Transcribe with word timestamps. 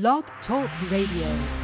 Blog 0.00 0.24
Talk 0.44 0.68
Radio. 0.90 1.63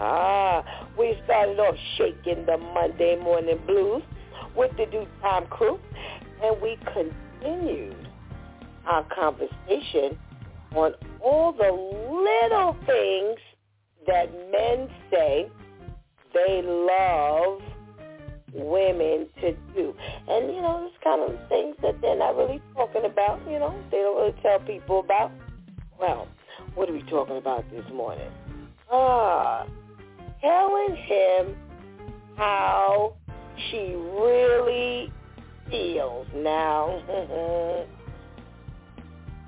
Ah, 0.00 0.62
we 0.96 1.20
started 1.24 1.58
off 1.58 1.74
shaking 1.96 2.46
the 2.46 2.56
Monday 2.56 3.16
morning 3.20 3.58
blues 3.66 4.02
with 4.56 4.70
the 4.76 4.86
DEW 4.86 5.06
Time 5.20 5.46
crew, 5.46 5.78
and 6.42 6.60
we 6.62 6.78
continued 6.94 8.08
our 8.86 9.04
conversation 9.14 10.16
on 10.74 10.92
all 11.20 11.52
the 11.52 11.70
little 11.72 12.76
things 12.86 13.38
that 14.06 14.32
men 14.52 14.88
say 15.10 15.50
they 16.32 16.62
love 16.62 17.60
women 18.54 19.28
to 19.40 19.52
do. 19.74 19.94
And, 20.28 20.54
you 20.54 20.62
know, 20.62 20.88
it's 20.88 20.96
kind 21.02 21.22
of 21.22 21.48
things 21.48 21.76
that 21.82 22.00
they're 22.00 22.16
not 22.16 22.36
really 22.36 22.62
talking 22.74 23.04
about, 23.04 23.40
you 23.50 23.58
know, 23.58 23.74
they 23.90 23.98
don't 23.98 24.16
really 24.16 24.34
tell 24.42 24.60
people 24.60 25.00
about. 25.00 25.32
Well, 25.98 26.28
what 26.74 26.88
are 26.88 26.92
we 26.92 27.02
talking 27.10 27.36
about 27.36 27.68
this 27.70 27.84
morning? 27.92 28.30
Ah, 28.90 29.66
telling 30.40 30.96
him 30.96 31.56
how 32.36 33.14
she 33.70 33.94
really 33.96 35.12
feels. 35.70 36.26
Now, 36.34 37.02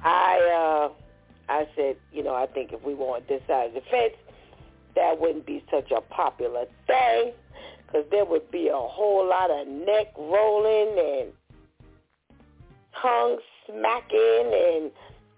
I, 0.04 0.88
uh, 0.88 0.92
I 1.52 1.68
said, 1.76 1.96
you 2.12 2.22
know, 2.22 2.34
I 2.34 2.46
think 2.46 2.72
if 2.72 2.82
we 2.82 2.94
on 2.94 3.22
this 3.28 3.42
side 3.46 3.68
of 3.68 3.74
the 3.74 3.82
fence, 3.90 4.14
that 4.96 5.20
wouldn't 5.20 5.46
be 5.46 5.64
such 5.70 5.90
a 5.90 6.00
popular 6.00 6.64
thing 6.86 7.32
because 7.86 8.06
there 8.10 8.24
would 8.24 8.50
be 8.50 8.68
a 8.68 8.76
whole 8.76 9.28
lot 9.28 9.50
of 9.50 9.66
neck 9.66 10.12
rolling 10.16 10.98
and 10.98 11.32
tongue 13.00 13.38
smacking 13.66 14.52
and 14.52 14.90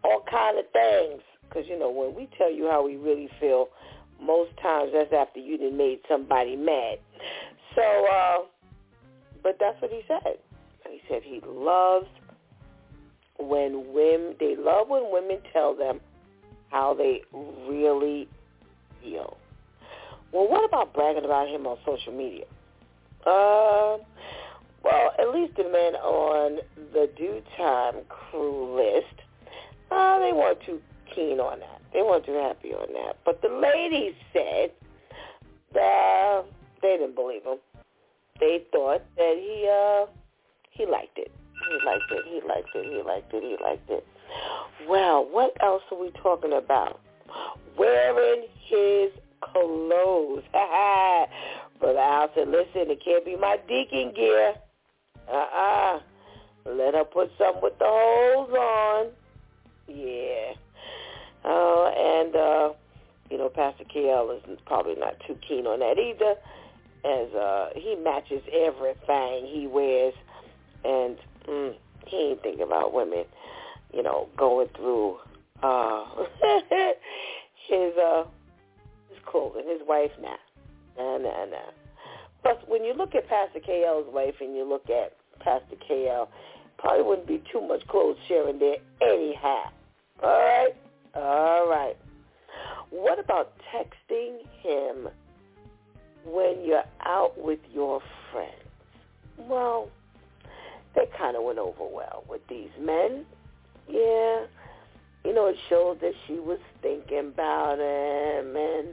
all 0.04 0.24
kind 0.30 0.58
of 0.58 0.64
things. 0.72 1.22
Because, 1.48 1.68
you 1.68 1.78
know, 1.78 1.90
when 1.90 2.14
we 2.14 2.28
tell 2.38 2.50
you 2.50 2.68
how 2.68 2.84
we 2.84 2.96
really 2.96 3.28
feel, 3.40 3.68
most 4.22 4.50
times 4.60 4.90
that's 4.92 5.12
after 5.12 5.40
you 5.40 5.58
done 5.58 5.76
made 5.76 6.00
somebody 6.08 6.56
mad. 6.56 6.98
So, 7.74 7.82
uh, 7.82 8.38
but 9.42 9.56
that's 9.58 9.80
what 9.80 9.90
he 9.90 10.02
said. 10.06 10.38
He 10.88 11.00
said 11.08 11.22
he 11.22 11.40
loves 11.46 12.06
when 13.38 13.92
women 13.92 14.36
they 14.38 14.56
love 14.56 14.88
when 14.88 15.10
women 15.10 15.38
tell 15.52 15.74
them 15.74 16.00
how 16.70 16.94
they 16.94 17.22
really 17.32 18.28
feel. 19.02 19.36
Well, 20.32 20.48
what 20.48 20.64
about 20.64 20.94
bragging 20.94 21.24
about 21.24 21.48
him 21.48 21.66
on 21.66 21.76
social 21.84 22.12
media? 22.12 22.44
Uh, 23.26 23.98
well, 24.82 25.12
at 25.18 25.28
least 25.32 25.56
the 25.56 25.64
men 25.64 25.94
on 25.96 26.58
the 26.92 27.08
DEW 27.16 27.42
Time 27.56 27.96
crew 28.08 28.74
list, 28.76 29.20
uh, 29.90 30.18
they 30.18 30.32
weren't 30.32 30.58
too 30.64 30.80
keen 31.14 31.40
on 31.40 31.60
that. 31.60 31.80
They 31.92 32.02
weren't 32.02 32.24
too 32.24 32.34
happy 32.34 32.72
on 32.74 32.92
that. 32.92 33.18
But 33.24 33.42
the 33.42 33.48
ladies 33.48 34.14
said 34.32 34.70
that 35.74 36.42
they 36.80 36.96
didn't 36.96 37.14
believe 37.14 37.44
him. 37.44 37.58
They 38.40 38.64
thought 38.72 39.02
that 39.16 39.34
he 39.38 39.68
uh 39.70 40.06
he 40.70 40.86
liked 40.86 41.18
it. 41.18 41.30
He 41.68 41.86
liked 41.86 42.10
it. 42.10 42.24
He 42.26 42.48
liked 42.48 42.74
it. 42.74 42.84
He 42.84 43.02
liked 43.02 43.32
it. 43.34 43.42
He 43.42 43.56
liked 43.62 43.90
it. 43.90 44.06
Well, 44.88 45.28
what 45.30 45.56
else 45.62 45.82
are 45.92 45.98
we 45.98 46.10
talking 46.22 46.52
about? 46.52 47.00
Wearing 47.78 48.46
his 48.66 49.10
clothes. 49.40 50.42
Brother 51.80 51.98
Al 51.98 52.30
said, 52.34 52.48
listen, 52.48 52.90
it 52.90 53.04
can't 53.04 53.24
be 53.24 53.36
my 53.36 53.58
deacon 53.68 54.12
gear. 54.14 54.54
Uh-uh. 55.30 56.00
Let 56.66 56.94
her 56.94 57.04
put 57.04 57.30
some 57.38 57.60
with 57.60 57.78
the 57.78 57.86
holes 57.86 58.50
on. 58.50 59.06
Yeah. 59.88 60.54
Uh, 61.44 61.88
and, 61.88 62.36
uh, 62.36 62.72
you 63.30 63.38
know, 63.38 63.48
Pastor 63.48 63.84
KL 63.84 64.36
is 64.36 64.58
probably 64.66 64.94
not 64.94 65.16
too 65.26 65.36
keen 65.46 65.66
on 65.66 65.80
that 65.80 65.98
either, 65.98 66.34
as 67.04 67.34
uh, 67.34 67.70
he 67.74 67.96
matches 67.96 68.42
everything 68.52 69.46
he 69.46 69.66
wears. 69.66 70.14
And 70.84 71.16
mm, 71.48 71.74
he 72.06 72.16
ain't 72.16 72.42
thinking 72.42 72.62
about 72.62 72.92
women, 72.92 73.24
you 73.92 74.02
know, 74.02 74.28
going 74.36 74.68
through 74.76 75.18
uh 75.62 76.04
his 77.68 77.92
uh 77.96 78.24
his 79.08 79.18
clothing, 79.24 79.64
his 79.68 79.86
wife 79.86 80.10
now. 80.20 80.36
Nah, 80.98 81.18
nah, 81.18 81.44
nah. 81.46 81.70
Plus, 82.42 82.56
when 82.66 82.84
you 82.84 82.92
look 82.94 83.14
at 83.14 83.28
Pastor 83.28 83.60
KL's 83.60 84.12
wife 84.12 84.34
and 84.40 84.56
you 84.56 84.68
look 84.68 84.90
at 84.90 85.16
Pastor 85.40 85.76
KL, 85.88 86.26
probably 86.78 87.04
wouldn't 87.04 87.28
be 87.28 87.42
too 87.52 87.60
much 87.60 87.86
clothes 87.86 88.16
sharing 88.28 88.58
there 88.58 88.76
anyhow. 89.00 89.70
All 90.22 90.30
right? 90.30 90.74
All 91.14 91.68
right. 91.68 91.96
What 92.90 93.18
about 93.18 93.52
texting 93.74 94.38
him 94.62 95.08
when 96.24 96.64
you're 96.64 96.84
out 97.04 97.32
with 97.36 97.60
your 97.72 98.00
friends? 98.30 98.52
Well, 99.36 99.88
they 100.94 101.06
kind 101.18 101.36
of 101.36 101.42
went 101.42 101.58
over 101.58 101.84
well 101.90 102.24
with 102.28 102.46
these 102.48 102.70
men. 102.80 103.24
Yeah. 103.88 104.46
You 105.24 105.34
know, 105.34 105.46
it 105.46 105.56
showed 105.68 106.00
that 106.00 106.12
she 106.26 106.34
was 106.34 106.58
thinking 106.80 107.32
about 107.32 107.78
him 107.78 108.56
and, 108.56 108.88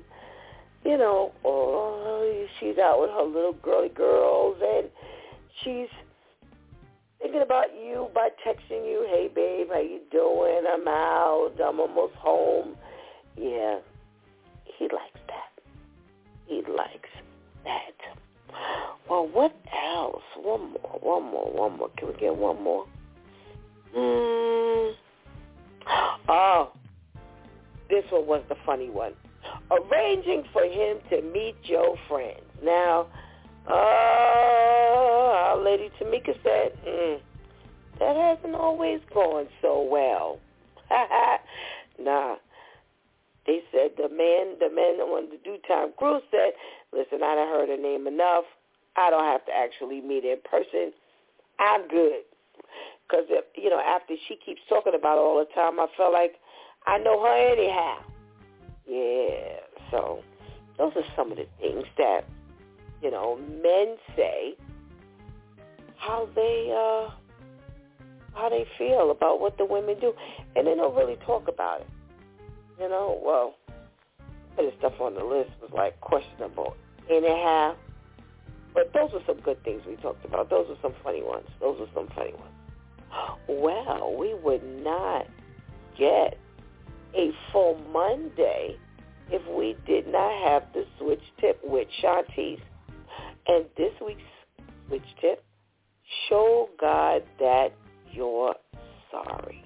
you 0.86 0.98
know, 0.98 1.32
oh, 1.44 2.46
she's 2.60 2.78
out 2.78 3.02
with 3.02 3.10
her 3.12 3.24
little 3.24 3.54
girly 3.54 3.90
girls 3.90 4.58
and 4.62 4.90
she's 5.64 5.88
thinking 7.22 7.42
about 7.42 7.66
you 7.76 8.08
by 8.14 8.30
texting 8.46 8.86
you, 8.86 9.06
hey, 9.10 9.30
babe, 9.34 9.68
how 9.72 9.80
you 9.80 10.02
doing? 10.12 10.64
I'm 10.72 10.88
out. 10.88 11.52
I'm 11.64 11.80
almost 11.80 12.16
home. 12.16 12.76
Yeah. 13.38 13.80
He 14.78 14.86
likes 14.86 15.20
that. 15.28 15.64
He 16.48 16.62
likes 16.70 17.10
that. 17.64 17.96
Well, 19.10 19.28
what 19.32 19.56
else? 19.94 20.24
One 20.38 20.72
more, 20.72 21.00
one 21.02 21.24
more, 21.32 21.52
one 21.52 21.78
more. 21.78 21.90
Can 21.98 22.10
we 22.10 22.14
get 22.16 22.36
one 22.36 22.62
more? 22.64 22.86
Mm. 23.96 24.94
Oh, 26.30 26.72
this 27.90 28.04
one 28.12 28.28
was 28.28 28.44
the 28.50 28.56
funny 28.66 28.90
one. 28.90 29.14
arranging 29.72 30.44
for 30.54 30.64
him 30.64 30.98
to 31.10 31.22
meet 31.22 31.56
your 31.64 31.96
friends. 32.08 32.42
Now, 32.64 33.08
uh, 33.68 33.74
our 33.74 35.64
lady 35.64 35.90
Tamika 36.00 36.36
said, 36.44 36.72
mm, 36.88 37.20
that 38.00 38.16
hasn't 38.16 38.56
always 38.56 39.00
gone 39.14 39.48
so 39.62 39.82
well. 39.82 40.40
nah. 42.00 42.36
They 43.46 43.62
said 43.72 43.92
the 43.98 44.10
man, 44.10 44.58
the 44.60 44.70
man 44.70 45.02
on 45.02 45.30
the 45.32 45.38
DEW 45.44 45.58
Time 45.68 45.92
crew 45.98 46.20
said, 46.30 46.54
listen, 46.94 47.24
I 47.24 47.36
done 47.36 47.48
heard 47.48 47.70
her 47.70 47.78
name 47.78 48.06
enough. 48.06 48.44
I 48.96 49.10
don't 49.10 49.24
have 49.24 49.46
to 49.46 49.52
actually 49.52 50.02
meet 50.02 50.24
in 50.24 50.38
person. 50.50 50.92
I'm 51.60 51.88
good. 51.88 52.22
Because, 53.08 53.26
you 53.56 53.70
know, 53.70 53.80
after 53.80 54.14
she 54.28 54.36
keeps 54.36 54.62
talking 54.70 54.94
about 54.94 55.18
it 55.18 55.22
all 55.22 55.40
the 55.40 55.52
time, 55.56 55.80
I 55.80 55.88
felt 55.98 56.14
like 56.14 56.36
I 56.86 57.00
know 57.00 57.22
her 57.24 57.54
anyhow. 57.54 57.98
Yeah, 58.88 59.60
so 59.92 60.24
those 60.78 60.94
are 60.96 61.04
some 61.16 61.32
of 61.32 61.38
the 61.38 61.48
things 61.60 61.86
that, 61.98 62.22
you 63.02 63.12
know, 63.12 63.38
men 63.38 63.96
say 64.16 64.56
how 65.98 66.28
they 66.36 66.74
uh 66.76 67.12
how 68.34 68.50
they 68.50 68.66
feel 68.78 69.12
about 69.12 69.40
what 69.40 69.58
the 69.58 69.66
women 69.66 70.00
do. 70.00 70.14
And 70.56 70.66
they 70.68 70.76
don't 70.76 70.96
really 70.96 71.18
talk 71.26 71.48
about 71.48 71.82
it. 71.82 71.88
You 72.80 72.90
know, 72.90 73.20
well, 73.24 73.56
the 74.56 74.72
stuff 74.78 74.94
on 75.00 75.16
the 75.16 75.24
list 75.24 75.52
was 75.62 75.72
like 75.74 76.00
questionable 76.02 76.76
anyhow. 77.10 77.76
But 78.74 78.94
those 78.94 79.12
were 79.12 79.22
some 79.26 79.40
good 79.42 79.64
things 79.64 79.82
we 79.88 79.96
talked 79.98 80.24
about. 80.24 80.50
Those 80.50 80.68
were 80.70 80.78
some 80.82 80.94
funny 81.04 81.24
ones. 81.24 81.48
Those 81.60 81.80
were 81.80 81.90
some 81.94 82.08
funny 82.16 82.34
ones. 82.34 82.54
Well, 83.50 84.16
we 84.18 84.36
would 84.36 84.64
not 84.84 85.26
get 85.98 86.38
a 87.16 87.32
full 87.52 87.82
Monday 87.92 88.78
if 89.32 89.42
we 89.48 89.76
did 89.88 90.08
not 90.08 90.48
have 90.48 90.64
the 90.74 90.86
switch 91.00 91.22
tip 91.42 91.60
with 91.64 91.88
Shantice. 92.02 92.60
And 93.50 93.66
this 93.76 93.92
week's 94.06 94.22
switch 94.88 95.02
tip, 95.20 95.44
show 96.30 96.70
God 96.80 97.24
that 97.40 97.70
you're 98.12 98.54
sorry. 99.10 99.64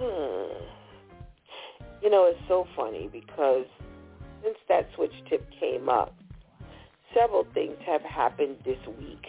Hmm. 0.00 0.54
You 2.02 2.10
know, 2.10 2.24
it's 2.30 2.40
so 2.48 2.66
funny 2.74 3.10
because 3.12 3.66
since 4.42 4.56
that 4.70 4.88
switch 4.94 5.12
tip 5.28 5.46
came 5.60 5.90
up, 5.90 6.16
several 7.14 7.46
things 7.52 7.76
have 7.84 8.00
happened 8.00 8.56
this 8.64 8.78
week 8.98 9.26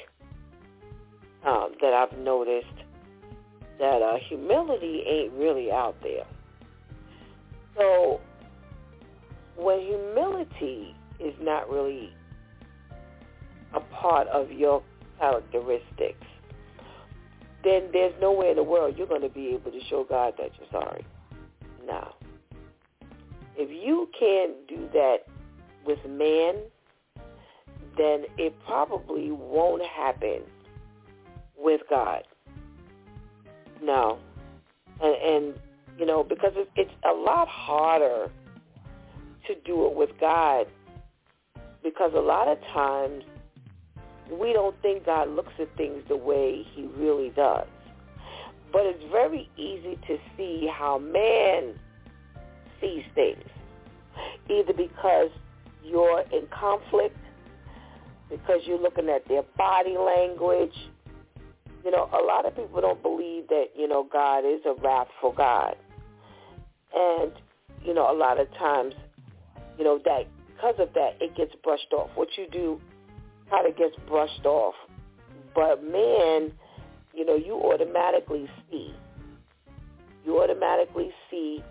um, 1.45 1.73
that 1.81 1.93
I've 1.93 2.17
noticed 2.17 2.67
that 3.77 4.01
uh, 4.01 4.19
humility 4.29 5.03
ain't 5.05 5.33
really 5.33 5.69
out 5.69 5.97
there. 6.01 6.25
So 7.75 8.21
when 9.57 9.81
humility 9.81 10.95
is 11.19 11.33
not 11.41 11.69
really 11.69 12.13
a 13.73 13.79
part 13.79 14.27
of 14.27 14.51
your 14.51 14.83
characteristics, 15.19 16.25
then 17.63 17.89
there's 17.91 18.13
no 18.21 18.31
way 18.31 18.49
in 18.51 18.55
the 18.55 18.63
world 18.63 18.95
you're 18.97 19.07
going 19.07 19.21
to 19.21 19.29
be 19.29 19.47
able 19.47 19.71
to 19.71 19.79
show 19.89 20.05
God 20.07 20.33
that 20.37 20.51
you're 20.57 20.81
sorry. 20.81 21.05
No. 21.85 22.13
If 23.55 23.69
you 23.71 24.07
can't 24.17 24.67
do 24.67 24.87
that 24.93 25.17
with 25.85 25.99
man, 26.07 26.55
then 27.97 28.25
it 28.37 28.53
probably 28.65 29.31
won't 29.31 29.83
happen 29.83 30.41
with 31.57 31.81
God. 31.89 32.23
No. 33.81 34.19
And, 35.01 35.15
and 35.15 35.59
you 35.97 36.05
know, 36.05 36.23
because 36.23 36.53
it, 36.55 36.69
it's 36.75 36.91
a 37.09 37.13
lot 37.13 37.47
harder 37.47 38.29
to 39.47 39.55
do 39.65 39.87
it 39.87 39.95
with 39.95 40.11
God 40.19 40.67
because 41.83 42.11
a 42.15 42.19
lot 42.19 42.47
of 42.47 42.59
times 42.73 43.23
we 44.31 44.53
don't 44.53 44.79
think 44.81 45.05
God 45.05 45.29
looks 45.29 45.53
at 45.59 45.75
things 45.77 46.03
the 46.07 46.17
way 46.17 46.65
he 46.73 46.87
really 46.97 47.29
does. 47.29 47.67
But 48.71 48.85
it's 48.85 49.03
very 49.11 49.49
easy 49.57 49.97
to 50.07 50.17
see 50.35 50.69
how 50.71 50.97
man 50.97 51.73
sees 52.81 53.03
things. 53.15 53.43
Either 54.49 54.73
because 54.73 55.29
you're 55.83 56.21
in 56.31 56.47
conflict, 56.47 57.17
because 58.29 58.61
you're 58.65 58.79
looking 58.81 59.09
at 59.09 59.27
their 59.27 59.43
body 59.57 59.97
language. 59.97 60.75
You 61.85 61.91
know, 61.91 62.09
a 62.11 62.23
lot 62.25 62.45
of 62.45 62.55
people 62.55 62.81
don't 62.81 63.01
believe 63.01 63.47
that, 63.47 63.67
you 63.75 63.87
know, 63.87 64.05
God 64.11 64.39
is 64.39 64.59
a 64.65 64.73
wrathful 64.81 65.31
God. 65.31 65.77
And, 66.93 67.31
you 67.83 67.93
know, 67.93 68.11
a 68.11 68.17
lot 68.17 68.39
of 68.39 68.51
times, 68.55 68.93
you 69.77 69.85
know, 69.85 69.99
that 70.03 70.27
because 70.47 70.75
of 70.79 70.93
that, 70.95 71.15
it 71.21 71.35
gets 71.35 71.53
brushed 71.63 71.93
off. 71.93 72.09
What 72.15 72.29
you 72.37 72.47
do 72.51 72.81
kind 73.49 73.67
of 73.67 73.77
gets 73.77 73.95
brushed 74.07 74.45
off. 74.45 74.75
But 75.55 75.83
man, 75.83 76.51
you 77.13 77.25
know, 77.25 77.35
you 77.35 77.53
automatically 77.55 78.49
see. 78.69 78.93
You 80.25 80.41
automatically 80.41 81.11
see 81.31 81.63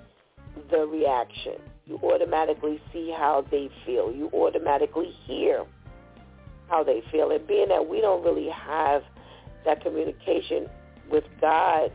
the 0.70 0.86
reaction. 0.86 1.54
You 1.86 2.00
automatically 2.02 2.80
see 2.92 3.14
how 3.16 3.44
they 3.50 3.68
feel. 3.84 4.12
You 4.12 4.30
automatically 4.32 5.12
hear 5.26 5.64
how 6.68 6.82
they 6.82 7.02
feel. 7.12 7.30
And 7.30 7.46
being 7.46 7.68
that 7.68 7.88
we 7.88 8.00
don't 8.00 8.24
really 8.24 8.48
have 8.48 9.02
that 9.64 9.82
communication 9.82 10.66
with 11.10 11.24
God 11.40 11.92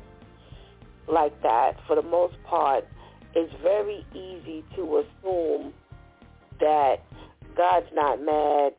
like 1.07 1.41
that, 1.41 1.73
for 1.87 1.95
the 1.95 2.01
most 2.01 2.35
part, 2.43 2.85
it's 3.33 3.51
very 3.61 4.05
easy 4.13 4.63
to 4.75 5.03
assume 5.03 5.73
that 6.59 6.97
God's 7.57 7.87
not 7.93 8.21
mad 8.21 8.73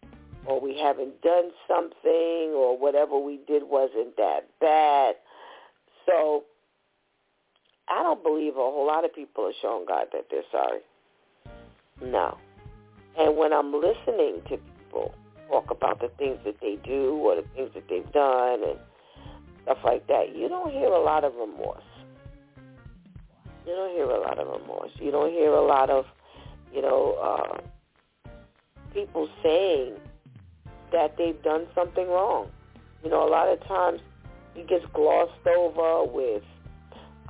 or 0.46 0.60
we 0.60 0.76
haven't 0.78 1.20
done 1.22 1.50
something 1.68 2.52
or 2.54 2.76
whatever 2.78 3.18
we 3.18 3.38
did 3.46 3.62
wasn't 3.64 4.16
that 4.16 4.48
bad. 4.60 5.14
So 6.06 6.44
I 7.88 8.02
don't 8.02 8.22
believe 8.22 8.54
a 8.54 8.56
whole 8.56 8.86
lot 8.86 9.04
of 9.04 9.14
people 9.14 9.46
are 9.46 9.52
showing 9.60 9.86
God 9.86 10.06
that 10.12 10.26
they're 10.30 10.42
sorry. 10.50 10.80
No. 12.02 12.38
And 13.18 13.36
when 13.36 13.52
I'm 13.52 13.72
listening 13.72 14.42
to 14.48 14.56
people 14.56 15.14
talk 15.48 15.70
about 15.70 16.00
the 16.00 16.08
things 16.18 16.38
that 16.44 16.56
they 16.60 16.76
do 16.84 17.14
or 17.16 17.36
the 17.36 17.44
things 17.54 17.70
that 17.74 17.84
they've 17.88 18.10
done 18.12 18.62
and 18.64 18.78
stuff 19.62 19.78
like 19.84 20.06
that, 20.08 20.34
you 20.34 20.48
don't 20.48 20.72
hear 20.72 20.88
a 20.88 21.02
lot 21.02 21.24
of 21.24 21.34
remorse. 21.34 21.82
You 23.66 23.74
don't 23.74 23.92
hear 23.92 24.10
a 24.10 24.20
lot 24.20 24.38
of 24.38 24.48
remorse. 24.48 24.90
You 24.98 25.12
don't 25.12 25.30
hear 25.30 25.52
a 25.52 25.64
lot 25.64 25.88
of, 25.88 26.06
you 26.74 26.82
know, 26.82 27.60
uh, 28.26 28.30
people 28.92 29.28
saying 29.42 29.94
that 30.92 31.16
they've 31.16 31.40
done 31.42 31.66
something 31.74 32.06
wrong. 32.08 32.48
You 33.02 33.10
know, 33.10 33.26
a 33.26 33.30
lot 33.30 33.48
of 33.48 33.62
times 33.66 34.00
it 34.54 34.68
gets 34.68 34.84
glossed 34.92 35.46
over 35.46 36.04
with, 36.10 36.42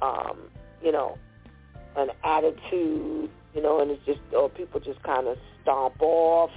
um, 0.00 0.38
you 0.82 0.92
know, 0.92 1.16
an 1.96 2.10
attitude, 2.24 3.30
you 3.54 3.62
know, 3.62 3.80
and 3.80 3.90
it's 3.90 4.04
just, 4.04 4.20
or 4.36 4.48
people 4.48 4.80
just 4.80 5.02
kind 5.02 5.26
of 5.26 5.38
stomp 5.62 6.00
off 6.00 6.50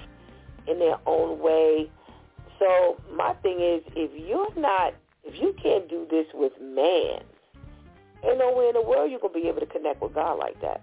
in 0.67 0.79
their 0.79 0.97
own 1.05 1.39
way. 1.39 1.89
So 2.59 2.97
my 3.13 3.33
thing 3.35 3.59
is, 3.59 3.83
if 3.95 4.11
you're 4.27 4.53
not, 4.59 4.93
if 5.23 5.41
you 5.41 5.55
can't 5.61 5.89
do 5.89 6.07
this 6.09 6.25
with 6.33 6.53
man, 6.61 7.21
ain't 8.23 8.39
no 8.39 8.53
way 8.55 8.67
in 8.67 8.73
the 8.73 8.81
world 8.81 9.11
you're 9.11 9.19
to 9.19 9.29
be 9.29 9.47
able 9.47 9.59
to 9.59 9.65
connect 9.65 10.01
with 10.01 10.13
God 10.13 10.39
like 10.39 10.59
that. 10.61 10.81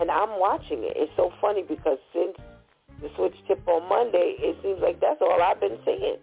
And 0.00 0.10
I'm 0.10 0.38
watching 0.38 0.84
it. 0.84 0.94
It's 0.96 1.12
so 1.16 1.32
funny 1.40 1.62
because 1.62 1.98
since 2.14 2.36
the 3.00 3.08
switch 3.16 3.34
tip 3.48 3.66
on 3.66 3.88
Monday, 3.88 4.36
it 4.38 4.56
seems 4.62 4.80
like 4.82 5.00
that's 5.00 5.20
all 5.20 5.40
I've 5.42 5.60
been 5.60 5.78
seeing. 5.84 6.16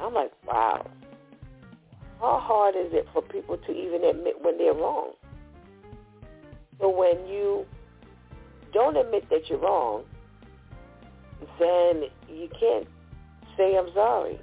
I'm 0.00 0.14
like, 0.14 0.32
wow. 0.46 0.86
How 2.20 2.38
hard 2.40 2.74
is 2.76 2.92
it 2.92 3.06
for 3.12 3.22
people 3.22 3.58
to 3.58 3.72
even 3.72 4.04
admit 4.04 4.42
when 4.42 4.58
they're 4.58 4.74
wrong? 4.74 5.12
So 6.80 6.88
when 6.88 7.26
you 7.26 7.66
don't 8.72 8.96
admit 8.96 9.28
that 9.30 9.48
you're 9.48 9.58
wrong, 9.58 10.04
then 11.58 12.04
you 12.28 12.48
can't 12.58 12.86
say 13.56 13.76
I'm 13.76 13.92
sorry. 13.94 14.40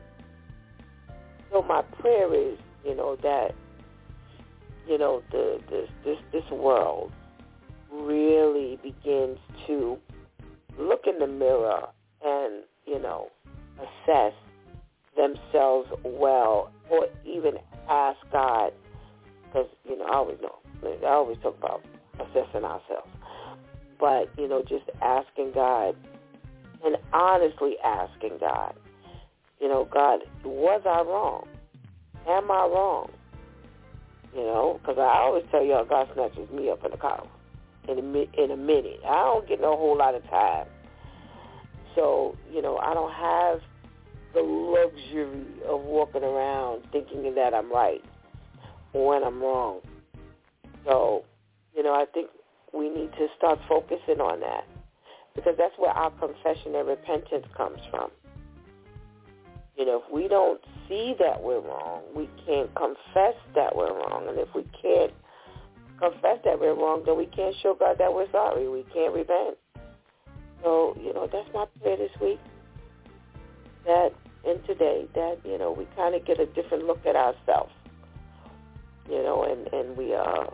So 1.52 1.62
my 1.62 1.82
prayer 2.00 2.34
is, 2.34 2.58
you 2.86 2.96
know, 2.96 3.18
that 3.22 3.54
you 4.88 4.98
know 4.98 5.22
the 5.32 5.60
this 5.70 5.90
this 6.06 6.18
this 6.32 6.50
world 6.52 7.12
really 7.92 8.80
begins 8.82 9.38
to 9.68 9.98
look 10.80 11.02
in 11.08 11.20
the 11.20 11.28
mirror 11.28 11.88
and, 12.24 12.64
you 12.86 13.02
know, 13.02 13.28
assess 13.78 14.34
themselves 15.16 15.90
well 16.04 16.72
or 16.90 17.08
even 17.26 17.54
ask 17.90 18.18
God, 18.32 18.72
because, 19.48 19.68
you 19.88 19.98
know, 19.98 20.06
I 20.06 20.16
always 20.16 20.38
know, 20.42 20.56
I 20.84 21.08
always 21.08 21.38
talk 21.42 21.58
about 21.58 21.84
assessing 22.16 22.64
ourselves. 22.64 23.10
But, 24.00 24.30
you 24.38 24.48
know, 24.48 24.62
just 24.62 24.86
asking 25.02 25.52
God 25.54 25.96
and 26.84 26.98
honestly 27.14 27.76
asking 27.84 28.38
God, 28.40 28.74
you 29.60 29.68
know, 29.68 29.88
God, 29.92 30.22
was 30.44 30.82
I 30.86 31.02
wrong? 31.02 31.48
Am 32.28 32.50
I 32.50 32.66
wrong? 32.66 33.12
You 34.34 34.44
know, 34.44 34.80
because 34.82 34.98
I 34.98 35.20
always 35.22 35.44
tell 35.52 35.64
y'all 35.64 35.86
God 35.86 36.08
snatches 36.14 36.50
me 36.52 36.70
up 36.70 36.84
in 36.86 36.92
the 36.92 36.98
car. 36.98 37.28
In 37.88 37.98
a, 37.98 38.44
in 38.44 38.52
a 38.52 38.58
minute. 38.58 39.00
I 39.08 39.24
don't 39.24 39.48
get 39.48 39.62
no 39.62 39.76
whole 39.76 39.98
lot 39.98 40.16
of 40.16 40.24
time. 40.30 40.68
So, 41.96 42.36
you 42.52 42.62
know, 42.62 42.78
I 42.78 42.94
don't 42.94 43.12
have 43.12 43.62
the 44.34 44.42
luxury 44.42 45.46
of 45.68 45.82
walking 45.82 46.24
around 46.24 46.84
thinking 46.92 47.36
that 47.36 47.54
I'm 47.54 47.72
right 47.72 48.04
when 48.94 49.24
I'm 49.24 49.42
wrong. 49.42 49.82
So, 50.86 51.26
you 51.76 51.84
know, 51.84 51.94
I 51.94 52.06
think 52.14 52.30
we 52.74 52.90
need 52.90 53.12
to 53.14 53.28
start 53.38 53.60
focusing 53.68 54.22
on 54.22 54.40
that 54.40 54.66
because 55.36 55.56
that's 55.58 55.74
where 55.78 55.92
our 55.92 56.12
confession 56.12 56.76
and 56.76 56.88
repentance 56.88 57.46
comes 57.56 57.80
from. 57.90 58.10
You 59.78 59.86
know, 59.86 60.04
if 60.06 60.14
we 60.14 60.28
don't 60.28 60.62
see 60.88 61.16
that 61.20 61.42
we're 61.42 61.60
wrong, 61.62 62.04
we 62.16 62.30
can't 62.46 62.74
confess 62.76 63.36
that 63.56 63.76
we're 63.76 63.94
wrong. 63.94 64.28
And 64.28 64.38
if 64.38 64.54
we 64.54 64.64
can't 64.82 65.14
confess 66.02 66.40
that 66.44 66.60
we're 66.60 66.74
wrong, 66.74 67.04
then 67.06 67.18
we 67.18 67.28
can't 67.28 67.56
show 67.62 67.76
God 67.78 67.98
that 68.00 68.14
we're 68.14 68.30
sorry. 68.32 68.68
We 68.68 68.84
can't 68.94 69.14
repent. 69.14 69.58
So, 70.64 70.98
you 71.00 71.14
know, 71.14 71.30
that's 71.32 71.48
my 71.54 71.66
prayer 71.82 71.98
this 71.98 72.12
week. 72.22 72.40
That 73.86 74.10
and 74.46 74.60
today 74.66 75.08
that, 75.14 75.38
you 75.46 75.58
know, 75.58 75.72
we 75.72 75.88
kind 75.96 76.16
of 76.16 76.26
get 76.26 76.40
a 76.40 76.46
different 76.48 76.86
look 76.86 77.06
at 77.06 77.16
ourselves. 77.16 77.72
You 79.10 79.24
know, 79.24 79.44
and, 79.44 79.68
and 79.74 79.98
we 79.98 80.14
uh 80.14 80.46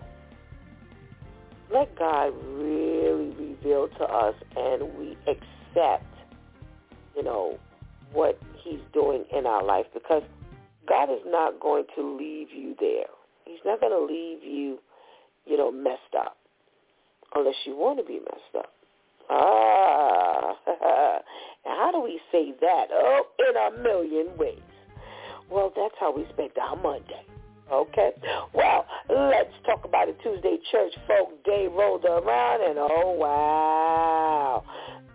let 1.74 1.98
God 1.98 2.34
really 2.46 3.30
reveal 3.38 3.88
to 3.88 4.04
us 4.04 4.36
and 4.56 4.84
we 4.98 5.18
accept, 5.28 6.06
you 7.16 7.24
know, 7.24 7.58
what 8.14 8.40
he's 8.64 8.80
doing 8.94 9.26
in 9.36 9.46
our 9.46 9.64
life 9.64 9.86
because 9.94 10.24
God 10.88 11.12
is 11.12 11.22
not 11.26 11.60
going 11.60 11.84
to 11.96 12.18
leave 12.18 12.48
you 12.52 12.76
there. 12.80 13.08
He's 13.46 13.60
not 13.66 13.82
going 13.82 13.92
to 13.92 14.14
leave 14.14 14.44
you, 14.44 14.80
you 15.48 15.58
know, 15.58 15.72
messed 15.72 16.16
up 16.20 16.38
unless 17.36 17.56
you 17.66 17.76
want 17.76 18.00
to 18.00 18.06
be 18.06 18.20
messed 18.20 18.56
up. 18.58 18.74
Ah, 19.30 20.56
how 21.66 21.92
do 21.92 22.02
we 22.02 22.20
say 22.32 22.54
that? 22.62 22.88
Oh, 22.92 23.24
in 23.40 23.56
a 23.56 23.84
million 23.84 24.38
ways. 24.38 24.60
Well, 25.50 25.72
that's 25.76 25.96
how 26.00 26.16
we 26.16 26.26
spent 26.34 26.52
our 26.58 26.76
Monday. 26.76 27.26
Okay. 27.72 28.12
Well, 28.54 28.86
let's 29.10 29.54
talk 29.66 29.84
about 29.84 30.08
it. 30.08 30.18
Tuesday 30.24 30.58
Church 30.72 30.94
Folk 31.08 31.44
Day 31.44 31.68
rolled 31.68 32.06
around, 32.06 32.62
and 32.62 32.78
oh 32.80 33.16
wow, 33.20 34.64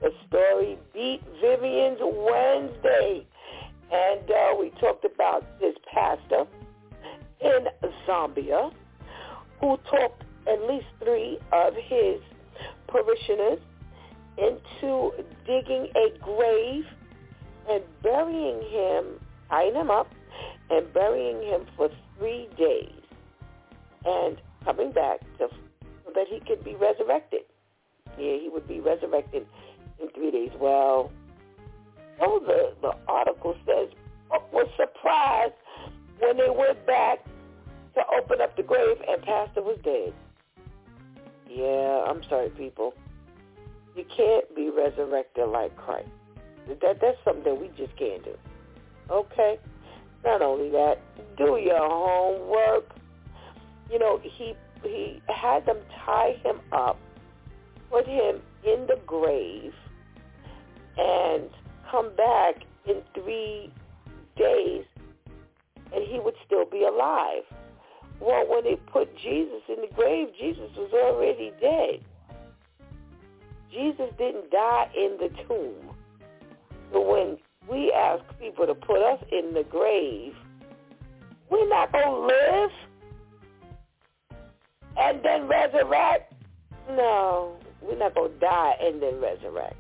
the 0.03 0.11
story 0.29 0.79
beat 0.93 1.23
Vivian's 1.41 1.99
Wednesday, 2.01 3.27
and 3.91 4.31
uh, 4.31 4.55
we 4.61 4.71
talked 4.81 5.07
about 5.07 5.47
this 5.61 5.75
pastor 5.93 6.45
in 7.41 7.67
Zambia 8.07 8.71
who 9.61 9.79
talked 9.91 10.22
at 10.49 10.61
least 10.69 10.87
three 11.03 11.39
of 11.53 11.75
his 11.75 12.21
parishioners 12.89 13.59
into 14.39 15.13
digging 15.47 15.89
a 15.97 16.19
grave 16.21 16.85
and 17.69 17.83
burying 18.03 18.61
him, 18.71 19.21
tying 19.49 19.75
him 19.75 19.91
up, 19.91 20.09
and 20.71 20.93
burying 20.93 21.43
him 21.43 21.67
for 21.77 21.91
three 22.19 22.49
days 22.59 22.91
and 24.05 24.41
coming 24.65 24.91
back 24.93 25.21
to, 25.39 25.49
so 26.05 26.13
that 26.15 26.27
he 26.29 26.41
could 26.41 26.65
be 26.65 26.75
resurrected. 26.75 27.43
Yeah, 28.19 28.37
he 28.41 28.49
would 28.53 28.67
be 28.67 28.81
resurrected 28.81 29.47
in 30.01 30.09
three 30.15 30.31
days. 30.31 30.51
Well, 30.59 31.13
so 32.19 32.41
the, 32.47 32.75
the 32.81 32.93
article 33.09 33.55
says 33.67 33.89
was 34.53 34.69
surprised 34.77 35.55
when 36.19 36.37
they 36.37 36.49
went 36.49 36.87
back 36.87 37.25
to 37.95 38.01
open 38.19 38.41
up 38.41 38.57
the 38.57 38.63
grave 38.63 38.97
and 39.07 39.23
Pastor 39.23 39.63
was 39.63 39.79
dead. 39.85 40.15
Yeah, 41.55 42.05
I'm 42.09 42.23
sorry, 42.29 42.49
people. 42.51 42.95
You 43.95 44.05
can't 44.17 44.55
be 44.57 44.71
resurrected 44.71 45.49
like 45.49 45.77
Christ. 45.77 46.09
That 46.67 46.99
that's 47.01 47.19
something 47.25 47.45
that 47.45 47.61
we 47.61 47.69
just 47.77 47.97
can't 47.99 48.25
do. 48.25 48.35
Okay? 49.11 49.59
Not 50.25 50.41
only 50.41 50.71
that, 50.71 50.99
do 51.37 51.59
your 51.59 51.89
homework. 51.89 52.89
You 53.91 53.99
know, 53.99 54.21
he 54.23 54.55
he 54.83 55.21
had 55.29 55.67
them 55.67 55.79
tie 56.05 56.37
him 56.43 56.61
up, 56.73 56.99
put 57.91 58.07
him 58.07 58.41
in 58.65 58.87
the 58.87 58.99
grave, 59.07 59.75
and 60.97 61.51
come 61.91 62.15
back 62.17 62.63
in 62.87 63.03
three 63.15 63.71
days, 64.37 64.85
and 65.93 66.05
he 66.09 66.19
would 66.19 66.35
still 66.47 66.65
be 66.65 66.85
alive. 66.85 67.43
Well, 68.23 68.47
when 68.49 68.63
they 68.63 68.77
put 68.77 69.09
Jesus 69.19 69.63
in 69.69 69.81
the 69.81 69.93
grave, 69.97 70.29
Jesus 70.39 70.71
was 70.77 70.93
already 70.95 71.53
dead. 71.61 72.05
Jesus 73.73 74.15
didn't 74.17 74.49
die 74.53 74.89
in 74.97 75.17
the 75.19 75.29
tomb. 75.49 75.97
But 76.93 77.05
when 77.09 77.37
we 77.69 77.91
ask 77.91 78.23
people 78.39 78.65
to 78.67 78.77
put 78.77 79.03
us 79.03 79.19
in 79.33 79.55
the 79.55 79.65
grave, 79.65 80.35
we're 81.51 81.69
not 81.69 81.91
going 81.91 82.05
to 82.05 82.21
live 82.21 82.71
and 84.99 85.21
then 85.25 85.49
resurrect. 85.49 86.33
No, 86.91 87.57
we're 87.81 87.99
not 87.99 88.15
going 88.15 88.35
to 88.35 88.39
die 88.39 88.75
and 88.81 89.03
then 89.03 89.21
resurrect. 89.21 89.77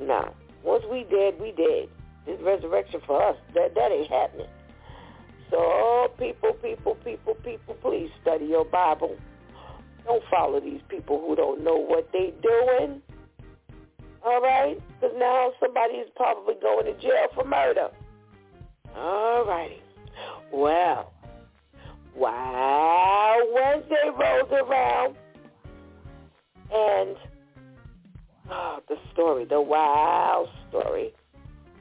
No. 0.00 0.32
Once 0.62 0.84
we 0.88 1.04
dead, 1.10 1.34
we 1.40 1.50
dead. 1.50 1.88
This 2.26 2.40
resurrection 2.42 3.00
for 3.08 3.20
us, 3.20 3.36
that, 3.54 3.74
that 3.74 3.90
ain't 3.90 4.08
happening. 4.08 4.46
So 5.50 6.12
people, 6.18 6.52
people, 6.54 6.94
people, 7.04 7.34
people, 7.34 7.74
please 7.82 8.10
study 8.22 8.46
your 8.46 8.64
Bible. 8.64 9.16
Don't 10.04 10.22
follow 10.30 10.60
these 10.60 10.80
people 10.88 11.20
who 11.20 11.34
don't 11.36 11.62
know 11.62 11.76
what 11.76 12.08
they're 12.12 12.30
doing. 12.42 13.02
All 14.24 14.40
right? 14.40 14.80
Because 15.00 15.16
now 15.18 15.52
somebody 15.60 15.94
is 15.94 16.08
probably 16.14 16.54
going 16.60 16.86
to 16.86 16.94
jail 17.00 17.26
for 17.34 17.44
murder. 17.44 17.88
All 18.96 19.44
righty. 19.44 19.82
Well, 20.52 21.12
wow, 22.14 23.38
Wednesday 23.54 24.10
rolls 24.18 24.50
around, 24.50 25.16
and 26.72 27.16
oh, 28.50 28.80
the 28.88 28.96
story, 29.12 29.44
the 29.44 29.60
wow 29.60 30.48
story, 30.68 31.14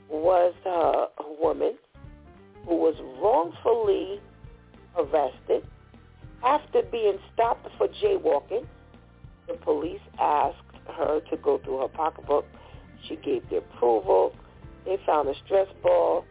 was 0.07 0.53
uh, 0.65 1.23
a 1.23 1.41
woman 1.41 1.73
who 2.69 2.75
was 2.75 2.93
wrongfully 3.19 4.21
arrested 4.95 5.67
after 6.45 6.83
being 6.91 7.17
stopped 7.33 7.67
for 7.79 7.87
jaywalking. 7.87 8.65
The 9.47 9.55
police 9.55 10.01
asked 10.19 10.55
her 10.95 11.19
to 11.31 11.37
go 11.37 11.57
through 11.57 11.79
her 11.79 11.87
pocketbook. 11.87 12.45
She 13.07 13.15
gave 13.15 13.49
the 13.49 13.57
approval. 13.57 14.35
They 14.85 14.97
found 15.03 15.27
a 15.27 15.33
stress 15.45 15.67
ball. 15.81 16.25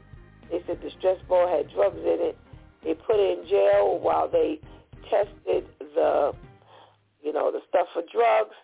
They 0.49 0.62
said 0.66 0.78
the 0.80 0.90
stress 0.99 1.18
ball 1.28 1.49
had 1.49 1.75
drugs 1.75 1.99
in 1.99 2.18
it. 2.21 2.38
They 2.85 2.95
put 2.95 3.16
her 3.16 3.33
in 3.33 3.47
jail 3.49 3.99
while 4.00 4.30
they 4.30 4.61
tested 5.11 5.66
the, 5.80 6.33
you 7.21 7.33
know, 7.33 7.50
the 7.50 7.61
stuff 7.68 7.88
for 7.92 8.02
drugs, 8.12 8.54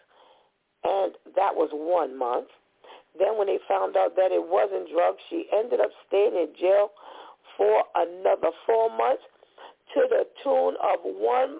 and 0.85 1.13
that 1.35 1.57
was 1.57 1.71
one 1.73 2.17
month. 2.17 2.47
Then 3.19 3.37
when 3.37 3.49
they 3.49 3.59
found 3.69 3.97
out 3.97 4.15
that 4.15 4.31
it 4.31 4.43
wasn't 4.43 4.89
drugs, 4.93 5.19
she 5.29 5.47
ended 5.53 5.81
up 5.81 5.91
staying 6.07 6.35
in 6.35 6.49
jail 6.59 6.91
for 7.57 7.85
another 7.95 8.51
four 8.67 8.91
months 8.97 9.23
to 9.95 10.07
the 10.09 10.25
tune 10.43 10.75
of 10.83 10.99
one 11.03 11.59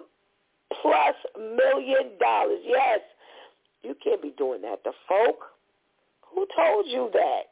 plus 0.81 1.15
million 1.37 2.17
dollars. 2.19 2.59
Yes, 2.63 2.99
you 3.83 3.95
can't 4.03 4.21
be 4.21 4.33
doing 4.37 4.61
that 4.63 4.83
to 4.83 4.91
folk. 5.07 5.37
Who 6.33 6.45
told 6.55 6.85
you 6.87 7.09
that? 7.13 7.43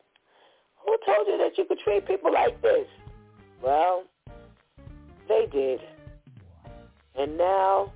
Who 0.86 0.98
told 1.06 1.28
you 1.28 1.38
that 1.38 1.58
you 1.58 1.66
could 1.66 1.80
treat 1.80 2.06
people 2.06 2.34
like 2.34 2.62
this? 2.62 2.88
Well, 3.64 4.04
they 5.30 5.48
did. 5.52 5.80
And 7.18 7.38
now 7.38 7.94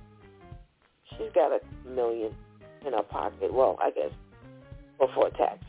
she's 1.10 1.30
got 1.34 1.52
a 1.52 1.60
million 1.88 2.32
in 2.86 2.92
her 2.92 3.02
pocket. 3.02 3.52
Well, 3.52 3.76
I 3.82 3.90
guess 3.90 4.12
before 4.98 5.30
taxes. 5.30 5.66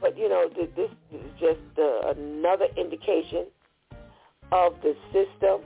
But, 0.00 0.16
you 0.16 0.28
know, 0.28 0.48
this 0.56 0.90
is 1.12 1.20
just 1.40 1.58
uh, 1.78 2.12
another 2.16 2.66
indication 2.76 3.46
of 4.52 4.74
the 4.82 4.94
system 5.12 5.60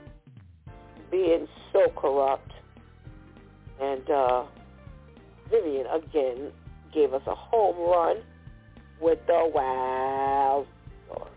being 1.11 1.47
so 1.71 1.91
corrupt. 1.95 2.51
And 3.81 4.09
uh, 4.09 4.43
Vivian 5.49 5.85
again 5.87 6.51
gave 6.93 7.13
us 7.13 7.21
a 7.27 7.35
home 7.35 7.77
run 7.77 8.17
with 9.01 9.19
the 9.27 9.51
wow 9.53 10.65
story. 11.05 11.29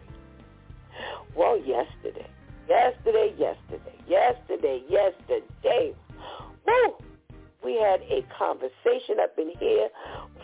Well, 1.37 1.59
yesterday, 1.59 2.29
yesterday, 2.69 3.35
yesterday, 3.39 3.99
yesterday, 4.09 4.83
yesterday, 4.89 5.95
woo, 6.67 6.95
we 7.65 7.75
had 7.75 8.01
a 8.03 8.25
conversation 8.39 9.19
up 9.21 9.37
in 9.39 9.53
here. 9.59 9.89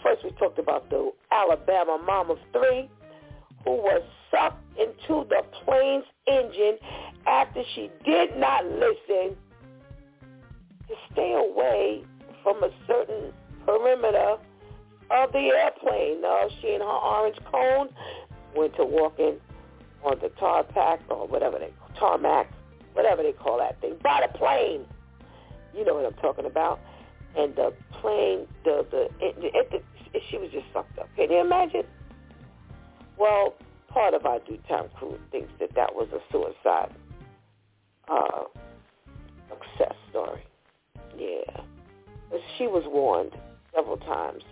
First, 0.02 0.24
we 0.24 0.30
talked 0.32 0.58
about 0.58 0.90
the 0.90 1.12
Alabama 1.30 1.98
mom 2.04 2.30
of 2.30 2.38
three 2.52 2.90
who 3.64 3.72
was 3.72 4.02
sucked 4.32 4.58
into 4.78 5.24
the 5.28 5.42
plane's 5.64 6.04
engine 6.26 6.78
after 7.26 7.62
she 7.74 7.90
did 8.04 8.36
not 8.36 8.64
listen 8.64 9.36
to 10.88 10.94
stay 11.12 11.34
away 11.34 12.02
from 12.42 12.62
a 12.64 12.70
certain 12.86 13.32
perimeter 13.64 14.36
of 15.10 15.32
the 15.32 15.38
airplane. 15.38 16.20
No, 16.22 16.48
she 16.60 16.72
and 16.72 16.82
her 16.82 16.88
orange 16.88 17.36
cone 17.50 17.88
went 18.56 18.74
to 18.76 18.84
walking 18.84 19.38
on 20.02 20.18
the 20.20 20.28
tar 20.30 20.64
tarpac 20.64 21.00
or 21.08 21.26
whatever 21.28 21.58
they 21.58 21.72
tarmac, 21.98 22.50
whatever 22.94 23.22
they 23.22 23.32
call 23.32 23.58
that 23.58 23.80
thing, 23.80 23.96
by 24.02 24.26
the 24.26 24.38
plane. 24.38 24.84
You 25.74 25.84
know 25.84 25.94
what 25.94 26.06
I'm 26.06 26.14
talking 26.14 26.46
about. 26.46 26.80
And 27.36 27.54
the 27.54 27.72
plane, 27.92 28.46
the 28.64 28.84
the, 28.90 29.04
it, 29.24 29.34
it, 29.38 29.84
it, 30.12 30.22
she 30.30 30.36
was 30.36 30.50
just 30.50 30.66
sucked 30.72 30.98
up. 30.98 31.08
Can 31.16 31.30
you 31.30 31.38
imagine? 31.38 31.84
Well, 33.16 33.54
part 33.92 34.14
of 34.14 34.26
our 34.26 34.38
DEW 34.40 34.58
Time 34.68 34.88
crew 34.98 35.18
thinks 35.30 35.50
that 35.60 35.74
that 35.74 35.94
was 35.94 36.08
a 36.12 36.20
suicide 36.32 36.94
uh, 38.08 38.44
success 39.48 39.94
story. 40.10 40.42
Yeah. 41.16 41.60
But 42.30 42.40
she 42.56 42.66
was 42.66 42.84
warned 42.86 43.32
several 43.74 43.98
times. 43.98 44.42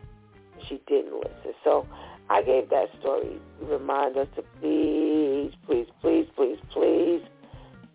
She 0.69 0.81
didn't 0.87 1.15
listen. 1.15 1.55
So 1.65 1.87
I 2.29 2.43
gave 2.43 2.69
that 2.71 2.89
story 3.01 3.41
to 3.61 3.67
remind 3.67 4.17
us 4.17 4.29
to 4.37 4.43
please, 4.61 5.53
please, 5.67 5.87
please, 6.01 6.27
please, 6.37 6.59
please 6.73 7.23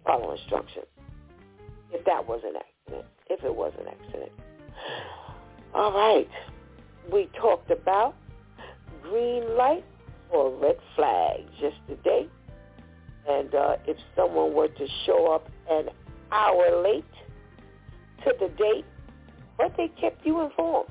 follow 0.05 0.31
instructions. 0.31 0.85
If 1.91 2.03
that 2.05 2.27
was 2.27 2.41
an 2.43 2.55
accident. 2.55 3.05
If 3.29 3.43
it 3.43 3.55
was 3.55 3.73
an 3.79 3.87
accident. 3.87 4.31
All 5.73 5.93
right. 5.93 6.27
We 7.11 7.29
talked 7.39 7.69
about 7.69 8.15
green 9.03 9.55
light 9.55 9.85
or 10.35 10.51
red 10.59 10.77
flag 10.95 11.41
yesterday. 11.59 12.27
And 13.27 13.55
uh, 13.55 13.77
if 13.87 13.97
someone 14.15 14.53
were 14.53 14.67
to 14.67 14.87
show 15.05 15.33
up 15.33 15.49
an 15.69 15.89
hour 16.31 16.83
late 16.83 17.05
to 18.23 18.33
the 18.39 18.49
date, 18.49 18.85
but 19.57 19.73
they 19.77 19.87
kept 19.99 20.25
you 20.25 20.41
informed, 20.41 20.89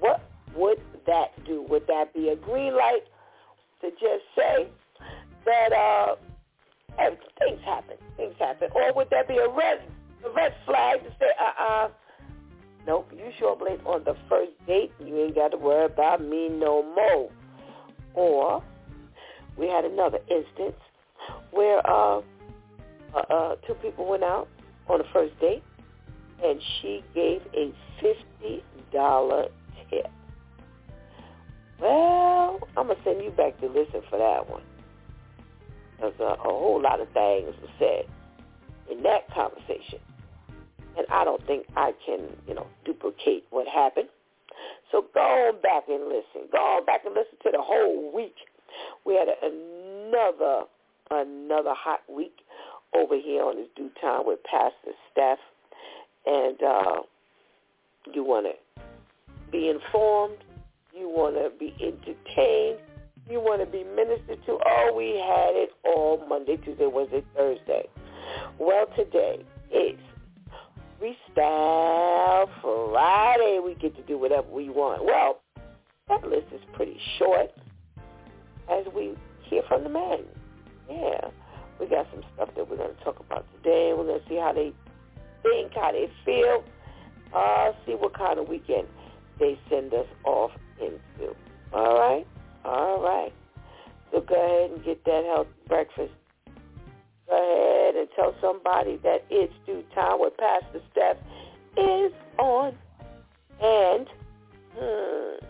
what 0.00 0.28
would 0.56 0.80
that 1.06 1.32
do? 1.46 1.64
Would 1.68 1.86
that 1.86 2.12
be 2.12 2.28
a 2.28 2.36
green 2.36 2.76
light 2.76 3.04
to 3.80 3.90
just 3.90 4.24
say 4.36 4.68
that 5.44 5.72
uh, 5.72 6.16
things 7.38 7.60
happen, 7.64 7.96
things 8.16 8.34
happen, 8.38 8.68
or 8.74 8.92
would 8.94 9.08
that 9.10 9.28
be 9.28 9.36
a 9.36 9.48
red, 9.48 9.82
a 10.24 10.30
red 10.30 10.54
flag 10.66 11.02
to 11.04 11.10
say, 11.20 11.26
uh-uh, 11.40 11.88
nope, 12.86 13.10
you 13.14 13.30
show 13.38 13.52
up 13.52 13.60
late 13.60 13.80
on 13.86 14.04
the 14.04 14.16
first 14.28 14.52
date, 14.66 14.92
you 15.04 15.24
ain't 15.24 15.34
got 15.34 15.48
to 15.48 15.56
worry 15.56 15.86
about 15.86 16.22
me 16.22 16.48
no 16.48 16.82
more. 16.82 17.30
Or 18.14 18.62
we 19.56 19.68
had 19.68 19.84
another 19.84 20.18
instance 20.30 20.76
where 21.50 21.84
uh, 21.86 22.20
uh, 23.14 23.18
uh, 23.30 23.56
two 23.66 23.74
people 23.74 24.08
went 24.08 24.22
out 24.22 24.48
on 24.88 24.98
the 24.98 25.04
first 25.12 25.38
date, 25.40 25.62
and 26.42 26.60
she 26.80 27.02
gave 27.14 27.42
a 27.54 27.72
fifty 28.00 28.62
dollar 28.92 29.48
tip. 29.90 30.06
Well, 31.80 32.60
I'm 32.76 32.88
gonna 32.88 32.98
send 33.04 33.22
you 33.22 33.30
back 33.30 33.60
to 33.60 33.66
listen 33.66 34.02
for 34.08 34.18
that 34.18 34.48
one. 34.48 34.62
There's 36.00 36.14
a, 36.20 36.22
a 36.22 36.36
whole 36.38 36.80
lot 36.80 37.00
of 37.00 37.08
things 37.10 37.54
were 37.60 37.68
said 37.78 38.06
in 38.90 39.02
that 39.02 39.32
conversation, 39.32 39.98
and 40.96 41.06
I 41.10 41.24
don't 41.24 41.44
think 41.46 41.66
I 41.76 41.92
can, 42.04 42.20
you 42.46 42.54
know, 42.54 42.66
duplicate 42.84 43.44
what 43.50 43.66
happened. 43.66 44.08
So 44.94 45.04
go 45.12 45.20
on 45.20 45.60
back 45.60 45.88
and 45.88 46.04
listen. 46.04 46.48
Go 46.52 46.58
on 46.58 46.86
back 46.86 47.00
and 47.04 47.16
listen 47.16 47.34
to 47.42 47.50
the 47.50 47.60
whole 47.60 48.14
week. 48.14 48.36
We 49.04 49.14
had 49.14 49.26
another 49.42 50.66
another 51.10 51.74
hot 51.74 52.02
week 52.08 52.36
over 52.94 53.16
here 53.18 53.42
on 53.42 53.56
this 53.56 53.66
DEW 53.74 53.90
Time 54.00 54.22
with 54.24 54.38
Pastor 54.44 54.94
Steph, 55.10 55.40
and 56.26 56.62
uh, 56.62 57.02
you 58.14 58.22
want 58.22 58.46
to 58.46 58.82
be 59.50 59.68
informed, 59.68 60.38
you 60.96 61.08
want 61.08 61.34
to 61.34 61.50
be 61.58 61.74
entertained, 61.82 62.78
you 63.28 63.40
want 63.40 63.62
to 63.62 63.66
be 63.66 63.82
ministered 63.82 64.38
to. 64.46 64.60
Oh, 64.64 64.94
we 64.96 65.18
had 65.18 65.56
it 65.56 65.70
all 65.84 66.24
Monday, 66.28 66.56
Tuesday, 66.58 66.86
Wednesday, 66.86 67.24
Thursday. 67.34 67.88
Well, 68.60 68.86
today 68.94 69.44
is 69.72 69.98
Freestyle 71.04 72.48
Friday. 72.62 73.60
We 73.62 73.74
get 73.74 73.94
to 73.96 74.02
do 74.02 74.16
whatever 74.16 74.48
we 74.50 74.70
want. 74.70 75.04
Well, 75.04 75.40
that 76.08 76.26
list 76.26 76.46
is 76.52 76.60
pretty 76.72 76.98
short 77.18 77.50
as 78.70 78.86
we 78.94 79.14
hear 79.42 79.62
from 79.68 79.84
the 79.84 79.90
men. 79.90 80.24
Yeah, 80.88 81.28
we 81.78 81.86
got 81.88 82.06
some 82.10 82.22
stuff 82.34 82.48
that 82.56 82.70
we're 82.70 82.76
going 82.76 82.94
to 82.96 83.04
talk 83.04 83.20
about 83.20 83.44
today. 83.56 83.92
We're 83.96 84.04
going 84.04 84.20
to 84.20 84.28
see 84.28 84.36
how 84.36 84.52
they 84.54 84.72
think, 85.42 85.72
how 85.74 85.92
they 85.92 86.10
feel, 86.24 86.64
uh, 87.34 87.72
see 87.84 87.92
what 87.92 88.16
kind 88.16 88.38
of 88.38 88.48
weekend 88.48 88.88
they 89.38 89.58
send 89.68 89.92
us 89.92 90.06
off 90.24 90.52
into. 90.80 91.34
All 91.72 91.98
right? 91.98 92.26
All 92.64 93.02
right. 93.02 93.32
So 94.10 94.20
go 94.20 94.34
ahead 94.34 94.70
and 94.70 94.84
get 94.84 95.04
that 95.04 95.24
healthy 95.24 95.50
breakfast. 95.68 96.12
Go 97.28 97.36
ahead 97.36 97.96
and 97.96 98.08
tell 98.16 98.34
somebody 98.40 98.98
that 99.02 99.24
it's 99.30 99.52
DEW 99.66 99.84
Time 99.94 100.20
with 100.20 100.36
Pastor 100.36 100.80
Steph 100.92 101.16
is 101.76 102.12
on. 102.38 102.76
And 103.62 104.06
hmm, 104.76 105.46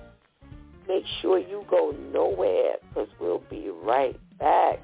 make 0.87 1.05
sure 1.21 1.39
you 1.39 1.65
go 1.71 1.95
nowhere 2.13 2.77
because 2.89 3.09
we'll 3.21 3.43
be 3.51 3.71
right 3.71 4.19
back. 4.39 4.79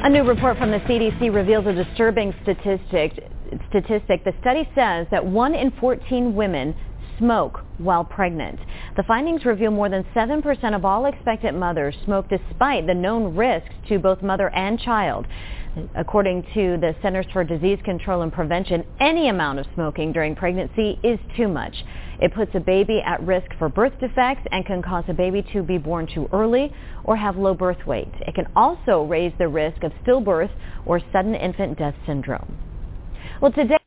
A 0.00 0.10
new 0.10 0.22
report 0.22 0.56
from 0.56 0.70
the 0.70 0.78
CDC 0.78 1.34
reveals 1.34 1.66
a 1.66 1.72
disturbing 1.72 2.32
statistic. 2.42 3.12
Statistic. 3.68 4.24
The 4.24 4.32
study 4.40 4.68
says 4.74 5.06
that 5.10 5.26
one 5.26 5.54
in 5.54 5.72
14 5.80 6.34
women 6.34 6.74
smoke 7.18 7.60
while 7.78 8.04
pregnant. 8.04 8.58
The 8.96 9.02
findings 9.02 9.44
reveal 9.44 9.70
more 9.70 9.88
than 9.88 10.04
7% 10.14 10.74
of 10.74 10.84
all 10.84 11.06
expectant 11.06 11.58
mothers 11.58 11.94
smoke 12.04 12.26
despite 12.28 12.86
the 12.86 12.94
known 12.94 13.36
risks 13.36 13.74
to 13.88 13.98
both 13.98 14.22
mother 14.22 14.48
and 14.50 14.78
child. 14.78 15.26
According 15.94 16.42
to 16.54 16.76
the 16.78 16.94
Centers 17.02 17.26
for 17.32 17.44
Disease 17.44 17.78
Control 17.84 18.22
and 18.22 18.32
Prevention, 18.32 18.84
any 19.00 19.28
amount 19.28 19.60
of 19.60 19.66
smoking 19.74 20.12
during 20.12 20.34
pregnancy 20.34 20.98
is 21.04 21.18
too 21.36 21.46
much. 21.46 21.84
It 22.20 22.34
puts 22.34 22.50
a 22.54 22.60
baby 22.60 23.00
at 23.04 23.22
risk 23.22 23.46
for 23.58 23.68
birth 23.68 23.92
defects 24.00 24.46
and 24.50 24.66
can 24.66 24.82
cause 24.82 25.04
a 25.08 25.14
baby 25.14 25.46
to 25.52 25.62
be 25.62 25.78
born 25.78 26.08
too 26.12 26.28
early 26.32 26.72
or 27.04 27.16
have 27.16 27.36
low 27.36 27.54
birth 27.54 27.86
weight. 27.86 28.12
It 28.20 28.34
can 28.34 28.46
also 28.56 29.04
raise 29.04 29.32
the 29.38 29.48
risk 29.48 29.84
of 29.84 29.92
stillbirth 30.04 30.50
or 30.84 31.00
sudden 31.12 31.34
infant 31.34 31.78
death 31.78 31.94
syndrome. 32.06 32.56
Well, 33.40 33.52
today 33.52 33.77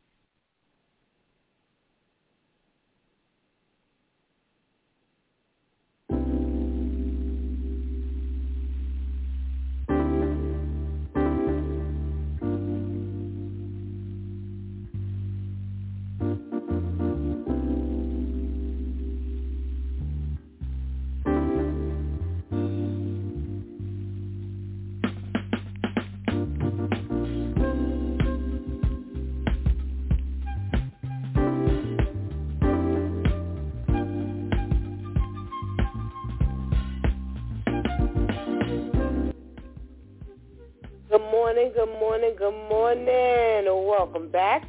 morning, 41.54 41.72
good 41.74 42.00
morning, 42.00 42.34
good 42.38 42.68
morning. 42.70 43.08
And 43.08 43.86
welcome 43.86 44.30
back 44.30 44.66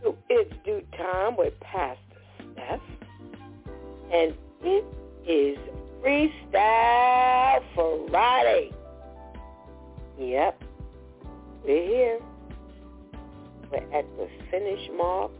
to 0.00 0.14
It's 0.28 0.54
DEW 0.64 0.80
Time 0.96 1.36
with 1.36 1.58
Pastor 1.58 1.98
Steph. 2.52 2.80
And 4.12 4.32
it 4.62 4.84
is 5.26 5.58
Freestyle 6.00 7.64
Friday. 8.10 8.70
Yep, 10.20 10.62
we're 11.64 11.84
here. 11.84 12.20
We're 13.72 13.98
at 13.98 14.06
the 14.16 14.28
finish 14.52 14.88
mark 14.96 15.32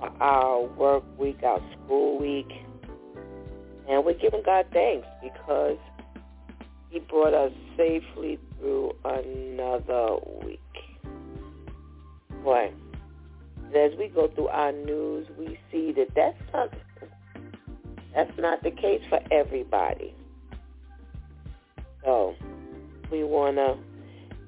for 0.00 0.12
our 0.22 0.62
work 0.62 1.04
week, 1.18 1.42
our 1.42 1.60
school 1.72 2.18
week. 2.18 2.50
And 3.86 4.02
we're 4.02 4.14
giving 4.14 4.42
God 4.46 4.64
thanks 4.72 5.06
because 5.22 5.76
he 6.88 7.00
brought 7.00 7.34
us 7.34 7.52
safely 7.76 8.38
through 8.62 8.92
another 9.04 10.16
week. 10.44 10.60
Boy, 12.44 12.72
as 13.76 13.92
we 13.98 14.08
go 14.08 14.28
through 14.28 14.48
our 14.48 14.72
news, 14.72 15.26
we 15.36 15.58
see 15.70 15.92
that 15.92 16.08
that's 16.14 16.38
not 16.52 16.72
that's 18.14 18.38
not 18.38 18.62
the 18.62 18.70
case 18.70 19.02
for 19.08 19.20
everybody. 19.30 20.14
So 22.04 22.34
we 23.10 23.24
want 23.24 23.56
to 23.56 23.78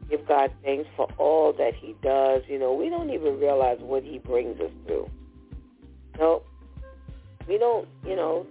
give 0.09 0.27
God 0.29 0.53
thanks 0.63 0.89
for 0.97 1.09
all 1.19 1.53
that 1.55 1.75
he 1.75 1.95
does. 2.03 2.43
You 2.47 2.59
know, 2.59 2.75
we 2.75 2.91
don't 2.91 3.11
even 3.11 3.41
realize 3.41 3.79
what 3.81 4.03
he 4.03 4.19
brings 4.19 4.61
us 4.61 4.71
through. 4.87 5.09
No, 6.19 6.43
we 7.49 7.59
don't, 7.59 7.89
you 8.07 8.17
know, 8.17 8.47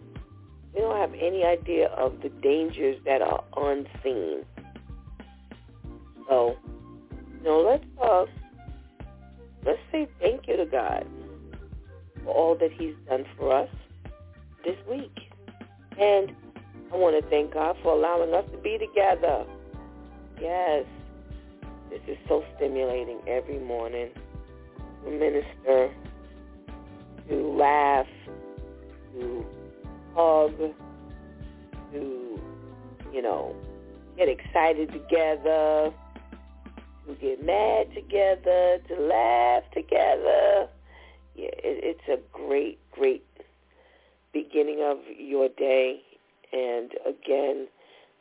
we 0.73 0.82
don't 0.82 0.97
have 0.97 1.13
any 1.13 1.43
idea 1.43 1.88
of 1.89 2.21
the 2.21 2.30
dangers 2.30 2.97
that 3.06 3.21
are 3.21 3.43
unseen. 3.56 4.43
So, 6.30 6.56
you 7.38 7.44
know, 7.44 7.62
let's 7.62 7.84
uh, 8.02 8.26
let's 9.66 9.80
say 9.92 10.08
thank 10.20 10.48
you 10.48 10.58
to 10.58 10.66
God 10.66 11.06
for 12.24 12.34
all 12.34 12.58
that 12.58 12.72
He's 12.72 12.96
done 13.10 13.26
for 13.38 13.56
us 13.56 13.70
this 14.64 14.78
week, 14.90 15.16
and 16.00 16.32
I 16.92 16.96
want 16.96 17.22
to 17.22 17.30
thank 17.30 17.54
God 17.54 17.76
for 17.84 17.94
allowing 17.94 18.34
us 18.34 18.46
to 18.52 18.58
be 18.60 18.78
together. 18.78 19.46
Yes, 20.40 20.86
this 21.90 22.02
is 22.08 22.18
so 22.28 22.44
stimulating 22.56 23.20
every 23.28 23.60
morning 23.60 24.10
to 25.04 25.12
minister, 25.12 25.94
to 27.30 27.36
laugh, 27.36 28.08
to 29.14 29.46
hug, 30.16 30.58
to, 31.92 32.40
you 33.12 33.22
know, 33.22 33.56
get 34.18 34.28
excited 34.30 34.92
together, 34.92 35.92
to 37.08 37.16
get 37.16 37.44
mad 37.44 37.94
together, 37.94 38.80
to 38.88 38.96
laugh 39.02 39.63
together. 39.74 40.68
Yeah, 41.36 41.50
it, 41.63 41.98
it's 42.00 42.08
a 42.08 42.20
great, 42.32 42.80
great 42.92 43.24
beginning 44.34 44.82
of 44.84 44.98
your 45.18 45.50
day. 45.50 46.02
And 46.52 46.92
again, 47.06 47.68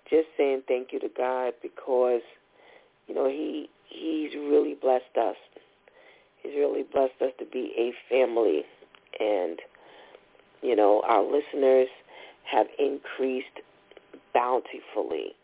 just 0.08 0.28
saying 0.36 0.62
thank 0.66 0.92
you 0.92 1.00
to 1.00 1.08
God 1.16 1.54
because, 1.62 2.22
you 3.06 3.14
know, 3.14 3.28
he 3.28 3.68
he's 3.88 4.34
really 4.34 4.74
blessed 4.74 5.16
us. 5.20 5.36
He's 6.42 6.52
really 6.54 6.82
blessed 6.82 7.20
us 7.20 7.32
to 7.38 7.44
be 7.44 7.72
a 7.76 7.92
family. 8.08 8.62
And 9.20 9.58
you 10.62 10.76
know, 10.76 11.02
our 11.06 11.22
listeners 11.22 11.88
have 12.44 12.66
increased 12.78 13.60
bountifully. 14.32 15.34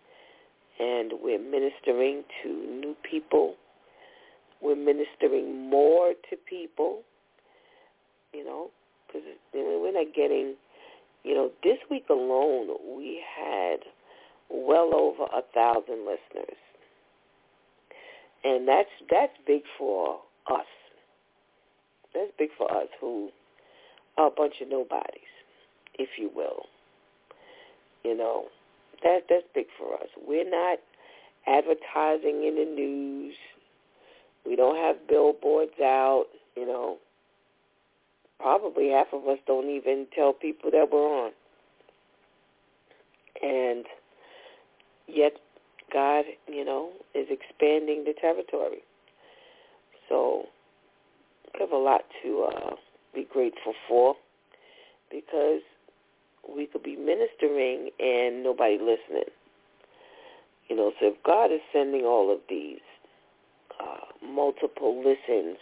And 0.79 1.13
we're 1.21 1.39
ministering 1.39 2.25
to 2.43 2.49
new 2.49 2.95
people. 3.09 3.55
We're 4.61 4.77
ministering 4.77 5.69
more 5.71 6.15
to 6.31 6.37
people, 6.49 7.03
you 8.33 8.45
know, 8.45 8.71
because 9.07 9.23
we're 9.55 9.93
not 9.93 10.15
getting, 10.15 10.55
you 11.25 11.35
know, 11.35 11.51
this 11.63 11.79
week 11.91 12.07
alone 12.11 12.69
we 12.97 13.21
had 13.37 13.79
well 14.51 14.95
over 14.95 15.25
a 15.25 15.43
thousand 15.55 16.07
listeners. 16.07 16.57
And 18.45 18.69
that's 18.69 18.89
that's 19.11 19.33
big 19.47 19.63
for 19.77 20.21
us. 20.51 20.67
That's 22.15 22.31
big 22.39 22.51
for 22.57 22.71
us 22.71 22.89
who 23.01 23.31
are 24.17 24.29
a 24.29 24.31
bunch 24.31 24.55
of 24.63 24.69
nobodies, 24.69 25.33
if 25.99 26.11
you 26.19 26.31
will. 26.35 26.67
You 28.05 28.17
know, 28.17 28.47
that 29.03 29.21
that's 29.29 29.47
big 29.55 29.67
for 29.79 29.95
us. 29.95 30.09
We're 30.27 30.49
not 30.49 30.79
advertising 31.47 32.45
in 32.45 32.57
the 32.57 32.65
news. 32.65 33.35
We 34.47 34.57
don't 34.57 34.77
have 34.77 35.09
billboards 35.09 35.81
out, 35.83 36.27
you 36.57 36.67
know. 36.67 36.99
Probably 38.39 38.91
half 38.91 39.09
of 39.13 39.27
us 39.27 39.39
don't 39.47 39.69
even 39.69 40.07
tell 40.15 40.33
people 40.33 40.71
that 40.71 40.89
we're 40.93 41.27
on. 41.27 41.33
And 43.43 43.85
yet 45.07 45.33
God, 45.93 46.25
you 46.47 46.65
know, 46.65 46.91
is 47.15 47.27
expanding 47.31 48.05
the 48.05 48.15
territory. 48.21 48.83
So 50.09 50.45
we 51.53 51.61
have 51.61 51.73
a 51.73 51.77
lot 51.77 52.03
to 52.23 52.49
uh, 52.55 52.71
be 53.15 53.27
grateful 53.31 53.75
for 53.89 54.15
because 55.11 55.63
we 56.55 56.67
could 56.67 56.83
be 56.83 56.97
ministering 56.97 57.91
and 57.99 58.43
nobody 58.43 58.79
listening. 58.79 59.29
You 60.69 60.77
know, 60.77 60.93
so 61.01 61.09
if 61.09 61.23
God 61.25 61.47
is 61.47 61.61
sending 61.73 62.03
all 62.03 62.33
of 62.33 62.41
these 62.49 62.81
uh, 63.81 64.27
multiple 64.27 64.99
listens, 64.99 65.57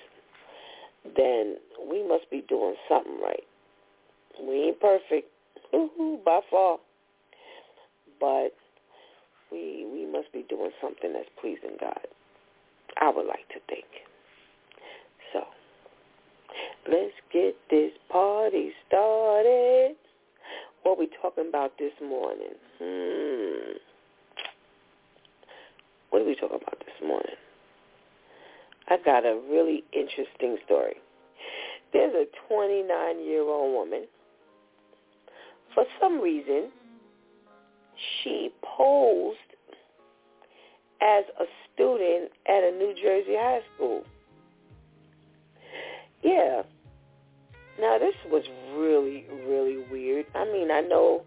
then 1.16 1.56
we 1.88 2.06
must 2.06 2.30
be 2.30 2.44
doing 2.48 2.74
something 2.88 3.18
right. 3.22 3.44
We 4.40 4.64
ain't 4.64 4.80
perfect, 4.80 5.30
by 6.24 6.40
far, 6.50 6.78
but 8.18 8.54
we 9.50 9.86
we 9.90 10.06
must 10.10 10.32
be 10.32 10.44
doing 10.48 10.70
something 10.82 11.12
that's 11.12 11.28
pleasing 11.40 11.76
God. 11.80 12.00
I 13.00 13.10
would 13.10 13.26
like 13.26 13.48
to 13.50 13.60
think. 13.68 13.84
So 15.32 15.44
Let's 16.88 17.14
get 17.32 17.56
this 17.68 17.90
party 18.10 18.70
started. 18.85 18.85
Talking 21.36 21.48
about 21.48 21.72
this 21.78 21.92
morning? 22.02 22.54
Hmm. 22.78 23.76
What 26.10 26.22
are 26.22 26.24
we 26.24 26.34
talking 26.34 26.58
about 26.62 26.78
this 26.80 27.06
morning? 27.06 27.34
I 28.88 28.96
got 29.04 29.24
a 29.24 29.40
really 29.50 29.84
interesting 29.92 30.58
story. 30.64 30.96
There's 31.92 32.14
a 32.14 32.52
29-year-old 32.52 33.72
woman. 33.72 34.06
For 35.74 35.84
some 36.00 36.20
reason, 36.20 36.70
she 38.22 38.50
posed 38.76 39.38
as 41.02 41.24
a 41.40 41.44
student 41.74 42.30
at 42.48 42.64
a 42.64 42.72
New 42.76 42.94
Jersey 43.02 43.34
high 43.36 43.60
school. 43.74 44.04
Yeah, 46.22 46.62
now, 47.78 47.98
this 47.98 48.14
was 48.30 48.44
really, 48.74 49.26
really 49.46 49.78
weird. 49.90 50.26
I 50.34 50.44
mean, 50.46 50.70
I 50.70 50.80
know 50.80 51.22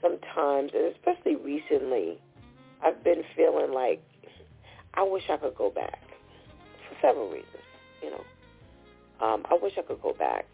sometimes, 0.00 0.72
and 0.74 0.94
especially 0.94 1.36
recently, 1.36 2.18
I've 2.82 3.02
been 3.02 3.22
feeling 3.34 3.72
like 3.72 4.02
I 4.94 5.02
wish 5.02 5.24
I 5.30 5.36
could 5.36 5.54
go 5.54 5.70
back 5.70 6.00
for 6.88 6.96
several 7.02 7.28
reasons, 7.28 7.46
you 8.02 8.10
know. 8.10 8.24
Um, 9.20 9.44
I 9.50 9.58
wish 9.60 9.74
I 9.78 9.82
could 9.82 10.00
go 10.02 10.12
back 10.12 10.46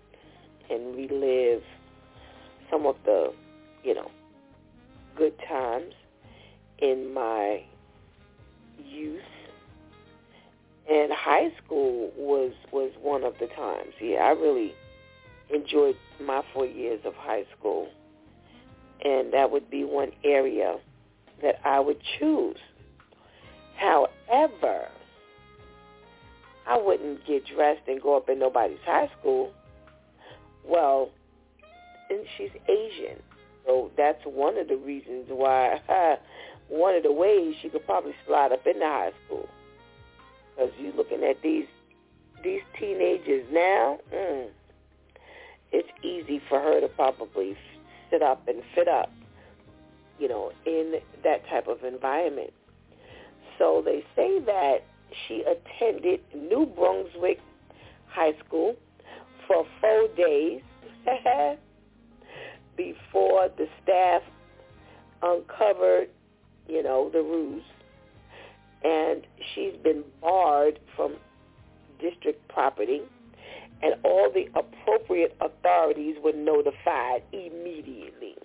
and 0.71 0.97
relive 0.97 1.63
some 2.71 2.87
of 2.87 2.97
the, 3.05 3.33
you 3.85 3.95
know, 3.95 4.11
good 5.17 5.35
times 5.49 5.95
in 6.79 7.13
my 7.13 7.63
youth. 8.85 9.21
And 10.91 11.13
high 11.13 11.53
school 11.65 12.13
was 12.17 12.53
was 12.73 12.91
one 13.01 13.23
of 13.23 13.35
the 13.39 13.47
times. 13.47 13.93
Yeah, 14.01 14.25
I 14.25 14.31
really 14.31 14.75
enjoyed 15.53 15.97
my 16.21 16.43
four 16.53 16.67
years 16.67 17.01
of 17.05 17.15
high 17.15 17.45
school. 17.59 17.89
And 19.05 19.33
that 19.33 19.51
would 19.51 19.69
be 19.71 19.85
one 19.85 20.13
area 20.25 20.77
that 21.43 21.57
I 21.65 21.81
would 21.81 22.01
choose. 22.19 22.57
However, 23.77 24.89
I 26.69 26.79
wouldn't 26.79 27.27
get 27.27 27.45
dressed 27.47 27.83
and 27.89 28.01
go 28.01 28.17
up 28.17 28.29
in 28.29 28.39
nobody's 28.39 28.79
high 28.85 29.11
school. 29.19 29.53
Well, 30.65 31.11
and 32.09 32.21
she's 32.37 32.51
Asian. 32.69 33.21
So 33.67 33.91
that's 33.97 34.23
one 34.25 34.57
of 34.59 34.69
the 34.69 34.77
reasons 34.77 35.27
why, 35.29 35.81
one 36.69 36.95
of 36.95 37.03
the 37.03 37.13
ways 37.13 37.55
she 37.61 37.69
could 37.69 37.85
probably 37.85 38.15
slide 38.27 38.53
up 38.53 38.67
in 38.67 38.79
the 38.79 38.85
high 38.85 39.13
school. 39.27 39.49
Because 40.55 40.73
you're 40.79 40.95
looking 40.95 41.25
at 41.25 41.41
these 41.43 41.67
these 42.45 42.61
teenagers 42.79 43.47
now, 43.53 43.99
mm, 44.13 44.49
it's 45.73 45.89
easy 46.03 46.41
for 46.49 46.61
her 46.61 46.81
to 46.81 46.89
probably 46.89 47.57
sit 48.11 48.23
up 48.23 48.47
and 48.47 48.63
fit 48.75 48.89
up, 48.89 49.11
you 50.19 50.29
know, 50.29 50.53
in 50.67 50.95
that 51.25 51.49
type 51.49 51.67
of 51.67 51.83
environment. 51.83 52.53
So 53.59 53.83
they 53.85 54.05
say 54.15 54.41
that 54.41 54.79
she 55.27 55.43
attended 55.43 56.21
New 56.35 56.67
Brunswick 56.67 57.41
High 58.09 58.33
School 58.47 58.77
for 59.47 59.67
four 59.81 60.09
days 60.17 60.61
before 62.77 63.49
the 63.57 63.67
staff 63.83 64.23
uncovered, 65.23 66.09
you 66.69 66.83
know, 66.83 67.11
the 67.13 67.23
ruse. 67.23 67.63
And 68.85 69.27
she's 69.55 69.75
been 69.83 70.03
barred 70.21 70.81
from 70.97 71.17
district 72.01 72.47
property 72.49 73.03
and 73.83 73.95
all 74.05 74.31
the 74.33 74.49
appropriate 74.55 75.37
authorities 75.41 76.17
were 76.23 76.33
notified 76.33 77.23
immediately. 77.33 78.37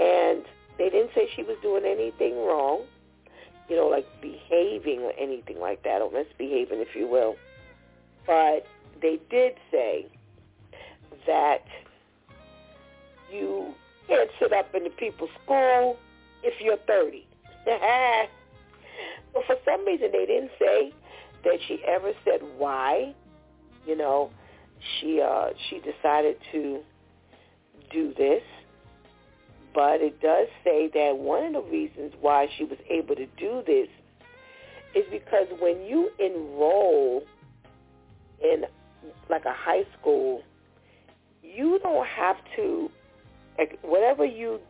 And 0.00 0.44
they 0.78 0.88
didn't 0.88 1.10
say 1.14 1.28
she 1.34 1.42
was 1.42 1.56
doing 1.60 1.84
anything 1.84 2.36
wrong, 2.36 2.82
you 3.68 3.76
know, 3.76 3.88
like 3.88 4.06
behaving 4.20 5.00
or 5.00 5.12
anything 5.18 5.58
like 5.58 5.82
that, 5.82 6.00
or 6.00 6.10
misbehaving, 6.10 6.80
if 6.80 6.94
you 6.94 7.06
will. 7.06 7.36
But 8.26 8.66
they 9.02 9.18
did 9.28 9.54
say 9.70 10.06
that 11.26 11.64
you 13.32 13.74
can't 14.08 14.30
sit 14.38 14.52
up 14.52 14.74
in 14.74 14.84
the 14.84 14.90
people's 14.90 15.30
school 15.44 15.98
if 16.42 16.60
you're 16.60 16.78
30. 16.78 17.26
But 19.32 19.46
for 19.46 19.56
some 19.64 19.84
reason, 19.86 20.10
they 20.10 20.26
didn't 20.26 20.50
say 20.58 20.92
that 21.44 21.58
she 21.66 21.80
ever 21.86 22.12
said 22.24 22.40
why. 22.58 23.14
You 23.90 23.96
know, 23.96 24.30
she 24.78 25.20
uh, 25.20 25.48
she 25.68 25.80
decided 25.80 26.36
to 26.52 26.78
do 27.92 28.14
this, 28.16 28.42
but 29.74 30.00
it 30.00 30.22
does 30.22 30.46
say 30.62 30.88
that 30.94 31.18
one 31.18 31.56
of 31.56 31.64
the 31.64 31.70
reasons 31.72 32.12
why 32.20 32.46
she 32.56 32.62
was 32.62 32.78
able 32.88 33.16
to 33.16 33.26
do 33.36 33.64
this 33.66 33.88
is 34.94 35.04
because 35.10 35.48
when 35.58 35.82
you 35.82 36.08
enroll 36.20 37.24
in 38.40 38.62
like 39.28 39.44
a 39.44 39.52
high 39.52 39.82
school, 39.98 40.44
you 41.42 41.80
don't 41.82 42.06
have 42.06 42.36
to 42.54 42.88
like 43.58 43.76
whatever 43.82 44.24
you 44.24 44.60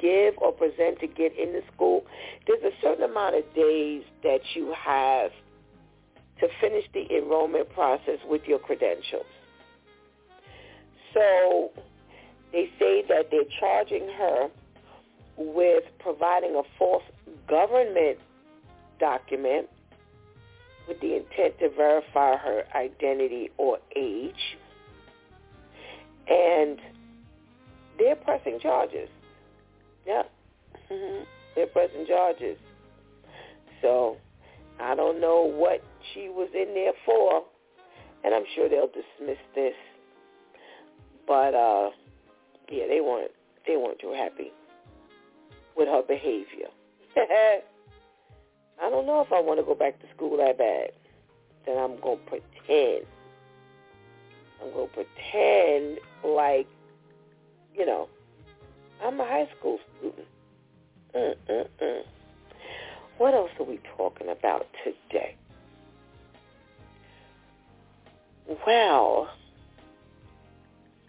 give 0.00 0.34
or 0.38 0.50
present 0.50 0.98
to 0.98 1.06
get 1.06 1.38
into 1.38 1.60
school, 1.72 2.04
there's 2.48 2.64
a 2.64 2.76
certain 2.82 3.08
amount 3.08 3.36
of 3.36 3.44
days 3.54 4.02
that 4.24 4.40
you 4.56 4.74
have 4.76 5.30
to 6.40 6.48
finish 6.60 6.84
the 6.92 7.06
enrollment 7.16 7.72
process 7.72 8.18
with 8.28 8.42
your 8.46 8.58
credentials. 8.58 9.26
So 11.14 11.70
they 12.52 12.70
say 12.78 13.04
that 13.08 13.30
they're 13.30 13.42
charging 13.58 14.08
her 14.08 14.48
with 15.36 15.84
providing 15.98 16.54
a 16.56 16.62
false 16.78 17.02
government 17.48 18.18
document 18.98 19.68
with 20.88 21.00
the 21.00 21.16
intent 21.16 21.58
to 21.58 21.70
verify 21.70 22.36
her 22.36 22.64
identity 22.74 23.50
or 23.58 23.78
age. 23.94 24.56
And 26.28 26.78
they're 27.98 28.16
pressing 28.16 28.58
charges. 28.60 29.08
Yep. 30.06 30.30
Mm-hmm. 30.90 31.24
They're 31.54 31.66
pressing 31.66 32.06
charges. 32.06 32.58
So 33.82 34.16
I 34.80 34.94
don't 34.94 35.20
know 35.20 35.42
what 35.42 35.82
she 36.12 36.28
was 36.28 36.48
in 36.54 36.74
there 36.74 36.92
for, 37.04 37.42
and 38.24 38.34
I'm 38.34 38.44
sure 38.54 38.68
they'll 38.68 38.88
dismiss 38.88 39.38
this. 39.54 39.74
But 41.26 41.54
uh, 41.54 41.90
yeah, 42.70 42.86
they 42.88 43.00
weren't 43.00 43.32
they 43.66 43.76
weren't 43.76 43.98
too 43.98 44.12
happy 44.12 44.52
with 45.76 45.88
her 45.88 46.02
behavior. 46.06 46.68
I 47.16 48.90
don't 48.90 49.06
know 49.06 49.20
if 49.20 49.32
I 49.32 49.40
want 49.40 49.58
to 49.58 49.64
go 49.64 49.74
back 49.74 50.00
to 50.00 50.06
school 50.14 50.36
that 50.36 50.58
bad. 50.58 50.90
Then 51.64 51.78
I'm 51.78 51.98
gonna 52.00 52.16
pretend. 52.26 53.06
I'm 54.62 54.72
gonna 54.72 54.86
pretend 54.88 55.98
like, 56.24 56.66
you 57.74 57.86
know, 57.86 58.08
I'm 59.02 59.18
a 59.20 59.24
high 59.24 59.48
school 59.58 59.78
student. 59.98 60.28
Mm-mm-mm. 61.14 62.02
What 63.18 63.34
else 63.34 63.50
are 63.58 63.64
we 63.64 63.80
talking 63.96 64.28
about 64.28 64.66
today? 64.84 65.36
Well, 68.66 69.28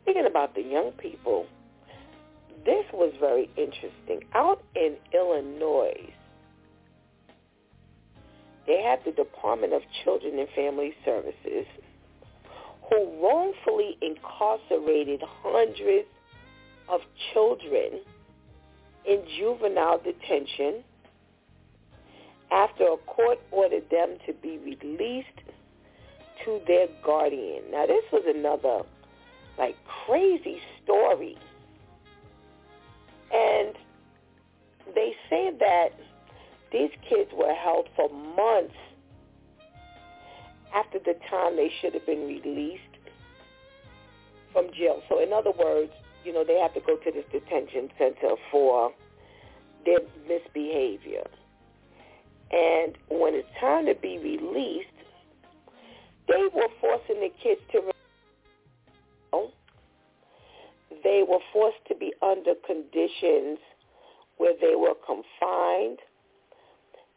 thinking 0.06 0.26
about 0.26 0.56
the 0.56 0.62
young 0.62 0.92
people, 0.94 1.46
this 2.66 2.86
was 2.92 3.14
very 3.20 3.50
interesting. 3.56 4.28
Out 4.34 4.64
in 4.76 4.96
Illinois, 5.14 6.14
they 8.66 8.82
had 8.82 9.00
the 9.06 9.12
Department 9.12 9.74
of 9.74 9.82
Children 10.04 10.40
and 10.40 10.50
Family 10.56 10.94
Services 11.06 11.66
who 12.90 13.22
wrongfully 13.22 13.98
incarcerated 14.02 15.22
hundreds 15.44 16.08
of 16.90 17.02
children 17.34 18.02
in 19.06 19.24
juvenile 19.38 20.00
detention 20.00 20.84
after 22.52 22.84
a 22.86 22.98
court 23.06 23.40
ordered 23.52 23.90
them 23.90 24.18
to 24.26 24.34
be 24.34 24.58
released 24.58 25.28
to 26.46 26.62
their 26.68 26.88
guardian. 27.04 27.64
Now 27.72 27.86
this 27.86 28.04
was 28.12 28.24
another 28.28 28.82
like 29.58 29.76
crazy 30.06 30.60
story. 30.84 31.38
And 33.34 33.76
they 34.96 35.14
say 35.30 35.52
that 35.60 35.90
these 36.72 36.92
kids 37.10 37.32
were 37.34 37.54
held 37.54 37.88
for 37.96 38.10
months 38.10 38.76
after 40.74 41.00
the 41.00 41.16
time 41.30 41.56
they 41.56 41.72
should 41.82 41.94
have 41.94 42.06
been 42.06 42.28
released 42.28 42.82
from 44.54 44.68
jail. 44.78 45.02
So 45.10 45.22
in 45.22 45.34
other 45.34 45.52
words, 45.52 45.92
you 46.24 46.34
know, 46.34 46.44
they 46.44 46.60
have 46.60 46.74
to 46.74 46.82
go 46.82 46.98
to 46.98 47.12
this 47.12 47.26
detention 47.32 47.90
center 47.98 48.36
for 48.52 48.92
their 49.86 50.00
misbehavior. 50.28 51.28
And 52.52 52.98
when 53.10 53.34
it's 53.34 53.48
time 53.60 53.86
to 53.88 53.96
be 53.96 54.18
released, 54.18 54.97
they 56.28 56.48
were 56.54 56.70
forcing 56.82 57.22
the 57.22 57.32
kids 57.42 57.62
to 57.72 57.92
they 61.04 61.24
were 61.28 61.40
forced 61.54 61.86
to 61.88 61.96
be 61.96 62.14
under 62.22 62.54
conditions 62.66 63.60
where 64.38 64.54
they 64.60 64.76
were 64.76 64.96
confined. 65.06 66.00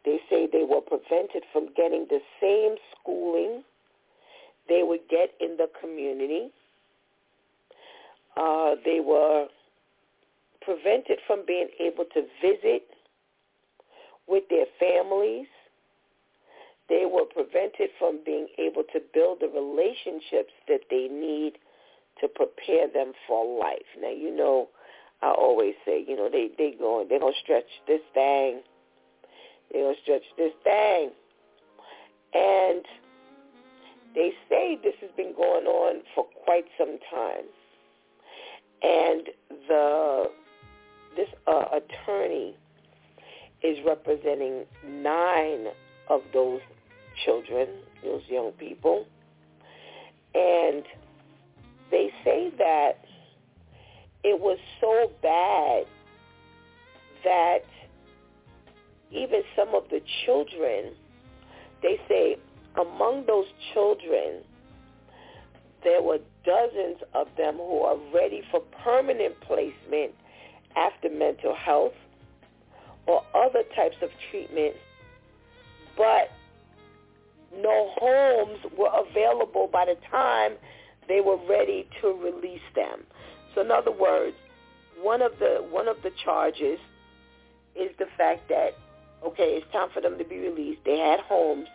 They 0.05 0.19
say 0.29 0.47
they 0.51 0.63
were 0.63 0.81
prevented 0.81 1.43
from 1.51 1.67
getting 1.75 2.07
the 2.09 2.19
same 2.39 2.75
schooling 2.95 3.63
they 4.69 4.83
would 4.83 5.01
get 5.09 5.31
in 5.39 5.57
the 5.57 5.67
community. 5.79 6.51
Uh, 8.37 8.75
they 8.85 8.99
were 8.99 9.47
prevented 10.61 11.19
from 11.27 11.43
being 11.45 11.67
able 11.79 12.05
to 12.13 12.21
visit 12.41 12.83
with 14.27 14.43
their 14.49 14.65
families. 14.79 15.47
They 16.91 17.05
were 17.05 17.23
prevented 17.23 17.89
from 17.97 18.19
being 18.25 18.47
able 18.57 18.83
to 18.91 18.99
build 19.13 19.39
the 19.39 19.47
relationships 19.47 20.51
that 20.67 20.81
they 20.89 21.07
need 21.07 21.53
to 22.19 22.27
prepare 22.27 22.91
them 22.91 23.13
for 23.25 23.59
life. 23.59 23.87
Now, 23.99 24.11
you 24.11 24.35
know, 24.35 24.67
I 25.21 25.31
always 25.31 25.75
say, 25.85 26.03
you 26.05 26.17
know, 26.17 26.29
they 26.29 26.49
they 26.57 26.75
going 26.77 27.07
they're 27.07 27.19
gonna 27.19 27.31
stretch 27.41 27.71
this 27.87 28.01
thing. 28.13 28.61
They're 29.71 29.83
gonna 29.83 29.95
stretch 30.03 30.27
this 30.37 30.51
thing, 30.65 31.11
and 32.33 32.83
they 34.13 34.33
say 34.49 34.77
this 34.83 34.95
has 34.99 35.11
been 35.15 35.33
going 35.33 35.65
on 35.65 36.01
for 36.13 36.25
quite 36.43 36.65
some 36.77 36.97
time 37.09 37.45
and 38.81 39.29
the 39.67 40.31
this 41.15 41.27
uh, 41.47 41.65
attorney 41.73 42.55
is 43.63 43.77
representing 43.85 44.65
nine 44.85 45.67
of 46.09 46.21
those 46.33 46.61
children, 47.25 47.67
those 48.03 48.21
young 48.27 48.51
people, 48.53 49.05
and 50.33 50.83
they 51.89 52.09
say 52.23 52.51
that 52.57 53.03
it 54.23 54.39
was 54.39 54.57
so 54.79 55.11
bad 55.21 55.85
that 57.23 57.65
even 59.11 59.41
some 59.55 59.75
of 59.75 59.83
the 59.89 59.99
children, 60.25 60.93
they 61.81 61.99
say 62.07 62.37
among 62.79 63.25
those 63.27 63.47
children, 63.73 64.43
there 65.83 66.01
were 66.01 66.19
dozens 66.45 66.97
of 67.13 67.27
them 67.37 67.55
who 67.57 67.79
are 67.79 67.97
ready 68.13 68.41
for 68.51 68.61
permanent 68.83 69.39
placement 69.41 70.13
after 70.75 71.09
mental 71.09 71.55
health 71.55 71.93
or 73.07 73.23
other 73.35 73.63
types 73.75 73.97
of 74.01 74.09
treatment, 74.29 74.75
but 75.97 76.29
no 77.57 77.91
homes 77.97 78.59
were 78.77 78.89
available 78.93 79.69
by 79.71 79.85
the 79.85 79.97
time 80.09 80.53
they 81.07 81.21
were 81.21 81.37
ready 81.49 81.87
to 82.01 82.07
release 82.07 82.61
them. 82.75 83.01
So 83.53 83.61
in 83.61 83.71
other 83.71 83.91
words, 83.91 84.35
one 85.01 85.21
of 85.21 85.31
the 85.39 85.65
one 85.69 85.87
of 85.87 85.97
the 86.03 86.11
charges 86.23 86.79
is 87.75 87.89
the 87.99 88.05
fact 88.17 88.47
that 88.49 88.71
okay, 89.25 89.59
it's 89.59 89.71
time 89.71 89.89
for 89.93 90.01
them 90.01 90.17
to 90.17 90.23
be 90.23 90.37
released. 90.37 90.81
They 90.85 90.97
had 90.97 91.19
homes 91.19 91.67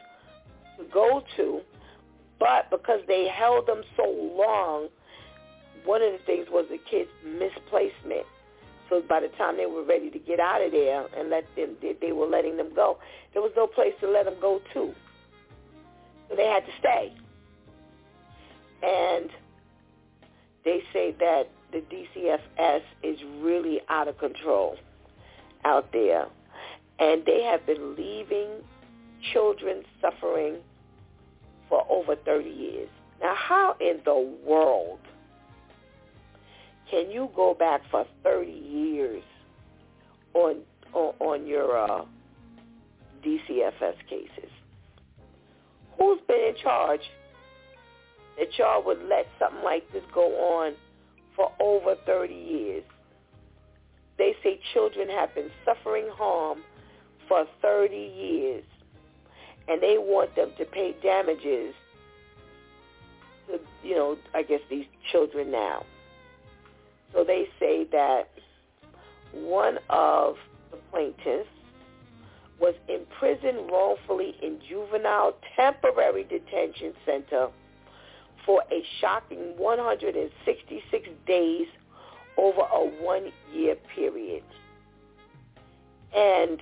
to 0.79 0.85
go 0.93 1.23
to, 1.37 1.61
but 2.39 2.71
because 2.71 3.01
they 3.07 3.29
held 3.29 3.67
them 3.67 3.83
so 3.97 4.05
long, 4.05 4.89
one 5.85 6.03
of 6.03 6.12
the 6.12 6.19
things 6.27 6.49
was 6.51 6.67
the 6.71 6.79
kids' 6.91 7.11
misplacement. 7.25 8.27
So 8.89 9.03
by 9.09 9.21
the 9.21 9.29
time 9.37 9.57
they 9.57 9.67
were 9.67 9.85
ready 9.85 10.11
to 10.11 10.19
get 10.19 10.39
out 10.39 10.62
of 10.62 10.73
there 10.73 11.07
and 11.17 11.31
let 11.31 11.45
them, 11.57 11.77
they 11.83 12.12
were 12.12 12.27
letting 12.27 12.57
them 12.57 12.71
go. 12.75 12.99
There 13.33 13.43
was 13.43 13.53
no 13.57 13.67
place 13.67 13.95
to 14.01 14.09
let 14.09 14.25
them 14.25 14.37
go 14.41 14.61
to. 14.75 14.95
So 16.29 16.37
they 16.37 16.47
had 16.47 16.65
to 16.65 16.73
stay. 16.79 17.12
And 18.83 19.31
they 20.65 20.83
say 20.93 21.15
that 21.19 21.45
the 21.73 21.79
DCFS 21.79 22.83
is 23.03 23.19
really 23.41 23.81
out 23.89 24.09
of 24.09 24.19
control 24.19 24.77
out 25.65 25.93
there. 25.93 26.27
And 26.99 27.25
they 27.25 27.43
have 27.43 27.67
been 27.67 27.97
leaving 27.97 28.49
children 29.33 29.83
suffering 30.01 30.57
for 31.69 31.87
over 31.91 32.17
30 32.17 32.49
years. 32.49 32.89
Now, 33.21 33.35
how 33.35 33.77
in 33.81 34.01
the 34.05 34.37
world 34.47 35.01
can 36.91 37.11
you 37.11 37.29
go 37.35 37.55
back 37.55 37.83
for 37.91 38.07
30 38.23 38.51
years 38.51 39.23
on 40.35 40.62
on, 40.97 41.15
on 41.21 41.47
your 41.47 41.77
uh, 41.77 42.05
DCFS 43.25 43.97
cases. 44.09 44.51
Who's 45.99 46.21
been 46.29 46.41
in 46.49 46.55
charge 46.63 47.01
that 48.39 48.59
y'all 48.59 48.85
would 48.85 49.03
let 49.09 49.27
something 49.39 49.63
like 49.63 49.91
this 49.93 50.05
go 50.15 50.27
on 50.59 50.75
for 51.35 51.53
over 51.61 51.95
30 52.07 52.35
years? 52.35 52.85
They 54.19 54.35
say 54.43 54.61
children 54.73 55.09
have 55.09 55.35
been 55.35 55.51
suffering 55.65 56.09
harm 56.13 56.63
for 57.29 57.47
30 57.61 57.97
years, 57.97 58.65
and 59.69 59.83
they 59.83 59.97
want 59.99 60.35
them 60.37 60.53
to 60.59 60.65
pay 60.65 60.95
damages 61.03 61.75
to, 63.49 63.61
you 63.83 63.95
know, 63.95 64.17
I 64.35 64.43
guess 64.43 64.61
these 64.71 64.87
children 65.11 65.51
now. 65.51 65.85
So 67.13 67.25
they 67.25 67.49
say 67.59 67.85
that 67.93 68.29
one 69.33 69.79
of 69.91 70.37
the 70.71 70.79
plaintiffs 70.91 71.49
was 72.61 72.75
imprisoned 72.88 73.71
wrongfully 73.71 74.35
in 74.42 74.59
juvenile 74.69 75.35
temporary 75.57 76.25
detention 76.25 76.95
center 77.05 77.49
for 78.45 78.62
a 78.71 78.83
shocking 79.01 79.55
166 79.59 81.09
days 81.27 81.66
over 82.38 82.61
a 82.61 82.87
one-year 83.03 83.77
period. 83.95 84.45
And 86.14 86.59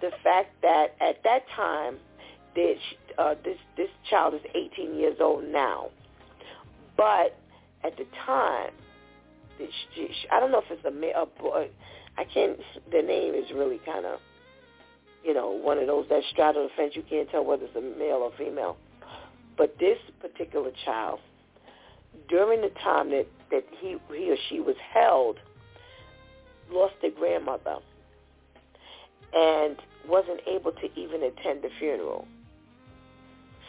the 0.00 0.10
fact 0.22 0.50
that 0.62 0.96
at 1.00 1.22
that 1.24 1.42
time, 1.54 1.98
this, 2.54 2.78
uh, 3.18 3.34
this, 3.44 3.58
this 3.76 3.88
child 4.08 4.34
is 4.34 4.40
18 4.54 4.94
years 4.96 5.16
old 5.20 5.44
now. 5.44 5.90
But 6.96 7.38
at 7.84 7.96
the 7.96 8.04
time, 8.26 8.72
I 10.30 10.40
don't 10.40 10.50
know 10.50 10.62
if 10.66 10.70
it's 10.70 10.84
a 10.84 11.20
a 11.20 11.26
boy. 11.26 11.68
I 12.16 12.24
can't, 12.24 12.58
the 12.90 13.02
name 13.02 13.34
is 13.34 13.50
really 13.54 13.80
kind 13.84 14.04
of, 14.04 14.18
you 15.24 15.34
know, 15.34 15.50
one 15.50 15.78
of 15.78 15.86
those 15.86 16.06
that 16.08 16.22
straddle 16.30 16.64
the 16.64 16.70
fence. 16.76 16.94
You 16.96 17.02
can't 17.08 17.30
tell 17.30 17.44
whether 17.44 17.64
it's 17.64 17.76
a 17.76 17.80
male 17.80 18.16
or 18.16 18.32
female. 18.38 18.76
But 19.56 19.76
this 19.78 19.98
particular 20.20 20.70
child, 20.84 21.20
during 22.28 22.62
the 22.62 22.70
time 22.82 23.10
that, 23.10 23.26
that 23.50 23.64
he, 23.78 23.96
he 24.14 24.30
or 24.30 24.36
she 24.48 24.60
was 24.60 24.76
held, 24.92 25.38
lost 26.70 26.94
their 27.02 27.10
grandmother 27.10 27.76
and 29.34 29.76
wasn't 30.08 30.40
able 30.46 30.72
to 30.72 30.88
even 30.98 31.22
attend 31.22 31.62
the 31.62 31.68
funeral. 31.78 32.26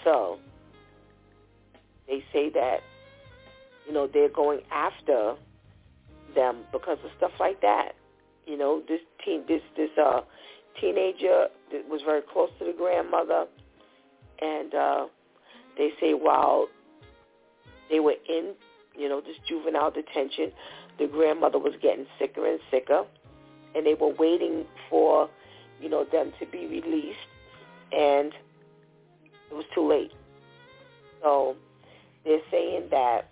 So 0.04 0.40
they 2.08 2.24
say 2.32 2.50
that, 2.52 2.82
you 3.88 3.94
know, 3.94 4.08
they're 4.12 4.30
going 4.30 4.62
after 4.72 5.36
them 6.36 6.64
because 6.72 6.98
of 7.04 7.12
stuff 7.18 7.32
like 7.40 7.62
that. 7.62 7.94
You 8.46 8.58
know, 8.58 8.82
this 8.88 9.02
teen, 9.24 9.44
this 9.48 9.62
this 9.78 9.90
uh, 10.02 10.22
teenager 10.80 11.48
that 11.72 11.88
was 11.90 12.02
very 12.06 12.22
close 12.22 12.50
to 12.60 12.66
the 12.66 12.74
grandmother, 12.74 13.46
and 14.42 14.74
uh, 14.74 15.06
they 15.78 15.92
say 16.00 16.14
while 16.14 16.68
they 17.90 18.00
were 18.00 18.16
in, 18.28 18.54
you 18.96 19.10
know, 19.10 19.22
this 19.22 19.36
juvenile 19.48 19.92
detention, 19.92 20.52
the 21.00 21.08
grandmother 21.08 21.60
was 21.60 21.74
getting 21.82 22.06
sicker 22.20 22.46
and 22.46 22.60
sicker, 22.70 23.04
and 23.76 23.86
they 23.86 23.94
were 23.94 24.14
waiting 24.14 24.66
for, 24.90 25.30
you 25.82 25.90
know, 25.90 26.06
them 26.12 26.32
to 26.40 26.46
be 26.46 26.68
released, 26.68 27.18
and 27.92 28.34
it 29.50 29.54
was 29.54 29.66
too 29.74 29.88
late. 29.88 30.12
So 31.22 31.56
they're 32.24 32.40
saying 32.50 32.88
that 32.92 33.30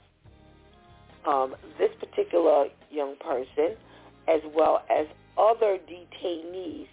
um, 1.28 1.56
this 1.78 1.91
particular 1.99 2.67
young 2.89 3.15
person, 3.17 3.75
as 4.28 4.41
well 4.56 4.84
as 4.89 5.08
other 5.38 5.78
detainees, 5.78 6.88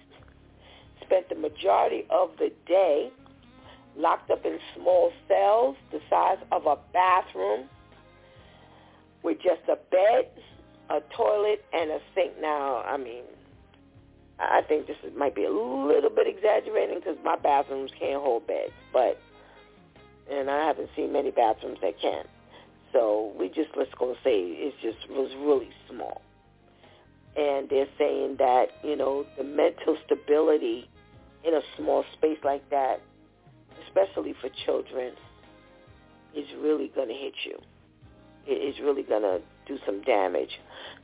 spent 1.07 1.29
the 1.29 1.35
majority 1.35 2.05
of 2.11 2.31
the 2.39 2.53
day 2.67 3.11
locked 3.97 4.31
up 4.31 4.45
in 4.45 4.59
small 4.75 5.13
cells 5.27 5.77
the 5.91 6.01
size 6.11 6.39
of 6.53 6.67
a 6.67 6.77
bathroom 6.93 7.69
with 9.23 9.39
just 9.39 9.63
a 9.69 9.77
bed, 9.91 10.29
a 10.91 11.01
toilet, 11.15 11.65
and 11.73 11.91
a 11.91 11.99
sink. 12.15 12.33
Now, 12.41 12.83
I 12.83 12.97
mean, 12.97 13.25
I 14.39 14.63
think 14.63 14.87
this 14.87 14.97
might 15.17 15.35
be 15.35 15.45
a 15.45 15.51
little 15.51 16.11
bit 16.11 16.27
exaggerating 16.27 16.97
because 16.99 17.17
my 17.25 17.37
bathrooms 17.37 17.91
can't 17.99 18.23
hold 18.23 18.47
beds, 18.47 18.73
but 18.93 19.19
and 20.31 20.51
I 20.51 20.67
haven't 20.67 20.91
seen 20.97 21.13
many 21.13 21.31
bathrooms 21.31 21.79
that 21.83 22.01
can. 22.01 22.25
So 22.93 23.33
we 23.39 23.49
just 23.49 23.71
let's 23.77 23.93
go 23.95 24.15
say 24.23 24.41
it 24.41 24.75
just 24.83 25.09
was 25.11 25.31
really 25.39 25.71
small. 25.89 26.21
And 27.37 27.69
they're 27.69 27.89
saying 27.99 28.37
that 28.39 28.67
you 28.85 28.97
know 28.97 29.27
the 29.39 29.45
mental 29.45 29.97
stability 30.05 30.89
in 31.47 31.55
a 31.55 31.61
small 31.77 32.05
space 32.15 32.39
like 32.45 32.69
that, 32.71 33.01
especially 33.87 34.35
for 34.41 34.51
children, 34.65 35.13
is 36.35 36.47
really 36.61 36.91
going 36.95 37.09
to 37.09 37.15
hit 37.15 37.35
you. 37.45 37.59
It 38.47 38.53
is 38.53 38.77
really 38.83 39.03
going 39.03 39.23
to 39.23 39.41
do 39.67 39.79
some 39.85 40.03
damage. 40.03 40.61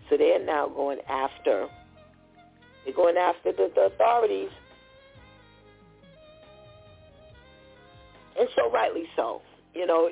So 0.08 0.16
they're 0.16 0.44
now 0.44 0.68
going 0.68 0.98
after. 1.08 1.66
They're 2.84 2.94
going 2.94 3.16
after 3.16 3.52
the, 3.52 3.70
the 3.74 3.82
authorities 3.94 4.50
and 8.38 8.48
so 8.56 8.70
rightly 8.70 9.04
so. 9.16 9.42
You 9.74 9.86
know, 9.86 10.10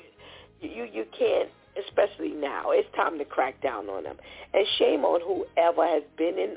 you 0.60 0.88
you 0.90 1.04
can't, 1.16 1.48
especially 1.86 2.30
now. 2.30 2.70
It's 2.70 2.88
time 2.96 3.18
to 3.18 3.24
crack 3.24 3.60
down 3.62 3.88
on 3.88 4.04
them. 4.04 4.16
And 4.54 4.66
shame 4.78 5.04
on 5.04 5.20
whoever 5.20 5.86
has 5.86 6.02
been 6.16 6.38
in, 6.38 6.56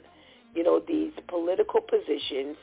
you 0.55 0.63
know, 0.63 0.81
these 0.88 1.12
political 1.27 1.81
positions 1.81 2.57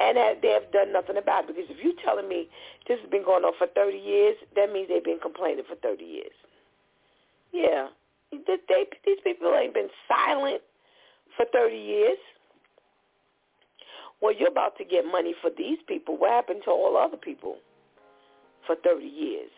and 0.00 0.16
that 0.16 0.42
they 0.42 0.48
have 0.50 0.70
done 0.72 0.92
nothing 0.92 1.16
about 1.16 1.44
it. 1.44 1.54
Because 1.54 1.70
if 1.70 1.82
you're 1.82 1.98
telling 2.04 2.28
me 2.28 2.48
this 2.86 2.98
has 3.00 3.10
been 3.10 3.24
going 3.24 3.44
on 3.44 3.52
for 3.58 3.66
30 3.66 3.96
years, 3.98 4.36
that 4.56 4.72
means 4.72 4.88
they've 4.88 5.04
been 5.04 5.20
complaining 5.20 5.64
for 5.68 5.76
30 5.76 6.04
years. 6.04 6.36
Yeah, 7.52 7.88
they, 8.30 8.56
they, 8.68 8.86
these 9.06 9.18
people 9.24 9.54
ain't 9.54 9.74
been 9.74 9.88
silent 10.06 10.62
for 11.36 11.46
30 11.52 11.76
years. 11.76 12.18
Well, 14.20 14.34
you're 14.34 14.50
about 14.50 14.76
to 14.78 14.84
get 14.84 15.06
money 15.06 15.34
for 15.40 15.50
these 15.56 15.78
people. 15.86 16.18
What 16.18 16.30
happened 16.30 16.62
to 16.64 16.70
all 16.70 16.96
other 16.96 17.16
people? 17.16 17.56
for 18.68 18.76
30 18.84 19.04
years. 19.06 19.50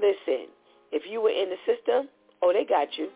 Listen, 0.00 0.48
if 0.90 1.02
you 1.08 1.20
were 1.20 1.30
in 1.30 1.52
the 1.52 1.60
system, 1.68 2.08
oh, 2.40 2.52
they 2.52 2.64
got 2.64 2.88
you. 2.96 3.12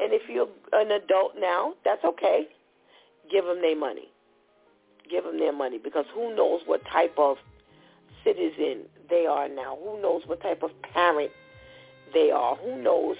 And 0.00 0.14
if 0.14 0.22
you're 0.30 0.48
an 0.72 0.92
adult 0.92 1.34
now, 1.38 1.74
that's 1.84 2.02
okay. 2.04 2.46
Give 3.30 3.44
them 3.44 3.60
their 3.60 3.76
money. 3.76 4.08
Give 5.10 5.24
them 5.24 5.38
their 5.38 5.52
money 5.52 5.78
because 5.78 6.06
who 6.14 6.34
knows 6.34 6.62
what 6.66 6.84
type 6.86 7.14
of 7.18 7.36
citizen 8.24 8.82
they 9.10 9.26
are 9.26 9.48
now. 9.48 9.78
Who 9.82 10.00
knows 10.00 10.22
what 10.26 10.40
type 10.40 10.62
of 10.62 10.70
parent 10.82 11.30
they 12.14 12.30
are. 12.30 12.56
Who 12.56 12.80
knows, 12.80 13.16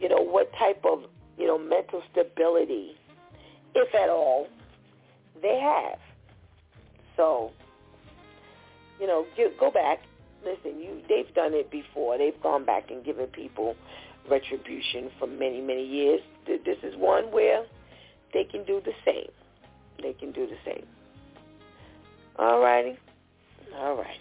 you 0.00 0.08
know, 0.08 0.20
what 0.20 0.52
type 0.58 0.84
of, 0.84 1.04
you 1.38 1.46
know, 1.46 1.58
mental 1.58 2.02
stability, 2.10 2.96
if 3.74 3.94
at 3.94 4.08
all, 4.08 4.48
they 5.40 5.58
have. 5.60 5.98
So, 7.16 7.52
you 8.98 9.06
know, 9.06 9.26
go 9.58 9.70
back 9.70 10.00
listen, 10.44 10.80
you 10.80 11.02
they've 11.08 11.32
done 11.34 11.54
it 11.54 11.70
before. 11.70 12.18
They've 12.18 12.40
gone 12.42 12.64
back 12.64 12.90
and 12.90 13.04
given 13.04 13.26
people 13.26 13.76
retribution 14.28 15.10
for 15.18 15.26
many, 15.26 15.60
many 15.60 15.84
years. 15.84 16.20
This 16.46 16.78
is 16.82 16.96
one 16.96 17.30
where 17.30 17.64
they 18.32 18.44
can 18.44 18.64
do 18.64 18.80
the 18.84 18.92
same. 19.04 19.30
They 20.02 20.12
can 20.12 20.32
do 20.32 20.46
the 20.46 20.56
same. 20.64 20.86
All 22.36 22.60
righty. 22.60 22.98
All 23.76 23.96
righty. 23.96 24.18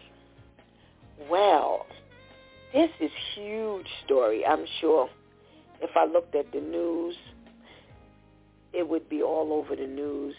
Well, 1.29 1.85
this 2.73 2.89
is 2.99 3.11
huge 3.35 3.87
story. 4.05 4.45
I'm 4.45 4.65
sure 4.79 5.09
if 5.81 5.91
I 5.95 6.05
looked 6.05 6.35
at 6.35 6.51
the 6.51 6.61
news, 6.61 7.15
it 8.73 8.87
would 8.87 9.09
be 9.09 9.21
all 9.21 9.53
over 9.53 9.75
the 9.75 9.87
news 9.87 10.35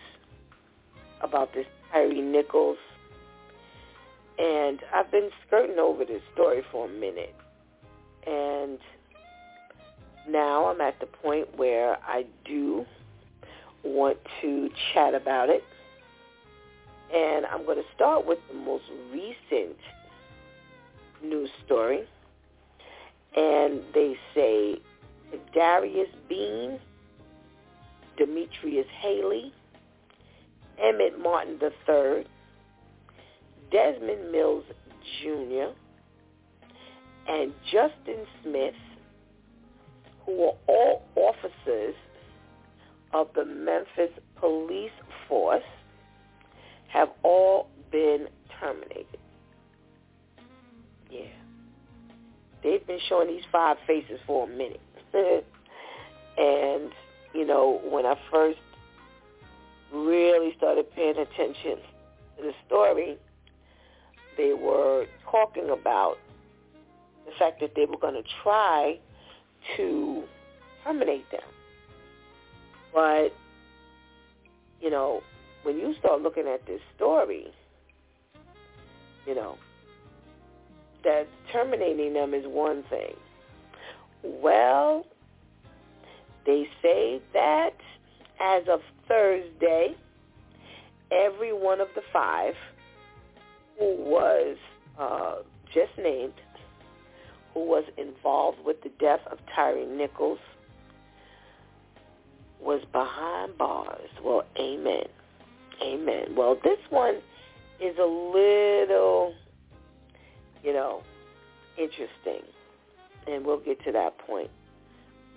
about 1.22 1.52
this 1.54 1.66
Tyre 1.92 2.12
Nichols 2.12 2.78
and 4.40 4.80
I've 4.94 5.10
been 5.10 5.28
skirting 5.46 5.78
over 5.78 6.04
this 6.04 6.22
story 6.32 6.62
for 6.72 6.86
a 6.86 6.88
minute. 6.88 7.34
And 8.26 8.78
now 10.28 10.66
I'm 10.66 10.80
at 10.80 10.98
the 10.98 11.06
point 11.06 11.58
where 11.58 11.98
I 12.02 12.24
do 12.44 12.86
want 13.84 14.18
to 14.40 14.70
chat 14.94 15.14
about 15.14 15.50
it. 15.50 15.62
And 17.14 17.46
I'm 17.46 17.64
going 17.64 17.78
to 17.78 17.88
start 17.94 18.26
with 18.26 18.38
the 18.48 18.54
most 18.54 18.84
recent 19.12 19.76
news 21.22 21.50
story. 21.66 22.02
And 23.36 23.82
they 23.94 24.14
say 24.34 24.80
Darius 25.54 26.08
Bean, 26.28 26.78
Demetrius 28.16 28.86
Haley, 29.00 29.52
Emmett 30.82 31.18
Martin 31.20 31.58
III, 31.60 32.26
Desmond 33.70 34.32
Mills 34.32 34.64
Jr., 35.22 35.72
and 37.28 37.52
Justin 37.70 38.26
Smith, 38.42 38.74
who 40.26 40.44
are 40.44 40.54
all 40.66 41.02
officers 41.16 41.94
of 43.12 43.28
the 43.34 43.44
Memphis 43.44 44.10
Police 44.38 44.90
Force, 45.28 45.62
have 46.92 47.08
all 47.22 47.68
been 47.90 48.28
terminated. 48.60 49.18
Yeah. 51.10 51.26
They've 52.62 52.86
been 52.86 52.98
showing 53.08 53.28
these 53.28 53.44
five 53.50 53.76
faces 53.86 54.20
for 54.26 54.48
a 54.48 54.50
minute. 54.50 54.80
and, 55.14 56.90
you 57.34 57.46
know, 57.46 57.80
when 57.84 58.06
I 58.06 58.14
first 58.30 58.58
really 59.92 60.54
started 60.56 60.90
paying 60.94 61.16
attention 61.18 61.78
to 62.36 62.42
the 62.42 62.52
story, 62.66 63.18
they 64.36 64.52
were 64.52 65.06
talking 65.30 65.70
about 65.70 66.16
the 67.26 67.32
fact 67.38 67.60
that 67.60 67.72
they 67.74 67.84
were 67.86 67.98
going 67.98 68.14
to 68.14 68.28
try 68.42 68.98
to 69.76 70.22
terminate 70.84 71.30
them. 71.30 71.40
But, 72.92 73.28
you 74.80 74.90
know, 74.90 75.22
when 75.62 75.78
you 75.78 75.94
start 75.98 76.22
looking 76.22 76.46
at 76.46 76.66
this 76.66 76.80
story, 76.96 77.46
you 79.26 79.34
know, 79.34 79.56
that 81.04 81.26
terminating 81.52 82.12
them 82.14 82.34
is 82.34 82.44
one 82.46 82.82
thing. 82.90 83.14
Well, 84.22 85.06
they 86.46 86.66
say 86.82 87.20
that 87.32 87.74
as 88.40 88.64
of 88.68 88.80
Thursday, 89.08 89.94
every 91.10 91.52
one 91.52 91.80
of 91.80 91.88
the 91.94 92.02
five 92.12 92.54
who 93.78 93.96
was 93.96 94.56
uh, 94.98 95.36
just 95.72 95.92
named, 95.98 96.34
who 97.54 97.60
was 97.60 97.84
involved 97.96 98.58
with 98.64 98.82
the 98.82 98.90
death 99.00 99.20
of 99.30 99.38
Tyree 99.54 99.86
Nichols, 99.86 100.38
was 102.60 102.82
behind 102.92 103.56
bars. 103.56 104.10
Well, 104.22 104.44
amen. 104.58 105.06
Amen. 105.82 106.34
Well, 106.36 106.56
this 106.62 106.78
one 106.90 107.16
is 107.80 107.96
a 107.98 108.04
little, 108.04 109.34
you 110.62 110.72
know, 110.72 111.02
interesting, 111.78 112.42
and 113.26 113.44
we'll 113.44 113.60
get 113.60 113.82
to 113.84 113.92
that 113.92 114.18
point. 114.18 114.50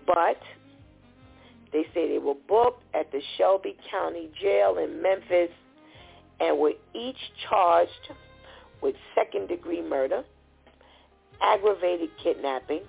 But 0.05 0.39
they 1.71 1.83
say 1.93 2.09
they 2.09 2.19
were 2.19 2.35
booked 2.47 2.83
at 2.93 3.11
the 3.11 3.21
Shelby 3.37 3.77
County 3.89 4.29
Jail 4.41 4.77
in 4.77 5.01
Memphis 5.01 5.49
and 6.39 6.59
were 6.59 6.73
each 6.93 7.17
charged 7.49 8.11
with 8.81 8.95
second-degree 9.15 9.81
murder, 9.81 10.23
aggravated 11.41 12.09
kidnapping, 12.21 12.81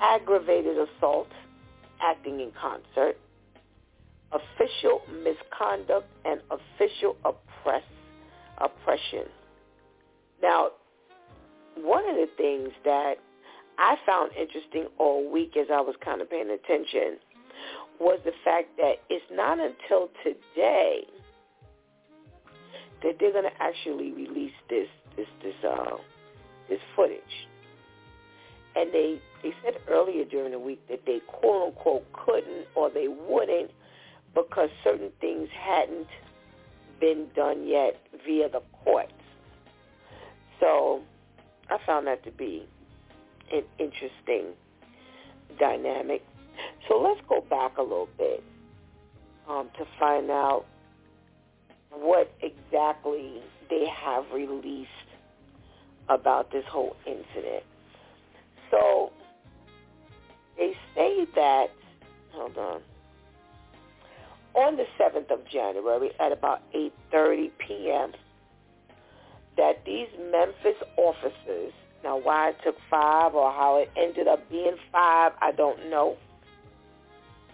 aggravated 0.00 0.76
assault, 0.76 1.28
acting 2.02 2.40
in 2.40 2.52
concert, 2.60 3.16
official 4.34 5.02
misconduct, 5.22 6.06
and 6.24 6.40
official 6.50 7.16
oppress, 7.24 7.82
oppression. 8.58 9.26
Now, 10.42 10.70
one 11.76 12.08
of 12.08 12.16
the 12.16 12.28
things 12.36 12.70
that 12.84 13.14
I 13.78 13.96
found 14.06 14.32
interesting 14.38 14.86
all 14.98 15.30
week 15.30 15.56
as 15.56 15.66
I 15.72 15.80
was 15.80 15.94
kind 16.04 16.20
of 16.20 16.30
paying 16.30 16.50
attention 16.50 17.18
was 18.00 18.20
the 18.24 18.32
fact 18.44 18.76
that 18.76 18.94
it's 19.08 19.24
not 19.32 19.58
until 19.58 20.10
today 20.22 21.04
that 23.02 23.16
they're 23.20 23.32
going 23.32 23.44
to 23.44 23.62
actually 23.62 24.12
release 24.12 24.52
this 24.68 24.88
this 25.16 25.26
this 25.42 25.54
uh 25.68 25.96
this 26.68 26.80
footage. 26.96 27.20
And 28.76 28.92
they 28.92 29.20
they 29.42 29.52
said 29.62 29.74
earlier 29.88 30.24
during 30.24 30.52
the 30.52 30.58
week 30.58 30.80
that 30.88 31.00
they 31.06 31.20
quote 31.26 31.68
unquote 31.68 32.04
couldn't 32.12 32.66
or 32.74 32.90
they 32.90 33.08
wouldn't 33.08 33.70
because 34.34 34.70
certain 34.82 35.10
things 35.20 35.48
hadn't 35.52 36.08
been 37.00 37.28
done 37.34 37.66
yet 37.66 38.00
via 38.26 38.48
the 38.48 38.62
courts. 38.84 39.12
So 40.60 41.02
I 41.70 41.78
found 41.86 42.06
that 42.06 42.24
to 42.24 42.30
be 42.30 42.66
an 43.52 43.64
interesting 43.78 44.54
dynamic. 45.58 46.24
So 46.88 47.00
let's 47.00 47.20
go 47.28 47.40
back 47.42 47.78
a 47.78 47.82
little 47.82 48.08
bit 48.16 48.42
um, 49.48 49.68
to 49.78 49.86
find 49.98 50.30
out 50.30 50.64
what 51.90 52.32
exactly 52.42 53.40
they 53.70 53.86
have 53.86 54.24
released 54.32 54.90
about 56.08 56.50
this 56.50 56.64
whole 56.68 56.96
incident. 57.06 57.64
So 58.70 59.12
they 60.56 60.76
say 60.94 61.26
that, 61.34 61.66
hold 62.32 62.56
on, 62.58 62.80
on 64.54 64.76
the 64.76 64.86
7th 64.98 65.30
of 65.30 65.46
January 65.48 66.10
at 66.20 66.32
about 66.32 66.60
8.30 66.72 67.50
p.m., 67.58 68.12
that 69.56 69.84
these 69.84 70.08
Memphis 70.30 70.76
officers, 70.96 71.72
now 72.02 72.18
why 72.18 72.50
it 72.50 72.56
took 72.64 72.76
five 72.90 73.34
or 73.34 73.52
how 73.52 73.78
it 73.80 73.90
ended 73.96 74.26
up 74.26 74.48
being 74.50 74.76
five, 74.90 75.32
I 75.40 75.52
don't 75.52 75.90
know, 75.90 76.16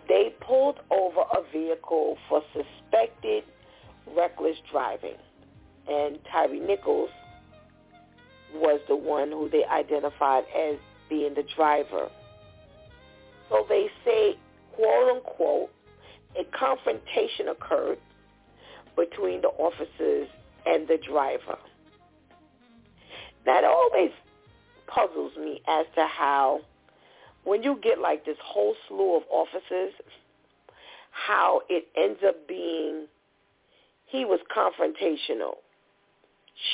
they 0.09 0.35
pulled 0.41 0.81
over 0.91 1.21
a 1.21 1.43
vehicle 1.53 2.17
for 2.29 2.43
suspected 2.53 3.45
reckless 4.17 4.57
driving. 4.71 5.17
And 5.89 6.19
Tyree 6.31 6.61
Nichols 6.61 7.11
was 8.55 8.81
the 8.89 8.97
one 8.97 9.31
who 9.31 9.49
they 9.49 9.65
identified 9.65 10.45
as 10.57 10.77
being 11.09 11.35
the 11.35 11.45
driver. 11.55 12.11
So 13.49 13.67
they 13.69 13.89
say, 14.05 14.37
quote 14.75 15.17
unquote, 15.17 15.71
a 16.39 16.45
confrontation 16.57 17.49
occurred 17.49 17.99
between 18.97 19.41
the 19.41 19.49
officers 19.49 20.29
and 20.67 20.87
the 20.87 20.99
driver. 20.99 21.59
That 23.47 23.65
always 23.65 24.11
puzzles 24.87 25.33
me 25.37 25.63
as 25.69 25.87
to 25.95 26.07
how 26.07 26.61
when 27.45 27.63
you 27.63 27.79
get 27.83 27.99
like 27.99 28.25
this 28.25 28.37
whole 28.45 28.75
slew 28.87 29.17
of 29.17 29.23
officers, 29.31 29.93
how 31.11 31.63
it 31.69 31.87
ends 31.97 32.21
up 32.27 32.47
being 32.47 33.07
he 34.07 34.25
was 34.25 34.41
confrontational. 34.55 35.55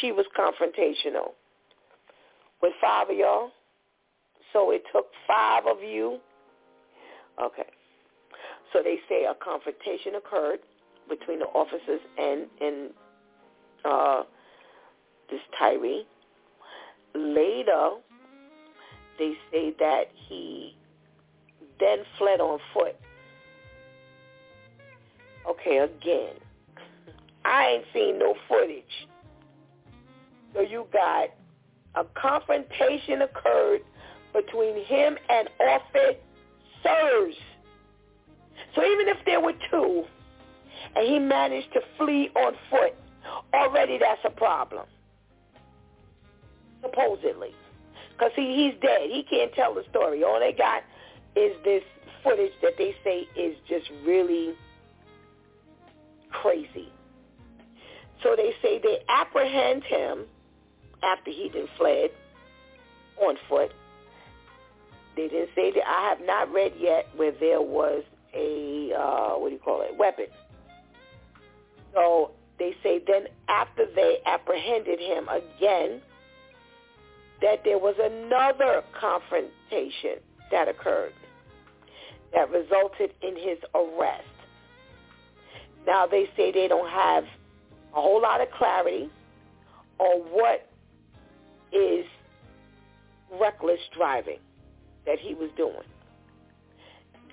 She 0.01 0.11
was 0.11 0.27
confrontational 0.37 1.33
with 2.63 2.73
five 2.81 3.11
of 3.11 3.17
y'all. 3.17 3.51
So 4.53 4.71
it 4.71 4.83
took 4.93 5.07
five 5.27 5.65
of 5.67 5.83
you. 5.83 6.19
Okay. 7.43 7.67
So 8.77 8.83
they 8.83 8.99
say 9.09 9.25
a 9.25 9.33
confrontation 9.43 10.17
occurred 10.17 10.59
between 11.09 11.39
the 11.39 11.47
officers 11.47 12.01
and 12.19 12.47
and 12.61 12.91
uh, 13.87 14.23
this 15.31 15.41
Tyre. 15.59 16.03
Later, 17.15 17.93
they 19.19 19.33
say 19.51 19.75
that 19.79 20.05
he 20.29 20.77
then 21.81 22.01
fled 22.19 22.41
on 22.41 22.59
foot. 22.75 22.97
Okay, 25.49 25.79
again, 25.79 26.35
I 27.47 27.77
ain't 27.77 27.85
seen 27.95 28.19
no 28.19 28.35
footage. 28.47 28.85
So 30.53 30.61
you 30.61 30.87
got 30.93 31.31
a 31.95 32.05
confrontation 32.21 33.23
occurred 33.23 33.81
between 34.35 34.85
him 34.85 35.17
and 35.31 35.49
officers. 35.61 37.37
So 38.75 38.85
even 38.85 39.09
if 39.09 39.19
there 39.25 39.41
were 39.41 39.55
two 39.71 40.05
and 40.95 41.07
he 41.07 41.19
managed 41.19 41.73
to 41.73 41.81
flee 41.99 42.31
on 42.37 42.55
foot, 42.71 42.95
already 43.55 43.99
that's 43.99 44.21
a 44.25 44.31
problem. 44.31 44.87
Supposedly. 46.83 47.55
Because 48.13 48.33
he, 48.37 48.71
he's 48.71 48.81
dead. 48.81 49.11
He 49.11 49.25
can't 49.29 49.53
tell 49.55 49.75
the 49.75 49.83
story. 49.91 50.25
All 50.25 50.41
they 50.41 50.53
got 50.53 50.83
is 51.35 51.53
this 51.65 51.83
footage 52.23 52.53
that 52.63 52.73
they 52.79 52.95
say 53.05 53.27
is 53.39 53.57
just 53.69 53.91
really 54.05 54.55
crazy. 56.31 56.93
So 58.23 58.35
they 58.37 58.53
say 58.63 58.81
they 58.83 58.99
apprehend 59.09 59.85
him 59.85 60.25
after 61.03 61.31
he 61.31 61.51
then 61.53 61.67
fled 61.77 62.11
on 63.21 63.37
foot. 63.49 63.73
They 65.17 65.29
didn't 65.29 65.51
say 65.55 65.73
that. 65.73 65.87
I 65.87 66.09
have 66.09 66.27
not 66.27 66.53
read 66.53 66.73
yet 66.79 67.09
where 67.17 67.33
there 67.33 67.61
was 67.61 68.03
a, 68.37 68.93
uh, 68.93 69.39
what 69.39 69.49
do 69.49 69.55
you 69.55 69.61
call 69.61 69.83
it, 69.83 69.97
weapon. 69.97 70.27
So 71.95 72.33
they 72.59 72.75
say 72.83 73.01
then 73.07 73.25
after 73.49 73.87
they 73.95 74.19
apprehended 74.27 75.01
him 75.01 75.29
again, 75.29 76.03
that 77.43 77.63
there 77.65 77.79
was 77.79 77.95
another 78.01 78.83
confrontation 78.99 80.21
that 80.51 80.69
occurred 80.69 81.13
that 82.35 82.51
resulted 82.51 83.13
in 83.23 83.37
his 83.37 83.59
arrest. 83.75 84.25
Now 85.87 86.07
they 86.07 86.29
say 86.37 86.53
they 86.53 86.69
don't 86.69 86.91
have 86.91 87.25
a 87.95 88.01
whole 88.01 88.21
lot 88.21 88.41
of 88.41 88.51
clarity 88.51 89.09
on 89.99 90.21
what 90.33 90.69
is 91.73 92.05
reckless 93.41 93.81
driving 93.97 94.39
that 95.07 95.19
he 95.19 95.35
was 95.35 95.51
doing. 95.57 95.87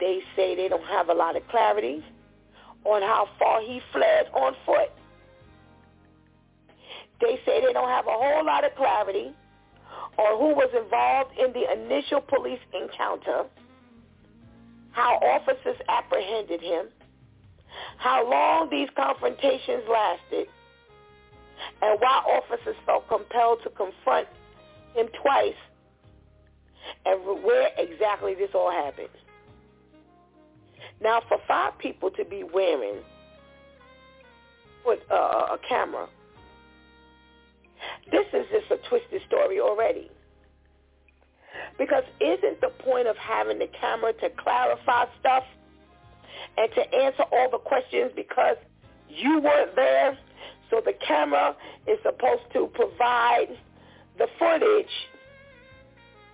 They 0.04 0.20
say 0.36 0.54
they 0.54 0.68
don't 0.68 0.84
have 0.84 1.08
a 1.08 1.14
lot 1.14 1.38
of 1.38 1.48
clarity 1.48 2.04
on 2.84 3.02
how 3.02 3.30
far 3.40 3.62
he 3.62 3.80
fled 3.94 4.28
on 4.34 4.54
foot. 4.66 4.92
they 7.22 7.40
say 7.46 7.62
they 7.66 7.72
don't 7.72 7.88
have 7.88 8.06
a 8.06 8.12
whole 8.12 8.46
lot 8.46 8.66
of 8.66 8.76
clarity 8.76 9.32
on 10.18 10.40
who 10.40 10.54
was 10.56 10.70
involved 10.76 11.32
in 11.40 11.54
the 11.54 11.72
initial 11.72 12.20
police 12.20 12.60
encounter, 12.74 13.46
how 14.92 15.16
officers 15.20 15.78
apprehended 15.88 16.60
him, 16.60 16.88
how 17.96 18.30
long 18.30 18.70
these 18.70 18.90
confrontations 18.98 19.84
lasted, 19.90 20.48
and 21.82 21.98
why 22.02 22.40
officers 22.42 22.76
felt 22.86 23.08
compelled 23.08 23.60
to 23.64 23.70
confront 23.70 24.28
him 24.96 25.08
twice, 25.22 25.56
and 27.06 27.24
where 27.42 27.70
exactly 27.78 28.36
this 28.36 28.50
all 28.54 28.70
happened. 28.70 29.08
Now, 31.04 31.22
for 31.28 31.38
five 31.48 31.78
people 31.80 32.10
to 32.12 32.24
be 32.24 32.44
wearing 32.44 32.96
with 34.86 35.00
uh, 35.12 35.16
a 35.16 35.58
camera, 35.68 36.08
this 38.10 38.26
is 38.34 38.46
just 38.52 38.72
a 38.72 38.90
twisted 38.90 39.22
story 39.28 39.60
already. 39.60 40.10
Because 41.78 42.04
isn't 42.22 42.62
the 42.62 42.70
point 42.84 43.08
of 43.08 43.18
having 43.18 43.60
the 43.60 43.68
camera 43.80 44.14
to 44.14 44.30
clarify 44.42 45.06
stuff 45.20 45.44
and 46.58 46.70
to 46.74 46.96
answer 46.96 47.24
all 47.32 47.50
the 47.52 47.58
questions 47.58 48.12
because 48.16 48.56
you 49.10 49.42
weren't 49.42 49.76
there? 49.76 50.18
So 50.70 50.82
the 50.84 50.94
camera 51.06 51.56
is 51.86 52.00
supposed 52.02 52.44
to 52.54 52.68
provide 52.74 53.58
the 54.18 54.28
footage 54.40 54.88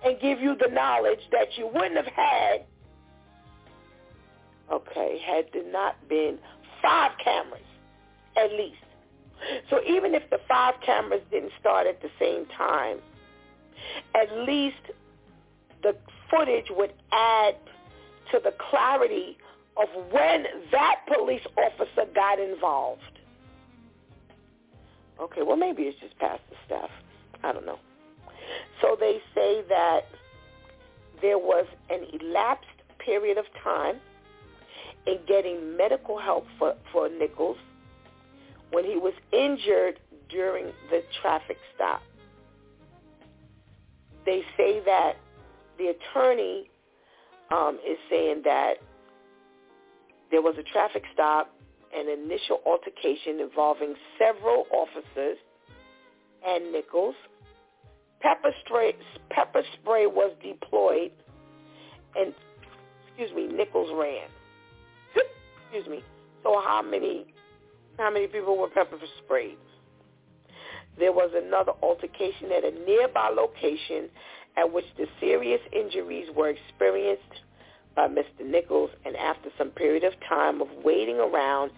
and 0.04 0.20
give 0.20 0.40
you 0.40 0.56
the 0.56 0.72
knowledge 0.72 1.20
that 1.32 1.58
you 1.58 1.66
wouldn't 1.66 1.96
have 1.96 2.06
had, 2.06 2.64
okay, 4.70 5.18
had 5.24 5.46
there 5.52 5.70
not 5.70 5.96
been 6.08 6.38
five 6.82 7.12
cameras 7.22 7.62
at 8.36 8.52
least. 8.52 8.76
So 9.68 9.80
even 9.88 10.14
if 10.14 10.28
the 10.30 10.38
five 10.48 10.74
cameras 10.84 11.22
didn't 11.30 11.52
start 11.58 11.86
at 11.86 12.02
the 12.02 12.10
same 12.18 12.46
time, 12.56 12.98
at 14.14 14.30
least 14.46 14.76
the 15.82 15.96
footage 16.30 16.66
would 16.70 16.92
add 17.12 17.54
to 18.32 18.40
the 18.42 18.54
clarity 18.70 19.38
of 19.76 19.88
when 20.12 20.44
that 20.70 20.96
police 21.08 21.42
officer 21.56 22.10
got 22.14 22.38
involved. 22.38 23.00
Okay, 25.20 25.42
well 25.42 25.56
maybe 25.56 25.84
it's 25.84 25.98
just 26.00 26.18
past 26.18 26.42
the 26.50 26.56
staff. 26.66 26.90
I 27.42 27.52
don't 27.52 27.66
know. 27.66 27.78
So 28.82 28.96
they 28.98 29.20
say 29.34 29.62
that 29.68 30.02
there 31.22 31.38
was 31.38 31.66
an 31.88 32.04
elapsed 32.20 32.66
period 32.98 33.38
of 33.38 33.44
time 33.62 33.96
in 35.06 35.18
getting 35.26 35.76
medical 35.76 36.18
help 36.18 36.46
for, 36.58 36.74
for 36.92 37.08
Nichols 37.08 37.56
when 38.70 38.84
he 38.84 38.96
was 38.96 39.14
injured 39.32 39.98
during 40.28 40.66
the 40.90 41.02
traffic 41.20 41.56
stop. 41.74 42.02
They 44.24 44.42
say 44.56 44.80
that 44.84 45.14
the 45.78 45.88
attorney 45.88 46.70
um, 47.50 47.78
is 47.86 47.98
saying 48.08 48.42
that 48.44 48.74
there 50.30 50.42
was 50.42 50.54
a 50.58 50.62
traffic 50.72 51.02
stop, 51.12 51.52
an 51.96 52.08
initial 52.08 52.60
altercation 52.66 53.40
involving 53.40 53.94
several 54.18 54.66
officers 54.72 55.38
and 56.46 56.72
Nichols. 56.72 57.16
Pepper 58.20 58.50
spray, 58.64 58.94
pepper 59.30 59.62
spray 59.80 60.06
was 60.06 60.32
deployed, 60.42 61.10
and 62.14 62.34
excuse 63.08 63.34
me, 63.34 63.46
Nichols 63.48 63.90
ran. 63.94 64.28
Excuse 65.72 65.88
me. 65.88 66.04
So 66.42 66.60
how 66.64 66.82
many 66.82 67.26
how 67.98 68.10
many 68.10 68.26
people 68.26 68.56
were 68.56 68.68
pepper 68.68 68.98
for 68.98 69.06
sprayed? 69.24 69.58
There 70.98 71.12
was 71.12 71.30
another 71.34 71.72
altercation 71.82 72.50
at 72.56 72.64
a 72.64 72.72
nearby 72.84 73.28
location 73.28 74.08
at 74.56 74.72
which 74.72 74.86
the 74.96 75.06
serious 75.20 75.60
injuries 75.72 76.28
were 76.34 76.48
experienced 76.48 77.42
by 77.94 78.08
Mr. 78.08 78.44
Nichols, 78.44 78.90
and 79.04 79.16
after 79.16 79.50
some 79.56 79.70
period 79.70 80.04
of 80.04 80.12
time 80.28 80.60
of 80.60 80.68
waiting 80.84 81.16
around, 81.16 81.70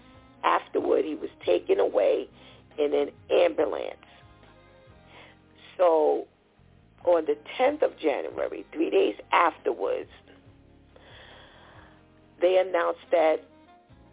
afterward 0.43 1.05
he 1.05 1.15
was 1.15 1.29
taken 1.45 1.79
away 1.79 2.27
in 2.77 2.93
an 2.93 3.09
ambulance. 3.31 3.95
So 5.77 6.25
on 7.05 7.25
the 7.25 7.37
10th 7.59 7.83
of 7.83 7.97
January, 7.99 8.65
three 8.73 8.89
days 8.89 9.15
afterwards, 9.31 10.09
they 12.41 12.57
announced 12.57 13.05
that 13.11 13.43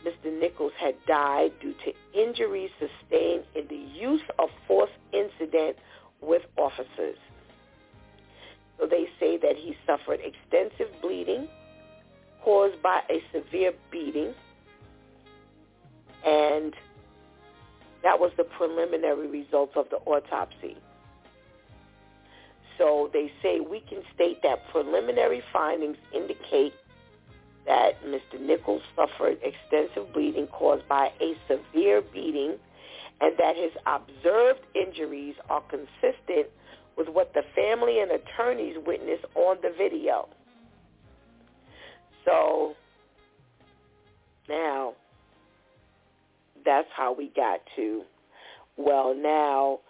Mr. 0.05 0.32
Nichols 0.38 0.72
had 0.78 0.94
died 1.07 1.53
due 1.61 1.74
to 1.84 2.20
injuries 2.20 2.70
sustained 2.78 3.44
in 3.55 3.66
the 3.68 3.76
use 3.98 4.22
of 4.38 4.48
force 4.66 4.90
incident 5.12 5.76
with 6.20 6.42
officers. 6.57 7.16
So 8.78 8.86
they 8.86 9.07
say 9.18 9.36
that 9.38 9.57
he 9.57 9.76
suffered 9.86 10.20
extensive 10.20 10.88
bleeding 11.03 11.48
caused 12.42 12.82
by 12.82 13.01
a 13.11 13.22
severe 13.32 13.72
beating, 13.90 14.32
and 16.26 16.74
that 18.03 18.18
was 18.18 18.32
the 18.38 18.44
preliminary 18.44 19.28
results 19.28 19.72
of 19.76 19.86
the 19.90 19.96
autopsy. 19.98 20.76
So 22.78 23.11
they 23.12 23.30
say 23.42 23.61
we 23.61 23.80
can 23.80 24.03
state 24.14 24.38
that 24.42 24.66
preliminary 24.72 25.42
findings 25.53 25.98
indicate 26.14 26.72
that 27.66 28.02
Mr. 28.04 28.40
Nichols 28.40 28.82
suffered 28.96 29.38
extensive 29.42 30.12
bleeding 30.12 30.46
caused 30.48 30.86
by 30.88 31.11
a 31.20 31.34
severe 31.46 32.02
beating 32.12 32.56
and 33.20 33.36
that 33.38 33.56
his 33.56 33.72
observed 33.86 34.61
injuries 34.74 35.34
are 35.48 35.62
consistent 35.62 36.46
with 36.96 37.08
what 37.08 37.32
the 37.34 37.42
family 37.54 38.00
and 38.00 38.11
attorneys 38.11 38.76
witnessed 38.86 39.24
on 39.34 39.56
the 39.62 39.72
video. 39.76 40.28
So 42.24 42.74
now 44.48 44.94
that's 46.64 46.88
how 46.94 47.14
we 47.14 47.30
got 47.34 47.61
to, 47.76 48.02
well, 48.76 49.14
now 49.14 49.80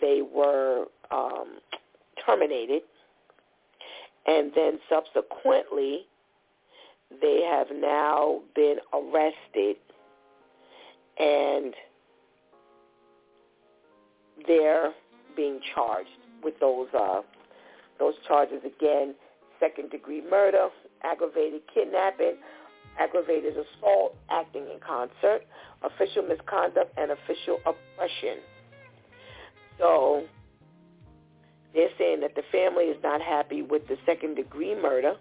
they 0.00 0.22
were 0.22 0.86
um, 1.10 1.58
terminated. 2.26 2.82
And 4.26 4.52
then 4.54 4.78
subsequently, 4.90 6.06
they 7.10 7.42
have 7.50 7.68
now 7.74 8.40
been 8.54 8.76
arrested 8.92 9.76
and 11.18 11.74
they're 14.46 14.92
being 15.36 15.60
charged 15.74 16.10
with 16.42 16.54
those 16.60 16.88
uh, 16.94 17.22
those 17.98 18.14
charges 18.26 18.60
again: 18.64 19.14
second 19.58 19.90
degree 19.90 20.22
murder, 20.30 20.68
aggravated 21.02 21.62
kidnapping, 21.72 22.36
aggravated 22.98 23.54
assault, 23.54 24.14
acting 24.30 24.62
in 24.62 24.78
concert, 24.86 25.42
official 25.82 26.22
misconduct, 26.22 26.92
and 26.96 27.10
official 27.10 27.58
oppression. 27.66 28.38
So 29.78 30.24
they're 31.74 31.88
saying 31.98 32.20
that 32.20 32.34
the 32.34 32.42
family 32.50 32.84
is 32.84 32.96
not 33.02 33.20
happy 33.20 33.62
with 33.62 33.86
the 33.88 33.96
second 34.06 34.34
degree 34.36 34.74
murder, 34.74 35.14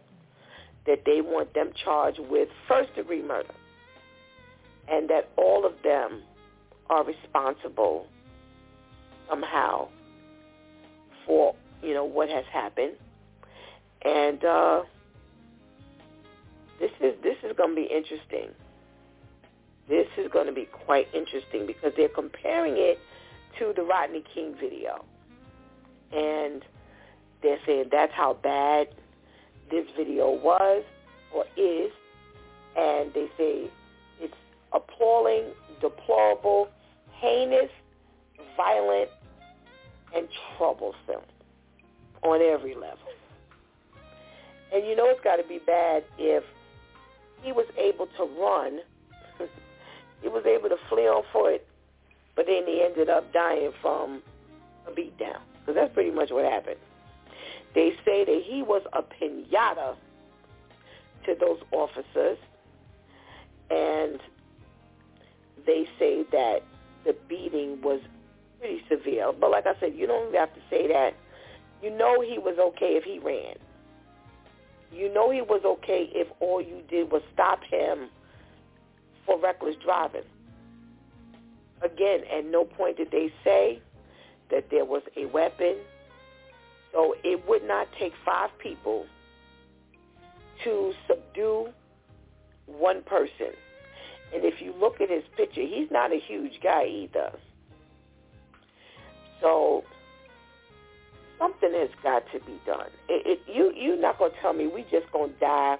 that 0.87 1.03
they 1.05 1.21
want 1.21 1.53
them 1.53 1.71
charged 1.83 2.19
with 2.19 2.49
first 2.67 2.95
degree 2.95 3.21
murder, 3.21 3.53
and 4.87 5.09
that 5.09 5.29
all 5.35 5.65
of 5.65 5.73
them 5.83 6.23
are 6.89 7.03
responsible 7.03 8.07
somehow 9.29 9.89
for 11.25 11.53
you 11.83 11.93
know 11.93 12.05
what 12.05 12.29
has 12.29 12.45
happened, 12.51 12.93
and 14.03 14.43
uh, 14.43 14.81
this 16.79 16.91
is 17.01 17.13
this 17.21 17.35
is 17.43 17.55
going 17.57 17.71
to 17.71 17.75
be 17.75 17.87
interesting. 17.93 18.49
This 19.89 20.07
is 20.17 20.29
going 20.31 20.47
to 20.47 20.53
be 20.53 20.65
quite 20.65 21.07
interesting 21.13 21.65
because 21.65 21.93
they're 21.95 22.09
comparing 22.09 22.75
it 22.77 22.99
to 23.59 23.73
the 23.75 23.83
Rodney 23.83 24.23
King 24.33 24.55
video, 24.59 25.03
and 26.11 26.63
they're 27.43 27.59
saying 27.65 27.85
that's 27.91 28.13
how 28.13 28.33
bad 28.33 28.87
this 29.69 29.85
video 29.95 30.31
was 30.31 30.83
or 31.33 31.45
is, 31.57 31.91
and 32.77 33.13
they 33.13 33.27
say 33.37 33.69
it's 34.19 34.33
appalling, 34.73 35.45
deplorable, 35.81 36.69
heinous, 37.13 37.69
violent, 38.55 39.09
and 40.15 40.27
troublesome 40.57 41.25
on 42.23 42.41
every 42.41 42.75
level. 42.75 42.97
And 44.73 44.85
you 44.85 44.95
know 44.95 45.07
it's 45.07 45.23
got 45.23 45.37
to 45.37 45.47
be 45.47 45.59
bad 45.65 46.03
if 46.17 46.43
he 47.41 47.51
was 47.51 47.65
able 47.77 48.07
to 48.17 48.23
run, 48.39 48.79
he 50.21 50.27
was 50.27 50.43
able 50.45 50.69
to 50.69 50.77
flee 50.89 51.07
on 51.07 51.23
foot, 51.31 51.61
but 52.35 52.45
then 52.45 52.63
he 52.65 52.83
ended 52.83 53.09
up 53.09 53.31
dying 53.33 53.71
from 53.81 54.21
a 54.87 54.91
beatdown. 54.91 55.39
Because 55.59 55.75
that's 55.75 55.93
pretty 55.93 56.11
much 56.11 56.29
what 56.31 56.45
happened. 56.45 56.77
They 57.73 57.93
say 58.03 58.25
that 58.25 58.41
he 58.45 58.63
was 58.63 58.81
a 58.93 59.03
pinata 59.03 59.95
to 61.25 61.35
those 61.39 61.59
officers, 61.71 62.37
and 63.69 64.19
they 65.65 65.87
say 65.99 66.23
that 66.31 66.63
the 67.05 67.15
beating 67.27 67.81
was 67.81 67.99
pretty 68.59 68.81
severe. 68.89 69.31
But 69.33 69.51
like 69.51 69.67
I 69.67 69.79
said, 69.79 69.93
you 69.95 70.07
don't 70.07 70.29
even 70.29 70.39
have 70.39 70.53
to 70.53 70.61
say 70.69 70.87
that. 70.87 71.13
You 71.83 71.91
know 71.91 72.21
he 72.21 72.39
was 72.39 72.57
okay 72.57 72.95
if 72.95 73.03
he 73.03 73.19
ran. 73.19 73.55
You 74.91 75.13
know 75.13 75.29
he 75.29 75.41
was 75.41 75.61
okay 75.63 76.09
if 76.13 76.27
all 76.39 76.61
you 76.61 76.81
did 76.89 77.11
was 77.11 77.21
stop 77.33 77.63
him 77.63 78.09
for 79.25 79.39
reckless 79.39 79.75
driving. 79.83 80.23
Again, 81.81 82.21
at 82.33 82.45
no 82.45 82.65
point 82.65 82.97
did 82.97 83.11
they 83.11 83.31
say 83.43 83.79
that 84.49 84.69
there 84.71 84.85
was 84.85 85.03
a 85.15 85.25
weapon. 85.25 85.75
So 86.93 87.15
it 87.23 87.47
would 87.47 87.63
not 87.63 87.87
take 87.99 88.13
five 88.25 88.49
people 88.59 89.05
to 90.63 90.93
subdue 91.07 91.69
one 92.65 93.01
person. 93.03 93.53
And 94.33 94.43
if 94.43 94.61
you 94.61 94.73
look 94.79 94.99
at 95.01 95.09
his 95.09 95.23
picture, 95.35 95.61
he's 95.61 95.89
not 95.91 96.11
a 96.11 96.19
huge 96.19 96.59
guy 96.61 96.85
either. 96.85 97.31
So 99.41 99.83
something 101.39 101.71
has 101.73 101.89
got 102.03 102.23
to 102.33 102.39
be 102.39 102.59
done. 102.65 102.89
It, 103.07 103.39
it, 103.47 103.53
you 103.53 103.71
you're 103.75 103.99
not 103.99 104.19
gonna 104.19 104.33
tell 104.41 104.53
me 104.53 104.67
we 104.67 104.83
just 104.83 105.11
gonna 105.11 105.31
die. 105.39 105.77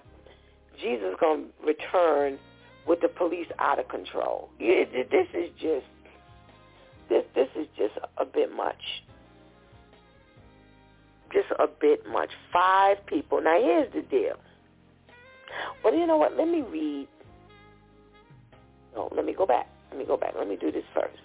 Jesus 0.82 1.16
gonna 1.20 1.46
return 1.66 2.38
with 2.88 3.02
the 3.02 3.08
police 3.08 3.48
out 3.60 3.80
of 3.80 3.88
control. 3.90 4.50
It, 4.60 5.10
this 5.12 5.28
is 5.34 5.50
just 5.60 5.86
this 7.10 7.24
this 7.36 7.50
is 7.56 7.68
just 7.78 7.94
a 8.18 8.26
bit 8.26 8.56
much. 8.56 8.82
Just 11.34 11.48
a 11.60 11.68
bit 11.68 12.02
much. 12.10 12.30
Five 12.52 13.06
people. 13.06 13.42
Now 13.42 13.60
here's 13.62 13.92
the 13.94 14.02
deal. 14.02 14.36
Well, 15.84 15.94
you 15.94 16.08
know 16.08 16.18
what? 16.18 16.38
Let 16.38 16.48
me 16.48 16.62
read. 16.62 17.08
No, 18.96 19.10
let 19.16 19.26
me 19.26 19.34
go 19.34 19.46
back. 19.46 19.68
Let 19.92 20.00
me 20.00 20.06
go 20.06 20.18
back. 20.18 20.34
Let 20.38 20.48
me 20.48 20.58
do 20.60 20.72
this 20.72 20.84
first. 20.94 21.20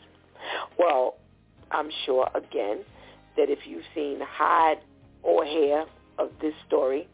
Well, 0.78 1.16
I'm 1.70 1.90
sure 2.05 2.28
again 2.34 2.80
that 3.36 3.48
if 3.48 3.61
you've 3.66 3.84
seen 3.94 4.18
hide 4.20 4.78
or 5.22 5.44
hair 5.44 5.84
of 6.18 6.30
this 6.40 6.55
story, 6.66 7.09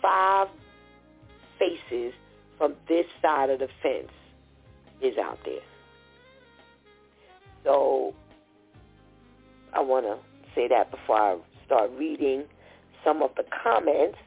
five 0.00 0.48
faces 1.58 2.14
from 2.58 2.74
this 2.88 3.06
side 3.20 3.50
of 3.50 3.58
the 3.58 3.68
fence 3.82 4.12
is 5.02 5.18
out 5.18 5.38
there. 5.44 5.60
So 7.64 8.14
I 9.72 9.80
want 9.80 10.06
to 10.06 10.18
say 10.54 10.68
that 10.68 10.90
before 10.90 11.18
I 11.18 11.36
start 11.66 11.90
reading 11.98 12.44
some 13.04 13.22
of 13.22 13.30
the 13.36 13.44
comments 13.62 14.18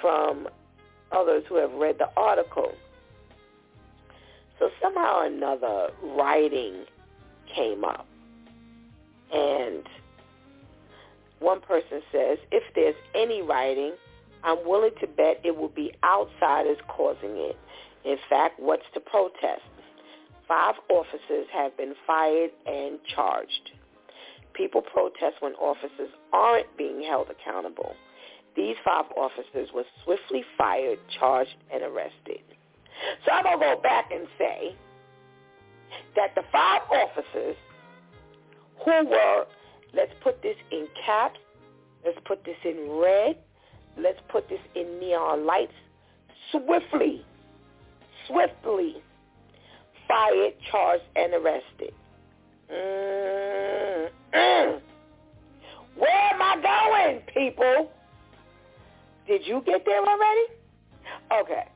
from 0.00 0.48
others 1.10 1.44
who 1.48 1.56
have 1.56 1.72
read 1.72 1.96
the 1.98 2.08
article. 2.16 2.72
So 4.58 4.70
somehow 4.80 5.20
or 5.20 5.26
another, 5.26 5.90
writing 6.02 6.84
came 7.54 7.84
up. 7.84 8.06
And 9.32 9.82
one 11.40 11.60
person 11.60 12.02
says, 12.12 12.38
if 12.50 12.62
there's 12.74 12.94
any 13.14 13.42
writing, 13.42 13.94
I'm 14.44 14.58
willing 14.66 14.92
to 15.00 15.06
bet 15.06 15.40
it 15.44 15.56
will 15.56 15.68
be 15.68 15.92
outsiders 16.04 16.78
causing 16.88 17.36
it. 17.36 17.56
In 18.04 18.16
fact, 18.28 18.58
what's 18.60 18.84
to 18.94 19.00
protest? 19.00 19.62
Five 20.48 20.74
officers 20.90 21.46
have 21.52 21.76
been 21.76 21.94
fired 22.06 22.50
and 22.66 22.98
charged. 23.14 23.70
People 24.54 24.82
protest 24.82 25.36
when 25.40 25.54
officers 25.54 26.10
aren't 26.32 26.76
being 26.76 27.02
held 27.02 27.28
accountable. 27.30 27.94
These 28.56 28.76
five 28.84 29.06
officers 29.16 29.70
were 29.74 29.84
swiftly 30.04 30.44
fired, 30.58 30.98
charged, 31.18 31.56
and 31.72 31.82
arrested. 31.82 32.42
So 33.24 33.32
I'm 33.32 33.44
going 33.44 33.58
to 33.58 33.76
go 33.76 33.80
back 33.82 34.10
and 34.12 34.26
say 34.38 34.76
that 36.16 36.34
the 36.34 36.42
five 36.52 36.82
officers 36.90 37.56
who 38.84 39.08
were, 39.08 39.46
let's 39.94 40.12
put 40.22 40.42
this 40.42 40.56
in 40.70 40.86
caps, 41.04 41.38
let's 42.04 42.18
put 42.26 42.44
this 42.44 42.56
in 42.64 42.90
red, 42.90 43.38
let's 43.98 44.20
put 44.28 44.48
this 44.48 44.60
in 44.74 45.00
neon 45.00 45.46
lights, 45.46 45.72
swiftly, 46.50 47.24
swiftly 48.26 48.96
fired, 50.08 50.52
charged, 50.70 51.04
and 51.16 51.32
arrested. 51.32 51.94
Mm. 52.70 54.08
Mm-mm. 54.34 54.80
Where 55.96 56.32
am 56.32 56.42
I 56.42 56.56
going, 56.62 57.20
people? 57.32 57.90
Did 59.26 59.46
you 59.46 59.62
get 59.64 59.84
there 59.84 60.00
already? 60.00 60.46
Okay. 61.32 61.68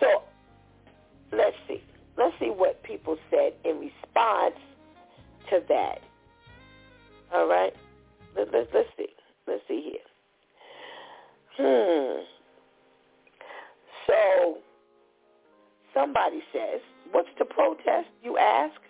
So 0.00 0.22
let's 1.32 1.56
see. 1.68 1.82
Let's 2.16 2.34
see 2.38 2.50
what 2.50 2.82
people 2.82 3.16
said 3.30 3.54
in 3.64 3.78
response 3.78 4.56
to 5.50 5.62
that. 5.68 6.00
All 7.32 7.46
right. 7.46 7.74
Let, 8.36 8.52
let, 8.52 8.68
let's 8.74 8.88
see. 8.96 9.08
Let's 9.46 9.62
see 9.68 9.92
here. 9.92 10.00
Hmm. 11.56 12.22
So 14.06 14.58
somebody 15.94 16.42
says, 16.52 16.80
what's 17.12 17.28
the 17.38 17.44
protest, 17.44 18.08
you 18.22 18.36
ask? 18.38 18.80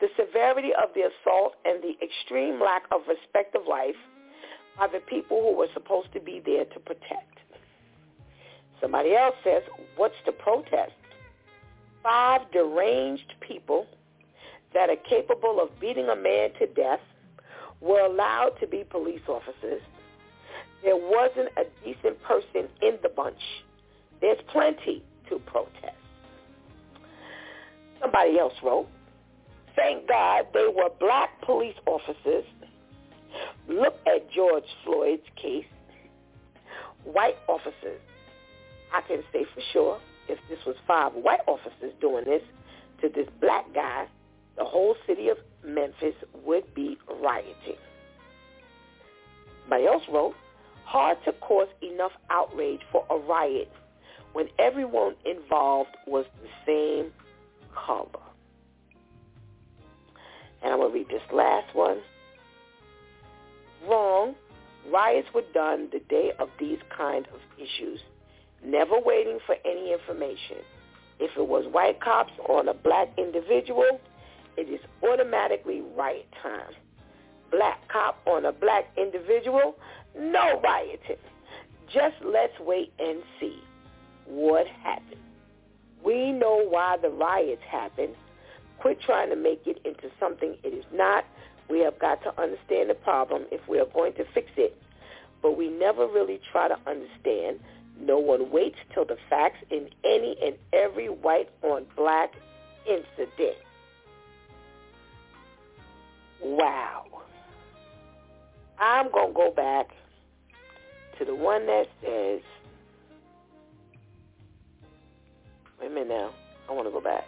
The 0.00 0.08
severity 0.16 0.70
of 0.82 0.90
the 0.94 1.02
assault 1.02 1.54
and 1.64 1.82
the 1.82 1.94
extreme 2.02 2.60
lack 2.60 2.84
of 2.90 3.02
respect 3.06 3.54
of 3.54 3.66
life 3.68 3.96
by 4.78 4.86
the 4.86 5.00
people 5.00 5.42
who 5.42 5.56
were 5.56 5.68
supposed 5.74 6.12
to 6.14 6.20
be 6.20 6.40
there 6.44 6.64
to 6.64 6.80
protect. 6.80 7.38
Somebody 8.80 9.14
else 9.14 9.34
says, 9.44 9.62
what's 9.96 10.14
the 10.24 10.32
protest? 10.32 10.92
Five 12.02 12.50
deranged 12.50 13.34
people 13.46 13.86
that 14.72 14.88
are 14.88 14.96
capable 14.96 15.60
of 15.60 15.78
beating 15.80 16.08
a 16.08 16.16
man 16.16 16.50
to 16.58 16.66
death 16.66 17.00
were 17.80 18.00
allowed 18.00 18.52
to 18.60 18.66
be 18.66 18.84
police 18.88 19.20
officers. 19.28 19.82
There 20.82 20.96
wasn't 20.96 21.50
a 21.58 21.64
decent 21.84 22.22
person 22.22 22.68
in 22.80 22.98
the 23.02 23.10
bunch. 23.10 23.40
There's 24.22 24.38
plenty 24.50 25.02
to 25.28 25.38
protest. 25.40 25.96
Somebody 28.00 28.38
else 28.38 28.54
wrote, 28.62 28.88
thank 29.80 30.06
God 30.06 30.46
they 30.52 30.66
were 30.74 30.90
black 30.98 31.40
police 31.42 31.74
officers. 31.86 32.44
Look 33.68 33.94
at 34.06 34.30
George 34.30 34.64
Floyd's 34.84 35.22
case. 35.40 35.64
White 37.04 37.36
officers. 37.48 38.00
I 38.92 39.00
can 39.02 39.22
say 39.32 39.44
for 39.54 39.62
sure 39.72 40.00
if 40.28 40.38
this 40.48 40.58
was 40.66 40.76
five 40.86 41.12
white 41.14 41.40
officers 41.46 41.92
doing 42.00 42.24
this 42.24 42.42
to 43.00 43.08
this 43.08 43.26
black 43.40 43.72
guy, 43.74 44.06
the 44.58 44.64
whole 44.64 44.96
city 45.06 45.28
of 45.28 45.38
Memphis 45.64 46.14
would 46.44 46.74
be 46.74 46.98
rioting. 47.22 47.78
Else 49.72 50.02
wrote, 50.12 50.34
hard 50.84 51.18
to 51.24 51.32
cause 51.40 51.68
enough 51.82 52.12
outrage 52.28 52.80
for 52.92 53.04
a 53.10 53.16
riot 53.16 53.72
when 54.34 54.48
everyone 54.58 55.14
involved 55.24 55.96
was 56.06 56.26
the 56.42 56.48
same 56.66 57.12
color. 57.74 58.29
And 60.62 60.72
I'm 60.72 60.78
going 60.78 60.92
to 60.92 60.98
read 60.98 61.08
this 61.08 61.22
last 61.32 61.74
one. 61.74 61.98
Wrong. 63.88 64.34
Riots 64.90 65.28
were 65.34 65.44
done 65.52 65.88
the 65.92 66.00
day 66.00 66.32
of 66.38 66.48
these 66.58 66.78
kind 66.96 67.26
of 67.34 67.40
issues, 67.58 68.00
never 68.64 68.98
waiting 68.98 69.38
for 69.46 69.56
any 69.64 69.92
information. 69.92 70.56
If 71.18 71.36
it 71.36 71.46
was 71.46 71.66
white 71.70 72.00
cops 72.00 72.32
on 72.48 72.66
a 72.68 72.74
black 72.74 73.08
individual, 73.18 74.00
it 74.56 74.68
is 74.68 74.80
automatically 75.02 75.82
riot 75.96 76.26
time. 76.42 76.72
Black 77.50 77.86
cop 77.88 78.20
on 78.26 78.46
a 78.46 78.52
black 78.52 78.86
individual, 78.96 79.76
no 80.18 80.60
rioting. 80.62 81.16
Just 81.92 82.16
let's 82.24 82.58
wait 82.60 82.92
and 82.98 83.22
see 83.38 83.58
what 84.24 84.66
happens. 84.66 85.20
We 86.04 86.32
know 86.32 86.64
why 86.68 86.96
the 86.96 87.10
riots 87.10 87.62
happen. 87.68 88.10
Quit 88.80 89.00
trying 89.02 89.28
to 89.28 89.36
make 89.36 89.66
it 89.66 89.78
into 89.84 90.10
something 90.18 90.56
it 90.64 90.68
is 90.68 90.84
not. 90.92 91.24
We 91.68 91.80
have 91.80 91.98
got 91.98 92.22
to 92.22 92.40
understand 92.40 92.88
the 92.88 92.94
problem 92.94 93.44
if 93.52 93.60
we 93.68 93.78
are 93.78 93.86
going 93.86 94.14
to 94.14 94.24
fix 94.32 94.50
it. 94.56 94.76
But 95.42 95.56
we 95.56 95.68
never 95.68 96.06
really 96.06 96.40
try 96.50 96.68
to 96.68 96.78
understand. 96.86 97.60
No 98.00 98.18
one 98.18 98.50
waits 98.50 98.78
till 98.94 99.04
the 99.04 99.18
facts 99.28 99.58
in 99.70 99.90
any 100.04 100.36
and 100.42 100.56
every 100.72 101.08
white 101.08 101.50
on 101.62 101.84
black 101.94 102.32
incident. 102.86 103.58
Wow. 106.42 107.04
I'm 108.78 109.10
going 109.12 109.28
to 109.28 109.34
go 109.34 109.50
back 109.50 109.90
to 111.18 111.26
the 111.26 111.34
one 111.34 111.66
that 111.66 111.86
says, 112.02 112.40
wait 115.78 115.90
a 115.90 115.90
minute 115.90 116.08
now. 116.08 116.30
I 116.68 116.72
want 116.72 116.88
to 116.88 116.92
go 116.92 117.00
back. 117.02 117.24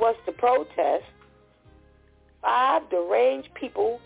Was 0.00 0.16
to 0.26 0.32
protest, 0.32 1.04
five 2.42 2.88
deranged 2.90 3.48
people 3.54 4.00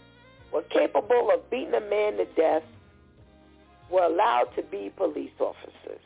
were 0.52 0.62
capable 0.62 1.30
of 1.34 1.48
beating 1.50 1.74
a 1.74 1.80
man 1.80 2.16
to 2.16 2.24
death 2.36 2.62
were 3.90 4.04
allowed 4.04 4.48
to 4.56 4.62
be 4.62 4.90
police 4.96 5.30
officers. 5.38 6.00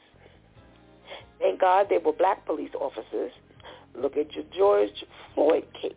Thank 1.38 1.60
God 1.60 1.86
they 1.88 1.98
were 1.98 2.12
black 2.12 2.44
police 2.46 2.72
officers 2.78 3.32
look 3.94 4.16
at 4.16 4.34
your 4.34 4.44
George 4.54 5.04
Floyd 5.34 5.66
case. 5.80 5.92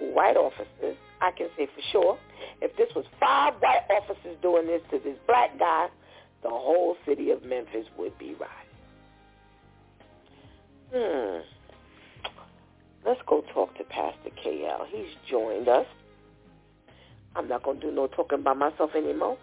White 0.00 0.36
officers, 0.36 0.96
I 1.20 1.30
can 1.32 1.48
say 1.56 1.66
for 1.66 1.82
sure, 1.90 2.18
if 2.60 2.76
this 2.76 2.88
was 2.94 3.04
five 3.18 3.54
white 3.60 3.82
officers 3.90 4.36
doing 4.42 4.66
this 4.66 4.82
to 4.90 4.98
this 4.98 5.18
black 5.26 5.58
guy, 5.58 5.88
the 6.42 6.50
whole 6.50 6.96
city 7.04 7.30
of 7.30 7.42
Memphis 7.44 7.86
would 7.96 8.16
be 8.18 8.34
rioting. 8.34 8.68
Hmm. 10.94 11.57
Let's 13.08 13.22
go 13.26 13.42
talk 13.54 13.74
to 13.78 13.84
Pastor 13.84 14.28
KL. 14.44 14.86
He's 14.90 15.06
joined 15.30 15.66
us. 15.66 15.86
I'm 17.34 17.48
not 17.48 17.62
going 17.62 17.80
to 17.80 17.86
do 17.86 17.94
no 17.94 18.06
talking 18.06 18.42
by 18.42 18.52
myself 18.52 18.90
anymore. 18.94 19.38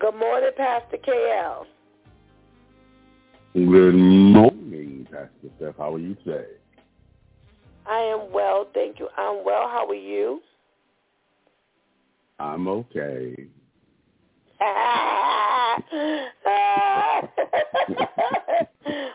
Good 0.00 0.16
morning, 0.16 0.50
Pastor 0.56 0.96
KL. 0.96 1.64
Good 3.54 3.94
morning, 3.94 5.06
Pastor 5.08 5.30
Steph. 5.56 5.76
How 5.78 5.94
are 5.94 6.00
you 6.00 6.16
today? 6.24 6.46
I 7.88 8.00
am 8.00 8.32
well, 8.32 8.66
thank 8.74 8.98
you. 8.98 9.06
I'm 9.16 9.44
well. 9.44 9.68
How 9.68 9.86
are 9.88 9.94
you? 9.94 10.40
I'm 12.40 12.66
okay. 12.66 13.46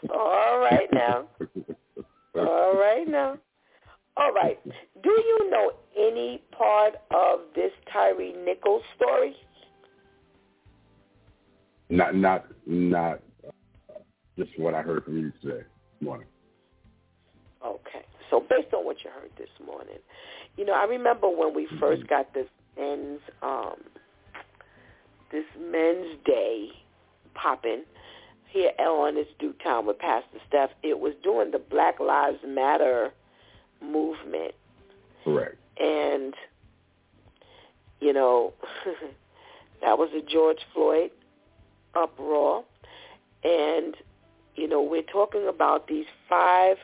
All 0.09 0.59
right 0.59 0.87
now. 0.93 1.25
All 2.35 2.75
right 2.75 3.07
now. 3.07 3.37
All 4.17 4.31
right. 4.31 4.59
Do 4.65 5.09
you 5.09 5.49
know 5.49 5.71
any 5.97 6.41
part 6.57 6.95
of 7.11 7.41
this 7.55 7.71
Tyree 7.91 8.33
Nichols 8.45 8.83
story? 8.95 9.35
Not, 11.89 12.15
not, 12.15 12.45
not. 12.65 13.21
Uh, 13.45 13.99
just 14.37 14.51
what 14.57 14.73
I 14.73 14.81
heard 14.81 15.03
from 15.03 15.17
you 15.17 15.31
today 15.41 15.63
morning. 15.99 16.27
Okay. 17.65 18.05
So 18.29 18.39
based 18.39 18.73
on 18.73 18.85
what 18.85 18.97
you 19.03 19.11
heard 19.11 19.31
this 19.37 19.49
morning, 19.65 19.99
you 20.57 20.65
know, 20.65 20.73
I 20.73 20.85
remember 20.85 21.29
when 21.29 21.53
we 21.53 21.67
first 21.79 22.07
got 22.07 22.33
this 22.33 22.47
men's 22.77 23.19
um 23.41 23.75
this 25.31 25.45
men's 25.59 26.17
day 26.25 26.69
popping 27.33 27.83
here 28.51 28.71
on 28.79 29.15
this 29.15 29.27
DEW 29.39 29.53
Time 29.63 29.85
with 29.85 29.99
Pastor 29.99 30.39
Steph. 30.47 30.69
It 30.83 30.99
was 30.99 31.13
during 31.23 31.51
the 31.51 31.59
Black 31.59 31.99
Lives 31.99 32.39
Matter 32.45 33.11
movement. 33.81 34.53
Correct. 35.23 35.55
And 35.79 36.35
you 38.01 38.11
know, 38.11 38.53
that 39.81 39.97
was 39.97 40.09
a 40.17 40.21
George 40.29 40.59
Floyd 40.73 41.11
uproar. 41.95 42.65
And, 43.43 43.95
you 44.55 44.67
know, 44.67 44.81
we're 44.81 45.03
talking 45.03 45.47
about 45.47 45.87
these 45.87 46.05
five 46.27 46.77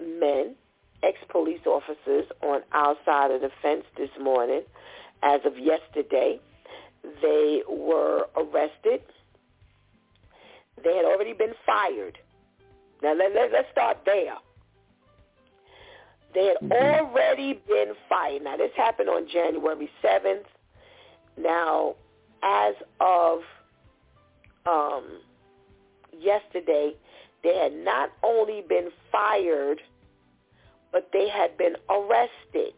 men, 0.00 0.54
ex-police 1.02 1.66
officers 1.66 2.26
on 2.42 2.60
our 2.72 2.94
side 3.04 3.30
of 3.30 3.40
the 3.40 3.50
fence 3.62 3.84
this 3.96 4.10
morning. 4.20 4.62
As 5.22 5.40
of 5.44 5.58
yesterday, 5.58 6.38
they 7.22 7.62
were 7.68 8.26
arrested. 8.36 9.00
They 10.82 10.96
had 10.96 11.04
already 11.04 11.32
been 11.32 11.54
fired. 11.64 12.18
Now, 13.02 13.14
let, 13.14 13.34
let, 13.34 13.52
let's 13.52 13.68
start 13.72 13.98
there. 14.04 14.34
They 16.34 16.46
had 16.46 16.70
already 16.70 17.60
been 17.66 17.94
fired. 18.08 18.42
Now, 18.42 18.56
this 18.56 18.70
happened 18.76 19.08
on 19.08 19.26
January 19.28 19.90
7th. 20.04 20.44
Now, 21.38 21.94
as 22.42 22.74
of 23.00 23.40
um, 24.66 25.20
yesterday, 26.18 26.92
they 27.42 27.56
had 27.56 27.72
not 27.72 28.10
only 28.22 28.62
been 28.68 28.90
fired, 29.10 29.80
but 30.92 31.08
they 31.12 31.28
had 31.28 31.56
been 31.56 31.76
arrested. 31.88 32.74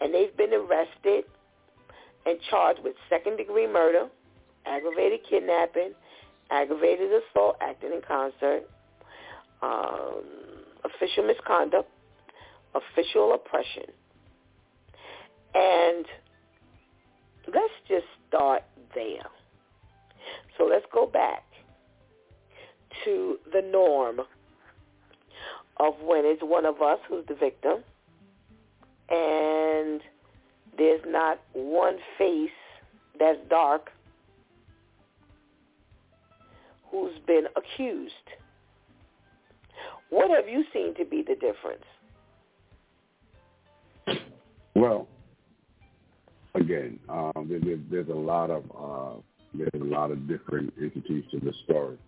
And 0.00 0.12
they've 0.12 0.36
been 0.36 0.52
arrested 0.52 1.24
and 2.26 2.38
charged 2.50 2.80
with 2.82 2.94
second-degree 3.08 3.66
murder, 3.66 4.08
aggravated 4.66 5.20
kidnapping, 5.28 5.92
aggravated 6.50 7.10
assault 7.10 7.56
acting 7.60 7.92
in 7.92 8.00
concert, 8.06 8.62
um, 9.62 10.22
official 10.84 11.24
misconduct, 11.24 11.90
official 12.74 13.34
oppression. 13.34 13.84
And 15.54 16.04
let's 17.46 17.74
just 17.88 18.06
start 18.28 18.62
there. 18.94 19.26
So 20.58 20.64
let's 20.64 20.86
go 20.92 21.06
back 21.06 21.44
to 23.04 23.38
the 23.52 23.62
norm 23.62 24.20
of 25.78 25.94
when 26.02 26.24
it's 26.24 26.42
one 26.42 26.64
of 26.64 26.80
us 26.80 26.98
who's 27.08 27.26
the 27.26 27.34
victim 27.34 27.82
and 29.08 30.00
there's 30.76 31.02
not 31.06 31.40
one 31.52 31.96
face 32.16 32.50
that's 33.18 33.38
dark 33.48 33.90
who's 36.94 37.18
been 37.26 37.46
accused. 37.56 38.12
What 40.10 40.30
have 40.30 40.48
you 40.48 40.64
seen 40.72 40.94
to 40.94 41.04
be 41.04 41.24
the 41.26 41.34
difference? 41.34 41.84
Well, 44.76 45.08
again, 46.54 47.00
um, 47.08 47.48
there, 47.48 47.78
there's 47.90 48.08
a 48.08 48.12
lot 48.12 48.50
of 48.50 48.62
uh, 48.70 49.20
there's 49.54 49.70
a 49.74 49.84
lot 49.84 50.12
of 50.12 50.28
different 50.28 50.72
entities 50.80 51.24
to 51.32 51.40
the 51.40 51.52
story. 51.64 51.98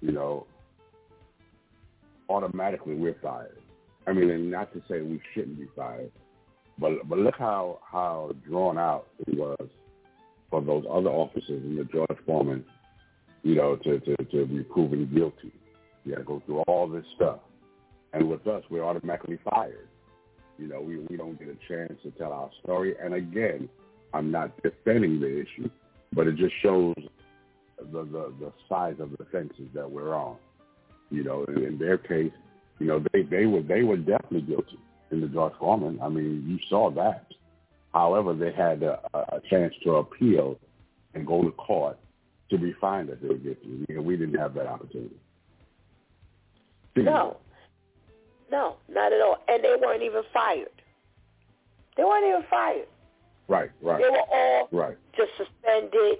You 0.00 0.12
know, 0.12 0.46
automatically 2.28 2.94
we're 2.94 3.16
fired. 3.20 3.58
I 4.06 4.12
mean, 4.12 4.30
and 4.30 4.48
not 4.48 4.72
to 4.74 4.82
say 4.88 5.00
we 5.00 5.20
shouldn't 5.34 5.58
be 5.58 5.66
fired, 5.74 6.12
but 6.78 7.08
but 7.08 7.18
look 7.18 7.36
how 7.36 7.80
how 7.82 8.32
drawn 8.48 8.78
out 8.78 9.08
it 9.26 9.36
was 9.36 9.68
for 10.50 10.62
those 10.62 10.84
other 10.88 11.10
officers 11.10 11.64
in 11.64 11.76
the 11.76 11.84
George 11.84 12.18
Foreman, 12.26 12.64
you 13.42 13.54
know, 13.54 13.76
to 13.76 14.00
to 14.00 14.16
to 14.16 14.46
be 14.46 14.62
proven 14.62 15.10
guilty. 15.14 15.52
You 16.04 16.12
got 16.12 16.18
to 16.18 16.24
go 16.24 16.42
through 16.46 16.60
all 16.60 16.88
this 16.88 17.04
stuff, 17.16 17.40
and 18.12 18.28
with 18.28 18.46
us, 18.46 18.64
we're 18.70 18.84
automatically 18.84 19.38
fired. 19.48 19.88
You 20.58 20.68
know, 20.68 20.80
we 20.80 20.98
we 20.98 21.16
don't 21.16 21.38
get 21.38 21.48
a 21.48 21.56
chance 21.68 21.98
to 22.02 22.10
tell 22.12 22.32
our 22.32 22.50
story. 22.62 22.94
And 23.02 23.14
again, 23.14 23.68
I'm 24.12 24.30
not 24.30 24.62
defending 24.62 25.20
the 25.20 25.40
issue, 25.40 25.70
but 26.12 26.26
it 26.26 26.36
just 26.36 26.54
shows 26.62 26.94
the 27.78 28.04
the, 28.04 28.32
the 28.40 28.52
size 28.68 28.96
of 28.98 29.10
the 29.12 29.24
fences 29.32 29.68
that 29.74 29.90
we're 29.90 30.14
on. 30.14 30.36
You 31.10 31.24
know, 31.24 31.44
in, 31.44 31.64
in 31.64 31.78
their 31.78 31.98
case, 31.98 32.32
you 32.78 32.86
know, 32.86 33.02
they 33.12 33.22
they 33.22 33.46
were 33.46 33.62
they 33.62 33.82
were 33.82 33.96
definitely 33.96 34.42
guilty 34.42 34.78
in 35.10 35.20
the 35.20 35.28
George 35.28 35.54
Foreman. 35.58 35.98
I 36.02 36.08
mean, 36.08 36.44
you 36.46 36.58
saw 36.68 36.90
that. 36.92 37.26
However, 37.92 38.34
they 38.34 38.52
had 38.52 38.82
a, 38.84 39.00
a 39.14 39.40
chance 39.50 39.74
to 39.82 39.96
appeal 39.96 40.58
and 41.14 41.26
go 41.26 41.42
to 41.42 41.50
court 41.52 41.98
to 42.50 42.58
be 42.58 42.74
found 42.80 43.08
that 43.08 43.22
they 43.22 43.28
were 43.28 43.34
guilty. 43.34 43.84
And 43.88 44.04
we 44.04 44.16
didn't 44.16 44.38
have 44.38 44.54
that 44.54 44.66
opportunity. 44.66 45.16
No, 46.96 47.36
no, 48.50 48.76
not 48.88 49.12
at 49.12 49.20
all. 49.20 49.38
And 49.48 49.62
they 49.62 49.74
weren't 49.80 50.02
even 50.02 50.22
fired. 50.32 50.68
They 51.96 52.04
weren't 52.04 52.26
even 52.26 52.42
fired. 52.50 52.88
Right, 53.48 53.70
right. 53.80 53.98
They 54.02 54.08
were 54.08 54.26
all 54.30 54.68
right. 54.70 54.96
just 55.16 55.30
suspended, 55.36 56.18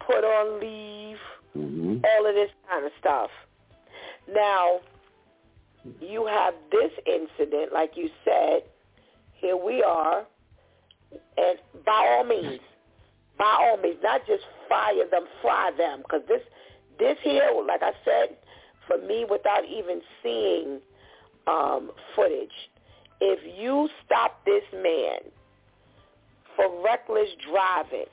put 0.00 0.24
on 0.24 0.60
leave, 0.60 1.18
mm-hmm. 1.56 1.98
all 2.04 2.28
of 2.28 2.34
this 2.34 2.50
kind 2.68 2.84
of 2.84 2.92
stuff. 2.98 3.30
Now, 4.34 4.80
you 6.00 6.26
have 6.26 6.54
this 6.70 6.90
incident, 7.06 7.72
like 7.72 7.92
you 7.94 8.10
said, 8.24 8.62
here 9.34 9.56
we 9.56 9.82
are, 9.82 10.24
and 11.36 11.58
by 11.84 12.16
all 12.16 12.24
means, 12.24 12.60
by 13.38 13.56
all 13.60 13.76
means, 13.76 13.98
not 14.02 14.26
just 14.26 14.44
fire 14.68 15.08
them, 15.10 15.26
fry 15.42 15.70
them, 15.76 15.98
because 15.98 16.22
this, 16.28 16.42
this 16.98 17.16
here, 17.22 17.50
like 17.66 17.82
I 17.82 17.92
said, 18.04 18.36
for 18.86 18.98
me, 19.06 19.26
without 19.28 19.64
even 19.68 20.00
seeing 20.22 20.80
um, 21.46 21.90
footage, 22.14 22.70
if 23.20 23.40
you 23.58 23.88
stop 24.04 24.44
this 24.44 24.64
man 24.72 25.20
for 26.54 26.82
reckless 26.82 27.28
driving, 27.50 28.06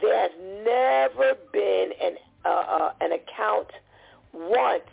there 0.00 0.20
has 0.20 0.30
never 0.64 1.34
been 1.52 1.90
an 2.00 2.16
uh, 2.44 2.48
uh, 2.48 2.92
an 3.02 3.12
account 3.12 3.68
once, 4.32 4.88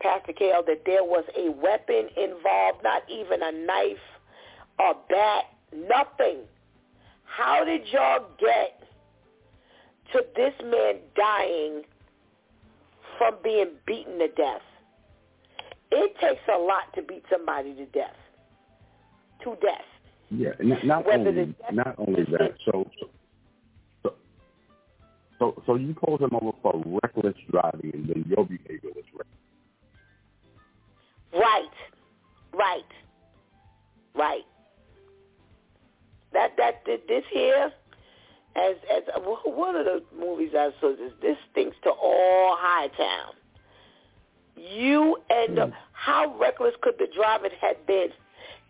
Pastor 0.00 0.32
KL, 0.32 0.64
that 0.66 0.82
there 0.86 1.04
was 1.04 1.24
a 1.36 1.50
weapon 1.50 2.08
involved, 2.16 2.82
not 2.82 3.02
even 3.10 3.42
a 3.42 3.52
knife 3.52 3.98
or 4.78 4.94
bat, 5.08 5.44
nothing. 5.74 6.38
How 7.26 7.64
did 7.64 7.82
y'all 7.92 8.26
get 8.38 8.82
to 10.12 10.24
this 10.34 10.54
man 10.64 10.96
dying 11.14 11.82
from 13.18 13.34
being 13.42 13.72
beaten 13.86 14.18
to 14.18 14.28
death? 14.28 14.62
It 15.90 16.14
takes 16.20 16.42
a 16.52 16.58
lot 16.58 16.92
to 16.94 17.02
beat 17.02 17.24
somebody 17.30 17.74
to 17.74 17.86
death. 17.86 18.16
To 19.44 19.56
death. 19.62 19.84
Yeah, 20.30 20.50
not, 20.60 20.84
not 20.84 21.06
only 21.06 21.54
not 21.72 21.94
only 21.98 22.24
that. 22.32 22.54
So, 22.64 22.90
so 24.02 24.14
so 25.38 25.62
so 25.66 25.74
you 25.76 25.94
pulled 25.94 26.20
him 26.20 26.30
over 26.32 26.56
for 26.62 26.82
reckless 27.02 27.36
driving, 27.50 27.92
and 27.94 28.08
then 28.08 28.24
your 28.26 28.44
behavior 28.44 28.90
was 28.94 29.04
reckless. 29.12 29.26
Right, 31.32 31.70
right, 32.52 32.84
right. 34.16 34.44
That 36.36 36.52
that 36.58 36.84
this 36.84 37.24
here, 37.32 37.72
as 38.56 38.76
as 38.94 39.02
one 39.46 39.74
of 39.74 39.86
the 39.86 40.02
movies 40.14 40.50
I 40.54 40.68
saw, 40.80 40.94
this 40.94 41.12
this 41.22 41.36
stinks 41.50 41.76
to 41.84 41.90
all 41.90 42.56
high 42.58 42.88
town. 42.88 43.32
You 44.54 45.16
end 45.30 45.58
up. 45.58 45.70
Hmm. 45.70 45.74
How 45.92 46.36
reckless 46.38 46.74
could 46.82 46.96
the 46.98 47.08
driver 47.16 47.48
have 47.62 47.86
been 47.86 48.08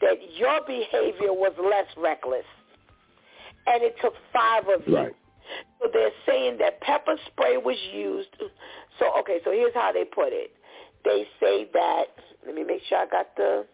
that 0.01 0.17
your 0.37 0.61
behavior 0.67 1.33
was 1.33 1.53
less 1.59 1.87
reckless, 1.97 2.47
and 3.67 3.83
it 3.83 3.97
took 4.01 4.15
five 4.33 4.63
of 4.69 4.87
you. 4.87 4.97
Right. 4.97 5.17
So 5.81 5.89
they're 5.93 6.11
saying 6.27 6.59
that 6.59 6.81
pepper 6.81 7.17
spray 7.27 7.57
was 7.57 7.77
used. 7.93 8.29
So 8.99 9.07
okay, 9.21 9.41
so 9.45 9.51
here's 9.51 9.75
how 9.75 9.93
they 9.93 10.05
put 10.05 10.29
it. 10.33 10.53
They 11.05 11.27
say 11.41 11.69
that. 11.73 12.07
Let 12.47 12.55
me 12.55 12.63
make 12.63 12.83
sure 12.89 12.99
I 12.99 13.07
got 13.07 13.35
the. 13.37 13.67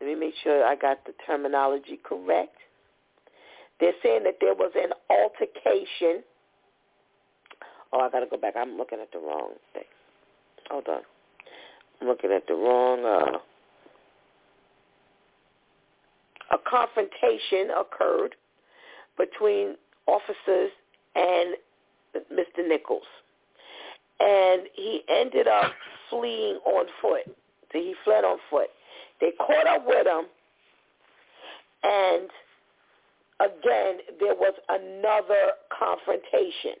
Let 0.00 0.08
me 0.08 0.14
make 0.14 0.34
sure 0.42 0.64
I 0.64 0.76
got 0.76 1.04
the 1.06 1.12
terminology 1.26 1.98
correct. 2.02 2.56
They're 3.80 3.92
saying 4.02 4.24
that 4.24 4.36
there 4.40 4.54
was 4.54 4.72
an 4.74 4.90
altercation. 5.10 6.22
Oh, 7.92 8.00
I 8.00 8.10
got 8.10 8.20
to 8.20 8.26
go 8.26 8.36
back. 8.36 8.54
I'm 8.56 8.76
looking 8.76 8.98
at 9.00 9.12
the 9.12 9.18
wrong 9.18 9.50
thing. 9.72 9.84
Hold 10.70 10.88
on. 10.88 11.00
I'm 12.00 12.08
looking 12.08 12.32
at 12.32 12.46
the 12.46 12.54
wrong. 12.54 13.04
Uh, 13.04 13.38
a 16.54 16.58
confrontation 16.68 17.70
occurred 17.78 18.34
between 19.18 19.76
officers 20.06 20.70
and 21.14 21.56
Mr. 22.32 22.66
Nichols. 22.66 23.02
And 24.20 24.62
he 24.74 25.02
ended 25.08 25.46
up 25.48 25.72
fleeing 26.08 26.58
on 26.64 26.86
foot. 27.02 27.36
So 27.72 27.78
he 27.78 27.94
fled 28.04 28.24
on 28.24 28.38
foot. 28.48 28.68
They 29.20 29.32
caught 29.38 29.66
up 29.66 29.86
with 29.86 30.06
him, 30.06 30.24
and 31.82 32.28
again, 33.40 33.98
there 34.20 34.34
was 34.34 34.54
another 34.68 35.52
confrontation. 35.76 36.80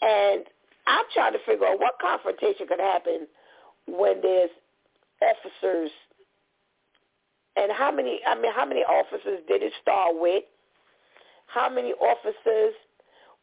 And 0.00 0.44
I'm 0.86 1.04
trying 1.12 1.32
to 1.32 1.38
figure 1.44 1.66
out 1.66 1.80
what 1.80 1.94
confrontation 2.00 2.66
could 2.66 2.80
happen 2.80 3.26
when 3.86 4.20
there's 4.22 4.50
officers 5.22 5.90
and 7.56 7.72
how 7.72 7.90
many 7.90 8.20
I 8.26 8.40
mean 8.40 8.52
how 8.54 8.64
many 8.64 8.80
officers 8.82 9.40
did 9.48 9.62
it 9.62 9.72
start 9.82 10.14
with? 10.14 10.44
How 11.46 11.68
many 11.68 11.92
officers 11.92 12.74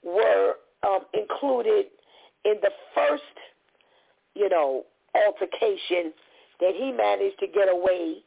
were 0.03 0.53
um, 0.87 1.01
included 1.13 1.87
in 2.45 2.55
the 2.61 2.69
first, 2.93 3.23
you 4.35 4.47
know, 4.47 4.83
altercation 5.15 6.13
that 6.61 6.73
he 6.75 6.91
managed 6.91 7.39
to 7.39 7.47
get 7.47 7.67
away 7.67 8.17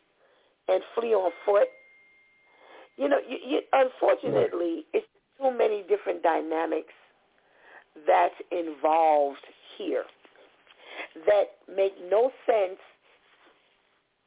and 0.68 0.82
flee 0.94 1.14
on 1.14 1.30
foot? 1.46 1.68
You 2.98 3.08
know, 3.08 3.18
you, 3.26 3.38
you, 3.46 3.60
unfortunately, 3.72 4.84
it's 4.92 5.06
too 5.40 5.56
many 5.56 5.84
different 5.88 6.22
dynamics 6.22 6.92
that's 8.06 8.34
involved 8.50 9.38
here 9.76 10.04
that 11.26 11.44
make 11.74 11.92
no 12.10 12.32
sense 12.44 12.78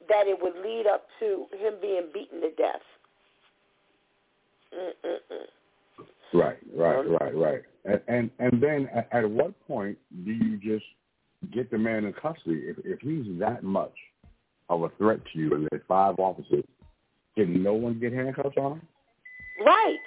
that 0.08 0.28
it 0.28 0.38
would 0.42 0.56
lead 0.64 0.86
up 0.92 1.06
to 1.20 1.46
him 1.58 1.74
being 1.82 2.08
beaten 2.14 2.42
to 2.42 2.50
death. 2.52 2.82
Mm-mm-mm. 4.74 5.46
Right, 6.34 6.58
right, 6.74 7.10
right, 7.10 7.36
right. 7.36 7.62
And 7.84 8.02
and, 8.08 8.32
and 8.40 8.64
then 8.64 8.88
at, 8.96 9.10
at 9.12 9.30
what 9.30 9.54
point 9.68 9.98
do 10.24 10.32
you 10.32 10.58
just 10.58 10.86
get 11.54 11.70
the 11.70 11.78
man 11.78 12.06
in 12.06 12.14
custody 12.14 12.64
if 12.68 12.78
if 12.86 13.02
he's 13.02 13.38
that 13.40 13.64
much 13.64 13.94
of 14.70 14.84
a 14.84 14.90
threat 14.98 15.20
to 15.34 15.40
you 15.40 15.54
and 15.56 15.68
there's 15.70 15.84
five 15.90 16.16
officers? 16.20 16.64
Can 17.36 17.64
no 17.64 17.74
one 17.74 18.00
get 18.00 18.14
handcuffs 18.14 18.58
on 18.58 18.74
him? 18.74 18.82
Right, 19.66 20.00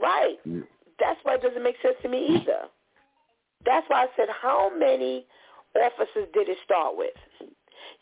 right. 0.00 0.36
Mm. 0.46 0.64
That's 0.98 1.18
why 1.22 1.34
it 1.34 1.42
doesn't 1.42 1.62
make 1.62 1.76
sense 1.82 1.96
to 2.02 2.08
me 2.08 2.40
either. 2.40 2.68
That's 3.64 3.86
why 3.88 4.04
I 4.04 4.06
said, 4.16 4.28
how 4.30 4.70
many 4.76 5.26
officers 5.74 6.28
did 6.32 6.48
it 6.48 6.58
start 6.64 6.96
with? 6.96 7.14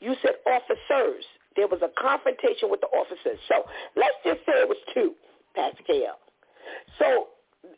You 0.01 0.14
said 0.22 0.32
officers. 0.47 1.24
There 1.57 1.68
was 1.68 1.80
a 1.82 1.91
confrontation 2.01 2.70
with 2.70 2.80
the 2.80 2.89
officers. 2.89 3.39
So 3.49 3.64
let's 3.97 4.14
just 4.24 4.41
say 4.41 4.53
it 4.59 4.68
was 4.68 4.78
two, 4.93 5.14
Pastor 5.55 5.82
KL. 5.89 6.18
So 6.99 7.28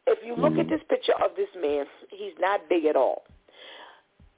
if 0.06 0.18
you 0.24 0.34
look 0.34 0.52
mm-hmm. 0.52 0.60
at 0.60 0.68
this 0.68 0.80
picture 0.88 1.14
of 1.22 1.36
this 1.36 1.48
man, 1.60 1.84
he's 2.10 2.32
not 2.40 2.68
big 2.68 2.86
at 2.86 2.96
all. 2.96 3.24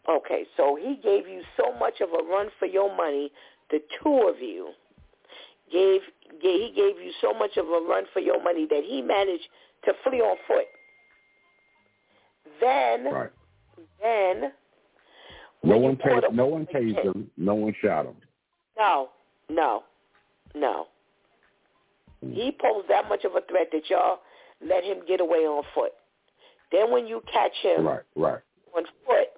Okay, 0.09 0.45
so 0.57 0.77
he 0.81 0.97
gave 0.97 1.29
you 1.29 1.43
so 1.57 1.79
much 1.79 2.01
of 2.01 2.09
a 2.11 2.27
run 2.29 2.49
for 2.59 2.67
your 2.67 2.95
money. 2.95 3.31
The 3.71 3.81
two 4.03 4.29
of 4.29 4.41
you 4.41 4.71
gave, 5.73 6.01
he 6.41 6.73
gave 6.75 7.03
you 7.03 7.13
so 7.21 7.33
much 7.33 7.57
of 7.57 7.67
a 7.67 7.87
run 7.89 8.05
for 8.13 8.21
your 8.21 8.43
money 8.43 8.67
that 8.71 8.83
he 8.85 9.03
managed 9.03 9.49
to 9.85 9.93
flee 10.05 10.21
on 10.21 10.37
foot. 10.47 10.67
Then, 12.61 13.13
right. 13.13 13.31
then 14.03 14.53
no 15.63 15.77
one 15.77 15.97
tased. 15.97 16.33
No 16.33 16.47
one 16.47 16.67
tased 16.67 17.03
him. 17.03 17.31
No 17.37 17.55
one 17.55 17.75
shot 17.83 18.07
him. 18.07 18.15
No, 18.79 19.09
no, 19.51 19.85
no. 20.55 20.87
Mm. 22.25 22.35
He 22.35 22.57
posed 22.61 22.89
that 22.89 23.09
much 23.09 23.25
of 23.25 23.33
a 23.33 23.41
threat 23.49 23.69
that 23.73 23.89
y'all 23.89 24.21
let 24.65 24.85
him 24.85 24.99
get 25.07 25.21
away 25.21 25.39
on 25.39 25.63
foot. 25.75 25.93
Then 26.71 26.91
when 26.91 27.07
you 27.07 27.23
catch 27.33 27.53
him 27.63 27.87
right, 27.87 28.01
right. 28.15 28.41
on 28.77 28.85
foot, 29.07 29.29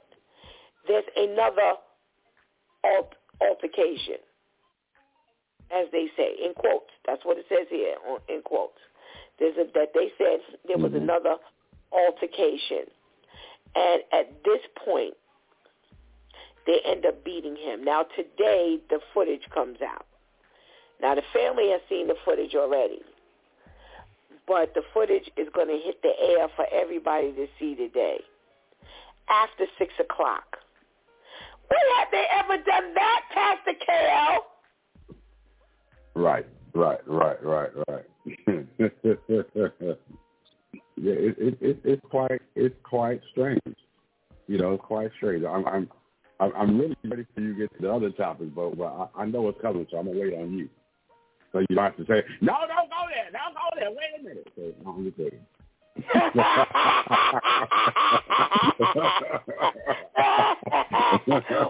there's 0.89 1.05
another 1.17 1.75
alt- 2.85 3.15
altercation, 3.41 4.17
as 5.75 5.87
they 5.93 6.07
say 6.17 6.35
in 6.45 6.55
quotes. 6.55 6.91
That's 7.07 7.25
what 7.25 7.39
it 7.39 7.47
says 7.49 7.67
here 7.71 7.97
in 8.29 8.43
quotes. 8.43 8.79
There's 9.39 9.57
a, 9.57 9.65
that 9.75 9.93
they 9.95 10.13
said 10.19 10.41
there 10.67 10.79
was 10.79 10.93
mm-hmm. 10.93 11.05
another 11.05 11.37
altercation, 11.93 12.87
and 13.75 14.03
at 14.13 14.45
this 14.45 14.61
point, 14.85 15.15
they 16.67 16.81
end 16.85 17.07
up 17.07 17.25
beating 17.25 17.57
him. 17.57 17.85
Now 17.85 18.05
today 18.17 18.79
the 18.91 19.01
footage 19.15 19.43
comes 19.53 19.79
out. 19.83 20.07
Now 21.01 21.15
the 21.15 21.23
family 21.33 21.71
has 21.71 21.81
seen 21.89 22.09
the 22.09 22.17
footage 22.25 22.55
already. 22.55 23.01
But 24.47 24.75
the 24.75 24.83
footage 24.93 25.31
is 25.37 25.49
going 25.55 25.69
to 25.69 25.79
hit 25.79 26.03
the 26.03 26.13
air 26.21 26.49
for 26.57 26.67
everybody 26.73 27.33
to 27.33 27.47
see 27.59 27.75
today. 27.75 28.21
After 29.29 29.65
6 29.79 29.95
o'clock. 30.01 30.59
When 31.69 31.81
have 31.99 32.09
they 32.11 32.25
ever 32.35 32.57
done 32.57 32.95
that, 32.95 33.21
Pastor 33.33 33.79
KL? 33.79 34.39
Right, 36.15 36.47
right, 36.75 37.01
right, 37.07 37.43
right, 37.45 37.71
right. 37.89 38.05
yeah, 38.27 38.65
it, 41.13 41.37
it, 41.39 41.59
it, 41.61 41.81
it's 41.85 42.03
quite 42.11 42.43
it's 42.55 42.75
quite 42.83 43.21
strange. 43.33 43.61
You 44.47 44.59
know, 44.59 44.75
it's 44.75 44.85
quite 44.85 45.11
strange. 45.17 45.45
I'm, 45.45 45.67
I'm 45.67 45.89
I'm 46.41 46.79
really 46.79 46.97
ready 47.05 47.27
for 47.35 47.41
you 47.41 47.55
to 47.55 47.61
get 47.61 47.73
to 47.77 47.83
the 47.83 47.93
other 47.93 48.11
topics, 48.11 48.51
but, 48.55 48.77
but 48.77 49.11
I, 49.17 49.23
I 49.23 49.27
know 49.27 49.43
what's 49.43 49.61
coming, 49.61 49.87
so 49.91 49.99
I'm 49.99 50.07
gonna 50.07 50.19
wait 50.19 50.35
on 50.35 50.57
you. 50.57 50.69
So 51.53 51.59
you 51.59 51.67
don't 51.75 51.85
have 51.85 51.97
to 51.97 52.07
say, 52.07 52.23
no, 52.41 52.55
don't 52.69 52.89
go 52.89 53.07
there, 53.09 53.31
don't 53.33 53.55
go 53.55 53.69
there, 53.77 53.91
wait 53.91 54.15
a 54.19 54.23
minute. 54.23 54.49
I'm 54.87 55.05
just 55.05 55.17
saying. 55.19 55.47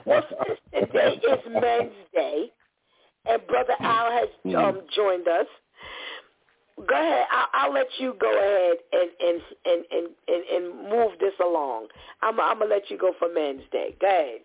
well, 0.06 0.22
today 0.74 1.14
is 1.14 1.40
Men's 1.50 1.92
Day, 2.14 2.52
and 3.26 3.46
Brother 3.46 3.74
Al 3.80 4.10
has 4.12 4.28
mm-hmm. 4.44 4.56
um, 4.56 4.80
joined 4.94 5.28
us. 5.28 5.46
Go 6.88 6.94
ahead. 6.94 7.26
I'll, 7.30 7.48
I'll 7.52 7.72
let 7.72 7.88
you 7.98 8.14
go 8.18 8.30
ahead 8.30 8.76
and 8.92 9.10
and, 9.20 9.42
and, 9.66 9.84
and, 9.90 10.08
and 10.28 10.64
and 10.64 10.90
move 10.90 11.18
this 11.20 11.34
along. 11.44 11.88
I'm, 12.22 12.40
I'm 12.40 12.58
gonna 12.58 12.70
let 12.70 12.90
you 12.90 12.96
go 12.96 13.12
for 13.18 13.32
Men's 13.32 13.62
Day. 13.70 13.96
Go 14.00 14.06
ahead. 14.06 14.40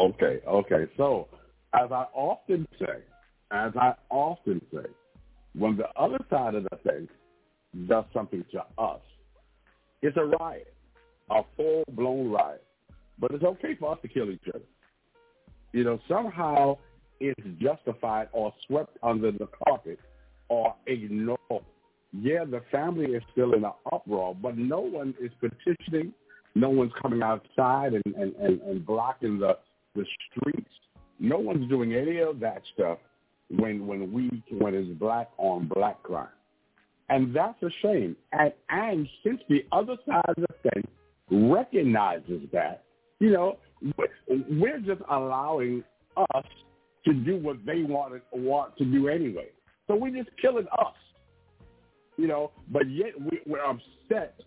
Okay, 0.00 0.40
okay. 0.46 0.90
So, 0.96 1.28
as 1.74 1.92
I 1.92 2.06
often 2.14 2.66
say, 2.80 3.02
as 3.50 3.72
I 3.76 3.94
often 4.10 4.60
say, 4.72 4.88
when 5.56 5.76
the 5.76 5.88
other 5.96 6.18
side 6.30 6.54
of 6.54 6.64
the 6.64 6.78
fence 6.82 7.10
does 7.88 8.04
something 8.12 8.44
to 8.52 8.64
us, 8.82 9.00
it's 10.02 10.16
a 10.16 10.24
riot, 10.24 10.74
a 11.30 11.42
full-blown 11.56 12.30
riot. 12.30 12.64
But 13.20 13.30
it's 13.30 13.44
okay 13.44 13.76
for 13.78 13.92
us 13.92 13.98
to 14.02 14.08
kill 14.08 14.30
each 14.30 14.48
other. 14.52 14.64
You 15.72 15.84
know, 15.84 16.00
somehow 16.08 16.78
it's 17.24 17.60
justified 17.60 18.28
or 18.32 18.52
swept 18.66 18.96
under 19.02 19.32
the 19.32 19.48
carpet 19.64 19.98
or 20.48 20.74
ignored. 20.86 21.64
Yeah, 22.12 22.44
the 22.44 22.62
family 22.70 23.12
is 23.12 23.22
still 23.32 23.54
in 23.54 23.64
an 23.64 23.72
uproar, 23.92 24.34
but 24.34 24.56
no 24.56 24.80
one 24.80 25.14
is 25.20 25.30
petitioning. 25.40 26.12
No 26.54 26.70
one's 26.70 26.92
coming 27.02 27.22
outside 27.22 27.94
and, 27.94 28.14
and, 28.14 28.34
and, 28.36 28.60
and 28.60 28.86
blocking 28.86 29.38
the 29.38 29.58
the 29.96 30.04
streets. 30.30 30.70
No 31.18 31.38
one's 31.38 31.68
doing 31.68 31.94
any 31.94 32.18
of 32.18 32.40
that 32.40 32.62
stuff 32.74 32.98
when 33.50 33.86
when 33.86 34.12
we 34.12 34.42
when 34.58 34.74
it's 34.74 34.88
black 34.98 35.30
on 35.38 35.68
black 35.72 36.02
crime, 36.02 36.28
and 37.08 37.34
that's 37.34 37.60
a 37.62 37.70
shame. 37.82 38.16
And 38.32 38.52
and 38.70 39.08
since 39.24 39.40
the 39.48 39.64
other 39.72 39.96
side 40.06 40.24
of 40.28 40.36
the 40.36 40.70
fence 40.70 40.86
recognizes 41.30 42.42
that, 42.52 42.84
you 43.18 43.30
know, 43.30 43.58
we're 44.28 44.78
just 44.78 45.02
allowing 45.10 45.82
us 46.16 46.44
to 47.04 47.12
do 47.12 47.36
what 47.36 47.64
they 47.66 47.82
want 47.82 48.20
want 48.32 48.76
to 48.78 48.84
do 48.84 49.08
anyway. 49.08 49.48
So 49.86 49.94
we're 49.96 50.10
just 50.10 50.30
killing 50.40 50.66
us, 50.78 50.94
you 52.16 52.26
know. 52.26 52.52
But 52.70 52.90
yet 52.90 53.18
we, 53.20 53.40
we're 53.46 53.64
upset, 53.64 54.40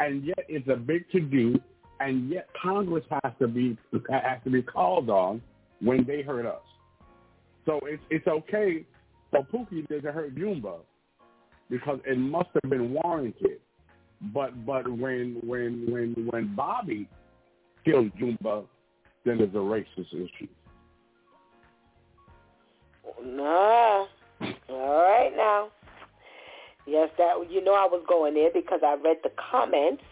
and 0.00 0.24
yet 0.24 0.40
it's 0.48 0.68
a 0.68 0.76
big 0.76 1.10
to 1.12 1.20
do, 1.20 1.58
and 2.00 2.28
yet 2.28 2.48
Congress 2.60 3.04
has 3.10 3.32
to 3.40 3.48
be 3.48 3.78
has 4.10 4.38
to 4.44 4.50
be 4.50 4.62
called 4.62 5.08
on 5.08 5.40
when 5.80 6.04
they 6.06 6.22
hurt 6.22 6.46
us. 6.46 6.62
So 7.64 7.80
it's 7.84 8.02
it's 8.10 8.26
okay 8.26 8.84
for 9.30 9.46
Pookie 9.46 9.86
to 9.88 10.12
hurt 10.12 10.34
Jumba 10.34 10.80
because 11.70 12.00
it 12.04 12.18
must 12.18 12.50
have 12.62 12.70
been 12.70 12.92
warranted. 12.92 13.60
But 14.34 14.66
but 14.66 14.88
when 14.88 15.40
when 15.44 15.86
when 15.90 16.28
when 16.30 16.54
Bobby 16.54 17.08
kills 17.84 18.10
Jumba, 18.20 18.64
then 19.24 19.38
there's 19.38 19.54
a 19.54 19.58
racist 19.58 20.12
issue. 20.12 20.48
Nah. 23.24 24.06
All 24.68 25.02
right 25.02 25.32
now. 25.36 25.68
Yes, 26.86 27.10
that 27.18 27.34
you 27.50 27.62
know 27.62 27.74
I 27.74 27.86
was 27.86 28.02
going 28.08 28.34
there 28.34 28.50
because 28.52 28.80
I 28.84 28.94
read 28.94 29.18
the 29.22 29.30
comments, 29.38 30.02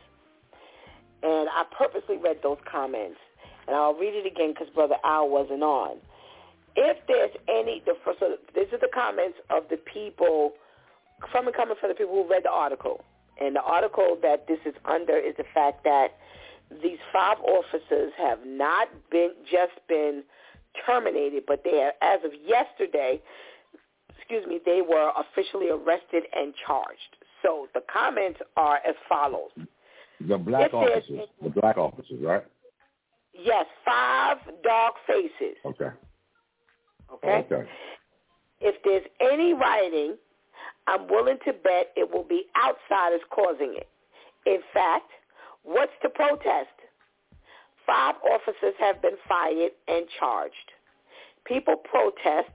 and 1.22 1.48
I 1.48 1.64
purposely 1.76 2.16
read 2.16 2.38
those 2.42 2.58
comments, 2.70 3.18
and 3.66 3.74
I'll 3.74 3.94
read 3.94 4.14
it 4.14 4.26
again 4.26 4.52
because 4.52 4.68
Brother 4.72 4.96
Al 5.04 5.28
wasn't 5.28 5.62
on. 5.62 5.96
If 6.76 6.98
there's 7.08 7.32
any, 7.48 7.82
the 7.84 7.94
first, 8.04 8.20
so 8.20 8.36
these 8.54 8.72
are 8.72 8.78
the 8.78 8.90
comments 8.94 9.38
of 9.50 9.64
the 9.68 9.78
people 9.78 10.52
from 11.32 11.46
and 11.46 11.56
coming 11.56 11.74
from 11.80 11.90
the 11.90 11.94
people 11.94 12.14
who 12.14 12.30
read 12.30 12.44
the 12.44 12.50
article, 12.50 13.02
and 13.40 13.56
the 13.56 13.62
article 13.62 14.16
that 14.22 14.46
this 14.46 14.60
is 14.64 14.74
under 14.84 15.16
is 15.16 15.34
the 15.36 15.44
fact 15.52 15.82
that 15.82 16.08
these 16.82 16.98
five 17.12 17.38
officers 17.40 18.12
have 18.16 18.38
not 18.46 18.88
been 19.10 19.32
just 19.50 19.72
been 19.88 20.22
terminated, 20.86 21.44
but 21.46 21.62
they 21.64 21.82
are, 21.82 21.92
as 22.02 22.20
of 22.24 22.32
yesterday, 22.46 23.20
excuse 24.16 24.46
me, 24.46 24.60
they 24.64 24.82
were 24.82 25.12
officially 25.16 25.70
arrested 25.70 26.24
and 26.36 26.54
charged. 26.66 27.16
So 27.42 27.66
the 27.74 27.82
comments 27.92 28.40
are 28.56 28.76
as 28.86 28.94
follows. 29.08 29.50
The 30.28 30.36
black 30.36 30.74
officers, 30.74 31.28
the 31.42 31.48
black 31.48 31.78
officers, 31.78 32.20
right? 32.22 32.44
Yes, 33.32 33.64
five 33.84 34.36
dog 34.62 34.92
faces. 35.06 35.56
Okay. 35.64 35.88
Okay. 37.12 37.46
Okay. 37.50 37.68
If 38.60 38.74
there's 38.84 39.04
any 39.20 39.54
rioting, 39.54 40.16
I'm 40.86 41.08
willing 41.08 41.38
to 41.46 41.52
bet 41.52 41.92
it 41.96 42.10
will 42.10 42.24
be 42.24 42.44
outsiders 42.62 43.22
causing 43.30 43.74
it. 43.76 43.88
In 44.46 44.60
fact, 44.74 45.10
what's 45.62 45.92
to 46.02 46.10
protest? 46.10 46.68
Five 47.90 48.14
officers 48.32 48.74
have 48.78 49.02
been 49.02 49.16
fired 49.28 49.72
and 49.88 50.06
charged. 50.16 50.54
People 51.44 51.74
protest 51.74 52.52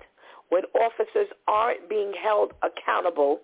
when 0.48 0.64
officers 0.74 1.28
aren't 1.46 1.90
being 1.90 2.14
held 2.14 2.54
accountable. 2.64 3.42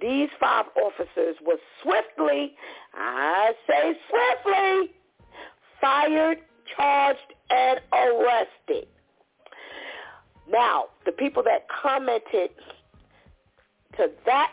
These 0.00 0.28
five 0.38 0.66
officers 0.80 1.34
were 1.44 1.58
swiftly, 1.82 2.54
I 2.94 3.54
say 3.66 3.96
swiftly, 4.08 4.94
fired, 5.80 6.38
charged, 6.76 7.34
and 7.50 7.80
arrested. 7.92 8.86
Now, 10.48 10.84
the 11.06 11.12
people 11.12 11.42
that 11.42 11.66
commented 11.68 12.50
to 13.96 14.10
that 14.26 14.52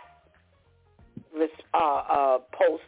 uh, 1.76 1.78
uh, 1.78 2.38
post 2.52 2.82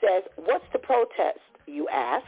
says, 0.00 0.24
what's 0.34 0.64
the 0.72 0.80
protest, 0.80 1.38
you 1.66 1.86
ask? 1.88 2.26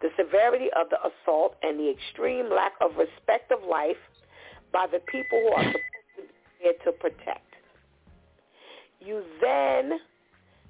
The 0.00 0.10
severity 0.16 0.68
of 0.76 0.88
the 0.90 0.98
assault 0.98 1.56
and 1.62 1.78
the 1.78 1.90
extreme 1.90 2.50
lack 2.50 2.72
of 2.80 2.96
respect 2.96 3.52
of 3.52 3.58
life 3.68 3.96
by 4.72 4.86
the 4.90 4.98
people 4.98 5.40
who 5.40 5.52
are 5.52 5.64
supposed 5.64 5.74
to 6.16 6.22
be 6.22 6.28
there 6.62 6.72
to 6.84 6.92
protect. 6.98 7.54
You 9.00 9.22
then 9.40 9.98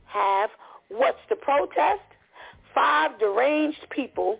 have 0.06 0.50
what's 0.88 1.18
the 1.28 1.36
protest? 1.36 2.02
Five 2.74 3.18
deranged 3.18 3.86
people 3.90 4.38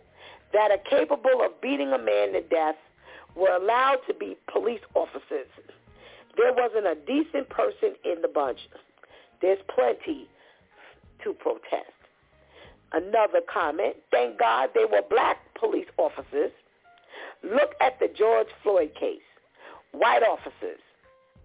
that 0.53 0.71
are 0.71 0.79
capable 0.91 1.45
of 1.45 1.61
beating 1.61 1.93
a 1.93 1.99
man 1.99 2.33
to 2.33 2.41
death 2.43 2.77
were 3.37 3.57
allowed 3.57 3.99
to 4.07 4.15
be 4.15 4.37
police 4.53 4.81
officers. 4.95 5.49
There 6.37 6.53
wasn't 6.53 6.87
a 6.87 6.97
decent 7.07 7.49
person 7.49 7.95
in 8.05 8.23
the 8.23 8.29
bunch. 8.29 8.59
There's 9.41 9.59
plenty 9.75 10.29
to 11.23 11.33
protest. 11.35 11.94
Another 12.95 13.41
comment, 13.53 13.97
thank 14.13 14.39
God 14.39 14.71
they 14.73 14.85
were 14.85 15.03
black 15.11 15.39
police 15.59 15.89
officers. 15.99 16.53
Look 17.43 17.73
at 17.81 17.99
the 17.99 18.07
George 18.17 18.47
Floyd 18.63 18.93
case. 18.99 19.19
White 19.91 20.23
officers. 20.23 20.79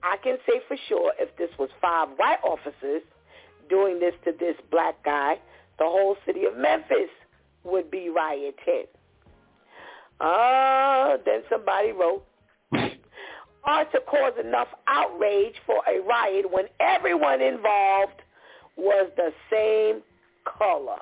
I 0.04 0.18
can 0.24 0.38
say 0.48 0.62
for 0.68 0.78
sure 0.88 1.12
if 1.20 1.36
this 1.38 1.50
was 1.58 1.70
five 1.82 2.10
white 2.18 2.38
officers 2.44 3.02
doing 3.68 4.00
this 4.00 4.14
to 4.26 4.32
this 4.40 4.56
black 4.70 5.04
guy, 5.04 5.40
the 5.80 5.86
whole 5.86 6.18
city 6.26 6.46
of 6.46 6.56
Memphis 6.56 7.10
would 7.64 7.90
be 7.90 8.10
rioting. 8.10 8.86
Uh, 10.22 11.18
then 11.26 11.42
somebody 11.50 11.94
wrote, 11.94 12.24
hard 13.62 13.88
to 13.92 14.00
cause 14.02 14.34
enough 14.44 14.68
outrage 14.88 15.56
for 15.66 15.82
a 15.88 16.00
riot 16.02 16.46
when 16.52 16.66
everyone 16.80 17.42
involved 17.42 18.22
was 18.78 19.10
the 19.18 19.32
same 19.52 20.02
color. 20.46 21.00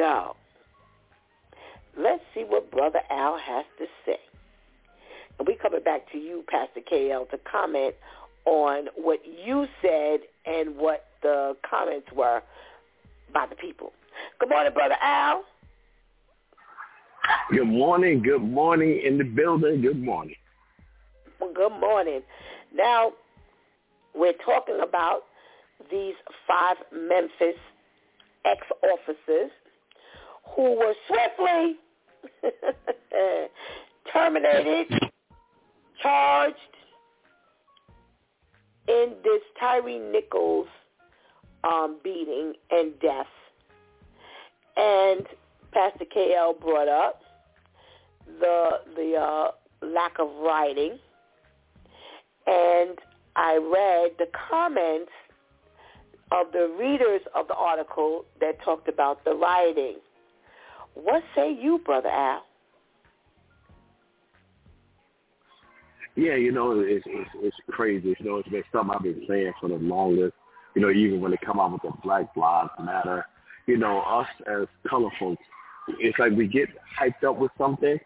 So, 0.00 0.34
let's 1.98 2.22
see 2.34 2.44
what 2.48 2.70
Brother 2.70 3.00
Al 3.10 3.36
has 3.36 3.66
to 3.78 3.84
say. 4.06 4.16
And 5.38 5.46
we 5.46 5.56
coming 5.60 5.82
back 5.82 6.10
to 6.12 6.18
you, 6.18 6.42
Pastor 6.48 6.80
KL, 6.90 7.28
to 7.28 7.38
comment 7.50 7.94
on 8.46 8.86
what 8.96 9.20
you 9.26 9.66
said 9.82 10.20
and 10.46 10.74
what 10.76 11.04
the 11.20 11.54
comments 11.68 12.06
were 12.16 12.40
by 13.34 13.44
the 13.46 13.56
people. 13.56 13.92
Good 14.38 14.48
morning, 14.48 14.72
Brother 14.72 14.96
Al. 15.02 15.44
Good 17.50 17.68
morning. 17.68 18.22
Good 18.22 18.42
morning 18.42 19.02
in 19.04 19.18
the 19.18 19.24
building. 19.24 19.82
Good 19.82 20.02
morning. 20.02 20.36
Well, 21.38 21.52
good 21.52 21.78
morning. 21.78 22.22
Now, 22.74 23.12
we're 24.14 24.32
talking 24.46 24.80
about 24.82 25.24
these 25.90 26.14
five 26.48 26.76
Memphis 26.90 27.60
ex-officers 28.46 29.50
who 30.56 30.76
were 30.76 30.94
swiftly 31.06 31.76
terminated, 34.12 35.10
charged 36.02 36.56
in 38.88 39.14
this 39.22 39.42
Tyre 39.58 39.82
Nichols 40.12 40.66
um, 41.64 41.98
beating 42.02 42.54
and 42.70 42.98
death. 43.00 43.26
And 44.76 45.26
Pastor 45.72 46.04
KL 46.04 46.58
brought 46.60 46.88
up 46.88 47.20
the 48.40 48.70
the 48.96 49.16
uh, 49.16 49.86
lack 49.86 50.18
of 50.18 50.28
writing, 50.42 50.98
and 52.46 52.98
I 53.36 53.56
read 53.56 54.12
the 54.18 54.26
comments 54.48 55.10
of 56.32 56.52
the 56.52 56.74
readers 56.78 57.20
of 57.34 57.48
the 57.48 57.54
article 57.54 58.24
that 58.40 58.62
talked 58.64 58.88
about 58.88 59.24
the 59.24 59.34
writing. 59.34 59.96
What 60.94 61.22
say 61.34 61.52
you, 61.52 61.80
Brother 61.84 62.08
Al? 62.08 62.44
Yeah, 66.16 66.34
you 66.34 66.52
know, 66.52 66.80
it's, 66.80 67.04
it's 67.06 67.30
it's 67.36 67.56
crazy. 67.70 68.14
You 68.18 68.26
know, 68.26 68.36
it's 68.38 68.48
been 68.48 68.64
something 68.72 68.94
I've 68.94 69.02
been 69.02 69.24
saying 69.28 69.52
for 69.60 69.68
the 69.68 69.76
longest. 69.76 70.34
You 70.74 70.82
know, 70.82 70.90
even 70.90 71.20
when 71.20 71.30
they 71.30 71.38
come 71.44 71.58
out 71.58 71.72
with 71.72 71.82
the 71.82 71.92
Black 72.02 72.26
Lives 72.36 72.70
Matter, 72.78 73.24
you 73.66 73.76
know, 73.76 74.00
us 74.00 74.26
as 74.46 74.66
color 74.88 75.10
folks, 75.18 75.42
it's 75.98 76.18
like 76.18 76.32
we 76.32 76.46
get 76.46 76.68
hyped 77.00 77.24
up 77.26 77.38
with 77.38 77.50
something, 77.56 77.98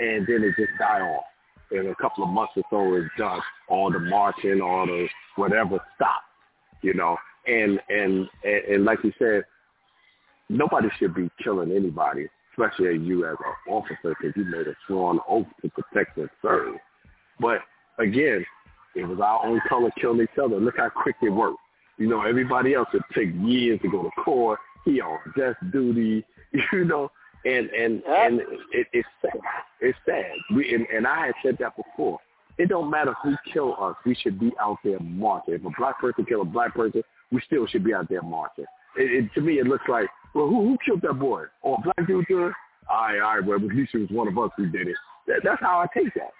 and 0.00 0.26
then 0.26 0.42
it 0.42 0.54
just 0.58 0.72
die 0.78 1.00
off. 1.00 1.24
In 1.70 1.86
a 1.86 1.94
couple 1.94 2.24
of 2.24 2.30
months 2.30 2.52
or 2.56 2.64
so, 2.68 2.94
it's 2.96 3.08
done. 3.16 3.40
All 3.68 3.90
the 3.90 3.98
marching, 3.98 4.60
all 4.60 4.86
the 4.86 5.06
whatever, 5.36 5.78
stop. 5.94 6.22
You 6.82 6.94
know, 6.94 7.16
and 7.46 7.80
and 7.88 8.28
and, 8.44 8.64
and 8.70 8.84
like 8.84 8.98
you 9.04 9.12
said, 9.18 9.44
nobody 10.48 10.88
should 10.98 11.14
be 11.14 11.30
killing 11.42 11.70
anybody, 11.70 12.28
especially 12.52 12.98
you 12.98 13.26
as 13.26 13.36
an 13.40 13.72
officer, 13.72 14.14
because 14.20 14.32
you 14.36 14.44
made 14.44 14.66
a 14.66 14.74
sworn 14.86 15.18
oath 15.28 15.46
to 15.62 15.70
protect 15.70 16.16
and 16.18 16.28
serve. 16.40 16.76
But 17.40 17.60
again, 17.98 18.44
it 18.94 19.04
was 19.04 19.20
our 19.20 19.44
own 19.44 19.60
color 19.68 19.90
killing 20.00 20.20
each 20.22 20.38
other. 20.42 20.60
Look 20.60 20.76
how 20.76 20.90
quick 20.90 21.16
it 21.22 21.30
worked. 21.30 21.58
You 21.98 22.08
know, 22.08 22.22
everybody 22.22 22.74
else 22.74 22.88
would 22.92 23.02
take 23.14 23.30
years 23.42 23.80
to 23.82 23.88
go 23.88 24.02
to 24.02 24.10
court. 24.22 24.58
He 24.84 25.00
on 25.00 25.18
death 25.36 25.56
duty, 25.72 26.24
you 26.72 26.84
know, 26.84 27.10
and 27.44 27.70
and 27.70 28.02
and 28.04 28.40
it, 28.72 28.86
it's 28.92 29.08
sad. 29.20 29.40
It's 29.80 29.98
sad. 30.04 30.32
We 30.54 30.74
and, 30.74 30.86
and 30.94 31.06
I 31.06 31.26
had 31.26 31.34
said 31.42 31.56
that 31.60 31.76
before. 31.76 32.18
It 32.58 32.68
don't 32.68 32.90
matter 32.90 33.14
who 33.22 33.34
kill 33.52 33.76
us. 33.80 33.96
We 34.04 34.14
should 34.14 34.38
be 34.38 34.52
out 34.60 34.78
there 34.84 35.00
marching. 35.00 35.54
If 35.54 35.64
a 35.64 35.70
black 35.78 36.00
person 36.00 36.24
kill 36.26 36.42
a 36.42 36.44
black 36.44 36.74
person, 36.74 37.02
we 37.30 37.40
still 37.46 37.66
should 37.66 37.82
be 37.82 37.94
out 37.94 38.08
there 38.08 38.22
marching. 38.22 38.66
It, 38.96 39.24
it, 39.24 39.34
to 39.34 39.40
me, 39.40 39.58
it 39.58 39.66
looks 39.66 39.84
like 39.88 40.08
well, 40.34 40.46
who 40.48 40.68
who 40.68 40.78
killed 40.84 41.02
that 41.02 41.14
boy? 41.14 41.44
Oh, 41.64 41.76
black 41.82 42.06
dude 42.06 42.26
did. 42.26 42.36
All 42.38 42.50
right, 43.00 43.20
all 43.20 43.36
right, 43.36 43.44
well, 43.44 43.56
at 43.58 43.62
least 43.76 43.94
it 43.94 43.98
was 43.98 44.10
one 44.10 44.28
of 44.28 44.36
us 44.38 44.50
who 44.56 44.68
did 44.68 44.88
it. 44.88 44.96
That, 45.26 45.40
that's 45.44 45.60
how 45.60 45.78
I 45.80 45.86
take 45.96 46.12
that. 46.14 46.32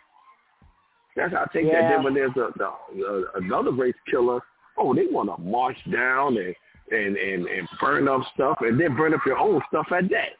That's 1.16 1.32
how 1.32 1.42
I 1.42 1.46
take 1.52 1.66
Yeah. 1.66 1.82
that. 1.82 1.88
Then 1.90 2.02
when 2.04 2.14
there's 2.14 2.36
a, 2.36 2.50
the, 2.56 2.66
uh, 2.66 3.22
another 3.38 3.70
race 3.70 3.94
killer, 4.10 4.40
oh, 4.78 4.94
they 4.94 5.06
want 5.06 5.30
to 5.34 5.40
march 5.42 5.76
down 5.92 6.36
and 6.36 6.54
and 6.90 7.16
and 7.16 7.46
and 7.46 7.68
burn 7.80 8.08
up 8.08 8.22
stuff, 8.34 8.58
and 8.60 8.78
then 8.80 8.96
burn 8.96 9.14
up 9.14 9.20
your 9.26 9.38
own 9.38 9.60
stuff 9.68 9.86
at 9.92 10.08
that. 10.10 10.30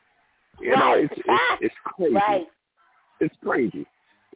You 0.61 0.77
know, 0.77 0.95
it's 0.95 1.15
it's, 1.17 1.61
it's 1.61 1.75
crazy. 1.85 2.15
Right. 2.15 2.47
It's 3.21 3.35
crazy. 3.45 3.87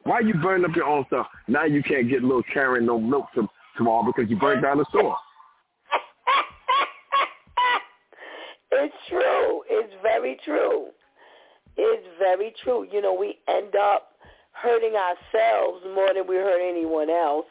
Why 0.04 0.20
you 0.20 0.34
burn 0.34 0.64
up 0.64 0.76
your 0.76 0.86
own 0.86 1.04
stuff? 1.08 1.26
Now 1.48 1.64
you 1.64 1.82
can't 1.82 2.08
get 2.08 2.22
little 2.22 2.44
Karen 2.52 2.86
no 2.86 2.98
milk 3.00 3.26
tomorrow 3.76 4.04
because 4.04 4.30
you 4.30 4.38
burned 4.38 4.62
down 4.62 4.78
the 4.78 4.84
store. 4.90 5.16
It's 8.78 8.94
true. 9.08 9.62
It's 9.68 9.92
very 10.02 10.38
true. 10.44 10.88
It's 11.76 12.06
very 12.18 12.54
true. 12.64 12.86
You 12.90 13.02
know, 13.02 13.14
we 13.14 13.38
end 13.48 13.74
up 13.76 14.12
hurting 14.52 14.94
ourselves 14.94 15.84
more 15.94 16.14
than 16.14 16.26
we 16.26 16.36
hurt 16.36 16.60
anyone 16.66 17.10
else. 17.10 17.46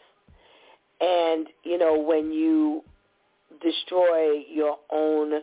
And, 1.00 1.48
you 1.64 1.78
know, 1.78 2.00
when 2.00 2.32
you 2.32 2.84
destroy 3.62 4.44
your 4.50 4.78
own, 4.92 5.42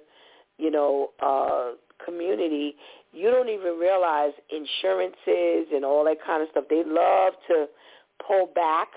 you 0.58 0.70
know, 0.70 1.10
uh, 1.20 1.72
community, 2.04 2.74
you 3.12 3.30
don't 3.30 3.48
even 3.48 3.78
realize 3.78 4.32
insurances 4.50 5.72
and 5.72 5.84
all 5.84 6.04
that 6.04 6.16
kind 6.26 6.42
of 6.42 6.48
stuff. 6.50 6.64
They 6.68 6.82
love 6.84 7.34
to 7.48 7.66
pull 8.26 8.46
back 8.54 8.88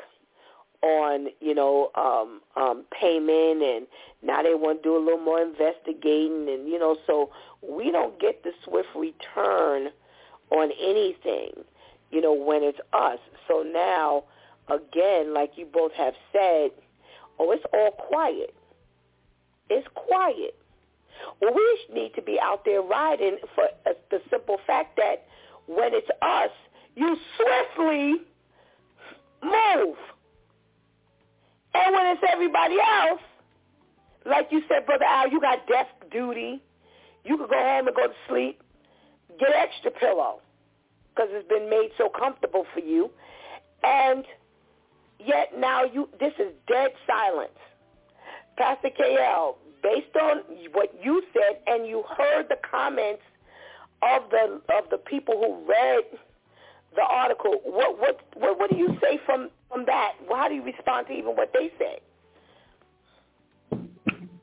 on, 0.82 1.28
you 1.40 1.54
know, 1.54 1.90
um, 1.96 2.42
um, 2.56 2.86
payment 3.00 3.62
and 3.62 3.88
now 4.24 4.42
they 4.42 4.56
want 4.56 4.82
to 4.82 4.90
do 4.90 4.98
a 4.98 5.04
little 5.04 5.20
more 5.20 5.42
investigating 5.42 6.48
and, 6.50 6.68
you 6.68 6.80
know, 6.80 6.98
so 7.08 7.30
we 7.62 7.92
don't 7.92 8.20
get 8.20 8.44
the 8.44 8.52
swift 8.64 8.90
return 8.96 9.90
on 10.52 10.70
anything, 10.82 11.52
you 12.12 12.22
know, 12.22 12.34
when 12.34 12.64
it's 12.64 12.80
us. 12.94 13.20
So 13.48 13.64
now, 13.64 14.24
again, 14.70 15.34
like 15.34 15.52
you 15.56 15.66
both 15.66 15.92
have 15.94 16.14
said, 16.32 16.72
oh, 17.40 17.52
it's 17.52 17.66
all 17.74 17.92
quiet. 17.92 18.54
It's 19.70 19.88
quiet. 19.96 20.56
Well, 21.42 21.54
we 21.54 21.80
need 21.94 22.14
to 22.16 22.22
be 22.22 22.40
out 22.42 22.66
there 22.66 22.82
riding 22.82 23.38
for 23.56 23.66
uh, 23.86 23.94
the 24.12 24.20
simple 24.30 24.58
fact 24.68 24.98
that 24.98 25.26
when 25.68 25.94
it's 25.94 26.10
us, 26.22 26.52
you 26.96 27.16
swiftly 27.38 28.16
move. 29.44 29.98
And 31.76 31.94
when 31.94 32.06
it's 32.08 32.24
everybody 32.32 32.76
else, 32.80 33.22
like 34.26 34.48
you 34.50 34.62
said, 34.70 34.86
Brother 34.86 35.06
Al, 35.06 35.30
you 35.30 35.42
got 35.42 35.68
desk 35.68 35.92
duty. 36.12 36.62
You 37.24 37.38
could 37.38 37.50
go 37.50 37.58
home 37.60 37.88
and 37.88 37.96
go 37.96 38.08
to 38.08 38.14
sleep. 38.30 38.62
Get 39.40 39.50
extra 39.54 39.92
pillow 39.92 40.40
because 41.10 41.30
it's 41.32 41.48
been 41.48 41.70
made 41.70 41.90
so 41.98 42.10
comfortable 42.10 42.66
for 42.74 42.80
you. 42.80 43.12
And 43.84 44.24
yet 45.20 45.52
now 45.58 45.84
you 45.84 46.08
this 46.20 46.34
is 46.40 46.54
dead 46.68 46.92
silence. 47.06 47.60
Pastor 48.58 48.90
KL, 48.90 49.56
based 49.84 50.16
on 50.22 50.38
what 50.72 50.94
you 51.04 51.22
said 51.34 51.60
and 51.68 51.86
you 51.86 52.04
heard 52.18 52.48
the 52.48 52.58
comments 52.70 53.22
of 54.02 54.30
the 54.30 54.62
of 54.74 54.90
the 54.90 54.98
people 54.98 55.36
who 55.36 55.70
read 55.70 56.04
the 56.96 57.02
article, 57.02 57.60
what 57.66 58.00
what 58.00 58.22
what, 58.36 58.60
what 58.60 58.70
do 58.70 58.78
you 58.78 58.98
say 59.02 59.20
from 59.26 59.50
from 59.76 59.86
that? 59.86 60.14
How 60.30 60.48
do 60.48 60.56
you 60.56 60.64
respond 60.64 61.08
to 61.08 61.14
even 61.14 61.36
what 61.36 61.52
they 61.54 61.70
said? 61.78 62.00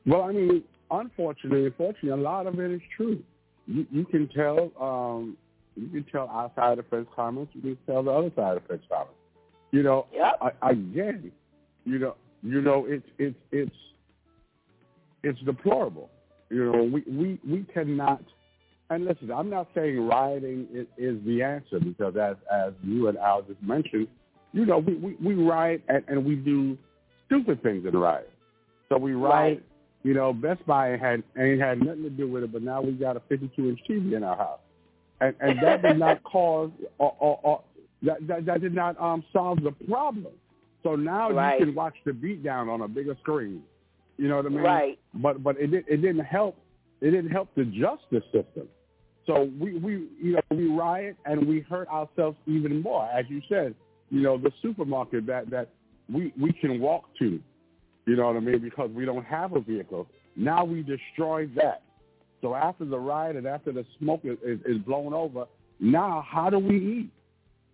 Well, 0.05 0.21
I 0.21 0.31
mean, 0.31 0.63
unfortunately, 0.91 1.65
unfortunately, 1.65 2.09
a 2.09 2.15
lot 2.15 2.45
of 2.45 2.59
it 2.59 2.71
is 2.71 2.81
true. 2.95 3.23
You, 3.65 3.87
you 3.89 4.05
can 4.05 4.27
tell, 4.29 4.71
um, 4.79 5.37
you 5.75 5.87
can 5.89 6.05
tell 6.11 6.27
our 6.27 6.51
side 6.55 6.77
of 6.77 6.85
the 6.85 6.89
fence 6.89 7.07
comments. 7.15 7.51
You 7.55 7.61
can 7.61 7.77
tell 7.87 8.03
the 8.03 8.11
other 8.11 8.31
side 8.35 8.57
of 8.57 8.67
fence 8.67 8.83
comments. 8.87 9.13
You 9.71 9.81
know, 9.81 10.05
Yep. 10.13 10.53
I, 10.61 10.69
again, 10.69 11.31
you 11.85 11.97
know, 11.97 12.15
you 12.43 12.61
know, 12.61 12.85
it's 12.87 13.07
it's 13.17 13.35
it's 13.51 13.75
it's 15.23 15.39
deplorable. 15.39 16.11
You 16.51 16.71
know, 16.71 16.83
we 16.83 17.03
we 17.09 17.39
we 17.49 17.65
cannot. 17.73 18.21
And 18.89 19.05
listen, 19.05 19.31
I'm 19.31 19.49
not 19.49 19.69
saying 19.73 19.99
rioting 20.05 20.67
is, 20.71 20.85
is 20.97 21.17
the 21.25 21.41
answer 21.41 21.79
because, 21.79 22.15
as 22.17 22.35
as 22.53 22.73
you 22.83 23.07
and 23.07 23.17
Al 23.17 23.41
just 23.41 23.63
mentioned, 23.63 24.07
you 24.53 24.65
know, 24.65 24.77
we 24.77 24.95
we, 24.95 25.15
we 25.21 25.33
riot 25.33 25.83
and, 25.89 26.03
and 26.07 26.23
we 26.23 26.35
do 26.35 26.77
stupid 27.25 27.61
things 27.63 27.85
in 27.85 27.91
the 27.91 27.97
riot. 27.97 28.31
So 28.89 28.97
we 28.97 29.13
riot. 29.13 29.57
Right. 29.57 29.63
You 30.03 30.13
know, 30.13 30.33
Best 30.33 30.65
Buy 30.65 30.97
had 30.97 31.23
ain't 31.37 31.61
had 31.61 31.79
nothing 31.79 32.03
to 32.03 32.09
do 32.09 32.29
with 32.29 32.43
it, 32.43 32.51
but 32.51 32.61
now 32.61 32.81
we 32.81 32.91
got 32.91 33.15
a 33.15 33.21
52 33.29 33.69
inch 33.69 33.79
TV 33.89 34.15
in 34.15 34.23
our 34.23 34.35
house, 34.35 34.59
and 35.21 35.33
and 35.39 35.57
that 35.63 35.81
did 35.81 35.97
not 35.97 36.21
cause 36.31 36.71
or, 36.97 37.15
or, 37.19 37.39
or 37.43 37.61
that, 38.03 38.27
that 38.27 38.45
that 38.45 38.61
did 38.61 38.75
not 38.75 38.99
um 39.01 39.23
solve 39.33 39.63
the 39.63 39.71
problem. 39.89 40.33
So 40.83 40.95
now 40.95 41.31
Right. 41.31 41.59
you 41.59 41.67
can 41.67 41.75
watch 41.75 41.95
the 42.05 42.11
beatdown 42.11 42.71
on 42.71 42.81
a 42.81 42.87
bigger 42.87 43.15
screen. 43.21 43.63
You 44.17 44.27
know 44.27 44.37
what 44.37 44.45
I 44.45 44.49
mean? 44.49 44.59
Right. 44.59 44.99
But 45.15 45.41
but 45.41 45.57
it 45.57 45.67
did, 45.71 45.85
it 45.87 45.97
didn't 45.97 46.25
help. 46.25 46.57
It 47.01 47.11
didn't 47.11 47.31
help 47.31 47.49
the 47.55 47.63
justice 47.65 48.23
system. 48.25 48.67
So 49.25 49.49
we 49.59 49.77
we 49.77 50.07
you 50.21 50.33
know 50.33 50.41
we 50.51 50.67
riot 50.67 51.15
and 51.25 51.47
we 51.47 51.61
hurt 51.61 51.87
ourselves 51.87 52.37
even 52.45 52.81
more. 52.81 53.05
As 53.05 53.25
you 53.29 53.41
said, 53.47 53.73
you 54.13 54.21
know 54.21 54.37
the 54.37 54.51
supermarket 54.61 55.25
that 55.25 55.49
that 55.49 55.69
we 56.11 56.31
we 56.39 56.53
can 56.53 56.79
walk 56.79 57.05
to. 57.17 57.39
You 58.05 58.15
know 58.15 58.27
what 58.27 58.35
I 58.35 58.41
mean? 58.41 58.59
Because 58.59 58.91
we 58.91 59.05
don't 59.05 59.25
have 59.25 59.53
a 59.53 59.59
vehicle. 59.59 60.07
Now 60.35 60.63
we 60.63 60.83
destroy 60.83 61.47
that. 61.55 61.81
So 62.41 62.53
after 62.53 62.85
the 62.85 62.99
riot 62.99 63.37
and 63.37 63.47
after 63.47 63.71
the 63.71 63.85
smoke 63.97 64.21
is, 64.23 64.37
is, 64.45 64.59
is 64.65 64.77
blown 64.79 65.13
over, 65.13 65.45
now 65.79 66.23
how 66.29 66.49
do 66.49 66.59
we 66.59 66.75
eat? 66.75 67.09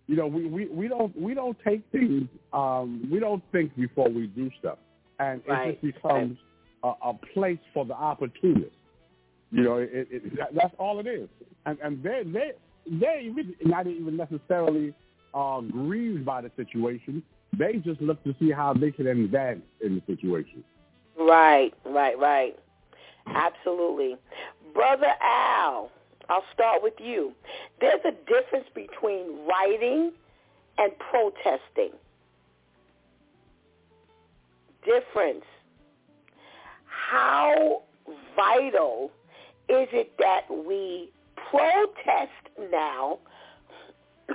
You 0.08 0.16
know, 0.16 0.28
we, 0.28 0.46
we, 0.46 0.68
we 0.68 0.88
don't 0.88 1.20
we 1.20 1.34
don't 1.34 1.58
take 1.68 1.84
things 1.92 2.30
um, 2.54 3.08
we 3.12 3.20
don't 3.20 3.44
think 3.52 3.76
before 3.76 4.10
we 4.10 4.28
do 4.28 4.50
stuff, 4.60 4.78
and 5.20 5.42
Right. 5.46 5.70
it 5.70 5.82
just 5.82 5.96
becomes 5.96 6.38
a, 6.84 6.94
a 7.04 7.14
place 7.34 7.60
for 7.74 7.84
the 7.86 7.96
opportunist. 7.96 8.72
You 9.52 9.64
know, 9.64 9.78
it, 9.78 9.90
it, 10.10 10.38
that, 10.38 10.56
that's 10.56 10.74
all 10.80 11.00
it 11.00 11.08
is, 11.08 11.28
and 11.66 11.78
and 11.84 12.02
they 12.02 12.22
they 12.26 12.52
they 12.90 13.30
not 13.66 13.88
even 13.88 14.16
necessarily 14.16 14.94
uh, 15.34 15.62
grieved 15.62 16.26
by 16.26 16.42
the 16.42 16.52
situation. 16.56 17.24
They 17.58 17.74
just 17.84 18.02
look 18.02 18.24
to 18.24 18.36
see 18.40 18.52
how 18.52 18.74
they 18.74 18.92
can 18.92 19.08
advance 19.08 19.62
in 19.82 19.96
the 19.96 20.14
situation. 20.14 20.64
Right, 21.18 21.72
right, 21.86 22.18
right. 22.18 22.58
Absolutely. 23.28 24.16
Brother 24.74 25.12
Al, 25.22 25.92
I'll 26.30 26.44
start 26.54 26.82
with 26.84 26.94
you. 27.00 27.34
There's 27.82 28.02
a 28.06 28.12
difference 28.12 28.68
between 28.74 29.46
writing 29.48 30.12
and 30.78 30.92
protesting. 30.98 31.92
Difference. 34.86 35.44
How 36.86 37.82
vital 38.36 39.12
is 39.68 39.88
it 39.92 40.14
that 40.20 40.42
we 40.50 41.12
protest 41.50 42.72
now 42.72 43.20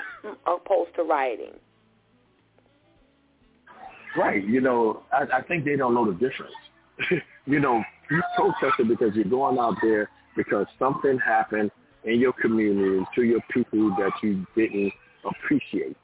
opposed 0.47 0.95
to 0.97 1.03
rioting? 1.03 1.55
Right. 4.16 4.47
You 4.47 4.61
know, 4.61 5.03
I, 5.12 5.39
I 5.39 5.43
think 5.43 5.65
they 5.65 5.77
don't 5.77 5.95
know 5.95 6.07
the 6.07 6.19
difference. 6.19 6.55
you 7.47 7.61
know, 7.61 7.83
you 8.11 8.23
protested 8.37 8.89
because 8.89 9.15
you're 9.15 9.25
going 9.25 9.59
out 9.59 9.77
there 9.83 10.09
because 10.37 10.66
something 10.79 11.19
happened 11.19 11.71
in 12.05 12.21
your 12.21 12.33
community 12.33 13.05
to 13.15 13.23
your 13.23 13.41
people 13.53 13.91
that 13.99 14.12
you 14.23 14.47
didn't 14.55 14.93
appreciate. 15.25 15.97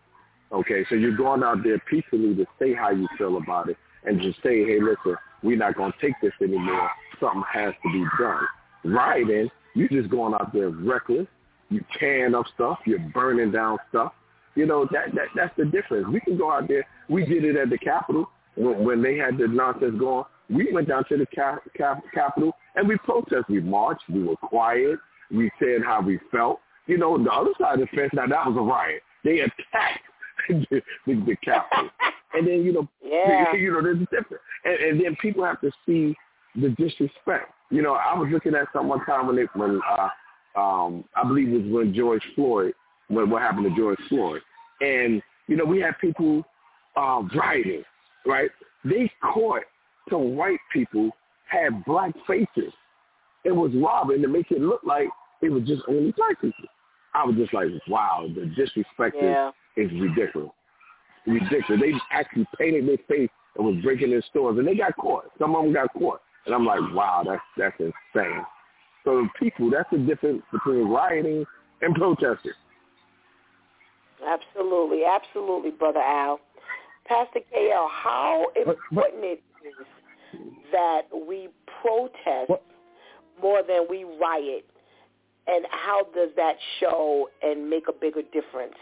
Okay, 0.52 0.84
so 0.88 0.96
you're 0.96 1.16
going 1.16 1.42
out 1.44 1.62
there 1.62 1.78
peacefully 1.88 2.34
to 2.34 2.46
say 2.58 2.74
how 2.74 2.90
you 2.90 3.06
feel 3.16 3.36
about 3.36 3.68
it 3.68 3.76
and 4.04 4.20
just 4.20 4.42
say, 4.42 4.64
hey, 4.64 4.80
listen, 4.80 5.16
we're 5.42 5.56
not 5.56 5.76
going 5.76 5.92
to 5.92 5.98
take 6.00 6.14
this 6.20 6.32
anymore. 6.42 6.90
Something 7.20 7.44
has 7.52 7.72
to 7.82 7.92
be 7.92 8.04
done. 8.18 8.46
Rioting, 8.84 9.48
you're 9.74 9.88
just 9.88 10.10
going 10.10 10.34
out 10.34 10.52
there 10.52 10.70
reckless. 10.70 11.26
You 11.70 11.84
tearing 11.98 12.34
up 12.34 12.46
stuff. 12.54 12.78
You're 12.84 12.98
burning 12.98 13.52
down 13.52 13.78
stuff. 13.88 14.12
You 14.56 14.66
know, 14.66 14.84
that, 14.92 15.14
that 15.14 15.26
that's 15.34 15.56
the 15.56 15.64
difference. 15.64 16.06
We 16.12 16.20
can 16.20 16.36
go 16.36 16.52
out 16.52 16.68
there. 16.68 16.86
We 17.08 17.24
did 17.24 17.44
it 17.44 17.56
at 17.56 17.70
the 17.70 17.78
Capitol 17.78 18.28
when, 18.56 18.84
when 18.84 19.02
they 19.02 19.16
had 19.16 19.38
the 19.38 19.46
nonsense 19.46 19.94
going. 19.98 20.24
We 20.48 20.72
went 20.72 20.88
down 20.88 21.04
to 21.08 21.16
the 21.16 21.26
cap, 21.26 21.60
cap, 21.76 22.02
Capitol 22.12 22.52
and 22.74 22.88
we 22.88 22.96
protested. 22.98 23.44
We 23.48 23.60
marched. 23.60 24.02
We 24.08 24.24
were 24.24 24.36
quiet. 24.36 24.98
We 25.30 25.50
said 25.58 25.82
how 25.84 26.00
we 26.02 26.18
felt. 26.30 26.60
You 26.86 26.98
know, 26.98 27.22
the 27.22 27.30
other 27.30 27.52
side 27.60 27.80
of 27.80 27.88
the 27.88 27.96
fence, 27.96 28.10
now 28.12 28.26
that 28.26 28.46
was 28.46 28.56
a 28.56 28.60
riot. 28.60 29.02
They 29.24 29.40
attacked 29.40 30.00
the, 30.48 30.82
the, 31.06 31.14
the 31.14 31.36
Capitol. 31.44 31.90
And 32.32 32.46
then, 32.46 32.62
you 32.62 32.72
know, 32.72 32.88
Yeah. 33.04 33.52
you 33.56 33.72
know, 33.72 33.82
there's 33.82 33.96
a 33.96 34.04
difference. 34.04 34.42
And, 34.64 34.74
and 34.74 35.04
then 35.04 35.16
people 35.16 35.44
have 35.44 35.60
to 35.62 35.70
see 35.84 36.14
the 36.54 36.68
disrespect. 36.68 37.52
You 37.72 37.82
know, 37.82 37.94
I 37.94 38.16
was 38.16 38.28
looking 38.32 38.54
at 38.54 38.68
something 38.72 38.88
one 38.88 39.04
time 39.04 39.26
when 39.26 39.34
they, 39.34 39.46
when 39.54 39.80
uh, 39.90 40.08
um, 40.56 41.04
I 41.16 41.26
believe 41.26 41.48
it 41.48 41.62
was 41.64 41.72
when 41.72 41.94
George 41.94 42.22
Floyd, 42.34 42.74
when 43.08 43.30
what 43.30 43.42
happened 43.42 43.66
to 43.70 43.76
George 43.80 43.98
Floyd, 44.08 44.42
and 44.80 45.22
you 45.46 45.56
know, 45.56 45.64
we 45.64 45.80
had 45.80 45.98
people 46.00 46.44
uh, 46.96 47.22
writing, 47.34 47.82
right? 48.26 48.50
They 48.84 49.10
caught 49.22 49.62
some 50.08 50.36
white 50.36 50.58
people 50.72 51.10
had 51.46 51.84
black 51.84 52.12
faces 52.26 52.72
it 53.44 53.52
was 53.52 53.72
robbing 53.74 54.22
to 54.22 54.28
make 54.28 54.50
it 54.50 54.60
look 54.60 54.82
like 54.84 55.08
it 55.42 55.48
was 55.50 55.62
just 55.64 55.82
only 55.88 56.12
black 56.12 56.40
people. 56.40 56.68
I 57.14 57.24
was 57.24 57.34
just 57.36 57.52
like, 57.52 57.68
wow, 57.88 58.28
the 58.34 58.46
disrespect 58.46 59.16
Yeah. 59.20 59.50
is, 59.76 59.90
ridiculous. 59.92 60.50
Ridiculous. 61.26 61.80
They 61.80 61.92
actually 62.10 62.46
painted 62.58 62.86
their 62.86 62.98
face 63.08 63.30
and 63.56 63.66
was 63.66 63.76
breaking 63.82 64.10
their 64.10 64.22
stores, 64.22 64.58
and 64.58 64.66
they 64.66 64.74
got 64.74 64.96
caught. 64.96 65.30
Some 65.38 65.56
of 65.56 65.64
them 65.64 65.72
got 65.72 65.92
caught, 65.94 66.20
and 66.46 66.54
I'm 66.54 66.64
like, 66.64 66.80
wow, 66.94 67.24
that's 67.26 67.42
that's 67.56 67.80
insane. 67.80 68.44
So 69.04 69.26
people, 69.38 69.70
that's 69.70 69.88
the 69.90 69.98
difference 69.98 70.42
between 70.52 70.88
rioting 70.88 71.44
and 71.80 71.94
protesting. 71.94 72.52
Absolutely, 74.26 75.02
absolutely, 75.04 75.70
brother 75.70 76.00
Al. 76.00 76.40
Pastor 77.06 77.40
KL, 77.52 77.88
how 77.90 78.46
important 78.54 79.24
it 79.24 79.42
is 79.64 79.86
that 80.70 81.02
we 81.26 81.48
protest 81.82 82.48
What- 82.48 82.62
more 83.40 83.62
than 83.62 83.86
we 83.88 84.04
riot, 84.04 84.68
and 85.46 85.66
how 85.70 86.04
does 86.14 86.28
that 86.36 86.56
show 86.78 87.30
and 87.42 87.68
make 87.68 87.88
a 87.88 87.92
bigger 87.92 88.22
difference, 88.22 88.76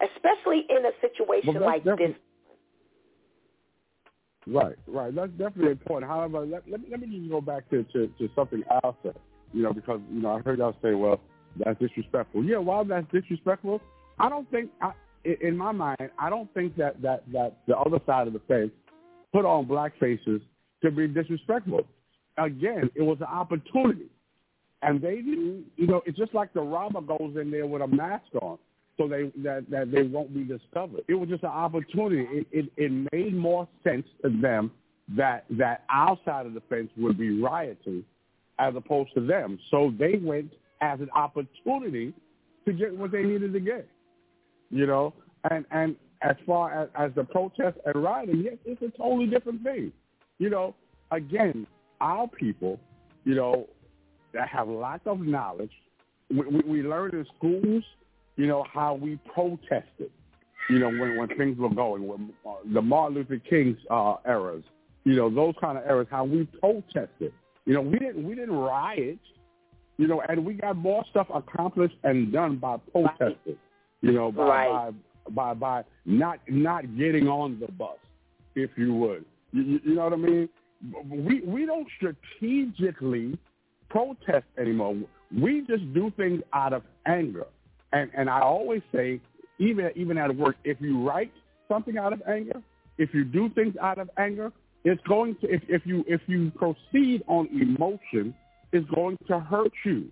especially 0.00 0.66
in 0.68 0.84
a 0.84 0.92
situation 1.00 1.60
like 1.60 1.82
this? 1.84 2.14
Right, 4.46 4.76
right. 4.86 5.14
That's 5.14 5.32
definitely 5.32 5.72
important. 5.72 6.10
However, 6.10 6.46
let, 6.46 6.68
let, 6.68 6.80
me- 6.80 6.88
let 6.90 7.00
me 7.00 7.18
just 7.18 7.30
go 7.30 7.40
back 7.40 7.68
to, 7.70 7.82
to, 7.84 8.06
to 8.18 8.28
something 8.34 8.62
Al 8.84 8.96
said, 9.02 9.16
you 9.52 9.62
know, 9.62 9.72
because, 9.72 10.00
you 10.12 10.22
know, 10.22 10.30
I 10.32 10.40
heard 10.40 10.58
y'all 10.58 10.76
say, 10.82 10.94
well, 10.94 11.20
that's 11.64 11.78
disrespectful. 11.80 12.44
Yeah, 12.44 12.58
while 12.58 12.84
that's 12.84 13.06
disrespectful, 13.12 13.80
I 14.18 14.28
don't 14.28 14.50
think, 14.50 14.70
I, 14.80 14.92
in- 15.24 15.56
my 15.56 15.72
mind, 15.72 16.10
I 16.18 16.30
don't 16.30 16.52
think 16.54 16.76
that, 16.76 17.00
that, 17.02 17.24
that 17.32 17.58
the 17.66 17.76
other 17.76 17.98
side 18.06 18.26
of 18.26 18.32
the 18.32 18.40
fence 18.40 18.70
put 19.32 19.44
on 19.44 19.66
black 19.66 19.98
faces 19.98 20.40
to 20.82 20.90
be 20.90 21.08
disrespectful. 21.08 21.82
Again, 22.36 22.90
it 22.94 23.02
was 23.02 23.18
an 23.20 23.26
opportunity. 23.26 24.06
And 24.82 25.00
they 25.02 25.16
didn't, 25.16 25.64
you 25.76 25.88
know, 25.88 26.02
it's 26.06 26.16
just 26.16 26.34
like 26.34 26.52
the 26.52 26.60
robber 26.60 27.00
goes 27.00 27.36
in 27.40 27.50
there 27.50 27.66
with 27.66 27.82
a 27.82 27.86
mask 27.88 28.26
on 28.40 28.58
so 28.96 29.08
they 29.08 29.30
that, 29.42 29.64
that 29.70 29.90
they 29.92 30.02
won't 30.02 30.34
be 30.34 30.44
discovered. 30.44 31.02
It 31.08 31.14
was 31.14 31.28
just 31.28 31.44
an 31.44 31.50
opportunity. 31.50 32.26
It, 32.30 32.46
it 32.52 32.72
it 32.76 33.08
made 33.12 33.34
more 33.34 33.66
sense 33.84 34.04
to 34.22 34.28
them 34.28 34.72
that 35.16 35.44
that 35.50 35.84
our 35.88 36.18
side 36.24 36.46
of 36.46 36.54
the 36.54 36.60
fence 36.68 36.90
would 36.96 37.16
be 37.16 37.40
rioting 37.40 38.04
as 38.58 38.74
opposed 38.76 39.14
to 39.14 39.26
them. 39.26 39.58
So 39.70 39.92
they 39.98 40.16
went 40.16 40.52
as 40.80 41.00
an 41.00 41.10
opportunity 41.14 42.12
to 42.66 42.72
get 42.72 42.96
what 42.96 43.12
they 43.12 43.22
needed 43.22 43.52
to 43.52 43.60
get. 43.60 43.88
You 44.70 44.86
know, 44.86 45.14
and 45.50 45.64
and 45.70 45.96
as 46.22 46.36
far 46.46 46.82
as, 46.82 46.88
as 46.94 47.10
the 47.14 47.24
protest 47.24 47.78
and 47.86 48.02
rioting, 48.02 48.42
yes, 48.42 48.56
it's 48.64 48.82
a 48.82 48.96
totally 48.98 49.26
different 49.26 49.62
thing. 49.62 49.92
You 50.38 50.50
know, 50.50 50.74
again, 51.10 51.66
our 52.00 52.28
people, 52.28 52.78
you 53.24 53.34
know, 53.34 53.66
that 54.34 54.48
have 54.48 54.68
lack 54.68 55.00
of 55.06 55.20
knowledge. 55.20 55.70
We, 56.30 56.46
we, 56.46 56.60
we 56.60 56.82
learned 56.82 57.14
in 57.14 57.26
schools, 57.36 57.84
you 58.36 58.46
know, 58.46 58.64
how 58.72 58.94
we 58.94 59.18
protested, 59.32 60.10
you 60.68 60.78
know, 60.78 60.88
when, 60.88 61.16
when 61.16 61.28
things 61.36 61.58
were 61.58 61.70
going, 61.70 62.06
when, 62.06 62.30
uh, 62.46 62.56
the 62.72 62.82
Martin 62.82 63.16
Luther 63.16 63.40
King's 63.48 63.78
uh, 63.90 64.16
eras, 64.26 64.62
you 65.04 65.16
know, 65.16 65.30
those 65.30 65.54
kind 65.60 65.78
of 65.78 65.84
eras, 65.84 66.06
how 66.10 66.24
we 66.24 66.46
protested. 66.60 67.32
You 67.68 67.74
know, 67.74 67.82
we 67.82 67.98
didn't 67.98 68.26
we 68.26 68.34
didn't 68.34 68.56
riot, 68.56 69.18
you 69.98 70.06
know, 70.06 70.22
and 70.26 70.42
we 70.42 70.54
got 70.54 70.74
more 70.74 71.04
stuff 71.10 71.26
accomplished 71.32 71.96
and 72.02 72.32
done 72.32 72.56
by 72.56 72.78
protesting, 72.90 73.58
you 74.00 74.12
know, 74.12 74.32
by, 74.32 74.42
Right. 74.42 74.94
by 75.28 75.52
by 75.52 75.54
by 75.54 75.84
not 76.06 76.38
not 76.48 76.96
getting 76.96 77.28
on 77.28 77.60
the 77.60 77.70
bus, 77.70 77.98
if 78.54 78.70
you 78.78 78.94
would. 78.94 79.26
You, 79.52 79.62
you, 79.64 79.80
you 79.84 79.94
know 79.96 80.04
what 80.04 80.14
I 80.14 80.16
mean? 80.16 80.48
We 81.10 81.42
we 81.42 81.66
don't 81.66 81.86
strategically 81.98 83.38
protest 83.90 84.46
anymore. 84.58 84.96
We 85.30 85.60
just 85.66 85.92
do 85.92 86.10
things 86.16 86.40
out 86.54 86.72
of 86.72 86.84
anger. 87.04 87.48
And 87.92 88.10
and 88.16 88.30
I 88.30 88.40
always 88.40 88.80
say, 88.94 89.20
even 89.58 89.90
even 89.94 90.16
at 90.16 90.34
work, 90.34 90.56
if 90.64 90.80
you 90.80 91.06
write 91.06 91.32
something 91.68 91.98
out 91.98 92.14
of 92.14 92.22
anger, 92.26 92.62
if 92.96 93.12
you 93.12 93.24
do 93.24 93.50
things 93.50 93.74
out 93.78 93.98
of 93.98 94.08
anger, 94.16 94.52
it's 94.84 95.02
going 95.08 95.36
to 95.40 95.48
if, 95.52 95.62
if 95.68 95.82
you 95.84 96.04
if 96.06 96.20
you 96.26 96.50
proceed 96.52 97.22
on 97.26 97.48
emotion, 97.52 98.34
it's 98.72 98.88
going 98.90 99.18
to 99.28 99.40
hurt 99.40 99.72
you. 99.84 100.10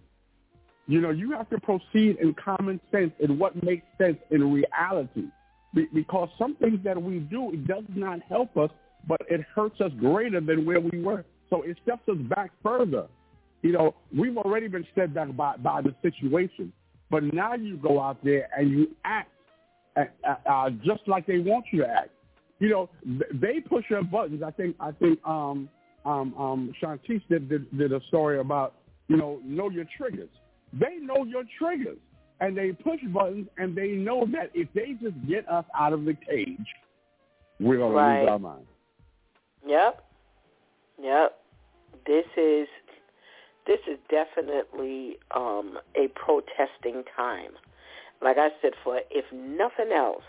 You 0.89 1.01
know, 1.01 1.11
you 1.11 1.33
have 1.33 1.49
to 1.51 1.59
proceed 1.61 2.19
in 2.21 2.35
common 2.43 2.81
sense 2.93 3.13
in 3.19 3.39
what 3.39 3.61
makes 3.63 3.87
sense 3.99 4.19
in 4.31 4.53
reality. 4.53 5.27
Be- 5.75 5.89
Because 5.93 6.29
some 6.39 6.55
things 6.57 6.79
that 6.85 7.01
we 7.01 7.19
do, 7.19 7.53
it 7.53 7.67
does 7.67 7.85
not 7.95 8.21
help 8.29 8.57
us, 8.57 8.71
but 9.09 9.21
it 9.29 9.41
hurts 9.55 9.81
us 9.81 9.91
greater 9.99 10.41
than 10.41 10.65
where 10.65 10.81
we 10.81 11.03
were. 11.03 11.25
So 11.51 11.63
it 11.63 11.77
steps 11.83 12.09
us 12.09 12.17
back 12.29 12.51
further. 12.63 13.07
You 13.63 13.73
know, 13.73 13.95
we've 14.17 14.37
already 14.37 14.69
been 14.69 14.87
set 14.95 15.13
back 15.13 15.35
by, 15.37 15.57
by 15.57 15.83
the 15.83 15.95
situation. 16.03 16.73
But 17.11 17.25
now 17.35 17.55
you 17.55 17.77
go 17.77 18.01
out 18.01 18.23
there 18.25 18.49
and 18.57 18.71
you 18.71 18.89
act 19.05 19.31
uh, 19.97 20.05
uh, 20.27 20.35
uh, 20.49 20.71
just 20.85 21.01
like 21.07 21.27
they 21.27 21.39
want 21.39 21.65
you 21.73 21.83
to 21.83 21.89
act. 21.89 22.11
You 22.59 22.69
know, 22.71 22.91
they 23.33 23.61
push 23.61 23.85
your 23.91 24.03
buttons. 24.03 24.43
I 24.43 24.51
think 24.51 24.77
I 24.81 24.93
think 24.93 25.19
um, 25.27 25.69
um, 26.07 26.35
um, 26.39 26.73
Shantice 26.83 27.23
did, 27.29 27.49
did, 27.49 27.77
did 27.77 27.93
a 27.93 28.01
story 28.09 28.39
about, 28.39 28.75
you 29.09 29.17
know, 29.17 29.41
know 29.45 29.69
your 29.69 29.85
triggers. 29.97 30.31
They 30.73 30.97
know 31.01 31.25
your 31.25 31.43
triggers. 31.59 31.99
And 32.41 32.57
they 32.57 32.73
push 32.73 33.01
buttons 33.15 33.49
and 33.57 33.75
they 33.75 33.93
know 33.93 34.27
that 34.33 34.51
if 34.55 34.69
they 34.75 34.95
just 35.03 35.17
get 35.27 35.49
us 35.49 35.65
out 35.79 35.95
of 35.95 36.05
the 36.05 36.15
cage, 36.15 36.59
we're 37.59 37.79
going 37.79 37.93
to 37.93 37.97
Right. 37.97 38.21
lose 38.21 38.29
our 38.29 38.39
mind. 38.39 38.67
Yep. 39.67 40.05
Yep. 41.03 41.39
This 42.07 42.27
is 42.37 42.69
this 43.67 43.81
is 43.91 43.99
definitely 44.11 45.19
um, 45.35 45.79
a 45.97 46.09
protesting 46.09 47.03
time. 47.17 47.53
Like 48.23 48.37
I 48.39 48.51
said, 48.63 48.73
for 48.85 49.01
if 49.11 49.25
nothing 49.33 49.93
else, 49.93 50.23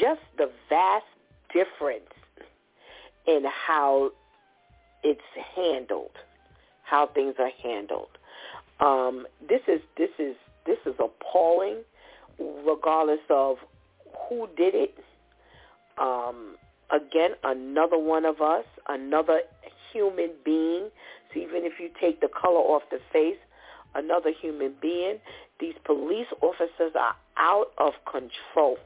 just 0.00 0.20
the 0.36 0.50
vast 0.68 1.04
difference 1.52 2.10
in 3.26 3.44
how 3.44 4.10
it's 5.02 5.20
handled, 5.54 6.10
how 6.84 7.06
things 7.08 7.34
are 7.38 7.50
handled. 7.62 8.08
Um, 8.80 9.26
this 9.48 9.60
is 9.68 9.80
this 9.96 10.10
is 10.18 10.36
this 10.66 10.78
is 10.86 10.94
appalling, 10.98 11.82
regardless 12.38 13.20
of 13.30 13.56
who 14.28 14.48
did 14.56 14.74
it. 14.74 14.94
Um, 15.98 16.56
again, 16.90 17.30
another 17.42 17.98
one 17.98 18.24
of 18.24 18.40
us, 18.40 18.64
another 18.88 19.40
human 19.92 20.30
being. 20.44 20.90
So 21.32 21.40
even 21.40 21.64
if 21.64 21.74
you 21.80 21.90
take 22.00 22.20
the 22.20 22.28
color 22.28 22.60
off 22.60 22.82
the 22.90 23.00
face, 23.12 23.38
another 23.94 24.30
human 24.30 24.74
being, 24.80 25.18
these 25.60 25.74
police 25.84 26.28
officers 26.40 26.92
are 26.98 27.16
out 27.38 27.72
of 27.78 27.92
control. 28.10 28.76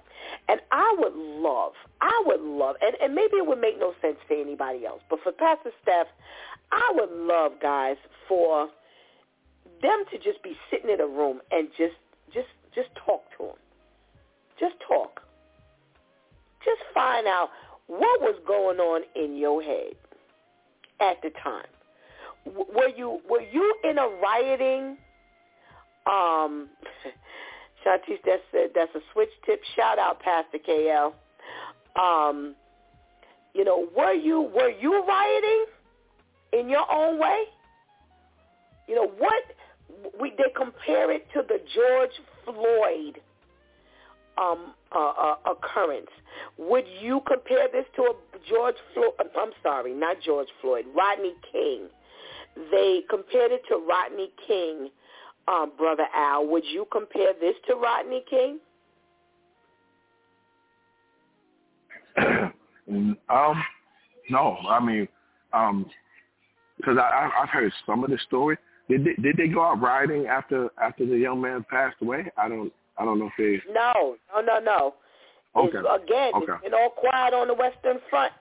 And 0.48 0.60
I 0.70 0.94
would 0.98 1.14
love, 1.14 1.72
I 2.00 2.22
would 2.26 2.40
love, 2.40 2.76
and, 2.80 2.94
and 3.02 3.14
maybe 3.14 3.36
it 3.36 3.46
would 3.46 3.60
make 3.60 3.78
no 3.78 3.92
sense 4.00 4.16
to 4.28 4.40
anybody 4.40 4.86
else, 4.86 5.02
but 5.10 5.18
for 5.22 5.32
Pastor 5.32 5.70
Steph, 5.82 6.06
I 6.70 6.92
would 6.94 7.10
love, 7.10 7.52
guys, 7.60 7.96
for 8.28 8.68
them 9.82 10.04
to 10.12 10.18
just 10.18 10.42
be 10.42 10.56
sitting 10.70 10.90
in 10.90 11.00
a 11.00 11.06
room 11.06 11.40
and 11.50 11.68
just, 11.76 11.96
just, 12.32 12.48
just 12.74 12.88
talk 13.04 13.22
to 13.38 13.46
them. 13.46 13.56
Just 14.60 14.76
talk. 14.86 15.22
Just 16.64 16.80
find 16.94 17.26
out 17.26 17.50
what 17.88 18.20
was 18.20 18.40
going 18.46 18.78
on 18.78 19.02
in 19.16 19.36
your 19.36 19.62
head 19.62 19.94
at 21.00 21.20
the 21.22 21.30
time. 21.42 21.66
Were 22.44 22.88
you 22.88 23.20
were 23.28 23.42
you 23.42 23.74
in 23.84 23.98
a 23.98 24.08
rioting? 24.08 24.96
Um, 26.06 26.68
Shantice, 27.84 28.18
that's 28.24 28.42
a, 28.54 28.66
that's 28.74 28.94
a 28.94 29.00
switch 29.12 29.30
tip. 29.44 29.60
Shout 29.76 29.98
out, 29.98 30.20
Pastor 30.20 30.58
KL. 30.58 31.12
Um, 32.00 32.54
you 33.54 33.64
know, 33.64 33.88
were 33.96 34.14
you 34.14 34.42
were 34.54 34.70
you 34.70 35.04
rioting 35.06 35.66
in 36.52 36.68
your 36.68 36.90
own 36.90 37.18
way? 37.18 37.44
You 38.88 38.94
know 38.94 39.12
what? 39.18 39.42
We 40.20 40.30
they 40.30 40.52
compare 40.56 41.10
it 41.10 41.26
to 41.34 41.42
the 41.46 41.58
George 41.74 42.12
Floyd 42.44 43.20
um, 44.38 44.74
uh, 44.94 45.12
uh, 45.18 45.34
occurrence. 45.50 46.10
Would 46.58 46.84
you 47.00 47.20
compare 47.26 47.68
this 47.72 47.84
to 47.96 48.02
a 48.02 48.14
George 48.48 48.76
Floyd? 48.94 49.12
I'm 49.38 49.52
sorry, 49.62 49.94
not 49.94 50.16
George 50.24 50.48
Floyd. 50.60 50.86
Rodney 50.94 51.34
King. 51.50 51.88
They 52.70 53.02
compared 53.08 53.52
it 53.52 53.62
to 53.68 53.76
Rodney 53.76 54.30
King, 54.46 54.90
um, 55.48 55.72
brother 55.76 56.06
Al. 56.14 56.46
Would 56.48 56.64
you 56.64 56.86
compare 56.90 57.32
this 57.40 57.54
to 57.68 57.74
Rodney 57.74 58.24
King? 58.28 58.58
um, 63.28 63.64
no, 64.30 64.56
I 64.68 64.84
mean, 64.84 65.08
um, 65.52 65.86
because 66.76 66.98
I, 66.98 67.02
I 67.02 67.42
I've 67.42 67.48
heard 67.48 67.72
some 67.86 68.04
of 68.04 68.10
the 68.10 68.18
story. 68.26 68.56
Did 68.88 69.04
they, 69.04 69.22
did 69.22 69.36
they 69.36 69.48
go 69.48 69.62
out 69.64 69.80
riding 69.80 70.26
after 70.26 70.68
after 70.82 71.06
the 71.06 71.16
young 71.16 71.40
man 71.40 71.64
passed 71.70 71.96
away? 72.02 72.30
I 72.36 72.48
don't 72.48 72.72
I 72.98 73.04
don't 73.04 73.18
know 73.18 73.30
if 73.36 73.62
they. 73.64 73.72
No, 73.72 74.16
no, 74.34 74.40
no, 74.40 74.58
no. 74.60 74.94
It's, 75.54 75.74
Okay. 75.74 76.04
again, 76.04 76.32
Okay. 76.34 76.52
it's 76.52 76.62
been 76.62 76.74
all 76.74 76.90
quiet 76.90 77.34
on 77.34 77.48
the 77.48 77.54
Western 77.54 77.98
Front. 78.08 78.32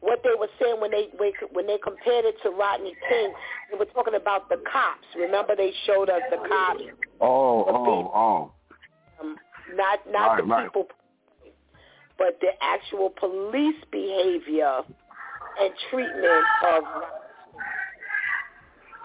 What 0.00 0.22
they 0.22 0.30
were 0.38 0.48
saying 0.60 0.80
when 0.80 0.90
they 0.90 1.08
when 1.52 1.66
they 1.66 1.78
compared 1.82 2.24
it 2.24 2.36
to 2.42 2.50
Rodney 2.50 2.94
King, 3.08 3.32
they 3.70 3.78
were 3.78 3.86
talking 3.86 4.14
about 4.14 4.48
the 4.48 4.56
cops. 4.70 5.06
Remember, 5.16 5.54
they 5.56 5.72
showed 5.86 6.08
us 6.08 6.22
the 6.30 6.36
cops. 6.48 6.82
Oh, 7.20 7.64
oh, 7.68 8.10
oh. 8.14 8.52
Um, 9.20 9.36
not 9.74 10.00
not 10.10 10.26
right, 10.26 10.36
the 10.38 10.42
right. 10.44 10.64
people, 10.66 10.88
but 12.18 12.38
the 12.40 12.50
actual 12.62 13.10
police 13.10 13.76
behavior 13.90 14.80
and 15.60 15.72
treatment 15.90 16.44
of. 16.74 16.84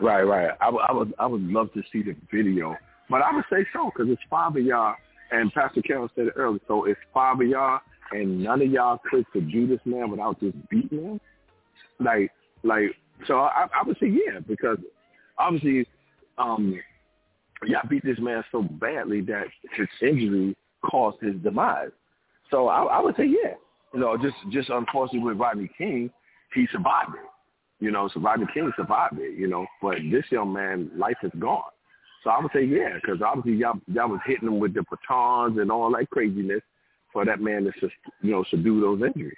Right, 0.01 0.23
right. 0.23 0.51
I, 0.59 0.69
would- 0.69 0.81
I 0.87 0.91
would, 0.91 1.13
I 1.19 1.25
would 1.25 1.43
love 1.43 1.71
to 1.73 1.81
see 1.91 2.03
the 2.03 2.15
video, 2.31 2.75
but 3.09 3.21
I 3.21 3.33
would 3.33 3.45
say 3.49 3.65
so 3.71 3.91
because 3.93 4.11
it's 4.11 4.21
five 4.29 4.55
of 4.55 4.63
y'all, 4.63 4.95
and 5.31 5.53
Pastor 5.53 5.81
KL 5.81 6.09
said 6.15 6.27
it 6.27 6.33
earlier. 6.35 6.59
So 6.67 6.85
it's 6.85 6.99
five 7.13 7.39
of 7.39 7.47
y'all, 7.47 7.79
and 8.21 8.43
none 8.43 8.61
of 8.61 8.69
y'all 8.69 8.99
could 9.09 9.25
subdue 9.33 9.67
this 9.67 9.79
man 9.85 10.09
without 10.09 10.39
just 10.39 10.55
beating 10.69 11.03
him. 11.03 11.21
Like, 11.99 12.31
like. 12.63 12.95
So 13.27 13.39
I, 13.39 13.67
I 13.73 13.83
would 13.85 13.97
say 13.99 14.07
yeah, 14.07 14.39
because 14.45 14.77
obviously, 15.37 15.87
um, 16.37 16.79
y'all 17.65 17.87
beat 17.89 18.03
this 18.03 18.19
man 18.19 18.43
so 18.51 18.61
badly 18.61 19.21
that 19.21 19.45
his 19.71 19.87
injury 20.01 20.55
caused 20.89 21.21
his 21.21 21.35
demise. 21.41 21.91
So 22.51 22.67
I, 22.67 22.83
I 22.83 23.01
would 23.01 23.15
say 23.15 23.25
yeah. 23.25 23.53
You 23.93 24.01
know, 24.01 24.17
just 24.17 24.35
just 24.51 24.69
unfortunately 24.69 25.27
with 25.27 25.37
Rodney 25.37 25.69
King, 25.77 26.11
he 26.53 26.67
survived 26.71 27.13
it. 27.15 27.29
You 27.79 27.91
know, 27.91 28.09
so 28.13 28.19
Rodney 28.19 28.47
King 28.53 28.71
survived 28.75 29.19
it, 29.19 29.37
you 29.37 29.47
know, 29.47 29.65
but 29.81 29.95
this 30.11 30.23
young 30.31 30.53
man, 30.53 30.89
life 30.95 31.17
is 31.23 31.31
gone. 31.39 31.61
So 32.23 32.29
I 32.29 32.41
would 32.41 32.51
say, 32.53 32.63
yeah, 32.63 32.95
because 32.95 33.21
obviously 33.21 33.53
y'all, 33.53 33.79
y'all 33.87 34.09
was 34.09 34.21
hitting 34.25 34.47
him 34.47 34.59
with 34.59 34.73
the 34.73 34.83
batons 34.89 35.59
and 35.59 35.71
all 35.71 35.91
that 35.91 36.09
craziness 36.09 36.61
for 37.15 37.23
that 37.23 37.39
man 37.39 37.63
to, 37.63 37.71
sus- 37.79 37.89
you 38.21 38.31
know, 38.31 38.43
subdue 38.51 38.81
those 38.81 39.01
injuries. 39.01 39.37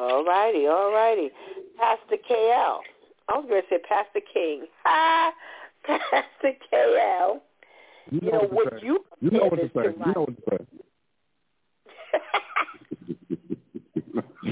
All 0.00 0.24
righty, 0.24 0.66
all 0.66 0.90
righty. 0.90 1.28
Pastor 1.78 2.16
KL. 2.16 2.78
I 3.28 3.36
was 3.36 3.44
going 3.46 3.60
to 3.60 3.68
say 3.68 3.76
Pastor 3.86 4.20
King. 4.32 4.64
Hi, 4.84 5.30
Pastor 5.84 6.56
KL. 6.72 7.40
You 8.10 8.20
You 8.22 8.30
know 8.32 8.38
know, 8.38 8.48
what 8.50 8.72
would 8.72 8.82
you 8.82 9.04
You 9.20 9.30
know 9.32 9.44
what 9.44 9.56
to 9.56 9.70
say. 9.74 9.82
You 9.84 10.12
know 10.14 10.26
what 10.26 10.36
to 10.36 10.42
say. 10.50 10.58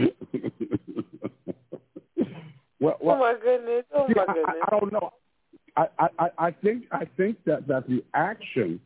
well, 2.80 2.98
oh 3.02 3.18
my 3.18 3.34
goodness! 3.42 3.84
Oh 3.94 4.06
see, 4.08 4.14
my 4.14 4.22
I, 4.24 4.26
goodness! 4.34 4.56
I, 4.62 4.66
I 4.66 4.78
don't 4.78 4.92
know. 4.92 5.10
I, 5.76 5.86
I, 5.98 6.08
I- 6.18 6.30
I 6.46 6.50
think 6.50 6.84
I 6.92 7.06
think 7.16 7.38
that, 7.46 7.66
that 7.68 7.88
the 7.88 8.04
action 8.14 8.78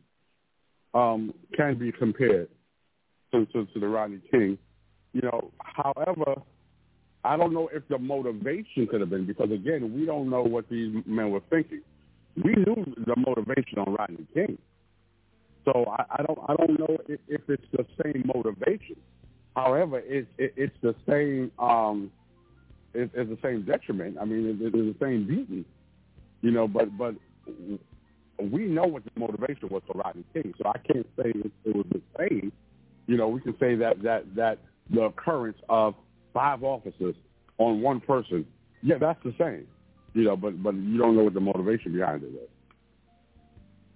um, 0.93 1.33
can 1.55 1.77
be 1.77 1.91
compared 1.91 2.47
to, 3.31 3.45
to, 3.47 3.65
to 3.65 3.79
the 3.79 3.87
Rodney 3.87 4.21
King. 4.31 4.57
You 5.13 5.21
know, 5.21 5.51
however, 5.59 6.41
I 7.23 7.35
don't 7.37 7.53
know 7.53 7.69
if 7.73 7.87
the 7.87 7.97
motivation 7.97 8.87
could 8.87 9.01
have 9.01 9.09
been 9.09 9.25
because 9.25 9.51
again, 9.51 9.93
we 9.93 10.05
don't 10.05 10.29
know 10.29 10.43
what 10.43 10.69
these 10.69 10.95
men 11.05 11.31
were 11.31 11.41
thinking. 11.49 11.81
We 12.43 12.53
knew 12.53 12.93
the 13.05 13.15
motivation 13.17 13.79
on 13.79 13.95
Rodney 13.95 14.27
King, 14.33 14.57
so 15.65 15.85
I, 15.89 16.03
I 16.11 16.23
don't 16.23 16.39
I 16.47 16.55
don't 16.55 16.79
know 16.79 16.97
if, 17.07 17.19
if 17.27 17.41
it's 17.49 17.65
the 17.71 17.85
same 18.03 18.23
motivation. 18.33 18.95
However, 19.55 19.99
it, 19.99 20.27
it, 20.37 20.53
it's 20.55 20.75
the 20.81 20.93
same 21.09 21.51
um, 21.57 22.11
it, 22.93 23.09
it's 23.13 23.29
the 23.29 23.39
same 23.41 23.63
detriment. 23.63 24.17
I 24.21 24.25
mean, 24.25 24.47
it, 24.47 24.57
it's 24.61 24.99
the 24.99 25.05
same 25.05 25.27
beating, 25.27 25.65
you 26.41 26.51
know. 26.51 26.67
But 26.67 26.95
but 26.97 27.15
we 28.39 28.65
know 28.65 28.85
what 28.85 29.03
the 29.03 29.11
motivation 29.19 29.69
was 29.69 29.81
for 29.87 29.97
Rodney 29.97 30.23
King, 30.33 30.53
so 30.57 30.69
I 30.69 30.77
can't 30.77 31.07
say 31.17 31.31
it, 31.31 31.51
it 31.65 31.75
was 31.75 31.85
the 31.91 32.01
same. 32.19 32.51
You 33.07 33.17
know, 33.17 33.27
we 33.27 33.41
can 33.41 33.57
say 33.59 33.75
that 33.75 34.01
that 34.03 34.35
that 34.35 34.59
the 34.89 35.03
occurrence 35.03 35.57
of 35.69 35.95
five 36.33 36.63
officers 36.63 37.15
on 37.57 37.81
one 37.81 37.99
person, 37.99 38.45
yeah, 38.83 38.97
that's 38.99 39.21
the 39.23 39.33
same. 39.39 39.67
You 40.13 40.23
know, 40.25 40.37
but 40.37 40.61
but 40.61 40.75
you 40.75 40.97
don't 40.97 41.15
know 41.15 41.23
what 41.23 41.33
the 41.33 41.39
motivation 41.39 41.93
behind 41.93 42.23
it 42.23 42.27
is. 42.27 42.49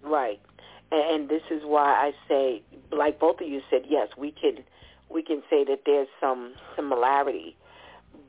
Right. 0.03 0.39
And, 0.91 1.21
and 1.21 1.29
this 1.29 1.43
is 1.51 1.61
why 1.63 1.89
I 1.89 2.11
say, 2.27 2.63
like 2.91 3.19
both 3.19 3.41
of 3.41 3.47
you 3.47 3.61
said, 3.69 3.83
yes, 3.87 4.09
we 4.17 4.31
can 4.31 4.63
we 5.09 5.21
can 5.23 5.41
say 5.49 5.63
that 5.65 5.81
there's 5.85 6.07
some 6.19 6.53
similarity. 6.75 7.55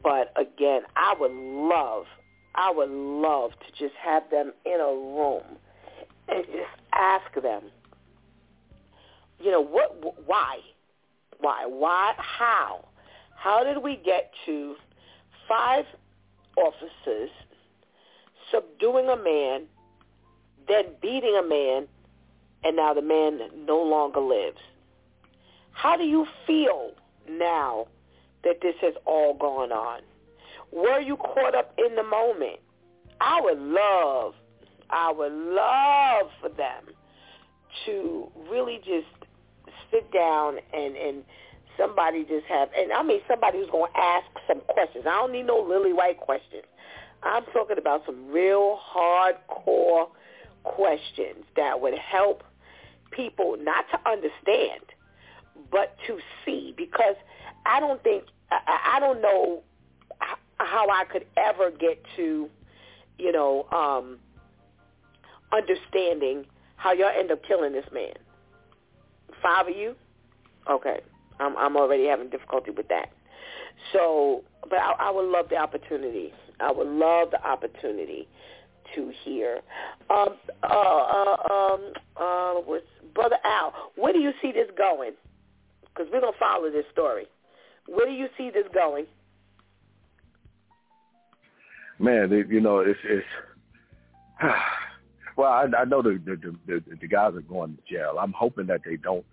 But 0.03 0.33
again, 0.37 0.83
I 0.97 1.15
would 1.19 1.33
love, 1.33 2.07
I 2.55 2.73
would 2.73 2.91
love 2.91 3.53
to 3.53 3.71
just 3.79 3.95
have 4.03 4.29
them 4.31 4.53
in 4.65 4.81
a 4.81 4.93
room 4.93 5.45
and 6.29 6.45
just 6.47 6.69
ask 6.93 7.33
them, 7.41 7.63
you 9.43 9.51
know, 9.51 9.61
what, 9.61 9.97
why, 10.27 10.59
why, 11.41 11.67
why, 11.67 12.15
how, 12.17 12.87
how 13.37 13.65
did 13.65 13.83
we 13.83 13.97
get 13.97 14.31
to 14.47 14.75
five 15.49 15.85
officers 16.57 17.31
subduing 18.51 19.09
a 19.09 19.17
man, 19.17 19.65
then 20.69 20.85
beating 21.01 21.37
a 21.39 21.47
man, 21.47 21.89
and 22.65 22.77
now 22.77 22.95
the 22.95 23.03
man 23.03 23.41
no 23.67 23.83
longer 23.83 24.21
lives. 24.21 24.61
How 25.73 25.97
do 25.97 26.05
you 26.05 26.27
feel 26.47 26.93
now 27.29 27.87
that 28.45 28.61
this 28.63 28.75
has 28.81 28.95
all 29.05 29.35
gone 29.35 29.73
on? 29.73 30.03
Were 30.71 31.01
you 31.01 31.17
caught 31.17 31.55
up 31.55 31.75
in 31.79 31.97
the 31.97 32.03
moment? 32.03 32.61
I 33.21 33.41
would 33.41 33.59
love, 33.59 34.35
I 34.91 35.13
would 35.13 35.33
love 35.33 36.31
for 36.41 36.49
them 36.49 36.95
to 37.87 38.31
really 38.51 38.79
just 38.79 39.22
sit 39.91 40.11
down 40.13 40.59
and, 40.73 40.97
and 40.97 41.25
somebody 41.77 42.25
just 42.25 42.47
have, 42.47 42.69
and 42.77 42.93
I 42.93 43.03
mean 43.03 43.21
somebody 43.29 43.59
who's 43.59 43.71
going 43.71 43.93
to 43.93 43.99
ask 43.99 44.27
some 44.47 44.61
questions. 44.61 45.05
I 45.07 45.11
don't 45.13 45.33
need 45.33 45.47
no 45.47 45.59
lily 45.59 45.93
white 45.93 46.19
questions. 46.19 46.65
I'm 47.23 47.45
talking 47.53 47.79
about 47.79 48.05
some 48.05 48.29
real 48.29 48.79
hardcore 48.95 50.09
questions 50.65 51.45
that 51.57 51.81
would 51.81 51.97
help 51.99 52.43
people 53.11 53.57
not 53.61 53.85
to 53.93 54.11
understand, 54.11 54.83
but 55.71 55.97
to 56.07 56.19
see. 56.45 56.75
Because 56.77 57.15
I 57.65 57.81
don't 57.81 58.03
think 58.03 58.25
I, 58.51 58.97
I 58.97 59.01
don't 59.01 59.23
know 59.23 59.63
how 60.59 60.89
I 60.91 61.05
could 61.05 61.27
ever 61.37 61.71
get 61.71 62.03
to, 62.17 62.49
you 63.19 63.33
know, 63.33 63.67
um, 63.71 64.19
understanding 65.53 66.47
how 66.77 66.93
y'all 66.93 67.13
end 67.17 67.31
up 67.31 67.45
killing 67.47 67.73
this 67.73 67.87
man. 67.93 68.15
Five 69.43 69.69
of 69.69 69.77
you, 69.77 69.95
okay. 70.71 71.01
I'm 71.41 71.57
I'm 71.57 71.77
already 71.77 72.07
having 72.07 72.31
difficulty 72.31 72.71
with 72.71 72.89
that. 72.89 73.11
So, 73.93 74.45
but 74.69 74.79
I, 74.79 74.93
I 74.99 75.11
would 75.11 75.29
love 75.29 75.49
the 75.49 75.57
opportunity. 75.57 76.33
I 76.61 76.71
would 76.71 76.87
love 76.87 77.31
the 77.33 77.45
opportunity 77.45 78.29
to 78.95 79.13
hear. 79.25 79.61
Um, 80.11 80.37
uh, 80.63 80.67
uh, 80.67 81.53
um, 81.53 81.93
uh, 82.17 82.61
Brother 83.15 83.37
Al, 83.45 83.73
where 83.97 84.13
do 84.13 84.21
you 84.21 84.33
see 84.41 84.53
this 84.53 84.69
going? 84.77 85.13
Because 85.83 86.11
we're 86.13 86.21
gonna 86.21 86.33
follow 86.39 86.71
this 86.71 86.85
story. 86.93 87.27
Where 87.87 88.07
do 88.07 88.13
you 88.13 88.29
see 88.39 88.51
this 88.51 88.67
going? 88.73 89.07
Man, 91.99 92.31
you 92.49 92.61
know, 92.61 92.81
it's 92.81 92.99
it's. 93.05 93.27
well, 95.37 95.53
I, 95.53 95.67
I 95.79 95.85
know 95.85 96.03
the, 96.03 96.21
the 96.25 96.57
the 96.67 96.83
the 97.01 97.07
guys 97.09 97.35
are 97.35 97.41
going 97.43 97.77
to 97.77 97.95
jail. 97.95 98.17
I'm 98.21 98.33
hoping 98.33 98.67
that 98.67 98.83
they 98.85 98.97
don't 98.97 99.25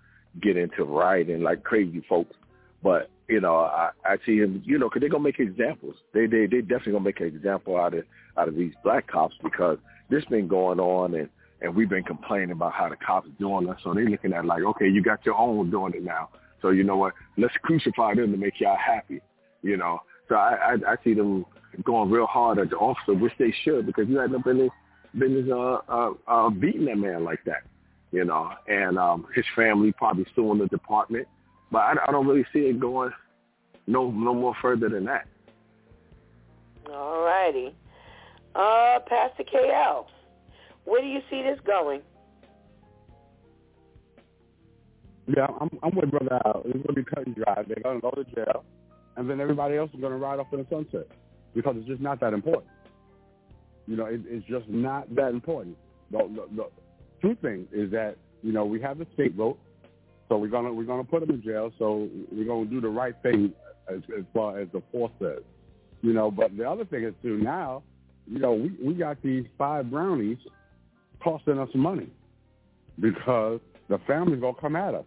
get 0.42 0.58
into 0.58 0.84
rioting 0.84 1.42
like 1.42 1.64
crazy 1.64 2.04
folks. 2.08 2.36
But 2.84 3.10
you 3.28 3.42
know, 3.42 3.58
I, 3.58 3.92
I 4.06 4.18
see 4.26 4.38
him. 4.38 4.64
You 4.66 4.80
know, 4.80 4.88
because 4.90 5.02
they're 5.02 5.10
gonna 5.10 5.24
make 5.24 5.40
examples. 5.40 5.96
They 6.14 6.26
they 6.26 6.46
they 6.46 6.62
definitely 6.62 6.94
gonna 6.94 7.06
make 7.06 7.20
an 7.20 7.28
example 7.28 7.78
out 7.78 7.94
of 7.94 8.06
out 8.38 8.48
of 8.48 8.56
these 8.56 8.74
black 8.84 9.08
cops 9.08 9.36
because 9.44 9.78
this 10.10 10.26
been 10.26 10.48
going 10.48 10.80
on 10.80 11.14
and 11.16 11.30
and 11.62 11.76
we've 11.76 11.90
been 11.90 12.04
complaining 12.04 12.52
about 12.52 12.74
how 12.74 12.90
the 12.90 12.96
cops 12.96 13.30
doing 13.38 13.70
us. 13.70 13.80
So 13.84 13.94
they're 13.94 14.06
looking 14.06 14.34
at 14.34 14.46
like, 14.46 14.64
okay, 14.64 14.88
you 14.88 15.04
got 15.04 15.26
your 15.26 15.36
own 15.36 15.70
doing 15.70 15.94
it 15.94 16.04
now. 16.04 16.30
So 16.62 16.70
you 16.70 16.84
know 16.84 16.98
what? 16.98 17.14
Let's 17.38 17.54
crucify 17.64 18.16
them 18.16 18.32
to 18.32 18.38
make 18.38 18.60
y'all 18.60 18.78
happy. 18.78 19.22
You 19.62 19.78
know. 19.78 20.02
So 20.30 20.36
I 20.36 20.76
I, 20.88 20.94
I 20.94 20.96
see 21.04 21.14
them 21.14 21.46
going 21.84 22.10
real 22.10 22.26
hard 22.26 22.60
at 22.60 22.70
the 22.70 22.78
officer, 22.78 23.14
which 23.14 23.34
they 23.38 23.54
should 23.64 23.86
because 23.86 24.08
you 24.08 24.18
had 24.18 24.32
no 24.32 24.40
business 24.40 24.72
business 25.18 25.46
uh, 25.52 25.80
uh, 25.88 26.12
uh, 26.28 26.50
beating 26.50 26.86
that 26.86 26.98
man 26.98 27.24
like 27.24 27.44
that. 27.46 27.64
You 28.12 28.26
know, 28.26 28.52
and 28.68 28.98
um, 28.98 29.28
his 29.36 29.46
family 29.56 29.92
probably 29.92 30.26
suing 30.36 30.58
the 30.58 30.68
department, 30.68 31.28
but 31.72 31.80
I, 31.80 31.94
I 32.08 32.12
don't 32.12 32.26
really 32.26 32.46
see 32.52 32.62
it 32.62 32.80
going 32.80 33.12
no 33.86 34.10
no 34.10 34.34
more 34.34 34.56
further 34.62 34.90
than 34.90 35.06
that. 35.06 35.28
All 36.92 37.24
righty. 37.24 37.76
Uh, 38.56 39.00
Pastor 39.08 39.44
KL, 39.44 40.06
where 40.86 41.02
do 41.02 41.08
you 41.08 41.22
see 41.30 41.44
this 41.44 41.60
going? 41.66 42.02
Yeah, 45.28 45.48
I'm, 45.62 45.70
I'm 45.84 45.96
with 45.96 46.10
Brother 46.10 46.40
Al. 46.46 46.64
It's 46.66 46.74
going 46.74 46.84
to 46.88 46.94
be 46.94 47.04
cut 47.04 47.28
and 47.28 47.36
dry. 47.36 47.64
They're 47.68 47.84
going 47.84 47.98
to 47.98 48.02
go 48.02 48.10
to 48.12 48.24
jail, 48.24 48.66
and 49.16 49.30
then 49.30 49.40
everybody 49.40 49.78
else 49.78 49.92
is 49.94 50.00
going 50.00 50.12
to 50.12 50.18
ride 50.18 50.40
off 50.40 50.48
in 50.52 50.60
the 50.60 50.66
sunset 50.70 51.08
because 51.54 51.76
it's 51.78 51.88
just 51.88 52.02
not 52.02 52.20
that 52.22 52.34
important. 52.34 52.72
You 53.88 53.96
know, 53.96 54.06
it, 54.06 54.22
it's 54.26 54.46
just 54.48 54.68
not 54.70 55.14
that 55.16 55.30
important. 55.30 55.78
The, 56.12 56.18
the, 56.18 56.56
the 56.56 56.70
two 57.22 57.36
things 57.42 57.68
is 57.72 57.92
that 57.92 58.16
you 58.42 58.52
know 58.52 58.66
we 58.66 58.82
have 58.82 58.98
the 58.98 59.08
scapegoat, 59.14 59.58
so 60.28 60.38
we're 60.38 60.48
gonna 60.48 60.74
we're 60.74 60.84
gonna 60.84 61.04
put 61.04 61.24
him 61.24 61.32
in 61.32 61.42
jail. 61.42 61.72
So 61.80 62.10
we're 62.32 62.46
gonna 62.46 62.70
do 62.70 62.82
the 62.82 62.90
right 62.90 63.16
thing 63.22 63.54
as, 63.90 64.02
as 64.18 64.26
far 64.34 64.60
as 64.60 64.68
the 64.74 64.82
force 64.92 65.12
says. 65.20 65.44
You 66.02 66.14
know, 66.14 66.32
but 66.32 66.56
the 66.56 66.70
other 66.70 66.86
thing 66.86 67.04
is 67.04 67.14
too 67.22 67.38
now, 67.38 67.84
you 68.26 68.40
know, 68.40 68.54
we, 68.54 68.72
we 68.82 68.94
got 68.94 69.22
these 69.22 69.46
five 69.58 69.90
brownies 69.90 70.38
costing 71.22 71.60
us 71.60 71.70
money 71.76 72.10
because 73.00 73.60
the 73.90 74.00
family's 74.08 74.40
gonna 74.40 74.54
come 74.60 74.76
at 74.76 74.94
us. 74.94 75.06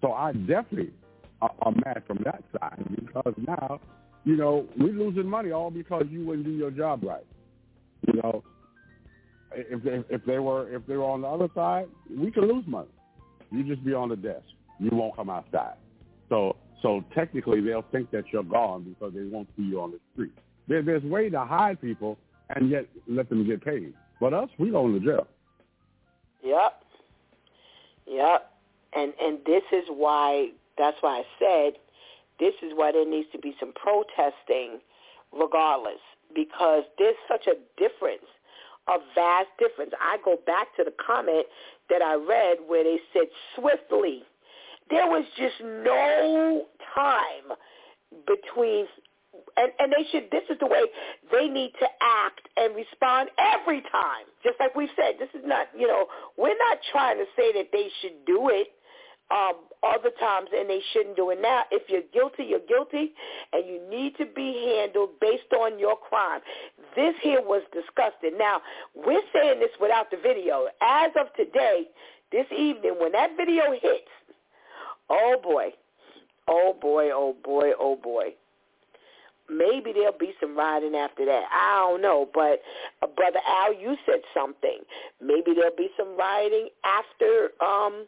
So 0.00 0.12
I 0.12 0.32
definitely 0.32 0.92
are 1.42 1.72
mad 1.84 2.02
from 2.06 2.18
that 2.24 2.42
side 2.58 2.84
because 2.94 3.34
now, 3.46 3.80
you 4.24 4.36
know, 4.36 4.66
we're 4.78 4.92
losing 4.92 5.26
money 5.26 5.50
all 5.50 5.70
because 5.70 6.04
you 6.10 6.24
wouldn't 6.24 6.46
do 6.46 6.52
your 6.52 6.70
job 6.70 7.02
right. 7.02 7.26
You 8.06 8.20
know, 8.22 8.42
if 9.52 9.82
they, 9.82 10.14
if 10.14 10.24
they 10.24 10.38
were 10.38 10.72
if 10.74 10.86
they 10.86 10.96
were 10.96 11.04
on 11.04 11.22
the 11.22 11.28
other 11.28 11.48
side, 11.54 11.86
we 12.14 12.30
could 12.30 12.44
lose 12.44 12.64
money. 12.66 12.88
You 13.50 13.64
just 13.64 13.84
be 13.84 13.94
on 13.94 14.08
the 14.08 14.16
desk. 14.16 14.44
You 14.78 14.90
won't 14.92 15.16
come 15.16 15.30
outside. 15.30 15.74
So 16.28 16.56
so 16.82 17.04
technically 17.14 17.60
they'll 17.60 17.84
think 17.92 18.10
that 18.12 18.24
you're 18.32 18.42
gone 18.42 18.84
because 18.84 19.12
they 19.14 19.24
won't 19.24 19.48
see 19.56 19.64
you 19.64 19.80
on 19.80 19.92
the 19.92 20.00
street. 20.12 20.32
There, 20.68 20.82
there's 20.82 21.02
way 21.02 21.28
to 21.30 21.40
hide 21.40 21.80
people 21.80 22.16
and 22.50 22.70
yet 22.70 22.86
let 23.06 23.28
them 23.28 23.46
get 23.46 23.64
paid. 23.64 23.92
But 24.20 24.34
us, 24.34 24.48
we 24.58 24.70
go 24.70 24.90
to 24.90 25.00
jail. 25.00 25.26
Yep. 26.42 26.82
Yep. 28.06 28.50
And 28.94 29.12
and 29.20 29.38
this 29.46 29.62
is 29.72 29.84
why 29.88 30.50
that's 30.78 30.96
why 31.00 31.22
I 31.22 31.24
said 31.38 31.80
this 32.38 32.54
is 32.62 32.72
why 32.74 32.92
there 32.92 33.08
needs 33.08 33.28
to 33.32 33.38
be 33.38 33.54
some 33.60 33.72
protesting 33.72 34.80
regardless 35.32 36.00
because 36.34 36.84
there's 36.98 37.16
such 37.28 37.46
a 37.46 37.54
difference, 37.78 38.26
a 38.88 38.98
vast 39.14 39.48
difference. 39.58 39.92
I 40.00 40.18
go 40.24 40.36
back 40.46 40.74
to 40.76 40.84
the 40.84 40.94
comment 41.04 41.46
that 41.88 42.02
I 42.02 42.14
read 42.14 42.58
where 42.66 42.84
they 42.84 42.98
said 43.12 43.28
swiftly. 43.56 44.22
There 44.90 45.06
was 45.06 45.24
just 45.36 45.54
no 45.60 46.66
time 46.94 47.56
between 48.26 48.86
and, 49.56 49.70
and 49.78 49.92
they 49.92 50.04
should 50.10 50.30
this 50.32 50.42
is 50.50 50.58
the 50.58 50.66
way 50.66 50.82
they 51.30 51.46
need 51.46 51.72
to 51.78 51.86
act 52.00 52.48
and 52.56 52.74
respond 52.74 53.30
every 53.38 53.80
time. 53.82 54.26
Just 54.42 54.58
like 54.58 54.74
we've 54.74 54.90
said, 54.96 55.14
this 55.18 55.30
is 55.34 55.46
not 55.46 55.68
you 55.76 55.86
know, 55.86 56.06
we're 56.36 56.58
not 56.58 56.78
trying 56.90 57.18
to 57.18 57.24
say 57.36 57.52
that 57.52 57.68
they 57.72 57.88
should 58.00 58.24
do 58.26 58.48
it 58.48 58.68
um, 59.30 59.54
other 59.82 60.10
times 60.18 60.48
and 60.54 60.68
they 60.68 60.80
shouldn't 60.92 61.16
do 61.16 61.30
it 61.30 61.38
now. 61.40 61.62
If 61.70 61.88
you're 61.88 62.02
guilty, 62.12 62.44
you're 62.44 62.66
guilty, 62.68 63.12
and 63.52 63.66
you 63.66 63.80
need 63.88 64.16
to 64.18 64.26
be 64.26 64.76
handled 64.76 65.10
based 65.20 65.52
on 65.58 65.78
your 65.78 65.96
crime. 65.96 66.40
This 66.96 67.14
here 67.22 67.40
was 67.40 67.62
disgusting. 67.72 68.36
Now, 68.38 68.60
we're 68.94 69.22
saying 69.32 69.60
this 69.60 69.70
without 69.80 70.10
the 70.10 70.18
video. 70.18 70.66
As 70.82 71.12
of 71.18 71.32
today, 71.34 71.84
this 72.32 72.46
evening, 72.52 72.96
when 72.98 73.12
that 73.12 73.30
video 73.36 73.72
hits, 73.72 74.10
oh 75.08 75.36
boy, 75.42 75.70
oh 76.48 76.76
boy, 76.80 77.10
oh 77.12 77.36
boy, 77.42 77.70
oh 77.78 77.96
boy. 77.96 78.34
Maybe 79.48 79.92
there'll 79.92 80.16
be 80.16 80.32
some 80.40 80.56
rioting 80.56 80.94
after 80.94 81.24
that. 81.24 81.42
I 81.50 81.78
don't 81.80 82.02
know, 82.02 82.28
but 82.32 82.62
uh, 83.02 83.08
brother 83.08 83.40
Al, 83.48 83.74
you 83.74 83.96
said 84.06 84.20
something. 84.32 84.78
Maybe 85.20 85.54
there'll 85.56 85.74
be 85.76 85.88
some 85.96 86.16
rioting 86.16 86.68
after 86.84 87.50
um 87.60 88.06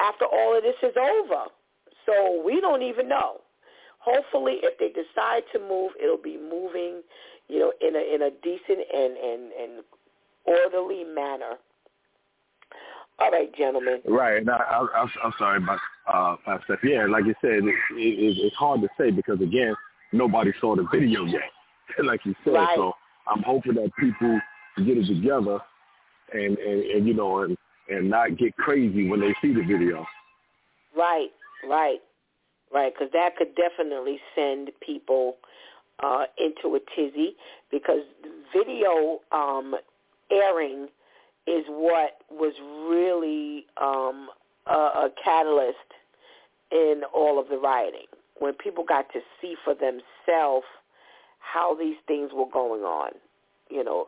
after 0.00 0.24
all 0.24 0.56
of 0.56 0.62
this 0.62 0.76
is 0.82 0.96
over. 0.96 1.44
So 2.06 2.42
we 2.44 2.60
don't 2.60 2.82
even 2.82 3.08
know. 3.08 3.40
Hopefully, 3.98 4.58
if 4.62 4.78
they 4.78 4.88
decide 4.88 5.42
to 5.52 5.58
move, 5.58 5.92
it'll 6.02 6.16
be 6.16 6.38
moving, 6.38 7.02
you 7.48 7.58
know, 7.58 7.72
in 7.80 7.94
a 7.96 8.14
in 8.14 8.22
a 8.22 8.30
decent 8.42 8.86
and 8.94 9.16
and 9.16 9.52
and 9.52 9.84
orderly 10.44 11.04
manner. 11.04 11.58
All 13.18 13.32
right, 13.32 13.52
gentlemen. 13.56 14.00
Right. 14.06 14.38
And 14.38 14.48
I, 14.48 14.56
I, 14.56 15.06
I'm 15.24 15.32
sorry 15.38 15.58
about 15.58 15.80
uh, 16.06 16.36
Pastor. 16.44 16.78
Yeah, 16.84 17.06
like 17.06 17.24
you 17.26 17.34
said, 17.40 17.50
it, 17.50 17.64
it, 17.64 18.36
it's 18.38 18.56
hard 18.56 18.80
to 18.82 18.88
say 18.96 19.10
because 19.10 19.40
again, 19.40 19.74
nobody 20.12 20.52
saw 20.60 20.76
the 20.76 20.86
video 20.92 21.24
yet, 21.24 21.50
like 22.04 22.20
you 22.24 22.34
said. 22.44 22.52
Right. 22.52 22.76
So 22.76 22.92
I'm 23.26 23.42
hoping 23.42 23.74
that 23.74 23.90
people 23.98 24.40
get 24.78 24.96
it 24.96 25.06
together 25.06 25.58
and 26.32 26.56
and, 26.58 26.82
and 26.82 27.08
you 27.08 27.14
know 27.14 27.42
and 27.42 27.56
and 27.88 28.10
not 28.10 28.36
get 28.36 28.56
crazy 28.56 29.08
when 29.08 29.20
they 29.20 29.34
see 29.40 29.52
the 29.52 29.62
video. 29.62 30.06
Right, 30.96 31.28
right, 31.68 31.98
right. 32.72 32.92
Because 32.92 33.12
that 33.12 33.36
could 33.36 33.54
definitely 33.54 34.18
send 34.34 34.70
people 34.84 35.36
uh, 36.02 36.24
into 36.38 36.76
a 36.76 36.80
tizzy 36.94 37.36
because 37.70 38.02
video 38.54 39.20
um, 39.32 39.74
airing 40.30 40.88
is 41.46 41.64
what 41.68 42.18
was 42.30 42.52
really 42.88 43.66
um, 43.80 44.28
a, 44.66 45.06
a 45.06 45.08
catalyst 45.22 45.76
in 46.70 47.02
all 47.14 47.40
of 47.40 47.48
the 47.48 47.56
rioting. 47.56 48.06
When 48.38 48.52
people 48.54 48.84
got 48.84 49.06
to 49.14 49.20
see 49.40 49.54
for 49.64 49.74
themselves 49.74 50.66
how 51.40 51.74
these 51.74 51.96
things 52.06 52.30
were 52.32 52.48
going 52.52 52.82
on, 52.82 53.12
you 53.70 53.82
know, 53.82 54.06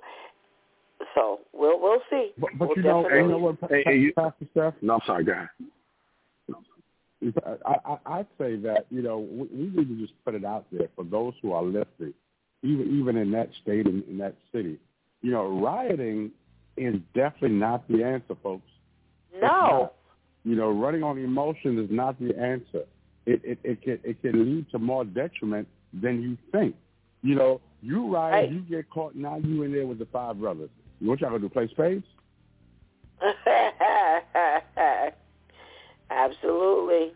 so 1.14 1.40
we'll 1.52 1.80
we'll 1.80 2.00
see. 2.10 2.30
But, 2.38 2.50
but 2.58 2.68
we'll 2.68 2.76
you 2.78 2.82
know, 2.82 3.08
you 3.08 3.28
know 3.28 3.38
what, 3.38 3.56
Hey, 3.68 3.82
hey, 3.84 3.96
you- 3.98 4.12
Pastor 4.14 4.46
Steph? 4.52 4.74
No, 4.82 4.94
I'm 4.94 5.00
sorry, 5.06 5.24
go 5.24 5.32
ahead. 5.32 5.48
I, 7.66 7.74
I, 7.84 7.98
I'd 8.18 8.26
say 8.38 8.56
that 8.56 8.86
you 8.90 9.02
know 9.02 9.18
we, 9.18 9.46
we 9.52 9.70
need 9.70 9.88
to 9.88 10.00
just 10.00 10.12
put 10.24 10.34
it 10.34 10.44
out 10.44 10.64
there 10.72 10.88
for 10.96 11.04
those 11.04 11.34
who 11.42 11.52
are 11.52 11.62
listening, 11.62 12.14
even 12.62 12.98
even 12.98 13.16
in 13.18 13.30
that 13.32 13.50
state 13.62 13.86
and 13.86 14.02
in 14.04 14.16
that 14.18 14.36
city. 14.52 14.78
You 15.20 15.32
know, 15.32 15.46
rioting 15.60 16.30
is 16.78 16.94
definitely 17.14 17.58
not 17.58 17.86
the 17.88 18.02
answer, 18.02 18.34
folks. 18.42 18.64
No. 19.34 19.40
not. 19.46 19.94
You 20.44 20.56
know, 20.56 20.70
running 20.70 21.02
on 21.02 21.18
emotion 21.18 21.78
is 21.78 21.88
not 21.90 22.18
the 22.18 22.34
answer. 22.38 22.84
It 23.26 23.42
it, 23.44 23.58
it 23.64 23.82
can 23.82 23.98
it 24.02 24.22
can 24.22 24.42
lead 24.56 24.70
to 24.70 24.78
more 24.78 25.04
detriment 25.04 25.68
than 25.92 26.22
you 26.22 26.38
think. 26.52 26.74
You 27.22 27.34
know, 27.34 27.60
you 27.82 28.14
riot, 28.14 28.32
Right. 28.32 28.50
you 28.52 28.60
get 28.60 28.88
caught. 28.88 29.14
Now 29.14 29.36
you 29.36 29.62
in 29.64 29.72
there 29.72 29.86
with 29.86 29.98
the 29.98 30.06
five 30.06 30.40
brothers. 30.40 30.70
What 31.00 31.20
y'all 31.20 31.30
gonna 31.30 31.40
do? 31.40 31.48
Play 31.48 31.68
spades? 31.68 32.04
Absolutely. 36.10 37.12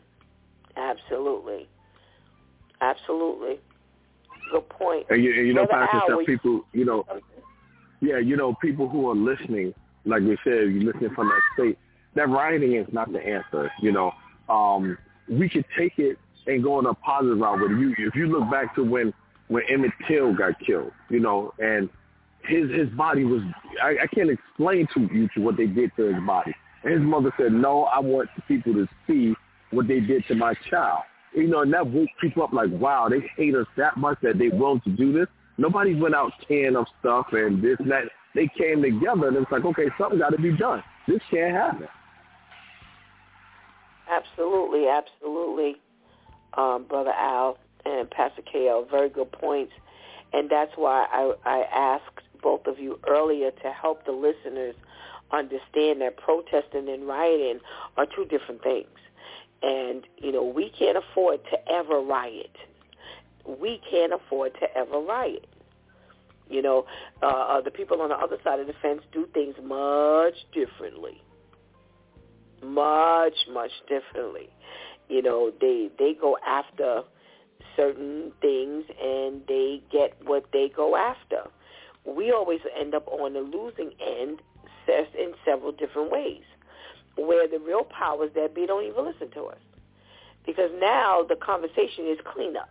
Absolutely. 0.76 1.68
Absolutely. 2.80 3.60
Good 4.50 4.68
point. 4.68 5.06
And 5.10 5.22
you, 5.22 5.34
and 5.34 5.46
you 5.46 5.54
know, 5.54 5.66
Pastor 5.66 6.16
we- 6.16 6.26
people, 6.26 6.62
you 6.72 6.84
know, 6.84 7.04
yeah, 8.00 8.18
you 8.18 8.36
know, 8.36 8.54
people 8.60 8.88
who 8.88 9.08
are 9.10 9.14
listening, 9.14 9.72
like 10.04 10.22
we 10.22 10.36
said, 10.44 10.70
you're 10.70 10.92
listening 10.92 11.14
from 11.14 11.28
that 11.28 11.40
state, 11.54 11.78
that 12.14 12.28
rioting 12.28 12.74
is 12.74 12.86
not 12.92 13.12
the 13.12 13.20
answer. 13.20 13.70
You 13.80 13.92
know, 13.92 14.12
um, 14.48 14.98
we 15.28 15.48
could 15.48 15.64
take 15.78 15.98
it 15.98 16.18
and 16.46 16.62
go 16.62 16.74
on 16.74 16.86
a 16.86 16.94
positive 16.94 17.38
route 17.38 17.60
with. 17.60 17.70
You. 17.70 17.94
If 17.98 18.14
you 18.14 18.26
look 18.26 18.50
back 18.50 18.74
to 18.76 18.84
when 18.84 19.14
when 19.48 19.62
Emmett 19.70 19.92
Till 20.06 20.34
got 20.34 20.58
killed, 20.60 20.92
you 21.08 21.20
know, 21.20 21.52
and 21.58 21.88
his 22.46 22.70
his 22.70 22.88
body 22.90 23.24
was, 23.24 23.42
I, 23.82 23.96
I 24.02 24.06
can't 24.14 24.30
explain 24.30 24.86
to 24.94 25.08
you 25.12 25.28
to 25.34 25.40
what 25.40 25.56
they 25.56 25.66
did 25.66 25.92
to 25.96 26.14
his 26.14 26.22
body. 26.26 26.54
And 26.82 26.92
his 26.92 27.02
mother 27.02 27.32
said, 27.38 27.52
no, 27.52 27.84
I 27.84 27.98
want 27.98 28.28
people 28.46 28.74
to 28.74 28.86
see 29.06 29.34
what 29.70 29.88
they 29.88 30.00
did 30.00 30.24
to 30.28 30.34
my 30.34 30.54
child. 30.70 31.02
You 31.34 31.48
know, 31.48 31.62
and 31.62 31.72
that 31.72 31.86
woke 31.86 32.10
people 32.20 32.42
up 32.42 32.52
like, 32.52 32.70
wow, 32.70 33.08
they 33.08 33.20
hate 33.36 33.54
us 33.54 33.66
that 33.76 33.96
much 33.96 34.18
that 34.22 34.38
they 34.38 34.48
willing 34.48 34.82
to 34.82 34.90
do 34.90 35.12
this. 35.12 35.26
Nobody 35.56 35.94
went 35.94 36.14
out 36.14 36.32
tearing 36.46 36.76
up 36.76 36.86
stuff 37.00 37.26
and 37.32 37.62
this 37.62 37.76
and 37.78 37.90
that. 37.90 38.04
They 38.34 38.48
came 38.58 38.82
together 38.82 39.28
and 39.28 39.36
it's 39.36 39.50
like, 39.50 39.64
okay, 39.64 39.86
something 39.98 40.18
got 40.18 40.30
to 40.30 40.40
be 40.40 40.56
done. 40.56 40.82
This 41.06 41.20
can't 41.30 41.54
happen. 41.54 41.88
Absolutely, 44.10 44.86
absolutely, 44.88 45.76
um, 46.58 46.84
Brother 46.88 47.12
Al 47.12 47.58
and 47.84 48.10
Pastor 48.10 48.42
KL. 48.42 48.88
Very 48.90 49.08
good 49.08 49.32
points. 49.32 49.72
And 50.32 50.50
that's 50.50 50.72
why 50.76 51.06
I, 51.10 51.32
I 51.44 51.62
asked 51.72 52.23
both 52.44 52.66
of 52.66 52.78
you 52.78 53.00
earlier 53.08 53.50
to 53.50 53.72
help 53.72 54.04
the 54.04 54.12
listeners 54.12 54.76
understand 55.32 56.02
that 56.02 56.16
protesting 56.18 56.88
and 56.88 57.08
rioting 57.08 57.58
are 57.96 58.06
two 58.06 58.26
different 58.26 58.62
things. 58.62 58.86
And, 59.62 60.04
you 60.18 60.30
know, 60.30 60.44
we 60.44 60.70
can't 60.78 60.98
afford 60.98 61.40
to 61.50 61.72
ever 61.72 62.00
riot. 62.00 62.54
We 63.46 63.80
can't 63.90 64.12
afford 64.12 64.52
to 64.60 64.76
ever 64.76 65.00
riot. 65.00 65.46
You 66.50 66.60
know, 66.60 66.84
uh, 67.22 67.26
uh, 67.26 67.60
the 67.62 67.70
people 67.70 68.02
on 68.02 68.10
the 68.10 68.14
other 68.16 68.36
side 68.44 68.60
of 68.60 68.66
the 68.66 68.74
fence 68.82 69.00
do 69.12 69.26
things 69.32 69.54
much 69.62 70.34
differently. 70.52 71.22
Much, 72.62 73.34
much 73.50 73.72
differently. 73.88 74.50
You 75.08 75.22
know, 75.22 75.50
they 75.60 75.90
they 75.98 76.14
go 76.18 76.36
after 76.46 77.02
certain 77.76 78.32
things 78.40 78.84
and 79.02 79.42
they 79.48 79.82
get 79.90 80.16
what 80.24 80.44
they 80.52 80.70
go 80.74 80.96
after. 80.96 81.50
We 82.06 82.32
always 82.32 82.60
end 82.78 82.94
up 82.94 83.06
on 83.08 83.32
the 83.32 83.40
losing 83.40 83.92
end 84.00 84.40
in 84.86 85.32
several 85.44 85.72
different 85.72 86.10
ways, 86.10 86.42
where 87.16 87.48
the 87.48 87.58
real 87.58 87.84
powers 87.84 88.30
that 88.34 88.54
be 88.54 88.66
don't 88.66 88.84
even 88.84 89.04
listen 89.04 89.30
to 89.32 89.44
us. 89.44 89.58
Because 90.46 90.70
now 90.78 91.24
the 91.26 91.36
conversation 91.36 92.06
is 92.06 92.18
cleanup. 92.24 92.68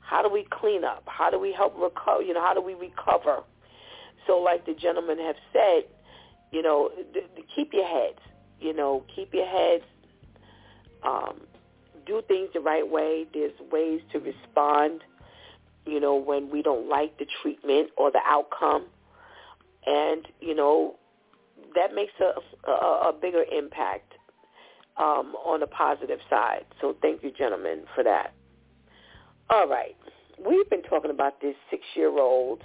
How 0.00 0.22
do 0.22 0.28
we 0.28 0.46
clean 0.50 0.84
up? 0.84 1.04
How 1.06 1.30
do 1.30 1.38
we 1.38 1.52
help 1.52 1.74
recover? 1.78 2.22
You 2.22 2.34
know, 2.34 2.42
how 2.42 2.54
do 2.54 2.60
we 2.60 2.74
recover? 2.74 3.42
So, 4.26 4.38
like 4.38 4.66
the 4.66 4.74
gentleman 4.74 5.18
have 5.18 5.36
said, 5.52 5.84
you 6.52 6.62
know, 6.62 6.90
th- 7.12 7.26
th- 7.34 7.48
keep 7.54 7.72
your 7.72 7.86
heads. 7.86 8.18
You 8.60 8.72
know, 8.72 9.04
keep 9.14 9.34
your 9.34 9.46
heads. 9.46 9.84
Um, 11.02 11.40
do 12.06 12.22
things 12.28 12.50
the 12.54 12.60
right 12.60 12.88
way. 12.88 13.26
There's 13.32 13.58
ways 13.72 14.00
to 14.12 14.20
respond, 14.20 15.02
you 15.86 16.00
know, 16.00 16.16
when 16.16 16.50
we 16.50 16.62
don't 16.62 16.88
like 16.88 17.18
the 17.18 17.26
treatment 17.42 17.90
or 17.96 18.10
the 18.10 18.20
outcome. 18.26 18.86
And, 19.86 20.26
you 20.40 20.54
know, 20.54 20.96
that 21.74 21.94
makes 21.94 22.12
a, 22.20 22.70
a, 22.70 23.10
a 23.10 23.12
bigger 23.12 23.44
impact 23.50 24.14
um, 24.96 25.34
on 25.44 25.60
the 25.60 25.66
positive 25.66 26.18
side. 26.28 26.64
So 26.80 26.96
thank 27.00 27.22
you, 27.22 27.30
gentlemen, 27.30 27.84
for 27.94 28.02
that. 28.02 28.34
All 29.48 29.68
right. 29.68 29.96
We've 30.44 30.68
been 30.68 30.82
talking 30.82 31.10
about 31.10 31.40
this 31.40 31.54
six-year-old 31.70 32.62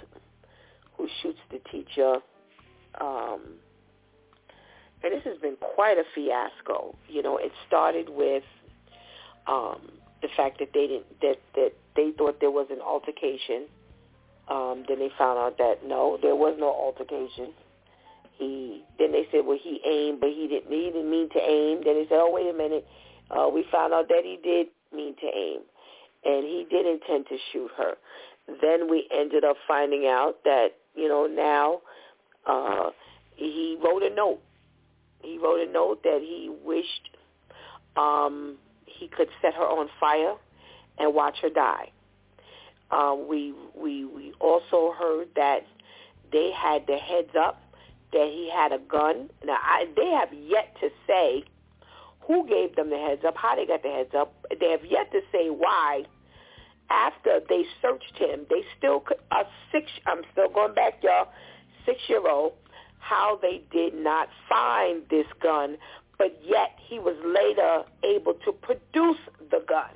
who 0.96 1.08
shoots 1.22 1.38
the 1.50 1.60
teacher. 1.70 2.16
Um, 3.00 3.40
and 5.02 5.12
this 5.12 5.22
has 5.24 5.38
been 5.38 5.56
quite 5.74 5.96
a 5.98 6.04
fiasco. 6.14 6.94
You 7.08 7.22
know, 7.22 7.36
it 7.38 7.52
started 7.66 8.08
with 8.08 8.44
um, 9.46 9.90
the 10.22 10.28
fact 10.36 10.58
that 10.58 10.68
they 10.74 10.86
didn't 10.86 11.20
that 11.20 11.38
that 11.54 11.72
they 11.96 12.12
thought 12.16 12.40
there 12.40 12.50
was 12.50 12.68
an 12.70 12.80
altercation. 12.80 13.66
Um, 14.48 14.84
then 14.88 14.98
they 14.98 15.10
found 15.16 15.38
out 15.38 15.58
that 15.58 15.86
no, 15.86 16.18
there 16.20 16.36
was 16.36 16.56
no 16.58 16.68
altercation. 16.68 17.52
He 18.38 18.82
then 18.98 19.12
they 19.12 19.26
said, 19.30 19.46
well, 19.46 19.58
he 19.62 19.80
aimed, 19.86 20.20
but 20.20 20.30
he 20.30 20.48
didn't. 20.48 20.70
He 20.70 20.90
didn't 20.90 21.10
mean 21.10 21.28
to 21.30 21.38
aim. 21.38 21.82
Then 21.84 21.94
they 21.94 22.06
said, 22.08 22.18
oh, 22.18 22.30
wait 22.32 22.48
a 22.48 22.56
minute. 22.56 22.86
Uh, 23.30 23.48
we 23.48 23.64
found 23.70 23.92
out 23.92 24.08
that 24.08 24.22
he 24.24 24.38
did 24.42 24.66
mean 24.94 25.14
to 25.16 25.26
aim, 25.26 25.60
and 26.24 26.44
he 26.44 26.66
did 26.68 26.86
intend 26.86 27.26
to 27.28 27.36
shoot 27.52 27.70
her. 27.76 27.94
Then 28.60 28.90
we 28.90 29.08
ended 29.14 29.44
up 29.44 29.56
finding 29.68 30.06
out 30.06 30.42
that 30.44 30.68
you 30.94 31.08
know 31.08 31.26
now 31.26 31.80
uh, 32.46 32.90
he 33.36 33.78
wrote 33.82 34.02
a 34.02 34.14
note. 34.14 34.40
He 35.22 35.38
wrote 35.38 35.66
a 35.66 35.70
note 35.70 36.02
that 36.02 36.18
he 36.20 36.50
wished 36.64 37.16
um, 37.96 38.56
he 38.86 39.08
could 39.08 39.28
set 39.40 39.54
her 39.54 39.62
on 39.62 39.88
fire 40.00 40.34
and 41.02 41.14
watch 41.14 41.38
her 41.42 41.50
die. 41.50 41.90
Um, 42.90 43.26
we 43.28 43.54
we 43.74 44.04
we 44.04 44.32
also 44.40 44.92
heard 44.98 45.28
that 45.36 45.66
they 46.30 46.50
had 46.52 46.86
the 46.86 46.96
heads 46.96 47.30
up 47.38 47.60
that 48.12 48.28
he 48.28 48.50
had 48.54 48.72
a 48.72 48.78
gun. 48.78 49.30
Now, 49.44 49.58
I, 49.60 49.86
they 49.96 50.10
have 50.10 50.32
yet 50.32 50.76
to 50.80 50.90
say 51.06 51.44
who 52.20 52.46
gave 52.46 52.76
them 52.76 52.90
the 52.90 52.98
heads 52.98 53.22
up, 53.26 53.36
how 53.36 53.56
they 53.56 53.66
got 53.66 53.82
the 53.82 53.88
heads 53.88 54.14
up. 54.16 54.34
They 54.60 54.70
have 54.70 54.84
yet 54.84 55.10
to 55.12 55.20
say 55.32 55.48
why. 55.48 56.04
After 56.90 57.40
they 57.48 57.64
searched 57.80 58.18
him, 58.18 58.44
they 58.50 58.62
still 58.76 59.02
a 59.30 59.44
six. 59.72 59.86
I'm 60.06 60.22
still 60.32 60.50
going 60.50 60.74
back, 60.74 61.02
y'all. 61.02 61.28
Six-year-old, 61.86 62.52
how 62.98 63.38
they 63.40 63.62
did 63.72 63.94
not 63.94 64.28
find 64.46 65.02
this 65.08 65.26
gun, 65.42 65.78
but 66.18 66.38
yet 66.44 66.76
he 66.86 66.98
was 66.98 67.16
later 67.24 67.84
able 68.04 68.34
to 68.44 68.52
produce 68.52 69.18
the 69.50 69.64
gun. 69.66 69.88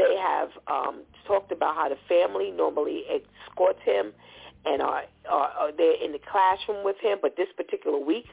They 0.00 0.16
have 0.16 0.50
um, 0.66 1.02
talked 1.26 1.52
about 1.52 1.74
how 1.74 1.88
the 1.90 1.98
family 2.08 2.50
normally 2.50 3.04
escorts 3.08 3.80
him 3.84 4.12
and 4.64 4.80
are, 4.80 5.04
are, 5.28 5.50
are 5.50 5.68
in 5.70 6.12
the 6.12 6.20
classroom 6.30 6.84
with 6.84 6.96
him. 7.00 7.18
But 7.20 7.36
this 7.36 7.48
particular 7.54 7.98
week, 7.98 8.26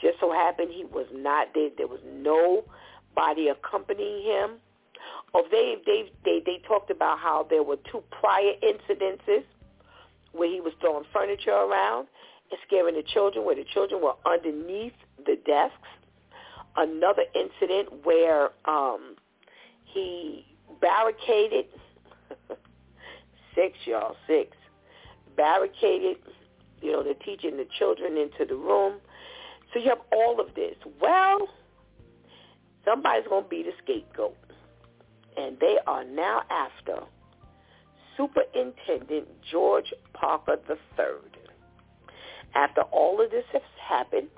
just 0.00 0.20
so 0.20 0.32
happened 0.32 0.70
he 0.70 0.84
was 0.84 1.06
not 1.12 1.48
there. 1.54 1.70
There 1.76 1.86
was 1.86 2.00
nobody 2.04 3.48
accompanying 3.48 4.24
him. 4.24 4.50
Oh, 5.34 5.44
they 5.50 5.76
they 5.86 6.12
they 6.24 6.42
they 6.44 6.60
talked 6.68 6.90
about 6.90 7.18
how 7.18 7.46
there 7.48 7.62
were 7.62 7.78
two 7.90 8.02
prior 8.10 8.52
incidences 8.62 9.44
where 10.32 10.50
he 10.50 10.60
was 10.60 10.74
throwing 10.80 11.04
furniture 11.12 11.52
around 11.52 12.06
and 12.50 12.60
scaring 12.66 12.96
the 12.96 13.02
children, 13.02 13.46
where 13.46 13.56
the 13.56 13.64
children 13.64 14.02
were 14.02 14.14
underneath 14.26 14.92
the 15.24 15.36
desks. 15.46 15.88
Another 16.76 17.24
incident 17.34 18.04
where 18.04 18.50
um, 18.66 19.16
he 19.84 20.46
barricaded 20.82 21.66
six 23.54 23.78
y'all 23.86 24.16
six 24.26 24.56
barricaded, 25.36 26.16
you 26.80 26.92
know, 26.92 27.02
they're 27.02 27.14
teaching 27.14 27.56
the 27.56 27.66
children 27.78 28.16
into 28.16 28.44
the 28.46 28.54
room. 28.54 29.00
So 29.72 29.78
you 29.80 29.88
have 29.88 30.00
all 30.12 30.40
of 30.40 30.54
this. 30.54 30.76
Well, 31.00 31.48
somebody's 32.84 33.26
going 33.28 33.44
to 33.44 33.48
be 33.48 33.62
the 33.62 33.72
scapegoat. 33.82 34.36
And 35.36 35.58
they 35.60 35.78
are 35.86 36.04
now 36.04 36.42
after 36.50 37.00
Superintendent 38.16 39.28
George 39.50 39.94
Parker 40.12 40.58
III. 40.68 41.30
After 42.54 42.82
all 42.82 43.22
of 43.22 43.30
this 43.30 43.44
has 43.52 43.62
happened, 43.80 44.28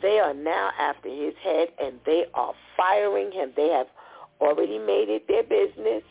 they 0.00 0.18
are 0.18 0.32
now 0.32 0.70
after 0.78 1.10
his 1.10 1.34
head 1.42 1.68
and 1.82 1.98
they 2.06 2.24
are 2.32 2.54
firing 2.76 3.32
him. 3.32 3.52
They 3.54 3.68
have 3.68 3.88
already 4.40 4.78
made 4.78 5.08
it 5.08 5.26
their 5.28 5.42
business 5.42 6.02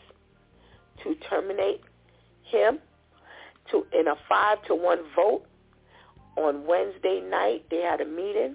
to 1.02 1.14
terminate 1.28 1.80
him 2.42 2.78
to 3.70 3.86
in 3.98 4.08
a 4.08 4.14
five 4.28 4.62
to 4.64 4.74
one 4.74 5.00
vote 5.14 5.44
on 6.36 6.66
Wednesday 6.66 7.20
night. 7.20 7.64
They 7.70 7.80
had 7.82 8.00
a 8.00 8.04
meeting, 8.06 8.54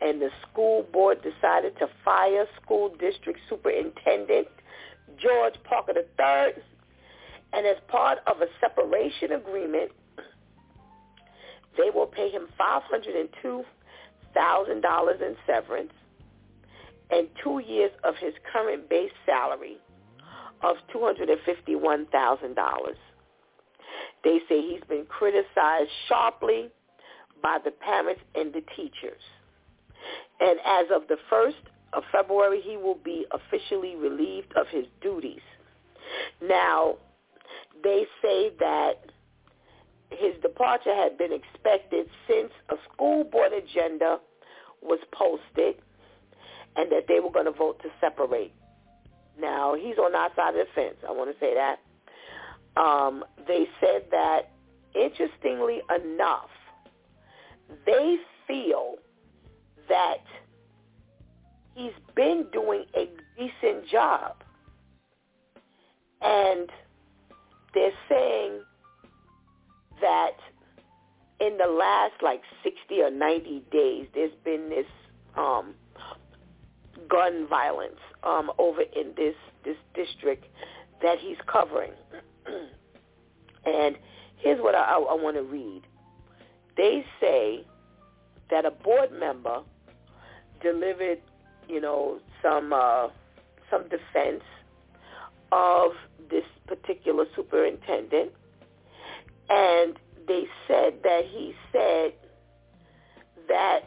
and 0.00 0.20
the 0.20 0.30
school 0.42 0.84
board 0.92 1.18
decided 1.22 1.78
to 1.78 1.88
fire 2.04 2.46
school 2.62 2.94
district 2.98 3.40
superintendent 3.48 4.48
George 5.20 5.54
Parker 5.64 5.92
III. 5.96 6.62
And 7.52 7.66
as 7.66 7.76
part 7.88 8.18
of 8.26 8.40
a 8.42 8.46
separation 8.60 9.32
agreement, 9.32 9.92
they 11.78 11.90
will 11.94 12.06
pay 12.06 12.30
him 12.30 12.48
five 12.58 12.82
hundred 12.82 13.16
and 13.16 13.28
two 13.42 13.64
thousand 14.34 14.82
dollars 14.82 15.20
in 15.20 15.36
severance 15.46 15.92
and 17.10 17.28
two 17.42 17.60
years 17.60 17.92
of 18.04 18.14
his 18.16 18.34
current 18.52 18.88
base 18.88 19.12
salary 19.24 19.78
of 20.62 20.76
two 20.92 21.00
hundred 21.04 21.30
and 21.30 21.40
fifty-one 21.44 22.06
thousand 22.06 22.54
dollars. 22.54 22.96
They 24.24 24.38
say 24.48 24.60
he's 24.60 24.82
been 24.88 25.06
criticized 25.06 25.90
sharply 26.08 26.70
by 27.42 27.58
the 27.64 27.70
parents 27.70 28.22
and 28.34 28.52
the 28.52 28.62
teachers. 28.74 29.22
And 30.40 30.58
as 30.64 30.86
of 30.94 31.08
the 31.08 31.16
1st 31.32 31.54
of 31.92 32.02
February, 32.12 32.60
he 32.62 32.76
will 32.76 32.98
be 33.04 33.26
officially 33.32 33.96
relieved 33.96 34.52
of 34.56 34.66
his 34.68 34.86
duties. 35.00 35.40
Now, 36.42 36.96
they 37.82 38.06
say 38.22 38.50
that 38.58 38.94
his 40.10 40.34
departure 40.42 40.94
had 40.94 41.18
been 41.18 41.32
expected 41.32 42.08
since 42.28 42.52
a 42.70 42.76
school 42.92 43.24
board 43.24 43.52
agenda 43.52 44.18
was 44.82 44.98
posted 45.12 45.76
and 46.76 46.90
that 46.92 47.04
they 47.08 47.20
were 47.20 47.30
going 47.30 47.46
to 47.46 47.52
vote 47.52 47.80
to 47.82 47.88
separate. 48.00 48.52
Now, 49.38 49.74
he's 49.74 49.98
on 49.98 50.14
our 50.14 50.30
side 50.34 50.56
of 50.56 50.66
the 50.66 50.72
fence. 50.74 50.96
I 51.06 51.12
want 51.12 51.30
to 51.30 51.36
say 51.40 51.54
that 51.54 51.78
um, 52.76 53.24
they 53.46 53.66
said 53.80 54.04
that, 54.10 54.50
interestingly 54.94 55.80
enough, 55.94 56.50
they 57.84 58.16
feel 58.46 58.96
that 59.88 60.22
he's 61.74 61.92
been 62.14 62.46
doing 62.52 62.84
a 62.94 63.08
decent 63.36 63.88
job. 63.90 64.36
And 66.20 66.68
they're 67.74 67.90
saying 68.08 68.60
that 70.00 70.36
in 71.40 71.58
the 71.58 71.66
last 71.66 72.14
like 72.22 72.42
60 72.62 73.02
or 73.02 73.10
90 73.10 73.64
days, 73.70 74.06
there's 74.14 74.32
been 74.44 74.68
this 74.70 74.86
um, 75.36 75.74
gun 77.08 77.46
violence 77.48 78.00
um, 78.22 78.50
over 78.58 78.82
in 78.82 79.12
this, 79.16 79.34
this 79.64 79.76
district 79.94 80.44
that 81.02 81.18
he's 81.18 81.36
covering. 81.46 81.92
and 83.66 83.96
here's 84.36 84.60
what 84.60 84.74
I, 84.74 84.94
I, 84.94 84.98
I 84.98 85.14
want 85.14 85.36
to 85.36 85.42
read. 85.42 85.82
They 86.76 87.04
say 87.20 87.64
that 88.50 88.64
a 88.64 88.70
board 88.70 89.10
member 89.12 89.60
delivered, 90.62 91.20
you 91.68 91.80
know, 91.80 92.18
some 92.42 92.72
uh, 92.72 93.08
some 93.70 93.82
defense 93.84 94.42
of 95.52 95.92
this 96.30 96.44
particular 96.66 97.24
superintendent, 97.34 98.32
and 99.48 99.96
they 100.28 100.44
said 100.68 100.94
that 101.02 101.22
he 101.24 101.54
said 101.72 102.12
that 103.48 103.80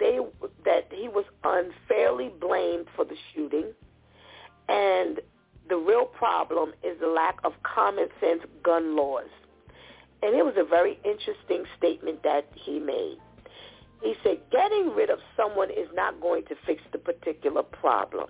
they 0.00 0.18
that 0.64 0.88
he 0.90 1.08
was 1.08 1.24
unfairly 1.44 2.30
blamed 2.40 2.86
for 2.96 3.04
the 3.04 3.16
shooting, 3.32 3.72
and 4.68 5.20
the 5.68 5.76
real 5.76 6.04
problem 6.04 6.72
is 6.82 6.98
the 7.00 7.06
lack 7.06 7.38
of 7.44 7.52
common 7.62 8.08
sense 8.20 8.42
gun 8.64 8.96
laws. 8.96 9.28
And 10.22 10.34
it 10.34 10.44
was 10.44 10.54
a 10.58 10.64
very 10.64 10.98
interesting 11.04 11.64
statement 11.78 12.22
that 12.24 12.46
he 12.54 12.78
made. 12.78 13.18
He 14.02 14.14
said, 14.22 14.38
getting 14.50 14.94
rid 14.94 15.10
of 15.10 15.18
someone 15.36 15.70
is 15.70 15.88
not 15.94 16.20
going 16.20 16.44
to 16.46 16.54
fix 16.66 16.82
the 16.92 16.98
particular 16.98 17.62
problem. 17.62 18.28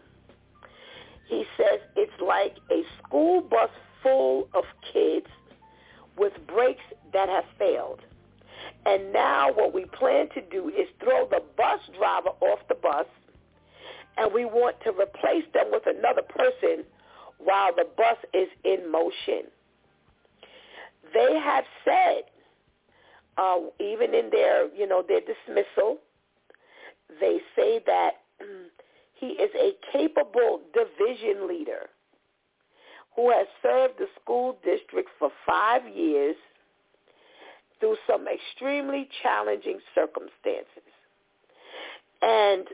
He 1.29 1.45
says 1.57 1.81
it's 1.97 2.21
like 2.21 2.57
a 2.71 2.83
school 2.99 3.41
bus 3.41 3.71
full 4.03 4.49
of 4.53 4.65
kids 4.93 5.27
with 6.19 6.33
brakes 6.47 6.83
that 7.13 7.29
have 7.29 7.45
failed. 7.59 8.01
And 8.87 9.13
now 9.13 9.53
what 9.53 9.75
we 9.75 9.85
plan 9.87 10.29
to 10.35 10.41
do 10.51 10.69
is 10.69 10.89
throw 11.03 11.27
the 11.29 11.43
bus 11.57 11.81
driver 11.99 12.31
off 12.41 12.61
the 12.69 12.75
bus 12.77 13.07
and 14.17 14.33
we 14.33 14.45
want 14.45 14.77
to 14.85 14.91
replace 14.91 15.45
them 15.55 15.67
with 15.71 15.85
another 15.87 16.23
person 16.23 16.85
while 17.39 17.75
the 17.75 17.87
bus 17.97 18.17
is 18.35 18.49
in 18.65 18.91
motion. 18.91 19.51
They 21.15 21.39
have 21.43 21.65
said, 21.85 22.23
uh, 23.39 23.59
even 23.81 24.15
in 24.15 24.31
their, 24.31 24.73
you 24.75 24.87
know, 24.87 25.03
their 25.07 25.21
dismissal, 25.21 25.99
they 27.21 27.39
say 27.57 27.81
that 27.87 28.11
he 29.15 29.27
is 29.29 29.51
a 29.55 29.73
capable 29.93 30.61
division 30.75 31.49
leader 31.49 31.89
who 33.17 33.31
has 33.31 33.47
served 33.63 33.95
the 33.99 34.07
school 34.21 34.59
district 34.65 35.09
for 35.19 35.31
five 35.47 35.83
years 35.89 36.37
through 37.81 37.97
some 38.07 38.27
extremely 38.29 39.09
challenging 39.23 39.79
circumstances. 39.95 40.87
And 42.23 42.67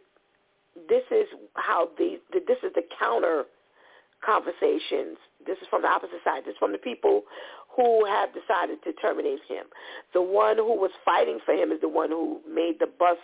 this 0.88 1.04
is 1.10 1.26
how 1.54 1.88
the, 1.96 2.18
this 2.32 2.58
is 2.62 2.72
the 2.74 2.82
counter 2.98 3.44
conversations. 4.24 5.16
This 5.46 5.56
is 5.58 5.68
from 5.70 5.82
the 5.82 5.88
opposite 5.88 6.20
side. 6.24 6.42
This 6.44 6.52
is 6.52 6.58
from 6.58 6.72
the 6.72 6.78
people 6.78 7.22
who 7.76 8.04
have 8.06 8.30
decided 8.34 8.82
to 8.84 8.92
terminate 8.94 9.40
him. 9.48 9.66
The 10.12 10.22
one 10.22 10.56
who 10.56 10.74
was 10.74 10.90
fighting 11.04 11.38
for 11.44 11.52
him 11.52 11.70
is 11.70 11.80
the 11.80 11.88
one 11.88 12.10
who 12.10 12.40
made 12.52 12.76
the 12.80 12.88
bus 12.98 13.18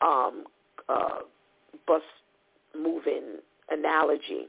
um, 0.00 0.44
uh, 0.88 1.20
bus 1.86 2.02
moving 2.76 3.38
analogy. 3.70 4.48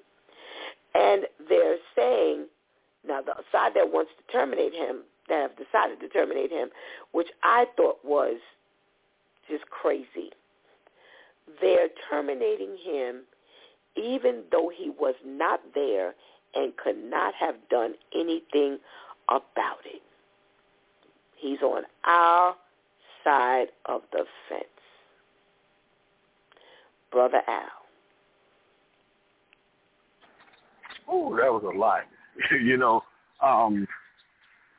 And 0.96 1.24
they're 1.48 1.78
saying, 1.96 2.46
now 3.08 3.22
the 3.22 3.34
side 3.52 3.74
that 3.76 3.92
wants 3.92 4.12
to 4.18 4.32
terminate 4.32 4.74
him, 4.74 5.02
that 5.30 5.42
have 5.42 5.58
decided 5.58 6.00
to 6.02 6.10
terminate 6.10 6.52
him, 6.52 6.70
which 7.12 7.28
I 7.44 7.66
thought 7.78 8.00
was 8.04 8.38
just 9.50 9.66
crazy. 9.70 10.32
They're 11.62 11.90
terminating 12.10 12.78
him 12.84 13.22
even 13.96 14.44
though 14.52 14.72
he 14.76 14.90
was 14.90 15.16
not 15.26 15.60
there 15.74 16.14
and 16.56 16.76
could 16.78 16.98
not 16.98 17.34
have 17.36 17.56
done 17.70 17.94
anything 18.14 18.78
about 19.28 19.80
it. 19.86 20.02
He's 21.36 21.62
on 21.62 21.84
our 22.06 22.56
side 23.24 23.68
of 23.86 24.02
the 24.12 24.26
fence. 24.48 24.64
Brother 27.12 27.42
Al. 27.48 27.64
Oh, 31.08 31.36
that 31.38 31.52
was 31.52 31.64
a 31.64 31.78
lot. 31.78 32.02
you 32.64 32.78
know, 32.78 33.02
um, 33.42 33.88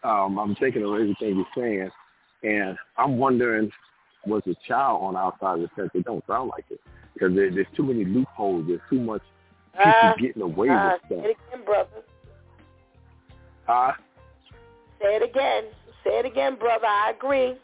um, 0.02 0.39
I'm 0.39 0.55
thinking 0.56 0.82
of 0.82 0.94
everything 0.94 1.36
you're 1.36 1.47
saying, 1.55 1.90
and 2.43 2.78
I'm 2.97 3.18
wondering, 3.18 3.70
was 4.27 4.43
a 4.47 4.55
child 4.66 5.02
on 5.02 5.16
our 5.16 5.35
side 5.40 5.56
of 5.56 5.62
the 5.62 5.68
fence? 5.77 5.90
It 5.94 6.05
don't 6.05 6.24
sound 6.27 6.51
like 6.51 6.64
it 6.70 6.81
because 7.14 7.35
there, 7.35 7.51
there's 7.51 7.66
too 7.77 7.85
many 7.85 8.05
loopholes. 8.05 8.66
There's 8.66 8.81
too 8.89 9.01
much 9.01 9.22
people 9.72 9.93
uh, 10.02 10.14
getting 10.20 10.43
away 10.43 10.68
uh, 10.68 10.93
with 10.93 11.01
stuff. 11.06 11.09
Say 11.09 11.31
it 11.31 11.36
again, 11.48 11.64
brother. 11.64 11.89
Huh? 13.66 13.93
Say 15.01 15.16
it 15.16 15.22
again. 15.22 15.64
Say 16.05 16.18
it 16.18 16.27
again, 16.27 16.56
brother. 16.56 16.86
I 16.86 17.12
agree. 17.16 17.55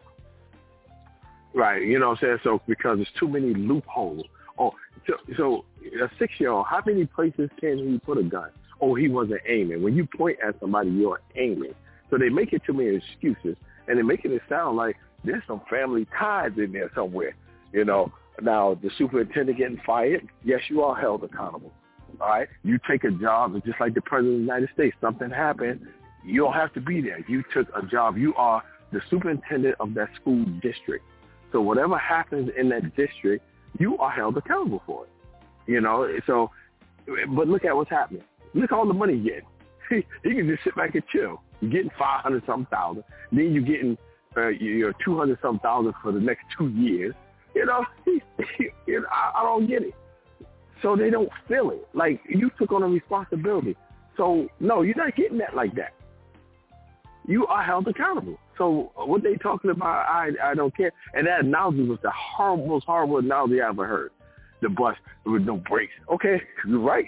Right. 1.55 1.83
You 1.83 1.99
know 1.99 2.11
what 2.11 2.23
I'm 2.23 2.27
saying? 2.27 2.39
So 2.45 2.61
because 2.67 2.99
there's 2.99 3.09
too 3.19 3.29
many 3.29 3.55
loopholes. 3.55 4.25
Oh, 4.59 4.73
so, 5.07 5.15
so 5.37 5.65
a 6.03 6.09
six-year-old, 6.19 6.67
how 6.67 6.83
many 6.87 7.05
places 7.07 7.51
can 7.61 7.79
he 7.79 7.99
put 7.99 8.19
a 8.19 8.23
gun? 8.23 8.51
Oh, 8.81 8.95
he 8.95 9.09
wasn't 9.09 9.41
aiming. 9.47 9.83
When 9.83 9.95
you 9.95 10.07
point 10.07 10.39
at 10.47 10.59
somebody, 10.61 10.91
you're 10.91 11.21
aiming. 11.35 11.75
So 12.11 12.19
they 12.19 12.29
make 12.29 12.53
it 12.53 12.63
too 12.65 12.73
many 12.73 12.97
excuses, 12.97 13.57
and 13.89 13.97
they're 13.97 14.05
making 14.05 14.33
it 14.33 14.43
sound 14.49 14.77
like 14.77 14.97
there's 15.25 15.43
some 15.47 15.61
family 15.69 16.07
ties 16.19 16.53
in 16.57 16.73
there 16.73 16.91
somewhere. 16.95 17.35
You 17.73 17.85
know, 17.85 18.13
now 18.41 18.79
the 18.81 18.91
superintendent 18.97 19.59
getting 19.59 19.81
fired, 19.85 20.29
yes, 20.45 20.61
you 20.69 20.83
are 20.83 20.99
held 20.99 21.25
accountable. 21.25 21.73
All 22.21 22.29
right, 22.29 22.49
you 22.63 22.79
take 22.89 23.05
a 23.05 23.11
job, 23.11 23.55
and 23.55 23.65
just 23.65 23.81
like 23.81 23.95
the 23.95 24.01
president 24.01 24.35
of 24.35 24.39
the 24.39 24.43
United 24.43 24.69
States, 24.73 24.97
something 25.01 25.29
happened, 25.29 25.87
you 26.25 26.43
don't 26.43 26.55
have 26.55 26.73
to 26.75 26.81
be 26.81 27.01
there. 27.01 27.25
You 27.29 27.45
took 27.53 27.69
a 27.75 27.85
job. 27.87 28.17
You 28.17 28.35
are 28.37 28.63
the 28.93 29.01
superintendent 29.11 29.77
of 29.81 29.95
that 29.95 30.09
school 30.21 30.45
district. 30.63 31.05
So 31.53 31.61
whatever 31.61 31.99
happens 31.99 32.51
in 32.59 32.69
that 32.71 32.97
district, 32.97 33.45
you 33.79 33.99
are 33.99 34.11
held 34.11 34.37
accountable 34.37 34.83
for 34.87 35.05
it. 35.05 35.11
You 35.67 35.81
know, 35.81 36.09
so, 36.27 36.51
but 37.07 37.49
look 37.49 37.65
at 37.65 37.75
what's 37.75 37.91
happening. 37.91 38.23
Look 38.55 38.73
at 38.73 38.73
all 38.73 38.87
the 38.87 38.95
money 38.95 39.17
you 39.17 39.25
get. 39.25 39.45
he 40.23 40.35
can 40.35 40.49
just 40.49 40.65
sit 40.65 40.75
back 40.75 40.95
and 40.95 41.05
chill. 41.13 41.43
You're 41.61 41.71
getting 41.71 41.91
500 41.99 42.43
something 42.47 42.67
thousand. 42.71 43.05
Then 43.33 43.53
you're 43.53 43.63
getting 43.63 43.97
uh, 44.37 44.49
your 44.49 44.95
200 45.05 45.39
something 45.41 45.61
thousand 45.61 45.95
for 46.03 46.13
the 46.13 46.21
next 46.21 46.45
two 46.57 46.69
years. 46.69 47.15
You 47.55 47.67
know, 47.67 47.85
you 48.07 49.01
know 49.01 49.07
I, 49.11 49.41
I 49.41 49.43
don't 49.43 49.67
get 49.67 49.83
it. 49.83 49.95
So 50.83 50.95
they 50.95 51.11
don't 51.11 51.31
feel 51.49 51.71
it. 51.71 51.89
Like 51.95 52.21
you 52.29 52.51
took 52.59 52.73
on 52.73 52.83
a 52.83 52.89
responsibility. 52.89 53.77
So 54.17 54.49
no, 54.61 54.83
you're 54.83 54.97
not 54.97 55.17
getting 55.17 55.39
that 55.39 55.55
like 55.55 55.75
that. 55.77 55.93
You 57.27 57.47
are 57.47 57.63
held 57.63 57.89
accountable. 57.89 58.39
So 58.57 58.93
what 58.95 59.23
they 59.23 59.35
talking 59.35 59.71
about, 59.71 60.07
I 60.09 60.31
I 60.43 60.55
don't 60.55 60.75
care. 60.77 60.93
And 61.15 61.27
that 61.27 61.45
analogy 61.45 61.83
was 61.83 61.99
the 62.03 62.13
horrible, 62.15 62.67
most 62.67 62.87
horrible 62.87 63.19
analogy 63.19 63.61
I 63.61 63.69
ever 63.69 63.87
heard. 63.87 64.13
The 64.63 64.69
bus 64.69 64.97
with 65.25 65.43
no 65.43 65.57
brakes. 65.57 65.93
Okay, 66.13 66.41
you're 66.69 66.81
right. 66.81 67.07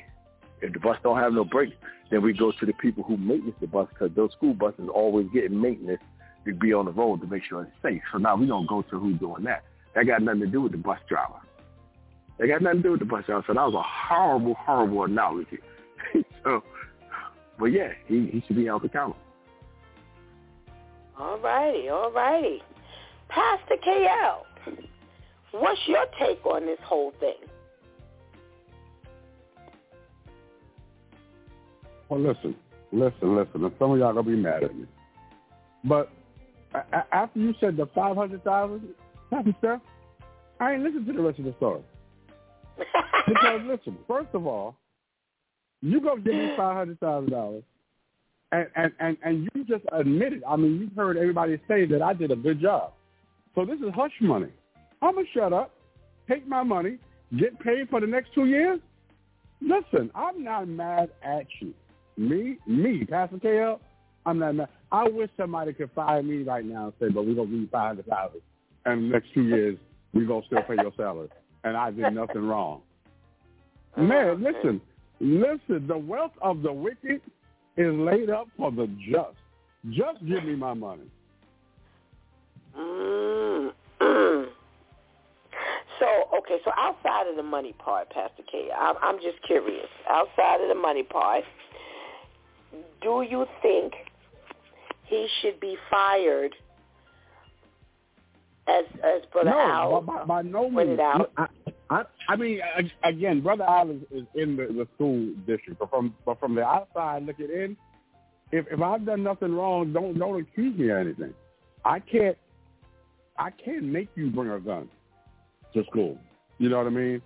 If 0.60 0.72
the 0.72 0.80
bus 0.80 0.98
don't 1.02 1.18
have 1.18 1.32
no 1.32 1.44
brakes, 1.44 1.76
then 2.10 2.22
we 2.22 2.32
go 2.32 2.52
to 2.52 2.66
the 2.66 2.72
people 2.74 3.04
who 3.04 3.16
maintenance 3.16 3.56
the 3.60 3.66
bus 3.66 3.88
because 3.90 4.14
those 4.16 4.32
school 4.32 4.54
buses 4.54 4.88
always 4.92 5.26
getting 5.32 5.60
maintenance 5.60 6.00
to 6.44 6.54
be 6.54 6.72
on 6.72 6.86
the 6.86 6.92
road 6.92 7.20
to 7.20 7.26
make 7.26 7.44
sure 7.44 7.62
it's 7.62 7.72
safe. 7.82 8.02
So 8.12 8.18
now 8.18 8.36
we 8.36 8.46
don't 8.46 8.66
go 8.66 8.82
to 8.82 8.98
who's 8.98 9.18
doing 9.18 9.44
that. 9.44 9.64
That 9.94 10.06
got 10.06 10.22
nothing 10.22 10.40
to 10.40 10.46
do 10.46 10.62
with 10.62 10.72
the 10.72 10.78
bus 10.78 10.98
driver. 11.08 11.40
That 12.38 12.48
got 12.48 12.62
nothing 12.62 12.78
to 12.78 12.82
do 12.82 12.90
with 12.92 13.00
the 13.00 13.06
bus 13.06 13.24
driver. 13.26 13.44
So 13.46 13.54
that 13.54 13.62
was 13.62 13.74
a 13.74 13.82
horrible, 13.82 14.54
horrible 14.54 15.04
analogy. 15.04 15.58
so, 16.44 16.62
but 17.58 17.66
yeah, 17.66 17.90
he, 18.06 18.26
he 18.32 18.42
should 18.46 18.56
be 18.56 18.66
held 18.66 18.84
accountable. 18.84 19.20
All 21.18 21.38
righty, 21.38 21.88
all 21.88 22.12
righty. 22.12 22.62
Pastor 23.28 23.74
KL, 23.86 24.78
what's 25.50 25.80
your 25.86 26.06
take 26.18 26.44
on 26.46 26.64
this 26.64 26.78
whole 26.82 27.12
thing? 27.18 27.34
Well, 32.08 32.20
listen, 32.20 32.54
listen, 32.92 33.36
listen. 33.36 33.64
And 33.64 33.72
some 33.78 33.92
of 33.92 33.98
y'all 33.98 34.12
gonna 34.12 34.22
be 34.22 34.36
mad 34.36 34.64
at 34.64 34.74
me, 34.74 34.86
but 35.84 36.10
a- 36.74 37.14
after 37.14 37.38
you 37.38 37.54
said 37.60 37.76
the 37.76 37.86
five 37.94 38.16
hundred 38.16 38.42
thousand, 38.44 38.94
Steph, 39.58 39.80
I 40.60 40.72
ain't 40.74 40.82
listened 40.82 41.06
to 41.06 41.12
the 41.12 41.22
rest 41.22 41.38
of 41.38 41.44
the 41.44 41.54
story. 41.56 41.82
because 43.26 43.60
listen, 43.64 43.98
first 44.06 44.28
of 44.32 44.46
all, 44.46 44.76
you 45.82 46.00
go 46.00 46.16
give 46.16 46.34
me 46.34 46.50
five 46.56 46.76
hundred 46.76 46.98
thousand 47.00 47.30
dollars, 47.30 47.62
and, 48.52 48.68
and 48.76 48.92
and 49.00 49.16
and 49.22 49.48
you 49.54 49.64
just 49.64 49.84
admitted. 49.92 50.42
I 50.48 50.56
mean, 50.56 50.78
you've 50.80 50.96
heard 50.96 51.16
everybody 51.16 51.60
say 51.68 51.84
that 51.86 52.02
I 52.02 52.14
did 52.14 52.30
a 52.30 52.36
good 52.36 52.60
job. 52.60 52.92
So 53.54 53.64
this 53.64 53.78
is 53.80 53.92
hush 53.94 54.12
money. 54.20 54.48
I'm 55.02 55.14
gonna 55.14 55.26
shut 55.34 55.52
up, 55.52 55.74
take 56.28 56.46
my 56.46 56.62
money, 56.62 56.98
get 57.38 57.58
paid 57.60 57.88
for 57.90 58.00
the 58.00 58.06
next 58.06 58.32
two 58.34 58.46
years. 58.46 58.80
Listen, 59.60 60.10
I'm 60.14 60.44
not 60.44 60.68
mad 60.68 61.10
at 61.22 61.46
you. 61.60 61.74
Me, 62.18 62.58
me, 62.66 63.04
Pastor 63.04 63.36
KL, 63.36 63.78
I'm 64.26 64.40
not 64.40 64.56
mad. 64.56 64.68
I 64.90 65.08
wish 65.08 65.30
somebody 65.36 65.72
could 65.72 65.90
fire 65.94 66.20
me 66.20 66.42
right 66.42 66.64
now 66.64 66.86
and 66.86 66.92
say, 66.98 67.14
but 67.14 67.24
we're 67.24 67.34
gonna 67.34 67.46
give 67.48 67.60
you 67.60 67.68
five 67.70 67.88
hundred 67.88 68.06
thousand, 68.06 68.40
and 68.86 69.04
the 69.04 69.08
next 69.08 69.32
two 69.32 69.44
years 69.44 69.78
we're 70.12 70.26
gonna 70.26 70.44
still 70.46 70.62
pay 70.62 70.74
your 70.82 70.92
salary, 70.96 71.28
and 71.62 71.76
I 71.76 71.92
did 71.92 72.12
nothing 72.12 72.44
wrong. 72.46 72.80
Man, 73.96 74.42
listen, 74.42 74.80
listen. 75.20 75.86
The 75.86 75.96
wealth 75.96 76.32
of 76.42 76.62
the 76.62 76.72
wicked 76.72 77.20
is 77.76 77.94
laid 77.94 78.30
up 78.30 78.48
for 78.56 78.72
the 78.72 78.88
just. 79.08 79.36
Just 79.90 80.18
give 80.26 80.44
me 80.44 80.56
my 80.56 80.74
money. 80.74 81.08
Mm-hmm. 82.76 84.44
So, 85.98 86.06
okay, 86.38 86.58
so 86.64 86.70
outside 86.76 87.26
of 87.26 87.34
the 87.34 87.42
money 87.42 87.74
part, 87.76 88.08
Pastor 88.10 88.44
K, 88.48 88.68
I'm, 88.70 88.94
I'm 89.02 89.16
just 89.16 89.42
curious. 89.44 89.88
Outside 90.08 90.60
of 90.62 90.68
the 90.68 90.80
money 90.80 91.02
part, 91.02 91.42
do 93.02 93.26
you 93.28 93.46
think 93.62 93.92
he 95.06 95.26
should 95.40 95.58
be 95.60 95.76
fired 95.90 96.54
as 98.68 98.84
as 99.02 99.22
Brother 99.32 99.50
no, 99.50 99.58
Al 99.58 100.00
by, 100.02 100.24
by 100.24 100.42
no 100.42 100.70
means. 100.70 100.98
Out? 101.00 101.30
I, 101.36 101.46
I, 101.90 102.02
I 102.28 102.36
mean, 102.36 102.60
again, 103.02 103.40
Brother 103.40 103.64
Al 103.64 103.90
is, 103.90 104.02
is 104.10 104.24
in 104.34 104.56
the, 104.56 104.66
the 104.66 104.86
school 104.94 105.32
district, 105.46 105.78
but 105.80 105.90
from 105.90 106.14
but 106.26 106.38
from 106.38 106.54
the 106.54 106.62
outside 106.62 107.24
looking 107.24 107.46
in, 107.46 107.76
if 108.52 108.66
if 108.70 108.80
I've 108.80 109.06
done 109.06 109.22
nothing 109.22 109.54
wrong, 109.54 109.92
don't 109.92 110.18
don't 110.18 110.40
accuse 110.40 110.78
me 110.78 110.90
of 110.90 110.98
anything. 110.98 111.32
I 111.84 112.00
can't 112.00 112.36
I 113.38 113.50
can't 113.50 113.84
make 113.84 114.08
you 114.14 114.30
bring 114.30 114.50
a 114.50 114.60
gun 114.60 114.88
to 115.74 115.84
school. 115.90 116.18
You 116.58 116.68
know 116.68 116.78
what 116.78 116.86
I 116.86 116.90
mean? 116.90 117.22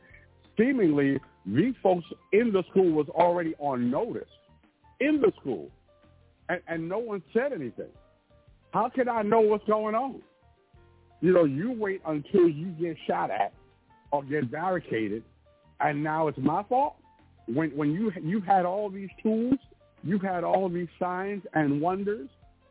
Seemingly, 0.58 1.18
these 1.46 1.74
folks 1.82 2.04
in 2.32 2.52
the 2.52 2.62
school 2.70 2.90
was 2.92 3.08
already 3.08 3.54
on 3.58 3.90
notice 3.90 4.28
in 5.02 5.20
the 5.20 5.32
school, 5.40 5.68
and, 6.48 6.60
and 6.68 6.88
no 6.88 6.98
one 6.98 7.22
said 7.32 7.52
anything. 7.52 7.90
How 8.72 8.88
can 8.88 9.08
I 9.08 9.22
know 9.22 9.40
what's 9.40 9.66
going 9.66 9.94
on? 9.94 10.22
You 11.20 11.32
know, 11.32 11.44
you 11.44 11.72
wait 11.72 12.00
until 12.06 12.48
you 12.48 12.68
get 12.80 12.96
shot 13.06 13.30
at 13.30 13.52
or 14.10 14.24
get 14.24 14.50
barricaded, 14.50 15.22
and 15.80 16.02
now 16.02 16.28
it's 16.28 16.38
my 16.38 16.62
fault. 16.64 16.96
When 17.46 17.70
when 17.70 17.92
you 17.92 18.12
you've 18.22 18.44
had 18.44 18.64
all 18.64 18.88
these 18.90 19.10
tools, 19.22 19.58
you've 20.02 20.22
had 20.22 20.44
all 20.44 20.68
these 20.68 20.88
signs 20.98 21.42
and 21.54 21.80
wonders, 21.80 22.28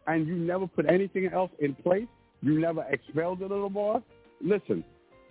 and 0.07 0.27
you 0.27 0.35
never 0.35 0.67
put 0.67 0.85
anything 0.89 1.27
else 1.27 1.51
in 1.59 1.75
place. 1.75 2.07
You 2.41 2.59
never 2.59 2.83
expelled 2.89 3.39
the 3.39 3.47
little 3.47 3.69
boy. 3.69 3.99
Listen, 4.41 4.83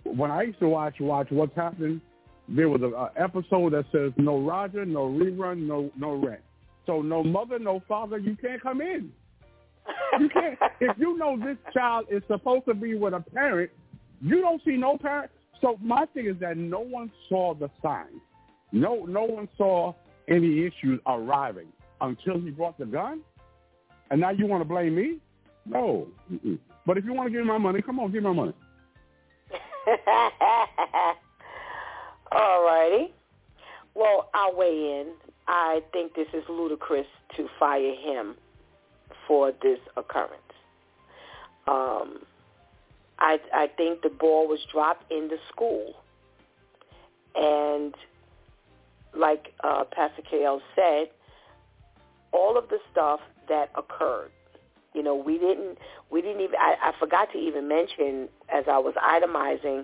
when 0.03 0.31
I 0.31 0.43
used 0.43 0.59
to 0.59 0.67
watch 0.67 0.95
watch 0.99 1.27
what's 1.31 1.55
happening, 1.55 2.01
there 2.47 2.69
was 2.69 2.81
an 2.81 2.93
episode 3.21 3.73
that 3.73 3.85
says 3.91 4.13
no 4.17 4.39
Roger, 4.39 4.85
no 4.85 5.07
rerun, 5.09 5.67
no 5.67 5.91
no 5.97 6.13
rent. 6.15 6.41
So 6.91 7.01
no 7.01 7.23
mother, 7.23 7.57
no 7.57 7.81
father, 7.87 8.17
you 8.17 8.35
can't 8.35 8.61
come 8.61 8.81
in. 8.81 9.13
You 10.19 10.27
can't. 10.27 10.59
if 10.81 10.97
you 10.97 11.17
know 11.17 11.37
this 11.39 11.55
child 11.73 12.07
is 12.11 12.21
supposed 12.27 12.65
to 12.65 12.73
be 12.73 12.95
with 12.95 13.13
a 13.13 13.21
parent, 13.21 13.71
you 14.21 14.41
don't 14.41 14.61
see 14.65 14.75
no 14.75 14.97
parent. 14.97 15.31
So 15.61 15.77
my 15.81 16.05
thing 16.13 16.25
is 16.25 16.35
that 16.41 16.57
no 16.57 16.81
one 16.81 17.09
saw 17.29 17.53
the 17.53 17.69
signs. 17.81 18.19
No, 18.73 19.05
no 19.05 19.23
one 19.23 19.47
saw 19.57 19.93
any 20.27 20.65
issues 20.65 20.99
arriving 21.07 21.67
until 22.01 22.41
he 22.41 22.49
brought 22.49 22.77
the 22.77 22.85
gun. 22.85 23.21
And 24.09 24.19
now 24.19 24.31
you 24.31 24.45
want 24.45 24.59
to 24.59 24.67
blame 24.67 24.93
me? 24.93 25.19
No. 25.65 26.09
Mm-mm. 26.29 26.59
But 26.85 26.97
if 26.97 27.05
you 27.05 27.13
want 27.13 27.27
to 27.27 27.31
give 27.31 27.39
me 27.39 27.47
my 27.47 27.57
money, 27.57 27.81
come 27.81 28.01
on, 28.01 28.11
give 28.11 28.21
me 28.21 28.29
my 28.31 28.35
money. 28.35 28.53
All 32.33 32.65
righty. 32.65 33.13
Well, 33.95 34.29
I'll 34.33 34.57
weigh 34.57 34.99
in. 34.99 35.13
I 35.53 35.81
think 35.91 36.15
this 36.15 36.29
is 36.33 36.43
ludicrous 36.47 37.07
to 37.35 37.49
fire 37.59 37.93
him 37.93 38.35
for 39.27 39.51
this 39.61 39.79
occurrence. 39.97 40.41
Um, 41.67 42.19
I, 43.19 43.37
I 43.53 43.67
think 43.75 44.01
the 44.01 44.09
ball 44.09 44.47
was 44.47 44.59
dropped 44.71 45.11
in 45.11 45.27
the 45.27 45.35
school. 45.51 45.95
And 47.35 47.93
like 49.13 49.53
uh, 49.61 49.83
Pastor 49.91 50.21
KL 50.21 50.61
said, 50.73 51.09
all 52.31 52.57
of 52.57 52.69
the 52.69 52.79
stuff 52.89 53.19
that 53.49 53.71
occurred, 53.75 54.31
you 54.93 55.03
know, 55.03 55.15
we 55.15 55.37
didn't, 55.37 55.77
we 56.09 56.21
didn't 56.21 56.39
even, 56.39 56.55
I, 56.57 56.75
I 56.81 56.93
forgot 56.97 57.29
to 57.33 57.37
even 57.37 57.67
mention 57.67 58.29
as 58.47 58.63
I 58.71 58.77
was 58.77 58.93
itemizing 58.95 59.83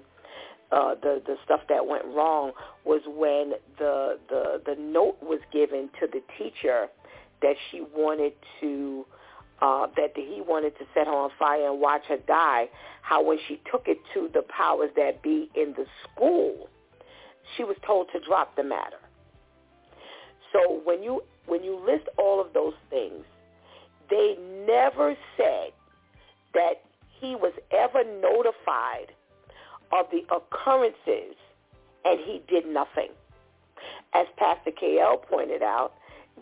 uh, 0.72 0.96
the 0.96 1.22
the 1.26 1.36
stuff 1.46 1.62
that 1.70 1.86
went 1.86 2.06
wrong 2.06 2.52
was 2.86 3.02
when 3.08 3.54
the 3.78 4.20
the 4.30 4.62
the 4.66 4.76
note 4.80 5.18
was 5.22 5.40
given 5.52 5.90
to 6.00 6.08
the 6.08 6.22
teacher 6.38 6.88
that 7.42 7.56
she 7.70 7.82
wanted 7.96 8.34
to 8.60 9.06
uh, 9.62 9.88
that 9.96 10.12
he 10.16 10.42
wanted 10.46 10.78
to 10.78 10.86
set 10.94 11.08
her 11.08 11.14
on 11.14 11.30
fire 11.40 11.70
and 11.70 11.80
watch 11.80 12.04
her 12.10 12.18
die. 12.28 12.70
How 13.02 13.24
when 13.24 13.38
she 13.48 13.62
took 13.72 13.88
it 13.88 13.98
to 14.14 14.30
the 14.34 14.44
powers 14.44 14.90
that 14.96 15.22
be 15.22 15.50
in 15.56 15.74
the 15.78 15.86
school, 16.04 16.70
she 17.56 17.64
was 17.64 17.78
told 17.86 18.08
to 18.14 18.20
drop 18.20 18.56
the 18.56 18.64
matter. 18.64 18.98
So 20.52 20.82
when 20.84 21.02
you 21.02 21.22
when 21.46 21.64
you 21.64 21.80
list 21.86 22.08
all 22.18 22.42
of 22.42 22.54
those 22.54 22.74
things, 22.90 23.24
they 24.10 24.36
never 24.68 25.16
said 25.38 25.72
that 26.54 26.82
he 27.20 27.36
was 27.36 27.54
ever 27.72 28.04
notified 28.22 29.14
of 29.92 30.08
the 30.12 30.24
occurrences 30.34 31.36
and 32.06 32.20
he 32.20 32.42
did 32.48 32.68
nothing. 32.68 33.10
As 34.14 34.28
Pastor 34.38 34.72
KL 34.72 35.22
pointed 35.24 35.62
out, 35.62 35.94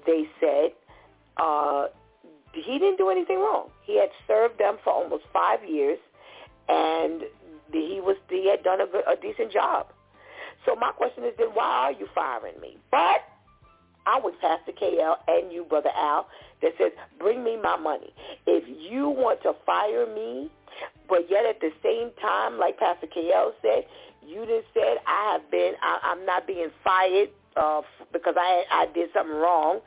they 0.06 0.28
said 0.40 0.72
uh, 1.38 1.88
he 2.54 2.80
didn't 2.80 2.98
do 2.98 3.10
anything 3.10 3.40
wrong. 3.40 3.70
He 3.84 4.00
had 4.00 4.10
served 4.28 4.60
them 4.60 4.78
for 4.84 4.94
almost 4.94 5.24
five 5.34 5.64
years, 5.68 6.00
and 6.70 7.24
he 7.72 8.00
was 8.02 8.16
he 8.30 8.50
had 8.50 8.64
done 8.64 8.80
a, 8.82 9.12
a 9.12 9.16
decent 9.22 9.52
job. 9.52 9.88
So 10.66 10.76
my 10.76 10.92
question 10.92 11.24
is, 11.26 11.34
then 11.38 11.50
why 11.54 11.66
are 11.66 11.92
you 11.92 12.08
firing 12.14 12.60
me? 12.62 12.78
But 12.92 13.22
I 14.08 14.20
was 14.20 14.34
Pastor 14.42 14.72
KL 14.72 15.16
and 15.28 15.52
you, 15.52 15.64
Brother 15.64 15.92
Al, 15.96 16.28
that 16.62 16.74
says, 16.78 16.92
bring 17.20 17.44
me 17.44 17.58
my 17.62 17.78
money. 17.78 18.14
If 18.48 18.64
you 18.68 19.10
want 19.10 19.42
to 19.44 19.54
fire 19.66 20.08
me, 20.14 20.50
but 21.08 21.30
yet 21.30 21.46
at 21.46 21.60
the 21.62 21.72
same 21.84 22.12
time, 22.22 22.58
like 22.60 22.78
Pastor 22.80 23.08
KL 23.08 23.52
said, 23.62 23.86
you 24.26 24.46
just 24.46 24.68
said, 24.74 24.98
I 25.08 25.34
have 25.34 25.52
been, 25.52 25.74
I, 25.82 26.00
I'm 26.04 26.26
not 26.26 26.48
being 26.48 26.70
fired 26.84 27.30
uh, 27.56 27.82
because 28.12 28.36
I, 28.38 28.64
I 28.72 28.88
did 28.94 29.10
something 29.14 29.36
wrong. 29.36 29.80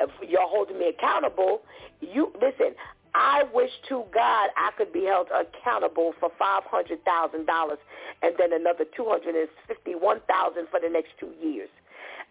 If 0.00 0.10
You're 0.28 0.48
holding 0.48 0.78
me 0.78 0.88
accountable. 0.88 1.62
You 2.00 2.32
Listen, 2.34 2.74
I 3.14 3.44
wish 3.54 3.70
to 3.88 4.04
God 4.12 4.50
I 4.56 4.70
could 4.76 4.92
be 4.92 5.04
held 5.04 5.28
accountable 5.30 6.14
for 6.18 6.30
five 6.38 6.64
hundred 6.66 7.04
thousand 7.04 7.46
dollars 7.46 7.78
and 8.22 8.34
then 8.38 8.52
another 8.52 8.84
two 8.96 9.06
hundred 9.06 9.36
and 9.36 9.48
fifty 9.68 9.94
one 9.94 10.20
thousand 10.28 10.66
for 10.70 10.80
the 10.80 10.88
next 10.88 11.10
two 11.20 11.30
years. 11.40 11.68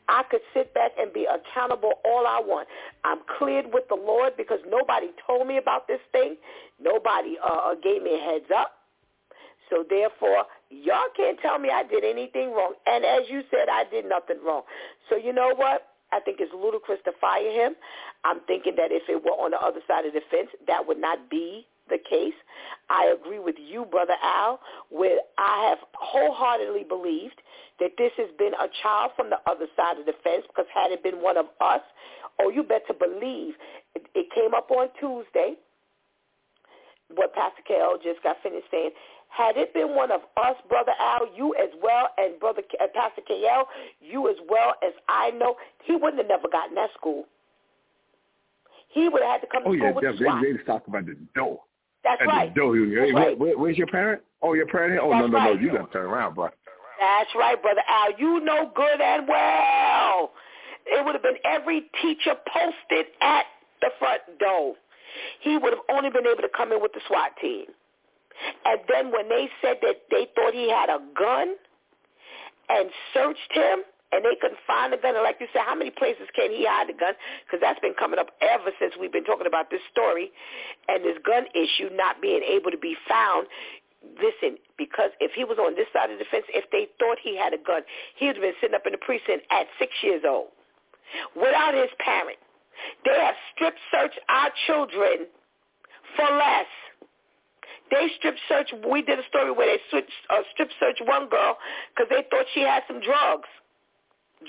I 0.09 0.23
could 0.29 0.41
sit 0.53 0.73
back 0.73 0.91
and 0.99 1.13
be 1.13 1.25
accountable 1.25 1.93
all 2.05 2.25
I 2.27 2.41
want. 2.43 2.67
I'm 3.03 3.19
cleared 3.37 3.67
with 3.73 3.83
the 3.89 3.95
Lord 3.95 4.33
because 4.37 4.59
nobody 4.67 5.07
told 5.25 5.47
me 5.47 5.57
about 5.57 5.87
this 5.87 6.01
thing. 6.11 6.35
Nobody 6.81 7.37
uh, 7.43 7.71
uh, 7.71 7.75
gave 7.75 8.03
me 8.03 8.15
a 8.15 8.23
heads 8.23 8.51
up. 8.55 8.73
So 9.69 9.83
therefore, 9.89 10.45
y'all 10.69 11.09
can't 11.15 11.39
tell 11.41 11.57
me 11.57 11.69
I 11.69 11.83
did 11.83 12.03
anything 12.03 12.51
wrong. 12.51 12.73
And 12.85 13.05
as 13.05 13.23
you 13.29 13.41
said, 13.49 13.69
I 13.71 13.85
did 13.89 14.05
nothing 14.05 14.37
wrong. 14.45 14.63
So 15.09 15.15
you 15.15 15.33
know 15.33 15.53
what? 15.55 15.87
I 16.11 16.19
think 16.19 16.37
it's 16.39 16.53
ludicrous 16.53 16.99
to 17.05 17.11
fire 17.19 17.51
him. 17.51 17.73
I'm 18.23 18.39
thinking 18.45 18.75
that 18.77 18.91
if 18.91 19.03
it 19.09 19.23
were 19.23 19.31
on 19.31 19.51
the 19.51 19.57
other 19.57 19.79
side 19.87 20.05
of 20.05 20.13
the 20.13 20.21
fence, 20.29 20.49
that 20.67 20.85
would 20.87 20.99
not 20.99 21.29
be 21.29 21.65
the 21.89 21.97
case. 21.97 22.35
I 22.89 23.13
agree 23.13 23.39
with 23.39 23.55
you, 23.57 23.85
Brother 23.85 24.15
Al, 24.21 24.59
where 24.89 25.19
I 25.37 25.69
have 25.69 25.79
wholeheartedly 25.93 26.85
believed 26.87 27.41
that 27.79 27.91
this 27.97 28.11
has 28.17 28.29
been 28.37 28.53
a 28.53 28.67
child 28.81 29.11
from 29.15 29.29
the 29.29 29.39
other 29.49 29.65
side 29.75 29.99
of 29.99 30.05
the 30.05 30.13
fence 30.23 30.45
because 30.47 30.65
had 30.73 30.91
it 30.91 31.03
been 31.03 31.21
one 31.21 31.37
of 31.37 31.47
us, 31.59 31.81
oh, 32.39 32.49
you 32.49 32.63
better 32.63 32.93
believe 32.97 33.55
it, 33.95 34.05
it 34.15 34.27
came 34.33 34.53
up 34.53 34.69
on 34.71 34.87
Tuesday, 34.99 35.55
what 37.15 37.33
Pastor 37.33 37.61
KL 37.69 38.01
just 38.01 38.23
got 38.23 38.37
finished 38.41 38.67
saying. 38.71 38.91
Had 39.29 39.57
it 39.57 39.73
been 39.73 39.95
one 39.95 40.11
of 40.11 40.21
us, 40.37 40.55
Brother 40.69 40.93
Al, 40.99 41.27
you 41.35 41.55
as 41.55 41.69
well, 41.81 42.09
and 42.17 42.39
Brother 42.39 42.61
uh, 42.79 42.85
Pastor 42.93 43.21
KL, 43.27 43.63
you 43.99 44.29
as 44.29 44.35
well 44.47 44.75
as 44.85 44.93
I 45.09 45.31
know, 45.31 45.55
he 45.83 45.95
wouldn't 45.95 46.17
have 46.19 46.27
never 46.27 46.47
gotten 46.47 46.75
that 46.75 46.91
school. 46.95 47.25
He 48.89 49.09
would 49.09 49.23
have 49.23 49.41
had 49.41 49.41
to 49.41 49.47
come 49.47 49.63
oh, 49.65 49.71
to 49.71 49.77
yeah, 49.77 49.89
school 49.89 50.01
with 50.01 50.19
they, 50.19 50.23
SWAT. 50.23 50.41
they, 50.43 50.51
they 50.53 50.63
talk 50.63 50.85
about 50.87 51.05
the 51.07 51.17
door. 51.33 51.61
That's 52.03 52.21
At 52.21 52.27
right. 52.27 52.53
the 52.53 52.59
door. 52.59 52.75
Hey, 52.75 53.13
where, 53.13 53.13
right. 53.13 53.37
where, 53.39 53.57
where's 53.57 53.77
your 53.77 53.87
parent? 53.87 54.21
Oh, 54.41 54.53
your 54.53 54.67
parent 54.67 54.93
here? 54.93 55.01
Oh, 55.01 55.09
That's 55.11 55.21
no, 55.21 55.27
no, 55.27 55.37
right. 55.37 55.55
no. 55.55 55.61
You 55.61 55.71
got 55.71 55.85
to 55.87 55.93
turn 55.93 56.05
around, 56.05 56.35
bro. 56.35 56.49
That's 56.99 57.29
right, 57.35 57.61
Brother 57.61 57.81
Al. 57.87 58.17
You 58.19 58.39
know 58.43 58.71
good 58.75 59.01
and 59.01 59.27
well. 59.27 60.31
It 60.85 61.05
would 61.05 61.15
have 61.15 61.23
been 61.23 61.37
every 61.45 61.83
teacher 62.01 62.33
posted 62.51 63.05
at 63.21 63.45
the 63.81 63.89
front 63.99 64.21
door. 64.39 64.75
He 65.41 65.57
would 65.57 65.73
have 65.73 65.83
only 65.89 66.09
been 66.09 66.25
able 66.27 66.41
to 66.41 66.49
come 66.55 66.71
in 66.71 66.81
with 66.81 66.91
the 66.93 67.01
SWAT 67.07 67.31
team. 67.41 67.65
And 68.65 68.79
then 68.89 69.11
when 69.11 69.29
they 69.29 69.47
said 69.61 69.77
that 69.81 70.01
they 70.11 70.27
thought 70.35 70.53
he 70.53 70.69
had 70.69 70.89
a 70.89 70.99
gun 71.17 71.55
and 72.69 72.89
searched 73.13 73.51
him 73.51 73.79
and 74.13 74.21
they 74.23 74.37
couldn't 74.37 74.61
find 74.69 74.93
the 74.93 75.01
gun, 75.01 75.17
and 75.17 75.25
like 75.25 75.41
you 75.41 75.49
said, 75.51 75.65
how 75.65 75.73
many 75.73 75.89
places 75.89 76.29
can 76.37 76.53
he 76.53 76.69
hide 76.69 76.87
the 76.87 76.93
gun? 76.93 77.17
Because 77.43 77.59
that's 77.59 77.81
been 77.81 77.97
coming 77.97 78.21
up 78.21 78.29
ever 78.45 78.69
since 78.77 78.93
we've 78.99 79.11
been 79.11 79.25
talking 79.25 79.49
about 79.49 79.73
this 79.73 79.81
story 79.89 80.29
and 80.87 81.03
this 81.03 81.17
gun 81.25 81.49
issue 81.57 81.89
not 81.97 82.21
being 82.21 82.45
able 82.45 82.69
to 82.69 82.77
be 82.77 82.95
found 83.09 83.47
listen, 84.19 84.57
because 84.77 85.11
if 85.19 85.31
he 85.31 85.43
was 85.43 85.57
on 85.57 85.75
this 85.75 85.87
side 85.93 86.11
of 86.11 86.19
the 86.19 86.25
fence, 86.29 86.43
if 86.51 86.67
they 86.71 86.87
thought 86.99 87.17
he 87.23 87.37
had 87.37 87.53
a 87.53 87.57
gun, 87.57 87.81
he 88.15 88.27
would 88.27 88.35
have 88.35 88.43
been 88.43 88.59
sitting 88.59 88.75
up 88.75 88.85
in 88.85 88.91
the 88.91 88.99
precinct 88.99 89.47
at 89.49 89.67
six 89.79 89.91
years 90.03 90.23
old 90.27 90.51
without 91.35 91.73
his 91.73 91.89
parent. 91.99 92.37
They 93.05 93.15
have 93.15 93.35
strip 93.55 93.75
searched 93.91 94.19
our 94.29 94.49
children 94.67 95.27
for 96.15 96.27
less. 96.35 96.71
They 97.91 98.09
strip 98.17 98.35
searched, 98.49 98.73
we 98.89 99.01
did 99.01 99.19
a 99.19 99.27
story 99.29 99.51
where 99.51 99.77
they 99.77 99.97
uh, 99.97 100.41
strip 100.51 100.69
searched 100.79 101.03
one 101.05 101.29
girl 101.29 101.57
because 101.93 102.09
they 102.09 102.25
thought 102.29 102.45
she 102.53 102.61
had 102.61 102.83
some 102.87 102.99
drugs. 102.99 103.47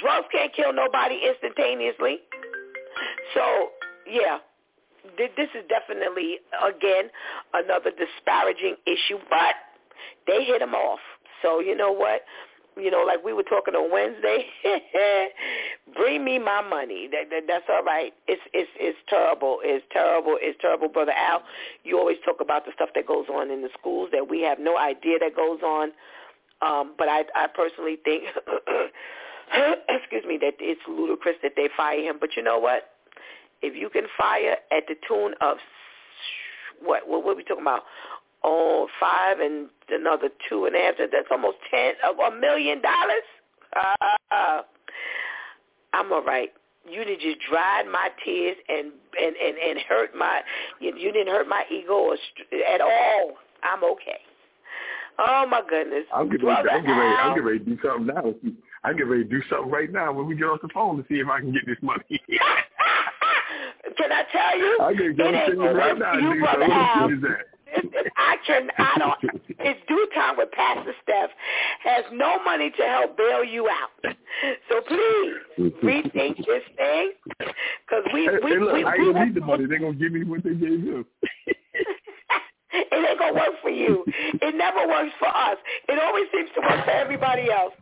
Drugs 0.00 0.26
can't 0.32 0.52
kill 0.54 0.72
nobody 0.72 1.20
instantaneously. 1.26 2.18
So, 3.34 3.70
yeah, 4.06 4.38
this 5.18 5.48
is 5.54 5.64
definitely, 5.68 6.38
again, 6.62 7.10
another 7.52 7.90
disparaging 7.90 8.76
issue, 8.86 9.18
but 9.28 9.54
they 10.26 10.44
hit 10.44 10.62
him 10.62 10.74
off. 10.74 11.00
So 11.42 11.60
you 11.60 11.76
know 11.76 11.92
what? 11.92 12.22
You 12.76 12.90
know, 12.90 13.04
like 13.06 13.22
we 13.24 13.32
were 13.32 13.44
talking 13.44 13.74
on 13.74 13.92
Wednesday, 13.92 14.46
bring 15.94 16.24
me 16.24 16.40
my 16.40 16.60
money. 16.60 17.08
That, 17.12 17.30
that 17.30 17.44
that's 17.46 17.66
all 17.68 17.84
right. 17.84 18.12
It's 18.26 18.42
it's 18.52 18.70
it's 18.80 18.98
terrible. 19.08 19.58
It's 19.62 19.84
terrible. 19.92 20.38
It's 20.40 20.58
terrible, 20.60 20.88
brother 20.88 21.12
Al. 21.12 21.42
You 21.84 21.98
always 21.98 22.16
talk 22.24 22.40
about 22.40 22.64
the 22.64 22.72
stuff 22.74 22.88
that 22.96 23.06
goes 23.06 23.26
on 23.32 23.52
in 23.52 23.62
the 23.62 23.68
schools 23.78 24.08
that 24.12 24.28
we 24.28 24.40
have 24.42 24.58
no 24.58 24.76
idea 24.76 25.18
that 25.20 25.36
goes 25.36 25.60
on. 25.62 25.92
Um, 26.62 26.94
but 26.98 27.08
I 27.08 27.22
I 27.36 27.46
personally 27.46 27.98
think, 28.04 28.24
excuse 29.88 30.24
me, 30.26 30.38
that 30.38 30.54
it's 30.60 30.80
ludicrous 30.88 31.36
that 31.42 31.52
they 31.56 31.68
fire 31.76 32.00
him. 32.00 32.16
But 32.20 32.30
you 32.36 32.42
know 32.42 32.58
what? 32.58 32.94
if 33.64 33.74
you 33.74 33.88
can 33.88 34.04
fire 34.18 34.56
at 34.70 34.84
the 34.86 34.94
tune 35.08 35.34
of 35.40 35.56
what 36.82 37.08
what, 37.08 37.24
what 37.24 37.32
are 37.32 37.36
we 37.36 37.44
talking 37.44 37.62
about? 37.62 37.82
Oh, 38.44 38.88
five 39.00 39.40
and 39.40 39.68
another 39.88 40.28
two 40.48 40.66
and 40.66 40.76
a 40.76 40.78
half. 40.78 40.94
That's 40.98 41.28
almost 41.30 41.56
ten 41.70 41.94
of 42.04 42.16
a 42.18 42.36
million 42.38 42.82
dollars. 42.82 43.26
Uh, 43.74 44.62
I'm 45.94 46.12
all 46.12 46.22
right. 46.22 46.50
You 46.88 47.04
did 47.04 47.20
just 47.20 47.38
dried 47.50 47.86
my 47.90 48.10
tears 48.22 48.56
and 48.68 48.92
and 49.18 49.34
and, 49.36 49.56
and 49.56 49.78
hurt 49.88 50.14
my. 50.14 50.42
You, 50.80 50.94
you 50.96 51.10
didn't 51.10 51.32
hurt 51.32 51.48
my 51.48 51.64
ego 51.72 51.94
or, 51.94 52.16
at 52.68 52.82
all. 52.82 53.32
I'm 53.62 53.82
okay. 53.82 54.20
Oh 55.18 55.46
my 55.48 55.62
goodness. 55.66 56.04
I'm 56.14 56.28
getting 56.28 56.46
ready. 56.46 56.68
I'm 56.68 56.82
getting 56.82 56.98
ready. 56.98 57.16
I'm 57.16 57.30
getting 57.30 57.44
ready 57.44 57.58
to 57.60 57.64
do 57.64 57.78
something 57.82 58.06
now. 58.14 58.34
I'm 58.84 58.96
getting 58.96 59.10
ready 59.10 59.24
to 59.24 59.30
do 59.30 59.42
something 59.48 59.70
right 59.70 59.90
now 59.90 60.12
when 60.12 60.26
we 60.26 60.36
get 60.36 60.44
off 60.44 60.60
the 60.60 60.68
phone 60.72 60.98
to 60.98 61.04
see 61.08 61.14
if 61.14 61.28
I 61.28 61.40
can 61.40 61.52
get 61.52 61.66
this 61.66 61.78
money. 61.80 62.02
can 63.96 64.12
I 64.12 64.24
tell 64.30 64.58
you? 64.58 64.78
I 64.82 64.94
can 64.94 65.16
go 65.16 65.28
it 65.28 65.34
ain't 65.34 65.58
right 65.58 65.98
now. 65.98 66.18
you, 66.18 66.40
brother 66.40 66.66
so 66.66 66.72
Al. 66.72 67.02
what 67.02 67.12
is 67.12 67.22
that? 67.22 67.54
I 68.16 68.36
can. 68.46 68.68
I 68.78 68.98
don't. 68.98 69.18
It's 69.48 69.80
DEW 69.88 70.06
Time 70.14 70.36
with 70.36 70.50
Pastor 70.52 70.92
Steph 71.02 71.30
has 71.82 72.04
no 72.12 72.42
money 72.44 72.70
to 72.70 72.82
help 72.82 73.16
bail 73.16 73.42
you 73.42 73.68
out. 73.68 74.14
So 74.68 74.80
please 74.86 75.72
rethink 75.82 76.36
this 76.38 76.62
thing 76.76 77.12
because 77.38 78.04
we 78.12 78.28
we 78.28 78.50
hey, 78.50 78.58
look, 78.58 78.74
we, 78.74 78.84
I 78.84 78.96
we 78.98 79.12
need 79.12 79.34
the 79.34 79.40
money. 79.40 79.66
They're 79.66 79.78
gonna 79.78 79.94
give 79.94 80.12
me 80.12 80.24
what 80.24 80.44
they 80.44 80.54
gave 80.54 80.84
you. 80.84 81.06
It 82.74 83.08
ain't 83.08 83.18
gonna 83.18 83.34
work 83.34 83.54
for 83.62 83.70
you. 83.70 84.04
It 84.08 84.54
never 84.54 84.86
works 84.88 85.12
for 85.18 85.28
us. 85.28 85.56
It 85.88 85.98
always 86.02 86.24
seems 86.34 86.50
to 86.56 86.60
work 86.60 86.84
for 86.84 86.90
everybody 86.90 87.50
else. 87.50 87.72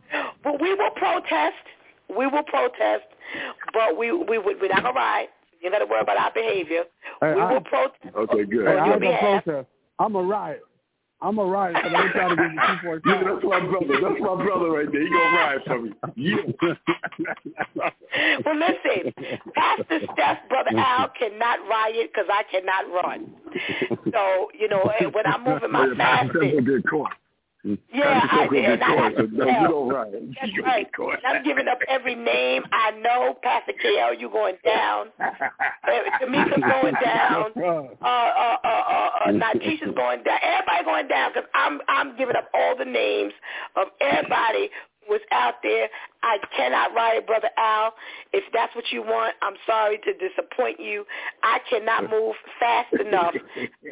But 0.43 0.61
we 0.61 0.73
will 0.75 0.91
protest. 0.95 1.63
We 2.15 2.27
will 2.27 2.43
protest. 2.43 3.05
But 3.73 3.97
we 3.97 4.11
we 4.11 4.37
would 4.37 4.61
we're 4.61 4.69
not 4.69 4.83
gonna 4.83 4.95
ride. 4.95 5.27
You 5.61 5.71
got 5.71 5.79
to 5.79 5.85
worry 5.85 6.01
about 6.01 6.17
our 6.17 6.31
behavior. 6.33 6.83
Hey, 7.21 7.35
we 7.35 7.41
I- 7.41 7.53
will 7.53 7.61
protest. 7.61 8.13
Okay, 8.15 8.43
good. 8.45 8.67
Hey, 8.67 8.73
on 8.73 8.79
I 8.79 8.85
your 8.85 8.93
ain't 8.95 9.01
gonna 9.03 9.11
behalf. 9.11 9.43
protest. 9.45 9.67
I'm 9.99 10.15
a 10.15 10.21
riot. 10.21 10.61
I'm 11.23 11.39
a 11.39 11.45
riot 11.45 11.77
because 11.81 11.93
I'm 11.95 12.11
trying 12.11 12.29
to 12.31 12.35
get 12.35 12.51
the 12.53 12.61
two 12.67 12.85
point 12.85 13.01
Yeah, 13.05 13.23
that's 13.23 13.45
my 13.45 13.59
brother. 13.61 14.01
That's 14.01 14.19
my 14.19 14.43
brother 14.43 14.71
right 14.71 14.91
there. 14.91 15.01
He 15.01 15.09
gonna 15.09 15.37
ride 15.37 15.61
for 15.65 15.81
me. 15.81 15.93
Yeah. 16.15 16.35
Well, 18.45 18.55
listen, 18.55 19.13
Pastor 19.55 19.99
Steph, 20.13 20.47
Brother 20.49 20.69
Al 20.77 21.09
cannot 21.17 21.59
riot 21.67 22.11
because 22.13 22.29
I 22.31 22.43
cannot 22.51 22.85
run. 22.93 23.33
So, 24.11 24.49
you 24.57 24.67
know, 24.67 24.81
eh, 24.99 25.05
when 25.05 25.25
I'm 25.25 25.43
moving 25.43 25.71
my 25.71 25.87
Yeah, 25.87 25.95
fastest, 25.95 26.33
gonna 26.33 26.61
get 26.61 26.87
caught. 26.87 27.13
yeah, 27.93 28.27
I, 28.29 28.45
Steph 28.47 28.51
and 28.51 28.83
I 28.83 28.95
have 28.95 29.15
to 29.15 29.27
no, 29.27 29.45
tell. 29.45 29.89
don't. 29.89 30.35
That's 30.35 30.51
You 30.53 30.63
right. 30.63 30.87
And 30.99 31.25
I'm 31.25 31.43
giving 31.43 31.67
up 31.69 31.79
every 31.87 32.15
name 32.15 32.63
I 32.73 32.91
know. 32.91 33.37
Pastor 33.41 33.73
KL, 33.83 34.19
you 34.19 34.29
going 34.29 34.55
down. 34.65 35.07
Tamika's 36.21 36.61
going 36.61 36.95
down. 37.03 37.51
Uh, 38.03 38.05
uh, 38.05 38.57
uh, 38.63 38.67
uh, 38.67 39.09
uh, 39.25 39.31
Natisha's 39.31 39.93
going 39.95 40.23
down. 40.23 40.37
Everybody 40.43 40.83
going 40.83 41.07
down 41.07 41.31
because 41.33 41.49
I'm 41.55 41.79
I'm 41.87 42.17
giving 42.17 42.35
up 42.35 42.49
all 42.53 42.75
the 42.77 42.85
names 42.85 43.33
of 43.75 43.87
everybody 44.01 44.69
was 45.07 45.21
out 45.31 45.55
there. 45.63 45.87
I 46.21 46.37
cannot 46.55 46.93
riot, 46.93 47.25
brother 47.27 47.49
Al. 47.57 47.93
If 48.33 48.43
that's 48.53 48.75
what 48.75 48.85
you 48.91 49.01
want, 49.01 49.35
I'm 49.41 49.55
sorry 49.65 49.99
to 49.99 50.13
disappoint 50.13 50.79
you. 50.79 51.05
I 51.43 51.59
cannot 51.69 52.09
move 52.09 52.35
fast 52.59 52.93
enough. 52.93 53.33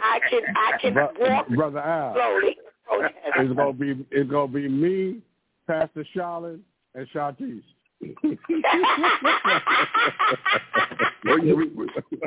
I 0.03 0.19
can 0.29 0.41
I 0.55 0.77
can 0.79 0.93
Bro- 0.93 1.11
walk 1.19 1.47
Brother 1.47 1.79
Al, 1.79 2.13
slowly. 2.13 2.57
it's 3.37 3.53
gonna 3.53 3.73
be 3.73 4.05
it's 4.11 4.29
gonna 4.29 4.47
be 4.51 4.67
me, 4.67 5.19
Pastor 5.67 6.05
Charlotte, 6.13 6.59
and 6.95 7.07
Shantice. 7.13 7.63
Well, 11.23 11.37
we, 11.39 11.53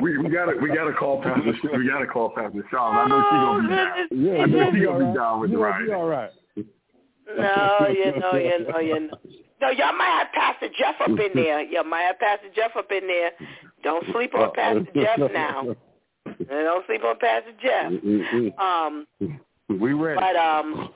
we, 0.01 0.17
we 0.17 0.29
gotta 0.29 0.55
we 0.61 0.69
gotta 0.73 0.93
call 0.93 1.21
Pastor 1.21 1.53
we 1.77 1.89
gotta 1.89 2.07
call 2.07 2.29
Pastor 2.29 2.63
Charlotte. 2.71 2.97
I 2.97 3.07
know 3.09 3.21
she's 3.21 3.31
gonna 3.31 3.61
be 3.61 3.75
down. 3.75 4.07
Yeah, 4.11 4.41
I 4.41 4.45
know 4.45 4.57
you'll 4.57 4.73
she 4.73 4.85
gonna 4.85 5.11
be 5.11 5.17
down 5.17 5.39
with 5.41 5.49
the 5.49 5.57
You'll 5.57 5.65
be 5.65 5.89
ride. 5.89 5.89
all 5.89 6.07
right. 6.07 6.31
No, 7.27 7.87
you 7.89 8.19
know, 8.19 8.35
you 8.35 8.67
know, 8.67 8.79
you 8.79 8.99
know. 9.01 9.17
No, 9.61 9.69
y'all 9.71 9.97
might 9.97 10.17
have 10.19 10.31
Pastor 10.33 10.69
Jeff 10.77 10.95
up 11.01 11.09
in 11.09 11.31
there. 11.33 11.61
Y'all 11.63 11.83
might 11.83 12.03
have 12.03 12.19
Pastor 12.19 12.47
Jeff 12.55 12.71
up 12.77 12.89
in 12.91 13.07
there. 13.07 13.31
Don't 13.83 14.05
sleep 14.13 14.33
on 14.35 14.51
Pastor 14.53 14.87
Jeff 14.95 15.19
now. 15.33 15.63
Don't 16.49 16.85
sleep 16.85 17.03
on 17.03 17.17
Pastor 17.19 17.51
Jeff. 17.61 17.91
Um, 18.59 19.07
We 19.69 19.93
ready. 19.93 20.19
but 20.19 20.35
um, 20.35 20.89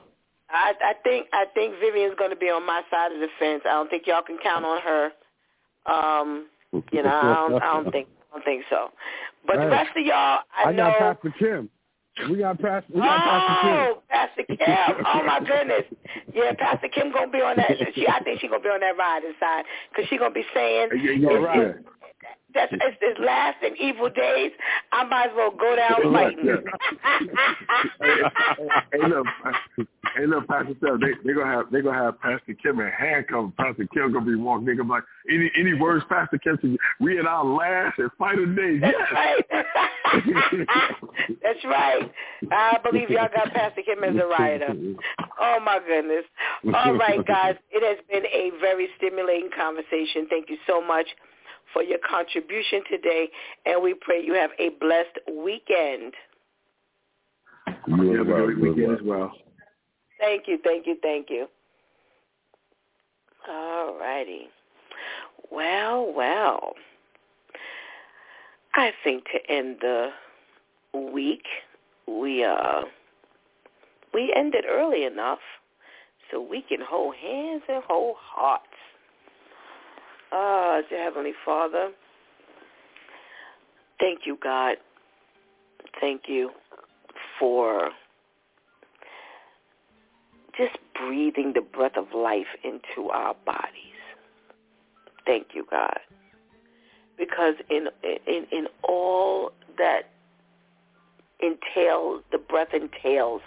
I, 0.48 0.72
I 0.80 0.94
think 1.02 1.26
I 1.32 1.46
think 1.54 1.74
Vivian's 1.80 2.14
going 2.18 2.30
to 2.30 2.36
be 2.36 2.46
on 2.50 2.64
my 2.66 2.82
side 2.90 3.12
of 3.12 3.20
the 3.20 3.28
fence. 3.38 3.62
I 3.64 3.70
don't 3.70 3.88
think 3.90 4.06
y'all 4.06 4.22
can 4.22 4.38
count 4.42 4.64
on 4.64 4.80
her. 4.80 5.10
Um, 5.86 6.46
you 6.92 7.02
know, 7.02 7.08
I 7.10 7.48
don't, 7.48 7.62
I 7.62 7.66
don't 7.82 7.90
think 7.92 8.08
I 8.30 8.36
don't 8.36 8.44
think 8.44 8.64
so. 8.70 8.90
But 9.46 9.56
the 9.56 9.66
rest 9.68 9.90
of 9.96 10.04
y'all, 10.04 10.40
I, 10.56 10.64
I 10.66 10.72
know. 10.72 10.84
got 10.98 10.98
Pastor 11.22 11.34
Kim. 11.38 11.70
We 12.28 12.38
got 12.38 12.60
Pastor. 12.60 12.92
We 12.92 13.00
got 13.00 13.18
Pastor 13.18 13.62
Kim. 13.62 13.72
Oh, 13.72 14.02
Pastor 14.10 14.42
Kim! 14.44 15.04
Oh 15.06 15.22
my 15.24 15.40
goodness! 15.40 15.84
Yeah, 16.34 16.52
Pastor 16.58 16.88
Kim 16.88 17.12
gonna 17.12 17.30
be 17.30 17.38
on 17.40 17.56
that. 17.56 17.72
She, 17.94 18.06
I 18.06 18.20
think 18.22 18.40
she 18.40 18.48
gonna 18.48 18.62
be 18.62 18.68
on 18.68 18.80
that 18.80 18.96
riding 18.98 19.32
side 19.40 19.64
because 19.90 20.08
she 20.10 20.18
gonna 20.18 20.34
be 20.34 20.44
saying 20.54 20.88
Yeah, 21.02 21.12
it's- 21.30 21.42
right. 21.42 21.74
That's 22.54 22.72
it's, 22.72 22.96
it's 23.00 23.20
last 23.20 23.56
and 23.62 23.76
evil 23.78 24.08
days. 24.10 24.52
I 24.92 25.04
might 25.04 25.26
as 25.30 25.32
well 25.36 25.50
go 25.50 25.76
down 25.76 26.12
fighting. 26.12 26.46
hey, 28.92 29.08
look, 29.08 29.26
hey, 30.16 30.26
look, 30.26 30.46
Pastor 30.48 30.74
Steph, 30.78 31.00
they 31.00 31.12
they 31.26 31.34
gonna 31.34 31.50
have 31.50 31.70
they 31.70 31.80
gonna 31.80 31.98
have 31.98 32.20
Pastor 32.20 32.54
Kim 32.62 32.80
in 32.80 32.88
handcuffs. 32.88 33.52
Pastor 33.56 33.86
Kim 33.92 34.12
gonna 34.12 34.24
be 34.24 34.34
walking. 34.34 34.66
They 34.66 34.74
gonna 34.74 34.84
be 34.84 34.90
like 34.90 35.04
any 35.30 35.50
any 35.58 35.74
words, 35.74 36.04
Pastor 36.08 36.38
Kim. 36.38 36.58
said, 36.60 36.76
We 37.00 37.18
in 37.18 37.26
our 37.26 37.44
last 37.44 37.98
and 37.98 38.10
final 38.18 38.46
days. 38.54 38.80
That's 38.80 38.96
Yes. 38.98 39.12
right. 39.12 39.44
That's 41.42 41.64
right. 41.64 42.12
I 42.50 42.78
believe 42.82 43.10
y'all 43.10 43.28
got 43.34 43.52
Pastor 43.52 43.82
Kim 43.82 44.02
as 44.04 44.16
a 44.16 44.26
rioter. 44.26 44.74
Oh 45.40 45.58
my 45.64 45.78
goodness. 45.86 46.24
All 46.74 46.94
right, 46.94 47.24
guys. 47.26 47.56
It 47.70 47.82
has 47.84 48.04
been 48.10 48.26
a 48.26 48.50
very 48.60 48.88
stimulating 48.96 49.50
conversation. 49.56 50.26
Thank 50.28 50.50
you 50.50 50.56
so 50.66 50.80
much 50.84 51.06
for 51.72 51.82
your 51.82 51.98
contribution 52.08 52.82
today, 52.90 53.28
and 53.66 53.82
we 53.82 53.94
pray 53.94 54.22
you 54.22 54.34
have 54.34 54.50
a 54.58 54.70
blessed 54.80 55.18
weekend. 55.26 56.14
You 57.86 58.02
You 58.02 58.18
have 58.18 58.28
a 58.28 58.30
well, 58.30 58.46
good 58.46 58.58
you 58.58 58.70
as 58.70 58.76
weekend 58.76 58.98
as 58.98 59.04
well. 59.04 59.32
Thank 60.18 60.48
you, 60.48 60.58
thank 60.62 60.86
you, 60.86 60.96
thank 61.02 61.30
you. 61.30 61.46
All 63.48 63.98
righty. 63.98 64.48
Well, 65.50 66.12
well. 66.14 66.74
I 68.74 68.92
think 69.02 69.24
to 69.32 69.52
end 69.52 69.78
the 69.80 70.10
week, 71.12 71.44
we 72.06 72.44
uh 72.44 72.82
we 74.12 74.32
ended 74.36 74.64
early 74.68 75.04
enough 75.04 75.38
so 76.30 76.40
we 76.40 76.62
can 76.62 76.80
hold 76.80 77.14
hands 77.16 77.62
and 77.68 77.82
hold 77.84 78.16
hearts. 78.18 78.64
Ah, 80.32 80.80
dear 80.88 81.02
Heavenly 81.02 81.32
Father, 81.44 81.90
thank 83.98 84.20
you, 84.26 84.38
God. 84.42 84.76
Thank 86.00 86.22
you 86.28 86.50
for 87.38 87.90
just 90.56 90.78
breathing 90.94 91.52
the 91.54 91.60
breath 91.60 91.96
of 91.96 92.06
life 92.14 92.46
into 92.62 93.10
our 93.10 93.34
bodies. 93.44 93.66
Thank 95.26 95.48
you, 95.54 95.66
God. 95.68 95.98
Because 97.18 97.54
in 97.68 97.88
in 98.26 98.46
in 98.52 98.66
all 98.82 99.52
that 99.78 100.10
entails 101.40 102.22
the 102.30 102.38
breath 102.38 102.72
entails, 102.72 103.42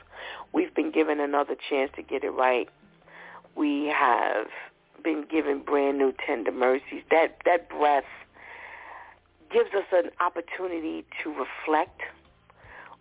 we've 0.54 0.74
been 0.76 0.92
given 0.92 1.20
another 1.20 1.56
chance 1.70 1.92
to 1.96 2.04
get 2.04 2.24
it 2.24 2.32
right. 2.32 2.68
We 3.56 3.86
have 3.88 4.48
been 5.04 5.26
given 5.30 5.62
brand 5.62 5.98
new 5.98 6.14
tender 6.26 6.52
mercies. 6.52 7.04
That 7.12 7.38
that 7.46 7.70
breath 7.70 8.04
gives 9.52 9.70
us 9.74 9.86
an 9.92 10.10
opportunity 10.20 11.06
to 11.24 11.30
reflect 11.30 12.02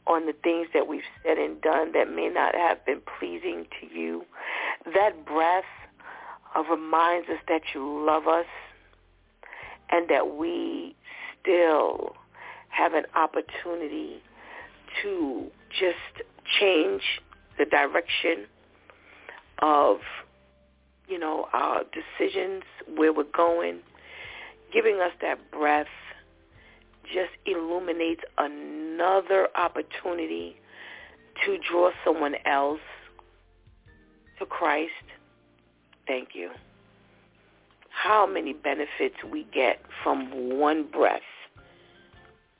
on 0.06 0.26
the 0.26 0.32
things 0.32 0.68
that 0.74 0.88
we've 0.88 1.02
said 1.22 1.38
and 1.38 1.60
done 1.60 1.92
that 1.92 2.10
may 2.10 2.28
not 2.28 2.54
have 2.54 2.84
been 2.84 3.00
pleasing 3.18 3.66
to 3.80 3.86
you. 3.86 4.24
That 4.94 5.24
breath 5.24 5.64
uh, 6.56 6.62
reminds 6.64 7.28
us 7.28 7.38
that 7.48 7.62
you 7.74 8.04
love 8.04 8.26
us 8.26 8.46
and 9.90 10.08
that 10.08 10.36
we 10.36 10.96
still 11.40 12.14
have 12.70 12.94
an 12.94 13.04
opportunity 13.14 14.22
to 15.02 15.50
just 15.70 16.26
change 16.60 17.02
the 17.58 17.64
direction 17.64 18.46
of, 19.60 19.98
you 21.08 21.18
know, 21.18 21.48
our 21.52 21.82
decisions, 21.84 22.62
where 22.96 23.12
we're 23.12 23.24
going. 23.24 23.80
Giving 24.72 25.00
us 25.00 25.12
that 25.20 25.50
breath 25.50 25.86
just 27.04 27.32
illuminates 27.44 28.22
another 28.38 29.48
opportunity 29.54 30.56
to 31.44 31.58
draw 31.70 31.90
someone 32.04 32.34
else 32.46 32.80
to 34.38 34.46
Christ. 34.46 34.92
Thank 36.06 36.30
you. 36.34 36.50
How 37.90 38.26
many 38.26 38.52
benefits 38.54 39.16
we 39.30 39.46
get 39.52 39.80
from 40.02 40.58
one 40.58 40.84
breath 40.90 41.20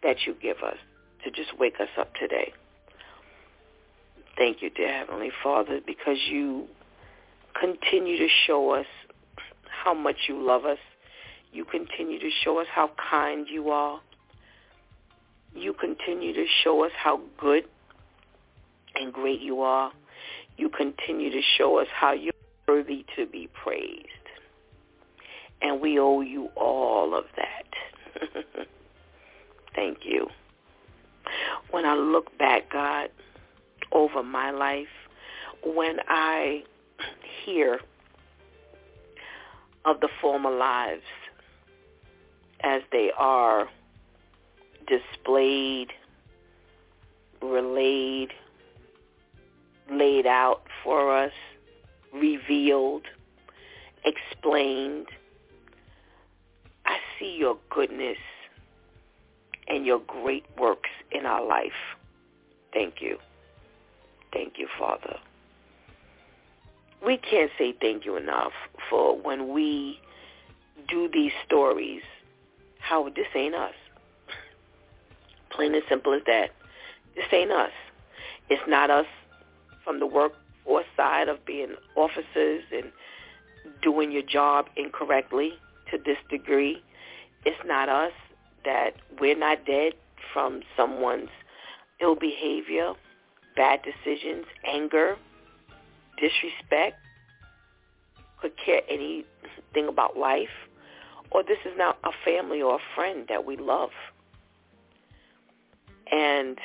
that 0.03 0.27
you 0.27 0.35
give 0.41 0.59
us 0.59 0.77
to 1.25 1.31
just 1.31 1.59
wake 1.59 1.81
us 1.81 1.89
up 1.99 2.15
today. 2.15 2.53
Thank 4.37 4.63
you, 4.63 4.71
dear 4.71 4.93
Heavenly 4.93 5.31
Father, 5.43 5.81
because 5.85 6.19
you 6.29 6.67
continue 7.59 8.19
to 8.19 8.29
show 8.47 8.71
us 8.71 8.87
how 9.67 9.95
much 9.95 10.17
you 10.29 10.45
love 10.45 10.65
us. 10.65 10.79
You 11.53 11.65
continue 11.65 12.19
to 12.19 12.31
show 12.45 12.61
us 12.61 12.67
how 12.73 12.91
kind 13.11 13.47
you 13.49 13.71
are. 13.71 14.01
You 15.55 15.75
continue 15.75 16.33
to 16.33 16.47
show 16.65 16.85
us 16.85 16.93
how 16.97 17.21
good 17.39 17.65
and 18.95 19.13
great 19.13 19.41
you 19.41 19.61
are. 19.61 19.93
You 20.57 20.71
continue 20.71 21.31
to 21.31 21.41
show 21.59 21.79
us 21.79 21.89
how 21.93 22.13
you're 22.13 22.33
worthy 22.67 23.05
to 23.17 23.27
be 23.27 23.49
praised. 23.63 24.07
And 25.61 25.81
we 25.81 25.99
owe 25.99 26.21
you 26.21 26.49
all 26.57 27.17
of 27.17 27.25
that. 27.37 28.27
Thank 29.75 29.99
you. 30.05 30.29
When 31.71 31.85
I 31.85 31.95
look 31.95 32.37
back, 32.39 32.71
God, 32.73 33.09
over 33.93 34.23
my 34.23 34.51
life, 34.51 34.89
when 35.65 35.97
I 36.09 36.65
hear 37.45 37.81
of 39.85 40.01
the 40.01 40.09
former 40.21 40.51
lives 40.51 41.03
as 42.63 42.83
they 42.93 43.11
are 43.17 43.69
displayed, 44.87 45.89
relayed, 47.41 48.31
laid 49.91 50.27
out 50.27 50.63
for 50.85 51.17
us, 51.17 51.33
revealed, 52.13 53.07
explained. 54.05 55.09
I 56.87 56.99
see 57.19 57.37
your 57.39 57.59
goodness 57.71 58.19
and 59.69 59.87
your 59.87 60.01
great 60.01 60.45
works 60.59 60.91
in 61.11 61.27
our 61.27 61.45
life. 61.45 61.73
Thank 62.73 63.01
you. 63.01 63.19
Thank 64.33 64.59
you, 64.59 64.69
Father. 64.79 65.19
We 67.05 67.17
can't 67.17 67.51
say 67.59 67.75
thank 67.81 68.05
you 68.05 68.17
enough 68.17 68.53
for 68.89 69.19
when 69.21 69.53
we 69.53 69.99
do 70.89 71.09
these 71.13 71.33
stories, 71.45 72.03
how 72.79 73.09
this 73.09 73.27
ain't 73.35 73.55
us. 73.55 73.75
Plain 75.51 75.75
and 75.75 75.83
simple 75.89 76.15
as 76.15 76.23
that. 76.27 76.51
This 77.17 77.25
ain't 77.33 77.51
us. 77.51 77.73
It's 78.49 78.63
not 78.69 78.91
us 78.91 79.07
from 79.85 79.99
the 79.99 80.07
workforce 80.07 80.87
side 80.97 81.29
of 81.29 81.45
being 81.45 81.75
officers 81.97 82.63
and 82.73 82.93
doing 83.83 84.13
your 84.13 84.23
job 84.23 84.67
incorrectly 84.77 85.53
to 85.91 85.99
this 85.99 86.19
degree. 86.31 86.83
It's 87.45 87.59
not 87.67 87.89
us 87.89 88.13
that 88.65 88.93
we're 89.21 89.37
not 89.37 89.67
dead 89.67 89.95
from 90.33 90.63
someone's 90.77 91.31
ill 92.01 92.15
behavior, 92.15 92.95
bad 93.57 93.81
decisions, 93.83 94.47
anger, 94.67 95.17
disrespect, 96.23 96.97
could 98.41 98.53
care 98.57 98.81
anything 98.89 99.89
about 99.89 100.17
life, 100.17 100.55
or 101.31 101.43
this 101.43 101.59
is 101.65 101.73
not 101.77 101.99
a 102.05 102.11
family 102.25 102.63
or 102.63 102.77
a 102.77 102.95
friend 102.95 103.27
that 103.29 103.45
we 103.45 103.57
love. 103.57 103.91
And 106.11 106.59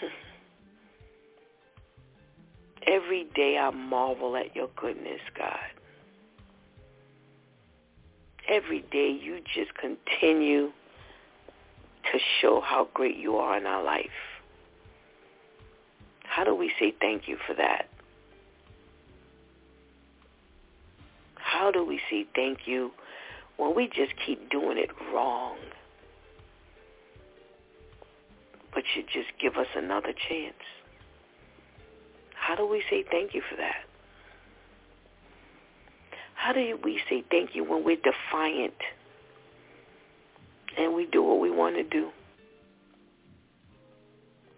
every 2.86 3.24
day 3.34 3.58
I 3.58 3.70
marvel 3.70 4.36
at 4.36 4.56
your 4.56 4.68
goodness, 4.76 5.20
God. 5.36 5.58
Every 8.48 8.80
day 8.90 9.10
you 9.10 9.40
just 9.54 9.72
continue 9.74 10.72
to 12.12 12.18
show 12.40 12.60
how 12.60 12.88
great 12.94 13.16
you 13.16 13.36
are 13.36 13.56
in 13.56 13.66
our 13.66 13.82
life. 13.82 14.06
How 16.24 16.44
do 16.44 16.54
we 16.54 16.70
say 16.78 16.94
thank 17.00 17.26
you 17.26 17.38
for 17.46 17.54
that? 17.54 17.88
How 21.44 21.70
do 21.70 21.84
we 21.84 22.00
say 22.10 22.26
thank 22.34 22.60
you 22.66 22.90
when 23.58 23.76
we 23.76 23.86
just 23.86 24.12
keep 24.26 24.50
doing 24.50 24.78
it 24.78 24.90
wrong? 25.12 25.56
But 28.72 28.82
you 28.96 29.02
just 29.02 29.28
give 29.40 29.56
us 29.56 29.66
another 29.76 30.12
chance. 30.28 30.56
How 32.34 32.56
do 32.56 32.66
we 32.66 32.82
say 32.90 33.04
thank 33.08 33.34
you 33.34 33.42
for 33.48 33.56
that? 33.56 33.84
How 36.34 36.52
do 36.52 36.78
we 36.82 37.00
say 37.08 37.22
thank 37.30 37.54
you 37.54 37.62
when 37.62 37.84
we're 37.84 37.96
defiant 37.96 38.74
and 40.76 40.94
we 40.94 41.06
do 41.06 41.22
what 41.22 41.40
we 41.40 41.50
want 41.50 41.76
to 41.76 41.84
do? 41.84 42.08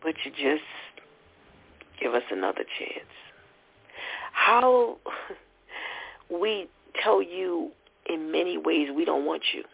But 0.03 0.15
you 0.25 0.31
just 0.31 0.65
give 2.01 2.15
us 2.15 2.23
another 2.31 2.65
chance. 2.79 3.11
How 4.33 4.99
we 6.31 6.69
tell 7.03 7.23
you 7.23 7.71
in 8.09 8.31
many 8.31 8.59
ways 8.59 8.89
we 8.95 9.05
don't 9.05 9.25
want 9.25 9.43
you. 9.55 9.65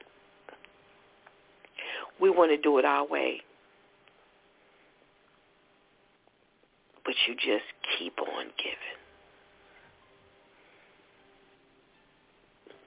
We 2.21 2.31
want 2.31 2.51
to 2.51 2.57
do 2.57 2.79
it 2.79 2.85
our 2.85 3.07
way. 3.07 3.41
But 7.05 7.15
you 7.27 7.35
just 7.35 7.65
keep 7.99 8.19
on 8.21 8.47
giving. 8.57 8.99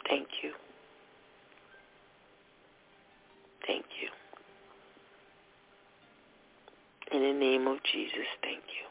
Thank 0.07 0.27
you. 0.41 0.51
Thank 3.67 3.85
you. 4.01 4.09
In 7.11 7.21
the 7.21 7.33
name 7.39 7.67
of 7.67 7.77
Jesus, 7.91 8.27
thank 8.41 8.63
you. 8.63 8.85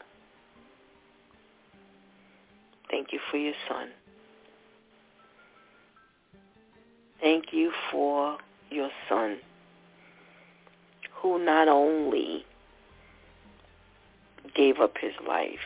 Thank 2.89 3.11
you 3.11 3.19
for 3.31 3.37
your 3.37 3.53
son. 3.67 3.89
Thank 7.21 7.53
you 7.53 7.71
for 7.91 8.37
your 8.69 8.89
son 9.09 9.37
who 11.21 11.43
not 11.43 11.67
only 11.67 12.45
gave 14.55 14.79
up 14.79 14.95
his 14.99 15.13
life, 15.27 15.59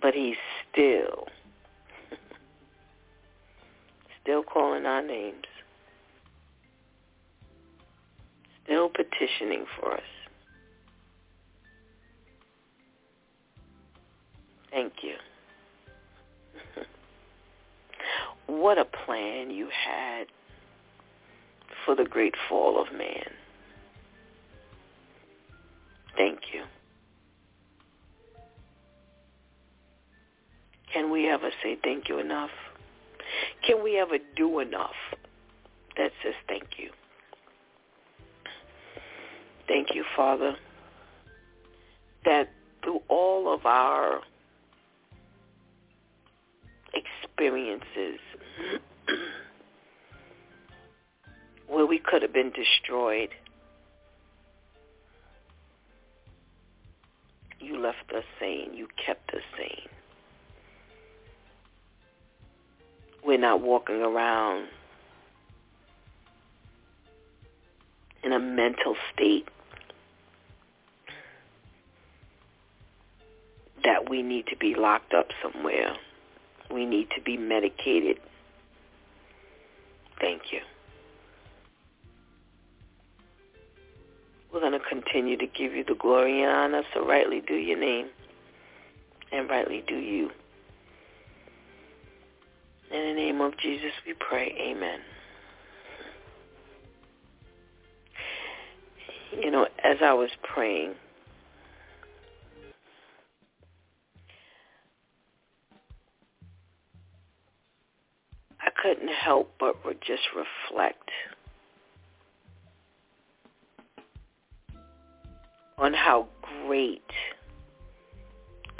but 0.00 0.14
he's 0.14 0.36
still, 0.70 1.26
still 4.22 4.42
calling 4.42 4.86
our 4.86 5.02
names, 5.02 5.44
still 8.64 8.88
petitioning 8.88 9.64
for 9.78 9.94
us. 9.94 10.00
Thank 14.70 14.92
you. 15.02 15.14
What 18.46 18.78
a 18.78 18.84
plan 18.84 19.50
you 19.50 19.68
had 19.68 20.26
for 21.84 21.94
the 21.94 22.04
great 22.04 22.34
fall 22.48 22.80
of 22.80 22.92
man. 22.92 23.30
Thank 26.16 26.40
you. 26.52 26.64
Can 30.92 31.10
we 31.10 31.28
ever 31.28 31.50
say 31.62 31.78
thank 31.82 32.08
you 32.08 32.18
enough? 32.18 32.50
Can 33.64 33.82
we 33.82 33.98
ever 33.98 34.18
do 34.36 34.58
enough 34.58 34.96
that 35.96 36.10
says 36.22 36.34
thank 36.48 36.78
you? 36.78 36.90
Thank 39.68 39.94
you, 39.94 40.04
Father, 40.16 40.56
that 42.24 42.50
through 42.82 43.00
all 43.08 43.54
of 43.54 43.66
our 43.66 44.20
experiences 46.94 48.20
where 51.66 51.86
we 51.86 51.98
could 51.98 52.22
have 52.22 52.32
been 52.32 52.50
destroyed, 52.50 53.30
you 57.60 57.78
left 57.78 58.12
us 58.14 58.24
sane. 58.38 58.74
You 58.74 58.88
kept 59.04 59.32
us 59.32 59.42
sane. 59.56 59.88
We're 63.24 63.38
not 63.38 63.60
walking 63.60 64.02
around 64.02 64.66
in 68.24 68.32
a 68.32 68.38
mental 68.38 68.96
state 69.14 69.46
that 73.84 74.10
we 74.10 74.22
need 74.22 74.46
to 74.48 74.56
be 74.56 74.74
locked 74.74 75.14
up 75.14 75.28
somewhere. 75.42 75.96
We 76.72 76.86
need 76.86 77.08
to 77.16 77.22
be 77.22 77.36
medicated. 77.36 78.18
Thank 80.20 80.52
you. 80.52 80.60
We're 84.52 84.60
going 84.60 84.72
to 84.72 84.80
continue 84.80 85.36
to 85.36 85.46
give 85.46 85.74
you 85.74 85.84
the 85.84 85.94
glory 85.94 86.42
and 86.42 86.50
honor, 86.50 86.82
so 86.92 87.06
rightly 87.06 87.40
do 87.40 87.54
your 87.54 87.78
name 87.78 88.08
and 89.32 89.48
rightly 89.48 89.84
do 89.86 89.96
you. 89.96 90.30
In 92.90 93.00
the 93.06 93.14
name 93.14 93.40
of 93.40 93.56
Jesus 93.58 93.92
we 94.04 94.14
pray. 94.14 94.52
Amen. 94.60 95.00
You 99.40 99.50
know, 99.50 99.68
as 99.84 99.98
I 100.02 100.12
was 100.12 100.30
praying, 100.42 100.94
help 109.12 109.52
but 109.58 109.82
just 110.00 110.22
reflect 110.34 111.10
on 115.78 115.94
how 115.94 116.26
great 116.66 117.02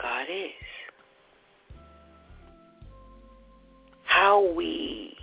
God 0.00 0.26
is. 0.30 0.50
How 4.04 4.52
we, 4.54 5.16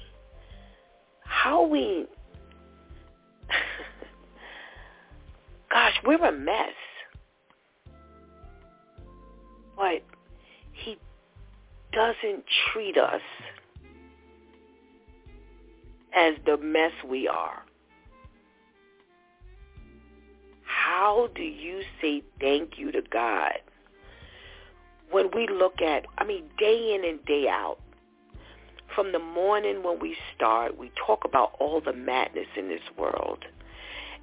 how 1.23 1.67
we, 1.67 2.05
gosh, 5.71 5.93
we're 6.05 6.25
a 6.25 6.31
mess. 6.31 6.73
But 9.75 10.01
he 10.73 10.97
doesn't 11.91 12.43
treat 12.73 12.97
us 12.97 13.21
as 16.17 16.33
the 16.45 16.57
mess 16.57 16.91
we 17.07 17.27
are. 17.27 17.63
How 20.63 21.29
do 21.35 21.43
you 21.43 21.83
say 22.01 22.23
thank 22.39 22.77
you 22.77 22.91
to 22.91 23.01
God 23.11 23.59
when 25.11 25.29
we 25.33 25.47
look 25.47 25.81
at, 25.81 26.05
I 26.17 26.25
mean, 26.25 26.43
day 26.57 26.95
in 26.95 27.07
and 27.07 27.23
day 27.25 27.47
out, 27.49 27.77
from 28.95 29.11
the 29.11 29.19
morning 29.19 29.83
when 29.83 29.99
we 29.99 30.17
start, 30.35 30.77
we 30.77 30.91
talk 31.05 31.23
about 31.23 31.51
all 31.59 31.81
the 31.81 31.93
madness 31.93 32.47
in 32.57 32.67
this 32.67 32.81
world. 32.97 33.45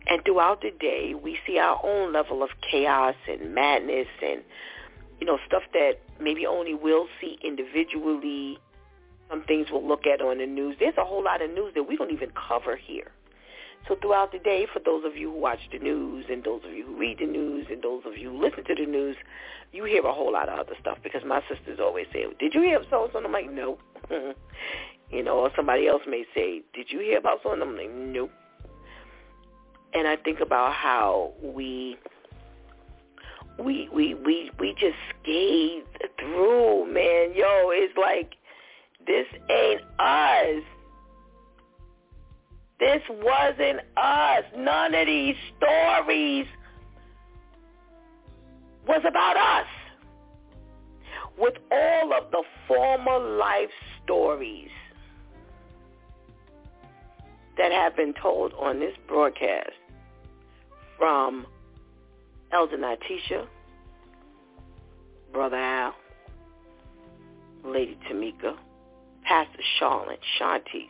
And 0.07 0.23
throughout 0.25 0.61
the 0.63 0.73
day, 0.79 1.15
we 1.15 1.39
see 1.47 1.59
our 1.59 1.81
own 1.83 2.13
level 2.13 2.43
of 2.43 2.51
chaos 2.71 3.15
and 3.29 3.55
madness 3.55 4.09
and, 4.23 4.43
you 5.21 5.27
know, 5.27 5.39
stuff 5.47 5.63
that 5.73 6.01
maybe 6.21 6.45
only 6.45 6.75
we'll 6.75 7.07
see 7.21 7.39
individually. 7.43 8.59
Some 9.31 9.43
things 9.45 9.69
we'll 9.71 9.87
look 9.87 10.07
at 10.07 10.21
on 10.21 10.39
the 10.39 10.47
news. 10.47 10.77
There's 10.79 10.97
a 10.99 11.05
whole 11.05 11.23
lot 11.23 11.43
of 11.43 11.51
news 11.51 11.73
that 11.75 11.85
we 11.85 11.97
don't 11.97 12.13
even 12.13 12.31
cover 12.31 12.77
here. 12.77 13.11
So 13.89 13.97
throughout 14.01 14.33
the 14.33 14.39
day, 14.39 14.67
for 14.73 14.81
those 14.81 15.05
of 15.05 15.17
you 15.17 15.31
who 15.31 15.39
watch 15.39 15.61
the 15.71 15.79
news 15.79 16.27
and 16.31 16.43
those 16.43 16.63
of 16.65 16.73
you 16.73 16.87
who 16.87 16.97
read 16.97 17.19
the 17.19 17.27
news 17.27 17.67
and 17.71 17.83
those 17.83 18.03
of 18.07 18.17
you 18.17 18.31
who 18.31 18.43
listen 18.43 18.65
to 18.65 18.75
the 18.75 18.87
news, 18.87 19.17
you 19.73 19.85
hear 19.85 20.03
a 20.07 20.13
whole 20.13 20.33
lot 20.33 20.49
of 20.49 20.59
other 20.59 20.75
stuff 20.81 20.99
because 21.03 21.23
my 21.27 21.43
sisters 21.49 21.79
always 21.81 22.07
say, 22.13 22.25
did 22.39 22.55
you 22.55 22.63
hear 22.63 22.81
so 22.89 23.05
and 23.05 23.13
so? 23.13 23.23
I'm 23.23 23.33
like, 23.33 23.51
no. 23.51 23.79
you 25.11 25.23
know, 25.23 25.39
or 25.39 25.51
somebody 25.55 25.87
else 25.87 26.03
may 26.09 26.25
say, 26.35 26.63
did 26.73 26.91
you 26.91 27.01
hear 27.01 27.19
about 27.19 27.41
so 27.43 27.53
and 27.53 27.63
I'm 27.63 27.77
like, 27.77 27.91
no. 27.91 28.31
And 29.93 30.09
I 30.09 30.17
think 30.17 30.41
about 30.41 30.73
how 30.73 31.35
we 31.43 31.99
we 33.59 33.89
we 33.93 34.15
we 34.15 34.51
we 34.59 34.73
just 34.73 34.97
skate 35.11 35.87
through, 36.19 36.93
man. 36.93 37.35
Yo, 37.35 37.71
it's 37.71 37.97
like 37.97 38.35
this 39.07 39.27
ain't 39.51 39.81
us. 39.99 40.63
This 42.81 43.03
wasn't 43.11 43.81
us. 43.97 44.45
None 44.57 44.95
of 44.95 45.07
these 45.07 45.37
stories 45.57 46.47
was 48.87 49.03
about 49.07 49.37
us. 49.37 49.67
With 51.39 51.55
all 51.73 52.13
of 52.15 52.31
the 52.31 52.43
former 52.69 53.19
life 53.19 53.71
stories 54.05 54.71
that 57.57 57.73
have 57.73 57.97
been 57.97 58.15
told 58.21 58.53
on 58.55 58.81
this 58.81 58.95
broadcast 59.09 59.71
from 60.99 61.47
Elder 62.53 62.77
Natisha, 62.77 63.47
Brother 65.33 65.57
Al, 65.57 65.95
Lady 67.65 67.99
Tamika, 68.09 68.57
Pastor 69.25 69.63
Charlotte, 69.79 70.21
Shantice, 70.39 70.89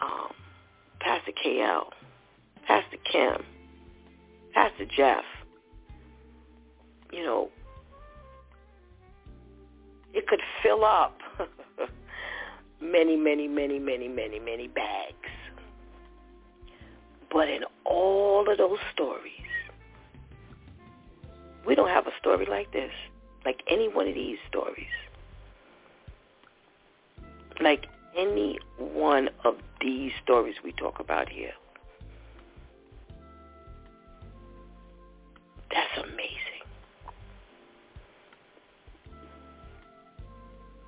um, 0.00 0.32
Pastor 1.00 1.32
KL, 1.32 1.90
Pastor 2.66 2.96
Kim, 3.10 3.44
Pastor 4.52 4.86
Jeff, 4.96 5.24
you 7.12 7.22
know, 7.22 7.50
it 10.14 10.26
could 10.26 10.40
fill 10.62 10.84
up 10.84 11.18
many, 12.80 13.16
many, 13.16 13.46
many, 13.46 13.78
many, 13.78 14.08
many, 14.08 14.38
many 14.38 14.68
bags. 14.68 15.14
But 17.30 17.48
in 17.48 17.62
all 17.84 18.50
of 18.50 18.56
those 18.56 18.78
stories, 18.94 19.30
we 21.66 21.74
don't 21.74 21.88
have 21.88 22.06
a 22.06 22.12
story 22.18 22.46
like 22.48 22.72
this, 22.72 22.92
like 23.44 23.62
any 23.68 23.88
one 23.88 24.08
of 24.08 24.14
these 24.14 24.38
stories. 24.48 24.86
Like 27.60 27.86
any 28.16 28.58
one 28.78 29.28
of 29.44 29.56
these 29.80 30.12
stories 30.22 30.56
we 30.64 30.72
talk 30.72 31.00
about 31.00 31.28
here. 31.28 31.52
That's 35.70 36.08
amazing. 36.08 36.46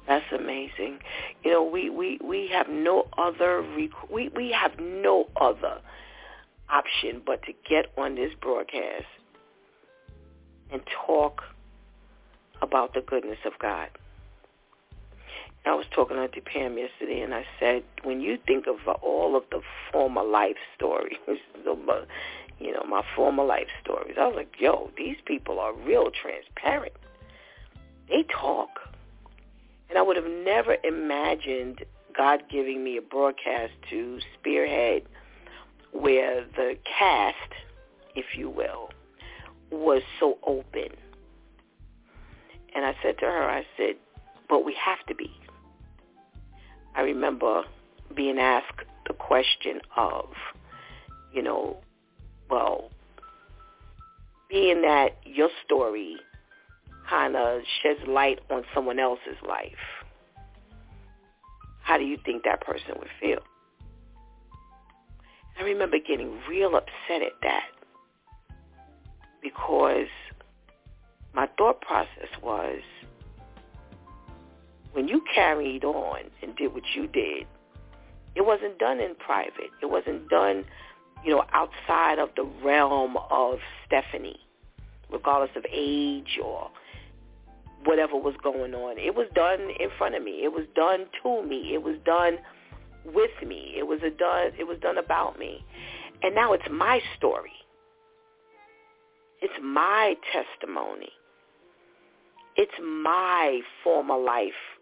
That's 0.07 0.25
amazing. 0.33 1.01
You 1.45 1.51
know, 1.53 1.63
we, 1.63 1.91
we, 1.91 2.19
we 2.25 2.49
have 2.51 2.69
no 2.69 3.09
other 3.19 3.61
rec- 3.77 4.11
we 4.11 4.31
we 4.35 4.51
have 4.53 4.73
no 4.81 5.27
other 5.39 5.81
option 6.71 7.21
but 7.25 7.43
to 7.43 7.53
get 7.69 7.87
on 7.99 8.15
this 8.15 8.33
broadcast 8.41 9.05
and 10.71 10.81
talk 11.07 11.43
about 12.63 12.95
the 12.95 13.03
goodness 13.03 13.39
of 13.45 13.53
God. 13.61 13.89
I 15.67 15.75
was 15.75 15.87
talking 15.95 16.17
to 16.17 16.23
Auntie 16.23 16.41
Pam 16.41 16.79
yesterday, 16.79 17.21
and 17.21 17.35
I 17.35 17.45
said, 17.61 17.83
when 18.03 18.21
you 18.21 18.39
think 18.47 18.67
of 18.67 18.77
all 19.03 19.37
of 19.37 19.45
the 19.51 19.61
former 19.93 20.23
life 20.23 20.57
stories, 20.75 21.19
you 21.27 22.73
know, 22.73 22.85
my 22.89 23.03
former 23.15 23.45
life 23.45 23.69
stories, 23.83 24.17
I 24.19 24.27
was 24.27 24.37
like, 24.37 24.55
yo, 24.59 24.91
these 24.97 25.17
people 25.27 25.59
are 25.59 25.75
real 25.75 26.11
transparent. 26.11 26.95
They 28.09 28.25
talk. 28.25 28.81
And 29.89 29.99
I 29.99 30.03
would 30.03 30.17
have 30.17 30.27
never 30.27 30.77
imagined 30.85 31.85
God 32.17 32.43
giving 32.51 32.83
me 32.83 32.97
a 32.97 33.03
broadcast 33.03 33.73
to 33.91 34.19
spearhead 34.39 35.03
where 35.93 36.45
the 36.57 36.77
cast, 36.99 37.53
if 38.15 38.37
you 38.37 38.49
will, 38.51 38.91
was 39.71 40.03
so 40.19 40.39
open. 40.47 40.89
And 42.75 42.85
I 42.85 42.95
said 43.03 43.19
to 43.19 43.27
her, 43.27 43.45
I 43.45 43.67
said, 43.77 43.97
but 44.49 44.65
we 44.65 44.75
have 44.75 45.05
to 45.07 45.15
be. 45.15 45.31
I 46.99 47.03
remember 47.03 47.63
being 48.17 48.41
asked 48.41 48.83
the 49.07 49.15
question 49.15 49.81
of, 49.97 50.25
you 51.33 51.43
know, 51.43 51.77
well, 52.51 52.91
being 54.51 54.83
that 54.83 55.11
your 55.25 55.49
story 55.65 56.17
kind 57.09 57.37
of 57.37 57.61
sheds 57.81 58.01
light 58.09 58.41
on 58.51 58.65
someone 58.75 58.99
else's 58.99 59.37
life, 59.47 59.71
how 61.85 61.99
do 61.99 62.05
you 62.05 62.19
think 62.25 62.43
that 62.43 62.63
person 62.63 62.95
would 62.99 63.11
feel? 63.21 63.43
I 65.57 65.63
remember 65.63 65.99
getting 66.01 66.37
real 66.49 66.75
upset 66.75 67.23
at 67.23 67.41
that 67.43 67.71
because 69.41 70.09
my 71.33 71.49
thought 71.57 71.81
process 71.81 72.31
was, 72.43 72.81
when 74.93 75.09
you 75.09 75.23
carried 75.35 75.85
on 75.85 76.21
and 76.43 76.57
did 76.57 76.73
what 76.73 76.85
you 76.95 77.07
did, 77.07 77.47
it 78.35 78.47
wasn't 78.47 78.79
done 78.79 79.01
in 79.01 79.15
private. 79.17 79.71
It 79.83 79.87
wasn't 79.87 80.29
done, 80.29 80.65
you 81.25 81.35
know, 81.35 81.45
outside 81.53 82.19
of 82.19 82.31
the 82.37 82.45
realm 82.65 83.17
of 83.31 83.59
Stephanie, 83.87 84.41
regardless 85.11 85.51
of 85.57 85.65
age 85.73 86.39
or 86.43 86.71
whatever 87.85 88.17
was 88.17 88.35
going 88.43 88.75
on. 88.75 88.99
It 88.99 89.15
was 89.15 89.27
done 89.35 89.61
in 89.61 89.89
front 89.97 90.15
of 90.15 90.23
me. 90.23 90.43
It 90.45 90.53
was 90.53 90.67
done 90.75 91.07
to 91.23 91.43
me. 91.43 91.75
It 91.75 91.83
was 91.83 91.97
done 92.05 92.39
with 93.05 93.31
me. 93.47 93.75
It 93.77 93.87
was 93.87 94.01
a 94.03 94.11
done 94.11 94.53
it 94.59 94.67
was 94.67 94.79
done 94.81 94.99
about 94.99 95.39
me. 95.39 95.65
And 96.23 96.35
now 96.35 96.53
it's 96.53 96.69
my 96.71 97.01
story. 97.17 97.53
It's 99.41 99.55
my 99.63 100.15
testimony. 100.33 101.11
It's 102.57 102.73
my 102.83 103.61
former 103.85 104.19
life 104.19 104.78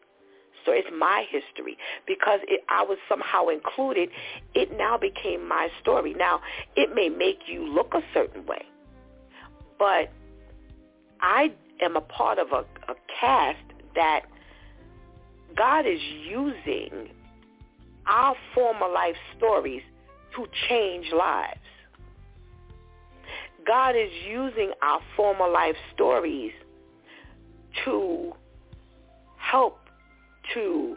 story. 0.66 0.80
It's 0.80 0.88
my 0.96 1.24
history. 1.30 1.78
Because 2.06 2.40
it, 2.48 2.62
I 2.68 2.82
was 2.82 2.98
somehow 3.08 3.48
included, 3.48 4.10
it 4.54 4.76
now 4.76 4.98
became 4.98 5.46
my 5.48 5.68
story. 5.80 6.14
Now, 6.14 6.40
it 6.74 6.94
may 6.94 7.08
make 7.08 7.40
you 7.46 7.66
look 7.66 7.94
a 7.94 8.02
certain 8.12 8.44
way, 8.46 8.64
but 9.78 10.10
I 11.20 11.52
am 11.80 11.96
a 11.96 12.00
part 12.00 12.38
of 12.38 12.48
a, 12.52 12.64
a 12.90 12.96
cast 13.20 13.58
that 13.94 14.22
God 15.56 15.86
is 15.86 16.00
using 16.28 17.08
our 18.06 18.34
former 18.54 18.88
life 18.88 19.16
stories 19.36 19.82
to 20.34 20.46
change 20.68 21.06
lives. 21.12 21.60
God 23.66 23.96
is 23.96 24.10
using 24.24 24.72
our 24.82 25.00
former 25.16 25.48
life 25.48 25.74
stories 25.92 26.52
to 27.84 28.32
help 29.36 29.85
to 30.54 30.96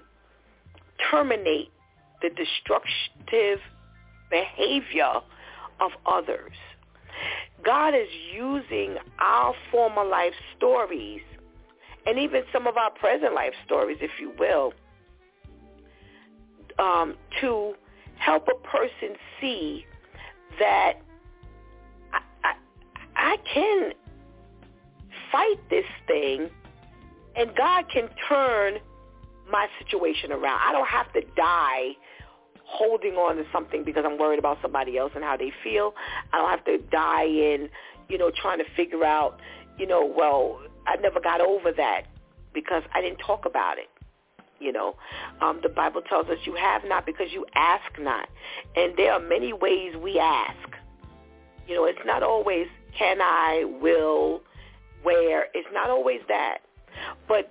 terminate 1.10 1.72
the 2.22 2.30
destructive 2.30 3.60
behavior 4.30 5.22
of 5.80 5.92
others. 6.06 6.54
God 7.66 7.94
is 7.94 8.08
using 8.34 8.98
our 9.20 9.54
former 9.72 10.06
life 10.06 10.34
stories 10.58 11.22
and 12.06 12.18
even 12.18 12.44
some 12.54 12.68
of 12.68 12.78
our 12.78 12.92
present 12.92 13.34
life 13.34 13.54
stories, 13.66 13.98
if 14.02 14.12
you 14.20 14.32
will, 14.40 14.74
um, 16.80 17.16
to 17.42 17.74
help 18.18 18.48
a 18.48 18.68
person 18.68 19.16
see 19.40 19.86
that 20.60 20.94
I, 22.14 22.20
I, 22.44 22.54
I 23.16 23.38
can 23.54 23.92
fight 25.32 25.60
this 25.70 25.86
thing 26.08 26.50
and 27.36 27.56
God 27.56 27.86
can 27.92 28.10
turn 28.28 28.76
my 29.52 29.68
situation 29.84 30.32
around. 30.32 30.60
I 30.66 30.72
don't 30.72 30.88
have 30.88 31.12
to 31.14 31.22
die 31.36 31.92
holding 32.64 33.14
on 33.16 33.38
to 33.38 33.44
something 33.52 33.84
because 33.84 34.04
I'm 34.06 34.18
worried 34.18 34.40
about 34.40 34.60
somebody 34.62 34.98
else 34.98 35.12
and 35.16 35.24
how 35.24 35.36
they 35.38 35.52
feel. 35.64 35.94
I 36.32 36.38
don't 36.38 36.50
have 36.50 36.66
to 36.66 36.78
die 36.90 37.26
in, 37.26 37.70
you 38.08 38.18
know, 38.18 38.32
trying 38.32 38.60
to 38.60 38.66
figure 38.76 39.04
out, 39.04 39.40
you 39.78 39.88
know, 39.88 40.06
well, 40.06 40.60
I 40.88 40.96
never 40.98 41.20
got 41.20 41.42
over 41.42 41.72
that 41.72 42.04
because 42.54 42.84
I 42.94 43.02
didn't 43.02 43.20
talk 43.20 43.46
about 43.46 43.78
it. 43.78 43.90
You 44.60 44.74
know, 44.74 44.96
um, 45.42 45.62
the 45.64 45.70
Bible 45.70 46.02
tells 46.02 46.28
us 46.28 46.38
you 46.46 46.54
have 46.56 46.82
not 46.86 47.06
because 47.06 47.28
you 47.32 47.46
ask 47.56 47.98
not. 47.98 48.28
And 48.76 48.94
there 48.98 49.14
are 49.14 49.20
many 49.20 49.54
ways 49.54 49.96
we 49.96 50.20
ask. 50.20 50.76
You 51.66 51.76
know, 51.76 51.86
it's 51.86 52.00
not 52.06 52.24
always 52.24 52.68
can 52.98 53.22
I, 53.22 53.64
will, 53.82 54.42
where. 55.04 55.48
It's 55.54 55.68
not 55.72 55.90
always 55.90 56.20
that. 56.28 56.60
But 57.28 57.50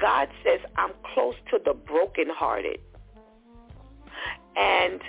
God 0.00 0.28
says, 0.44 0.60
I'm 0.76 0.92
close 1.14 1.34
to 1.50 1.58
the 1.64 1.74
brokenhearted. 1.74 2.80
And 4.56 5.00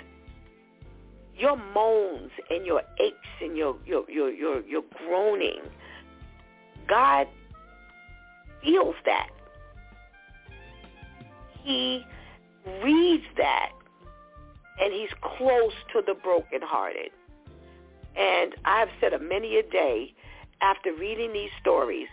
your 1.36 1.56
moans 1.56 2.30
and 2.50 2.64
your 2.64 2.82
aches 3.00 3.16
and 3.40 3.56
your 3.56 3.76
your 3.84 4.08
your 4.10 4.30
your, 4.30 4.60
your 4.62 4.82
groaning, 4.96 5.60
God 6.88 7.26
feels 8.62 8.94
that. 9.04 9.28
He 11.62 12.04
reads 12.82 13.24
that 13.36 13.72
and 14.80 14.92
he's 14.92 15.10
close 15.36 15.72
to 15.92 16.02
the 16.06 16.14
brokenhearted. 16.14 17.10
And 18.16 18.54
I've 18.64 18.88
said 19.00 19.12
it 19.12 19.22
many 19.22 19.56
a 19.56 19.62
day 19.62 20.14
after 20.60 20.92
reading 20.92 21.32
these 21.32 21.50
stories, 21.60 22.08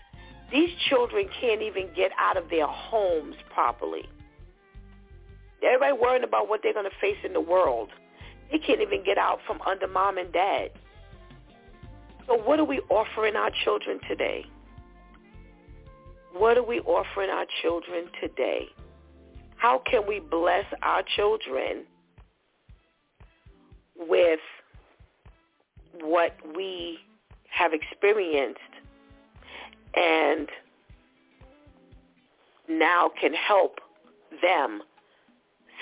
these 0.52 0.70
children 0.90 1.28
can't 1.40 1.62
even 1.62 1.88
get 1.96 2.12
out 2.20 2.38
of 2.38 2.50
their 2.50 2.68
homes 2.68 3.36
properly. 3.54 4.10
Everybody 5.64 5.94
worrying 5.94 6.24
about 6.24 6.50
what 6.50 6.62
they're 6.64 6.74
going 6.74 6.90
to 6.90 6.98
face 7.00 7.18
in 7.24 7.34
the 7.34 7.42
world. 7.42 7.90
They 8.52 8.58
can't 8.58 8.82
even 8.82 9.04
get 9.04 9.18
out 9.18 9.40
from 9.48 9.62
under 9.62 9.88
mom 9.88 10.18
and 10.18 10.32
dad. 10.34 10.72
So 12.28 12.36
what 12.36 12.60
are 12.60 12.66
we 12.66 12.80
offering 12.90 13.36
our 13.36 13.52
children 13.64 14.00
today? 14.08 14.46
What 16.34 16.58
are 16.58 16.64
we 16.64 16.80
offering 16.80 17.30
our 17.30 17.46
children 17.62 18.06
today? 18.20 18.68
How 19.58 19.82
can 19.90 20.02
we 20.08 20.20
bless 20.20 20.66
our 20.82 21.04
children 21.16 21.86
with 23.98 24.40
what 26.02 26.36
we 26.56 26.98
have 27.50 27.72
experienced 27.74 28.60
and 29.96 30.48
now 32.70 33.12
can 33.20 33.34
help 33.34 33.80
them 34.42 34.82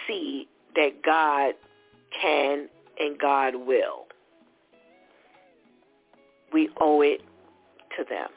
see 0.07 0.47
that 0.75 1.01
God 1.03 1.53
can 2.19 2.67
and 2.99 3.17
God 3.19 3.55
will. 3.55 4.07
We 6.51 6.69
owe 6.79 7.01
it 7.01 7.21
to 7.97 8.03
them. 8.03 8.29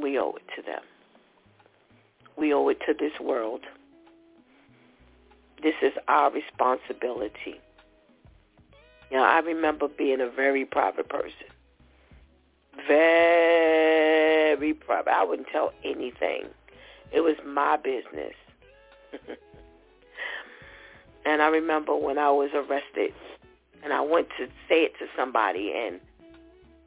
We 0.00 0.18
owe 0.18 0.34
it 0.36 0.42
to 0.56 0.62
them. 0.62 0.82
We 2.36 2.52
owe 2.52 2.68
it 2.68 2.78
to 2.86 2.94
this 2.98 3.12
world. 3.20 3.60
This 5.62 5.74
is 5.82 5.92
our 6.08 6.30
responsibility. 6.30 7.60
You 9.10 9.18
know, 9.18 9.24
I 9.24 9.38
remember 9.38 9.88
being 9.88 10.20
a 10.20 10.28
very 10.28 10.64
private 10.64 11.08
person. 11.08 11.55
Very 12.86 14.74
private. 14.74 15.10
I 15.10 15.24
wouldn't 15.24 15.48
tell 15.48 15.72
anything. 15.84 16.44
It 17.12 17.20
was 17.20 17.36
my 17.46 17.76
business. 17.76 18.34
and 21.24 21.42
I 21.42 21.48
remember 21.48 21.96
when 21.96 22.18
I 22.18 22.30
was 22.30 22.50
arrested 22.54 23.14
and 23.82 23.92
I 23.92 24.00
went 24.00 24.28
to 24.38 24.46
say 24.68 24.82
it 24.82 24.92
to 24.98 25.06
somebody 25.16 25.72
and 25.76 26.00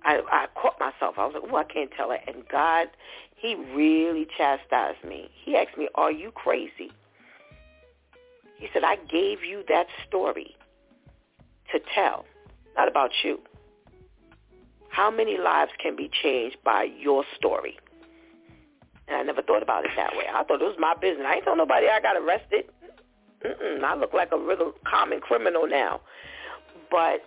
I, 0.03 0.21
I 0.31 0.47
caught 0.59 0.79
myself. 0.79 1.15
I 1.17 1.25
was 1.25 1.35
like, 1.41 1.51
oh, 1.51 1.55
I 1.55 1.63
can't 1.63 1.91
tell 1.91 2.11
it. 2.11 2.21
And 2.27 2.47
God, 2.49 2.89
he 3.35 3.55
really 3.55 4.27
chastised 4.37 5.03
me. 5.03 5.29
He 5.43 5.55
asked 5.55 5.77
me, 5.77 5.87
are 5.95 6.11
you 6.11 6.31
crazy? 6.31 6.91
He 8.57 8.67
said, 8.73 8.83
I 8.83 8.97
gave 8.97 9.43
you 9.43 9.63
that 9.69 9.87
story 10.07 10.55
to 11.71 11.79
tell, 11.95 12.25
not 12.75 12.87
about 12.87 13.11
you. 13.23 13.39
How 14.89 15.11
many 15.11 15.37
lives 15.37 15.71
can 15.81 15.95
be 15.95 16.09
changed 16.21 16.57
by 16.63 16.87
your 16.99 17.23
story? 17.37 17.77
And 19.07 19.17
I 19.17 19.23
never 19.23 19.41
thought 19.41 19.63
about 19.63 19.85
it 19.85 19.91
that 19.95 20.15
way. 20.15 20.25
I 20.31 20.43
thought 20.43 20.61
it 20.61 20.65
was 20.65 20.75
my 20.79 20.93
business. 20.99 21.25
I 21.27 21.35
ain't 21.35 21.45
told 21.45 21.57
nobody 21.57 21.87
I 21.87 21.99
got 21.99 22.15
arrested. 22.15 22.65
Mm-mm, 23.45 23.83
I 23.83 23.95
look 23.95 24.13
like 24.13 24.31
a 24.31 24.37
real 24.37 24.73
common 24.85 25.19
criminal 25.21 25.67
now. 25.67 26.01
But 26.91 27.21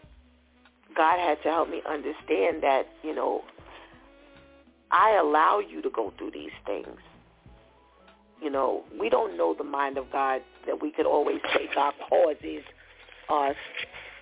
God 0.94 1.18
had 1.18 1.42
to 1.42 1.48
help 1.48 1.70
me 1.70 1.82
understand 1.88 2.62
that, 2.62 2.84
you 3.02 3.14
know, 3.14 3.42
I 4.90 5.16
allow 5.16 5.60
you 5.60 5.80
to 5.82 5.90
go 5.90 6.12
through 6.18 6.32
these 6.32 6.50
things. 6.66 6.98
You 8.42 8.50
know, 8.50 8.84
we 9.00 9.08
don't 9.08 9.36
know 9.36 9.54
the 9.56 9.64
mind 9.64 9.96
of 9.96 10.10
God 10.12 10.42
that 10.66 10.82
we 10.82 10.90
could 10.90 11.06
always 11.06 11.38
say 11.54 11.68
God 11.74 11.94
causes 12.08 12.62
us. 13.30 13.56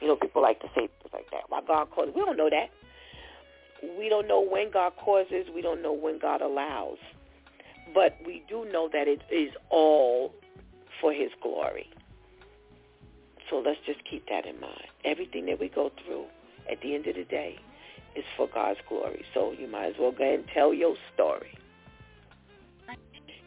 You 0.00 0.08
know, 0.08 0.16
people 0.16 0.42
like 0.42 0.60
to 0.60 0.68
say 0.68 0.88
things 0.88 1.12
like 1.12 1.30
that. 1.32 1.44
Why 1.48 1.60
God 1.66 1.90
causes? 1.90 2.14
We 2.14 2.20
don't 2.20 2.36
know 2.36 2.50
that. 2.50 2.70
We 3.98 4.08
don't 4.08 4.28
know 4.28 4.40
when 4.40 4.70
God 4.70 4.92
causes. 4.96 5.46
We 5.54 5.62
don't 5.62 5.82
know 5.82 5.92
when 5.92 6.18
God 6.18 6.42
allows. 6.42 6.98
But 7.94 8.16
we 8.24 8.42
do 8.48 8.66
know 8.70 8.88
that 8.92 9.08
it 9.08 9.22
is 9.30 9.52
all 9.70 10.32
for 11.00 11.12
his 11.12 11.30
glory. 11.42 11.88
So 13.48 13.58
let's 13.58 13.80
just 13.84 14.00
keep 14.08 14.28
that 14.28 14.46
in 14.46 14.60
mind. 14.60 14.86
Everything 15.04 15.46
that 15.46 15.58
we 15.58 15.68
go 15.68 15.90
through 16.04 16.26
at 16.70 16.80
the 16.82 16.94
end 16.94 17.06
of 17.06 17.16
the 17.16 17.24
day 17.24 17.58
is 18.14 18.24
for 18.36 18.48
God's 18.48 18.80
glory. 18.88 19.24
So 19.34 19.52
you 19.52 19.66
might 19.66 19.86
as 19.86 19.94
well 19.98 20.12
go 20.12 20.24
ahead 20.24 20.40
and 20.40 20.48
tell 20.48 20.72
your 20.72 20.94
story. 21.14 21.58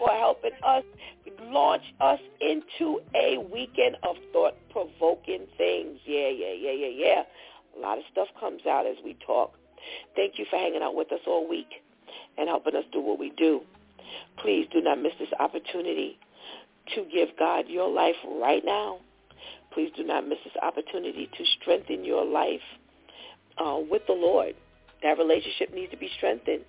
for 0.00 0.10
helping 0.10 0.52
us 0.66 0.82
launch 1.42 1.82
us 2.00 2.18
into 2.40 3.00
a 3.14 3.36
weekend 3.52 3.96
of 4.02 4.16
thought-provoking 4.32 5.46
things. 5.58 5.98
Yeah, 6.06 6.28
yeah, 6.28 6.54
yeah, 6.58 6.72
yeah, 6.72 6.88
yeah. 6.88 7.22
A 7.76 7.80
lot 7.80 7.98
of 7.98 8.04
stuff 8.10 8.28
comes 8.40 8.62
out 8.66 8.86
as 8.86 8.96
we 9.04 9.16
talk. 9.26 9.52
Thank 10.16 10.38
you 10.38 10.46
for 10.48 10.56
hanging 10.56 10.82
out 10.82 10.94
with 10.94 11.12
us 11.12 11.20
all 11.26 11.46
week 11.48 11.68
and 12.38 12.48
helping 12.48 12.74
us 12.74 12.84
do 12.92 13.00
what 13.00 13.18
we 13.18 13.30
do. 13.36 13.60
Please 14.42 14.66
do 14.72 14.80
not 14.80 15.00
miss 15.00 15.12
this 15.18 15.28
opportunity 15.38 16.18
to 16.94 17.04
give 17.12 17.28
God 17.38 17.66
your 17.68 17.90
life 17.90 18.16
right 18.40 18.64
now. 18.64 18.98
Please 19.72 19.90
do 19.96 20.02
not 20.02 20.26
miss 20.26 20.38
this 20.44 20.54
opportunity 20.62 21.28
to 21.36 21.44
strengthen 21.60 22.04
your 22.04 22.24
life 22.24 22.60
uh, 23.58 23.78
with 23.90 24.02
the 24.06 24.14
Lord. 24.14 24.54
That 25.02 25.18
relationship 25.18 25.72
needs 25.74 25.90
to 25.92 25.98
be 25.98 26.10
strengthened 26.16 26.64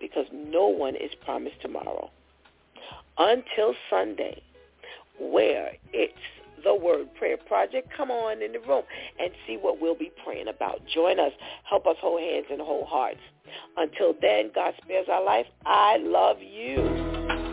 because 0.00 0.26
no 0.32 0.68
one 0.68 0.94
is 0.94 1.10
promised 1.24 1.60
tomorrow 1.60 2.10
until 3.18 3.74
Sunday, 3.90 4.42
where 5.18 5.72
it's 5.92 6.14
the 6.64 6.74
Word 6.74 7.14
Prayer 7.14 7.36
Project. 7.36 7.88
Come 7.96 8.10
on 8.10 8.42
in 8.42 8.52
the 8.52 8.60
room 8.60 8.84
and 9.18 9.30
see 9.46 9.56
what 9.56 9.80
we'll 9.80 9.96
be 9.96 10.12
praying 10.24 10.48
about. 10.48 10.80
Join 10.92 11.18
us. 11.18 11.32
Help 11.68 11.86
us 11.86 11.96
hold 12.00 12.20
hands 12.20 12.46
and 12.50 12.60
hold 12.60 12.86
hearts. 12.88 13.20
Until 13.76 14.14
then, 14.20 14.50
God 14.54 14.74
spares 14.82 15.06
our 15.10 15.24
life. 15.24 15.46
I 15.66 15.98
love 15.98 16.38
you. 16.40 17.51